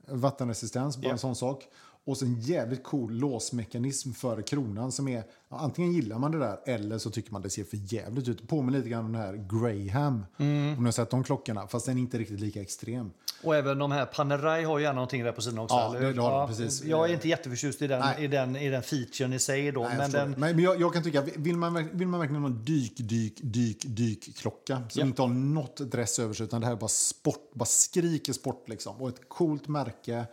vattenresistens, 0.07 0.97
bara 0.97 1.07
Ja. 1.07 1.13
en 1.13 1.19
sån 1.19 1.37
sak. 1.37 1.69
Och 2.07 2.19
så 2.19 2.25
en 2.25 2.41
jävligt 2.41 2.83
cool 2.85 3.13
låsmekanism 3.13 4.13
för 4.13 4.43
kronan 4.43 4.93
som 4.93 5.09
är, 5.09 5.25
ja, 5.49 5.59
antingen 5.59 5.93
gillar 5.93 6.19
man 6.19 6.31
det 6.33 6.39
där 6.39 6.59
eller 6.67 6.99
så 6.99 7.11
tycker 7.11 7.33
man 7.33 7.43
det 7.43 7.51
ser 7.51 7.65
för 7.65 7.79
jävligt 7.95 8.29
ut. 8.29 8.49
Påminner 8.49 8.79
lite 8.79 8.91
grann 8.91 9.05
om 9.05 9.13
den 9.13 9.21
här 9.21 9.35
Graham, 9.51 10.25
Mm. 10.39 10.69
om 10.77 10.79
ni 10.79 10.85
har 10.85 10.93
sett 10.93 11.11
de 11.11 11.25
klockorna, 11.25 11.67
fast 11.67 11.87
den 11.87 11.97
är 11.99 12.01
inte 12.03 12.19
riktigt 12.19 12.41
lika 12.41 12.61
extrem. 12.61 13.11
Och 13.45 13.57
även 13.57 13.79
de 13.79 13.93
här 13.93 14.07
Panerai 14.07 14.65
har 14.65 14.79
ju 14.79 14.85
gärna 14.85 14.95
någonting 14.95 15.25
där 15.25 15.33
på 15.33 15.43
sidan 15.43 15.59
också. 15.59 15.75
Ja, 15.77 15.97
eller 15.97 16.13
det- 16.13 16.23
har 16.23 16.39
de, 16.41 16.49
precis. 16.49 16.85
Jag 16.85 17.11
är 17.11 17.15
inte 17.15 17.29
jätteförtjust 17.29 17.83
i 17.83 17.87
den, 17.87 18.01
Nej. 18.01 18.25
i 18.25 18.27
den, 18.27 18.57
i 18.57 18.69
den 18.71 18.83
featuren 18.83 19.33
i 19.33 19.39
sig. 19.39 19.73
Då, 19.73 19.81
Nej, 19.81 19.89
jag 19.91 19.97
men 19.99 20.11
förstår 20.11 20.19
den, 20.29 20.35
men, 20.39 20.59
jag, 20.59 20.81
jag 20.81 20.93
kan 20.93 21.03
tycka, 21.03 21.23
vill 21.37 21.57
man, 21.57 21.89
vill 21.93 22.09
man 22.09 22.21
verkligen 22.21 22.43
ha 22.43 22.49
en 22.51 22.65
dyk, 22.65 22.93
dyk, 22.97 23.39
dyk, 23.43 23.85
dykklocka 23.87 24.83
som 24.89 25.01
Ja. 25.01 25.07
inte 25.07 25.23
har 25.23 25.29
något 25.29 25.77
dress 25.77 26.19
över 26.19 26.35
sig, 26.35 26.45
utan 26.45 26.61
det 26.61 26.67
här 26.67 26.75
är 26.75 26.81
bara 26.81 26.89
sport, 26.89 27.51
bara 27.55 27.65
skriker 27.65 28.33
sport 28.33 28.69
liksom. 28.69 29.01
Och 29.03 29.09
ett 29.09 29.29
coolt 29.29 29.69
märke, 29.69 30.25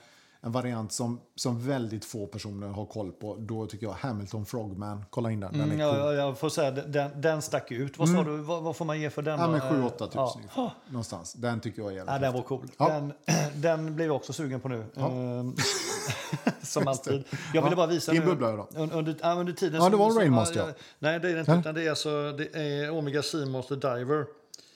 en 0.42 0.52
variant 0.52 0.92
som, 0.92 1.20
som 1.36 1.68
väldigt 1.68 2.06
få 2.06 2.28
personer 2.28 2.68
har 2.68 2.86
koll 2.86 3.12
på. 3.12 3.36
Då 3.40 3.66
tycker 3.66 3.86
jag 3.86 3.94
Hamilton 3.94 4.46
Frogman, 4.46 5.06
kolla 5.10 5.32
in 5.32 5.40
den, 5.40 5.52
den 5.52 5.62
är 5.62 5.66
Mm, 5.66 5.78
cool. 5.90 5.98
ja, 6.00 6.06
ja, 6.06 6.14
jag 6.14 6.40
får 6.40 6.50
säga, 6.50 6.72
den, 6.72 7.22
den 7.22 7.42
stack 7.42 7.72
ut. 7.72 7.98
Vad 8.00 8.10
sa 8.10 8.24
du? 8.24 8.38
Vad, 8.38 8.64
vad 8.64 8.76
får 8.76 8.86
man 8.86 9.00
ge 9.00 9.10
för 9.10 9.22
den? 9.22 9.40
Ja, 9.40 9.48
men 9.48 9.62
Eh, 9.62 9.72
7-8 9.72 9.90
tusen 9.98 10.10
ja. 10.16 10.34
ungefär, 10.38 10.72
någonstans. 10.90 11.34
Den 11.34 11.60
tycker 11.60 11.82
jag 11.82 11.92
är 11.92 11.96
jävligt 11.96 12.14
Ja, 12.14 12.20
den 12.20 12.34
var 12.34 12.42
cool. 12.42 12.68
Ja. 12.78 12.88
Den, 12.90 13.14
den 13.62 13.96
blev 13.96 14.08
jag 14.08 14.16
också 14.16 14.34
sugen 14.34 14.60
på 14.60 14.68
nu. 14.70 14.86
Ehm, 14.96 15.56
Som 16.64 16.88
alltid. 16.88 17.24
Jag 17.54 17.62
ville 17.64 17.76
bara 17.76 17.88
visa 17.88 18.12
Din 18.12 18.22
nu. 18.22 18.28
bubblare 18.28 18.56
då? 18.56 18.68
Un- 18.76 18.92
Under, 18.92 19.16
ja, 19.22 19.34
under 19.34 19.54
tiden 19.54 19.82
Ja, 19.84 19.90
det 19.90 19.98
var 19.98 20.10
en 20.12 20.18
Rainmaster, 20.18 20.60
ja, 20.60 20.66
ja. 20.68 20.74
Nej, 21.00 21.20
det 21.20 21.30
är 21.30 21.34
det 21.34 21.40
inte. 21.40 21.52
Utan 21.60 21.76
det 21.76 21.86
är, 21.86 21.90
alltså, 21.90 22.32
det 22.32 22.56
är 22.56 22.92
Omega 22.92 23.22
Seamaster 23.24 23.76
Diver. 23.76 24.26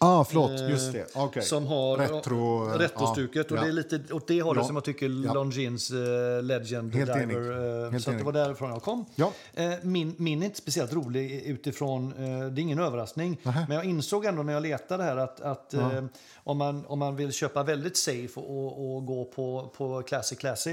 Ah, 0.03 0.23
förlåt, 0.23 0.51
Eh, 0.61 0.69
just 0.69 0.91
det. 0.93 1.05
Okej. 1.15 1.43
Som 1.43 1.67
har 1.67 1.97
Retro, 1.97 2.67
eh, 2.73 2.77
retrostuket. 2.77 3.47
ja, 3.51 3.57
och 3.57 3.63
det 3.63 3.69
är 3.69 3.73
lite 3.73 4.13
åt 4.13 4.27
det 4.27 4.41
hållet 4.41 4.61
Ja. 4.63 4.67
som 4.67 4.75
jag 4.75 4.83
tycker 4.83 5.25
Ja. 5.25 5.33
Longines 5.33 5.91
uh, 5.91 5.97
Legend 6.43 6.95
Helt. 6.95 7.13
Diver. 7.13 7.85
eh, 7.85 7.91
Helt 7.91 8.03
så 8.03 8.11
att 8.11 8.17
det 8.17 8.23
var 8.23 8.31
därifrån 8.31 8.69
jag 8.69 8.81
kom. 8.83 9.05
Ja. 9.15 9.31
Eh, 9.53 9.71
min, 9.81 10.15
min 10.17 10.41
är 10.41 10.45
inte 10.45 10.57
speciellt 10.57 10.93
rolig 10.93 11.41
utifrån, 11.45 12.07
eh, 12.13 12.47
det 12.49 12.59
är 12.59 12.63
ingen 12.63 12.79
överraskning. 12.79 13.37
Nähä. 13.43 13.65
Men 13.67 13.77
jag 13.77 13.85
insåg 13.85 14.25
ändå 14.25 14.43
när 14.43 14.53
jag 14.53 14.63
letade 14.63 15.03
här 15.03 15.17
att, 15.17 15.41
att 15.41 15.73
eh, 15.73 16.03
om, 16.43 16.57
man, 16.57 16.85
om 16.85 16.99
man 16.99 17.15
vill 17.15 17.31
köpa 17.33 17.63
väldigt 17.63 17.97
safe 17.97 18.39
och, 18.39 18.95
och, 18.95 19.05
gå 19.05 19.25
på, 19.25 19.71
på 19.77 20.01
classy 20.01 20.35
classy 20.35 20.71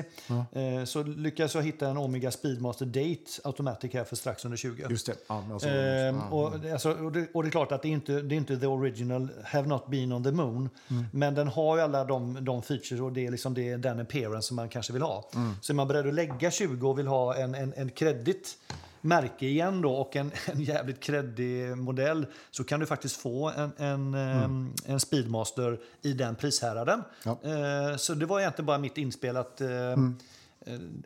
eh, 0.53 0.85
så 0.85 1.03
lyckades 1.03 1.55
jag 1.55 1.63
hitta 1.63 1.89
en 1.89 1.97
Omega 1.97 2.31
Speedmaster 2.31 2.87
Date 2.87 3.31
Automatic 3.45 3.93
här 3.95 4.05
för 4.05 4.17
strax 4.17 4.45
under 4.45 4.57
20. 4.59 4.87
Just 4.91 5.07
det. 5.07 5.15
Ja, 5.27 5.45
också. 5.55 5.69
Ja. 5.69 6.29
och, 6.31 6.61
det- 6.61 6.73
alltså, 6.73 6.91
och, 6.93 7.13
det, 7.13 7.27
och 7.35 7.43
det 7.43 7.49
är 7.49 7.51
klart 7.51 7.73
att 7.73 7.83
det 7.83 7.89
är 7.89 7.93
inte 7.93 8.21
det 8.21 8.35
är 8.35 8.37
inte 8.37 8.57
the 8.59 8.67
original 8.67 9.29
Have 9.45 9.69
Not 9.69 9.87
Been 9.87 10.13
on 10.13 10.25
the 10.25 10.33
Moon. 10.33 10.69
Men 11.13 11.35
den 11.35 11.49
har 11.49 11.77
ju 11.77 11.83
alla 11.83 12.05
de, 12.05 12.45
de 12.45 12.63
features 12.63 13.01
och 13.01 13.13
det 13.13 13.27
är 13.27 13.31
liksom 13.31 13.55
det, 13.55 13.77
den 13.77 14.01
appearance 14.01 14.49
som 14.49 14.57
man 14.57 14.69
kanske 14.69 14.93
vill 14.93 15.03
ha. 15.03 15.29
Så 15.61 15.73
är 15.73 15.75
man 15.75 15.89
beredd 15.89 16.07
att 16.09 16.15
lägga 16.15 16.51
20 16.51 16.89
och 16.89 16.99
vill 16.99 17.07
ha 17.07 17.37
en, 17.37 17.55
en, 17.55 17.73
en 17.77 17.91
credit 17.91 18.57
märke 19.01 19.47
igen 19.47 19.83
då 19.83 19.93
och 19.93 20.17
en, 20.17 20.31
en 20.47 20.63
jävligt 20.63 21.01
kreddig 21.01 21.77
modell 21.77 22.27
så 22.51 22.65
kan 22.65 22.81
du 22.81 22.87
faktiskt 22.87 23.17
få 23.17 23.49
en, 23.51 23.73
en, 23.77 24.15
mm. 24.15 24.75
en 24.87 25.01
Speedmaster 25.01 25.81
i 26.03 26.13
den 26.13 26.35
prishäraden. 26.35 27.03
Ja. 27.25 27.39
Eh, 27.43 27.97
så 27.97 28.15
det 28.15 28.27
var 28.27 28.41
egentligen 28.41 28.67
bara 28.67 28.79
mitt 28.79 28.99
inspel 28.99 29.37
att, 29.37 29.61
eh, 29.61 29.93
mm. 29.93 30.17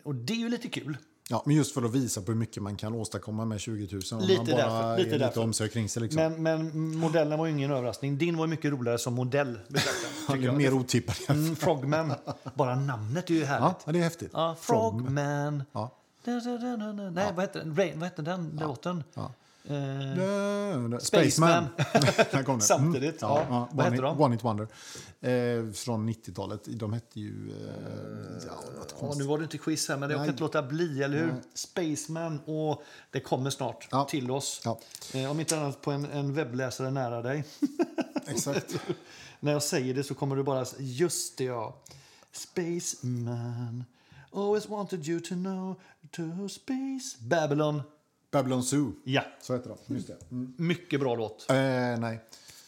och 0.03 0.15
det 0.15 0.33
är 0.33 0.39
ju 0.39 0.49
lite 0.49 0.69
kul. 0.69 0.97
Ja, 1.29 1.43
men 1.47 1.57
just 1.57 1.75
för 1.75 1.83
att 1.83 1.95
visa 1.95 2.21
på 2.21 2.33
hur 2.33 2.39
mycket 2.39 2.63
man 2.63 2.77
kan 2.77 2.95
åstadkomma 2.95 3.45
med 3.45 3.61
20 3.61 3.89
000. 3.93 4.03
Om 4.13 4.21
Lite 4.21 4.41
man 4.41 4.51
bara 4.51 4.57
därför, 4.57 5.05
lite 5.05 5.15
är 5.15 5.29
lite 5.29 5.41
omsorg 5.41 5.71
kring 5.71 5.89
sig. 5.89 6.03
Liksom. 6.03 6.23
Men, 6.23 6.43
men 6.43 6.97
modellen 6.97 7.39
var 7.39 7.47
ju 7.47 7.53
ingen 7.53 7.71
överraskning. 7.71 8.19
Din 8.19 8.37
var 8.37 8.47
mycket 8.47 8.73
roligare 8.73 8.99
som 8.99 9.15
modell. 9.15 9.59
jag. 10.43 10.57
mer 10.57 10.75
otippad. 10.75 11.17
Mm, 11.29 11.57
Frogman. 11.57 12.13
Bara 12.55 12.77
namnet 12.77 13.31
är 13.31 13.35
ju 13.35 13.45
härligt. 13.45 13.77
Ja, 13.87 13.93
det 13.93 13.99
är 13.99 14.03
häftigt. 14.03 14.31
Ja, 14.33 14.57
Frogman. 14.61 15.63
Ja. 15.73 15.91
Da, 16.25 16.41
da, 16.41 16.77
da. 16.77 16.93
Nej, 17.11 17.33
vad 17.35 17.41
hette 17.45 17.59
den? 17.59 17.77
Rain, 17.77 17.99
vad 18.01 18.09
hette 18.09 18.23
den 18.23 18.59
låten? 18.61 19.05
Ja. 19.15 19.33
Dö. 20.17 20.99
Spaceman. 21.01 21.65
Där 22.31 22.43
kom 22.43 22.59
det. 22.59 22.65
Samtidigt, 22.65 23.17
ja. 23.21 23.47
Vad 23.73 23.87
One, 23.87 23.91
heter 23.91 24.03
de? 24.03 24.21
One 24.21 24.35
Hit 24.35 24.45
Wonder. 24.45 24.69
Eh, 25.21 25.73
från 25.73 26.09
90-talet. 26.09 26.61
De 26.67 26.93
hette 26.93 27.21
ju... 27.21 27.51
Eh, 27.51 28.47
ja, 28.47 28.63
ja, 29.01 29.13
nu 29.17 29.25
var 29.25 29.39
det 29.39 29.45
inte 29.45 29.59
quiz 29.59 29.89
här, 29.89 29.97
men 29.97 30.11
jag 30.11 30.19
kan 30.19 30.29
inte 30.29 30.41
låta 30.43 30.63
bli, 30.63 31.03
eller 31.03 31.19
hur? 31.19 31.35
Spaceman, 31.55 32.41
och 32.47 32.83
det 33.11 33.21
kommer 33.21 33.51
snart 33.51 33.89
Ja. 33.91 34.05
till 34.05 34.31
oss. 34.31 34.61
Ja. 34.65 34.79
Eh, 35.15 35.31
om 35.31 35.41
inte 35.41 35.59
annat 35.61 35.81
på 35.81 35.91
en, 35.91 36.05
en 36.05 36.35
webbläsare 36.35 36.91
nära 36.91 37.23
dig. 37.23 37.45
Exakt. 38.27 38.75
När 39.41 39.53
jag 39.53 39.63
säger 39.63 39.95
det 39.95 40.05
så 40.05 40.15
kommer 40.15 40.37
du 40.37 40.43
bara... 40.43 40.65
Just 40.79 41.39
det, 41.39 41.45
ja. 41.45 41.77
Spaceman. 42.33 43.85
Always 44.35 44.69
wanted 44.69 45.09
you 45.09 45.21
to 45.21 45.35
know 45.35 45.81
to 46.11 46.49
space. 46.49 47.17
Babylon. 47.21 47.83
Babylon 48.31 48.63
Zoo. 48.63 48.93
Ja, 49.05 49.23
Så 49.43 49.53
heter 49.57 49.69
de. 49.87 49.95
Just 49.95 50.07
det. 50.07 50.17
Mm. 50.31 50.55
mycket 50.59 51.01
bra 51.01 51.15
låt. 51.15 51.47
Eh, 51.51 51.57
nej. 51.57 52.21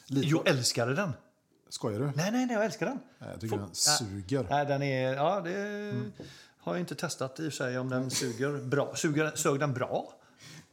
Lite. 0.06 0.28
Jag 0.28 0.48
älskade 0.48 0.94
den. 0.94 1.12
Skojar 1.68 2.00
du? 2.00 2.04
Nej, 2.06 2.14
nej, 2.32 2.46
nej, 2.46 2.56
jag 2.56 2.64
älskar 2.64 2.86
den. 2.86 2.98
Nej, 3.18 3.30
Jag 3.30 3.40
tycker 3.40 3.56
Få- 3.56 3.62
den 3.62 3.74
suger. 3.74 4.46
Nej, 4.50 4.66
den 4.66 4.82
är... 4.82 5.14
Ja, 5.14 5.40
det 5.40 5.92
har 6.58 6.72
jag 6.74 6.80
inte 6.80 6.94
testat 6.94 7.40
i 7.40 7.48
och 7.48 7.52
för 7.52 7.56
sig 7.56 7.78
om 7.78 7.88
den 7.88 8.10
suger 8.10 8.64
bra. 8.64 8.96
Suger, 8.96 9.32
sög 9.36 9.60
den 9.60 9.74
bra? 9.74 10.12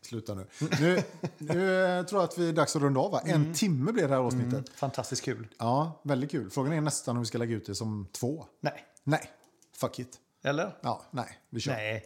Sluta 0.01 0.33
nu. 0.33 0.45
Nu, 0.79 1.03
nu 1.37 2.05
tror 2.09 2.21
jag 2.21 2.23
att 2.23 2.37
vi 2.37 2.49
är 2.49 2.53
dags 2.53 2.75
att 2.75 2.81
runda 2.81 2.99
av. 2.99 3.11
Va? 3.11 3.21
En 3.25 3.29
Mm. 3.35 3.53
timme 3.53 3.91
blir 3.91 4.03
det 4.03 4.13
här 4.13 4.21
avsnittet. 4.21 4.69
Fantastiskt 4.75 5.21
kul. 5.21 5.47
Ja, 5.57 5.99
väldigt 6.03 6.31
kul. 6.31 6.49
Frågan 6.49 6.73
är 6.73 6.81
nästan 6.81 7.15
om 7.17 7.21
vi 7.21 7.25
ska 7.27 7.37
lägga 7.37 7.55
ut 7.55 7.65
det 7.65 7.75
som 7.75 8.07
två. 8.11 8.45
Nej. 8.61 8.85
Nej, 9.03 9.29
fuck 9.77 9.99
it. 9.99 10.19
Eller? 10.43 10.75
Ja, 10.81 11.01
nej, 11.11 11.39
vi 11.49 11.59
kör. 11.59 11.71
Nej. 11.73 12.05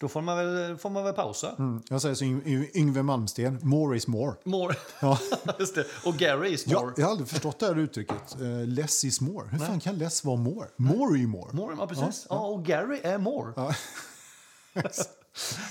Då 0.00 0.08
får 0.08 0.20
man 0.22 0.36
väl, 0.36 0.76
får 0.76 0.90
man 0.90 1.04
väl 1.04 1.12
pausa. 1.14 1.54
Mm. 1.58 1.82
Jag 1.88 2.02
säger 2.02 2.14
som 2.14 2.26
Yng- 2.42 2.70
Yngve 2.74 3.02
Malmsten, 3.02 3.58
more 3.62 3.96
is 3.96 4.06
more. 4.06 4.34
More. 4.44 4.76
Ja. 5.00 5.18
Just 5.58 5.74
det. 5.74 5.84
Och 6.04 6.14
Gary 6.16 6.48
is 6.48 6.66
Ja, 6.66 6.80
more. 6.80 6.92
jag 6.96 7.04
har 7.04 7.10
aldrig 7.10 7.28
förstått 7.28 7.58
det 7.60 7.66
här 7.66 7.78
uttrycket. 7.78 8.40
Uh, 8.40 8.66
less 8.66 9.04
is 9.04 9.20
more. 9.20 9.48
Hur 9.48 9.58
fan 9.58 9.80
kan 9.80 9.98
less 9.98 10.24
vara 10.24 10.36
more? 10.36 10.68
More 10.76 11.16
är 11.16 11.20
ju 11.20 11.26
more. 11.26 11.52
More, 11.52 11.76
ja 11.78 11.86
precis. 11.86 12.26
Ja, 12.30 12.46
och 12.46 12.64
Gary 12.64 13.00
är 13.02 13.18
more. 13.18 13.52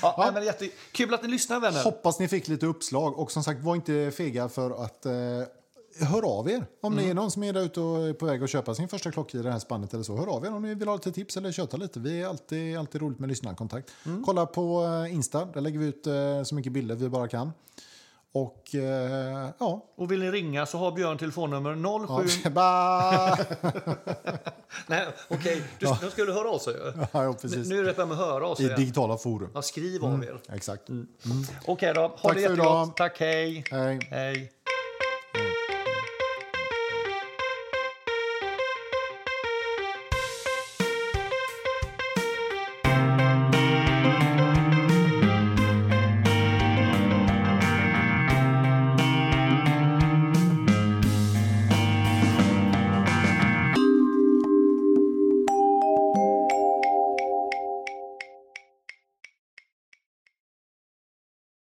Ja. 0.02 0.16
nej, 0.18 0.32
men 0.34 0.46
jätte... 0.46 0.70
Kul 0.92 1.14
att 1.14 1.22
ni 1.24 1.28
lyssnar 1.28 1.60
vänner. 1.60 1.84
Hoppas 1.84 2.20
ni 2.20 2.28
fick 2.28 2.48
lite 2.48 2.66
uppslag. 2.66 3.20
Och 3.20 3.32
som 3.32 3.44
sagt, 3.44 3.62
var 3.64 3.76
inte 3.76 4.12
fega 4.12 4.50
för 4.50 4.84
att 4.84 5.06
uh, 5.06 5.14
hör 6.06 6.40
av 6.40 6.50
er. 6.50 6.66
Om 6.82 6.94
Mm. 6.94 7.04
ni 7.06 7.10
är 7.10 7.14
någon 7.14 7.32
som 7.32 7.44
är 7.44 7.54
där 7.54 7.62
ute 7.62 7.82
och 7.82 8.08
är 8.08 8.14
på 8.14 8.26
väg 8.26 8.44
att 8.44 8.50
köpa 8.50 8.76
sin 8.76 8.88
första 8.88 9.12
klocka 9.12 9.38
i 9.38 9.42
det 9.42 9.52
här 9.52 9.60
spannet 9.60 9.94
eller 9.94 10.04
så. 10.04 10.18
Hör 10.18 10.28
av 10.28 10.46
er 10.46 10.54
om 10.54 10.62
ni 10.62 10.76
vill 10.76 10.88
ha 10.88 10.96
lite 10.96 11.12
tips 11.12 11.38
eller 11.38 11.52
köta 11.52 11.78
lite. 11.78 12.00
Vi 12.00 12.22
är 12.22 12.28
alltid, 12.28 12.78
alltid 12.78 13.02
roligt 13.02 13.20
med 13.20 13.30
lyssnarkontakt. 13.30 13.92
Mm. 14.06 14.24
Kolla 14.26 14.46
på 14.46 14.84
eh, 15.06 15.14
Insta. 15.14 15.46
Där 15.46 15.62
lägger 15.62 15.80
vi 15.80 15.86
ut 15.86 16.08
eh, 16.08 16.44
så 16.44 16.56
mycket 16.56 16.72
bilder 16.72 16.96
vi 16.96 17.10
bara 17.10 17.28
kan. 17.28 17.52
Och 18.32 18.76
eh, 18.76 19.50
ja. 19.60 19.86
Och 19.96 20.12
vill 20.12 20.20
ni 20.20 20.32
ringa 20.32 20.66
så 20.66 20.78
har 20.78 20.92
Björn 20.92 21.18
telefonnummer 21.18 21.76
07... 22.26 22.50
ja. 22.56 23.38
Nej, 24.88 25.08
okej. 25.28 25.64
Du, 25.80 25.86
De 26.02 26.12
skulle 26.12 26.34
höra 26.34 26.50
av 26.50 26.60
sig 26.60 26.74
ja, 27.12 27.34
precis. 27.42 27.70
Nu 27.70 27.78
är 27.80 27.82
det 27.84 27.90
detta 27.90 28.06
med 28.06 28.18
höra 28.18 28.48
av 28.48 28.56
sig. 28.56 28.66
I 28.66 28.70
digitala 28.70 29.18
forum. 29.18 29.50
Ja, 29.54 29.62
skriv 29.62 30.06
av 30.06 30.24
er. 30.24 30.40
Exakt. 30.50 30.84
Okej 31.66 31.94
då. 31.94 32.02
Ha 32.02 32.08
Tack 32.18 32.34
det 32.36 32.42
jättegott. 32.42 32.60
idag. 32.66 32.96
Tack, 32.96 33.20
hej. 33.20 33.64
Hej. 33.72 34.00
Hej. 34.12 34.52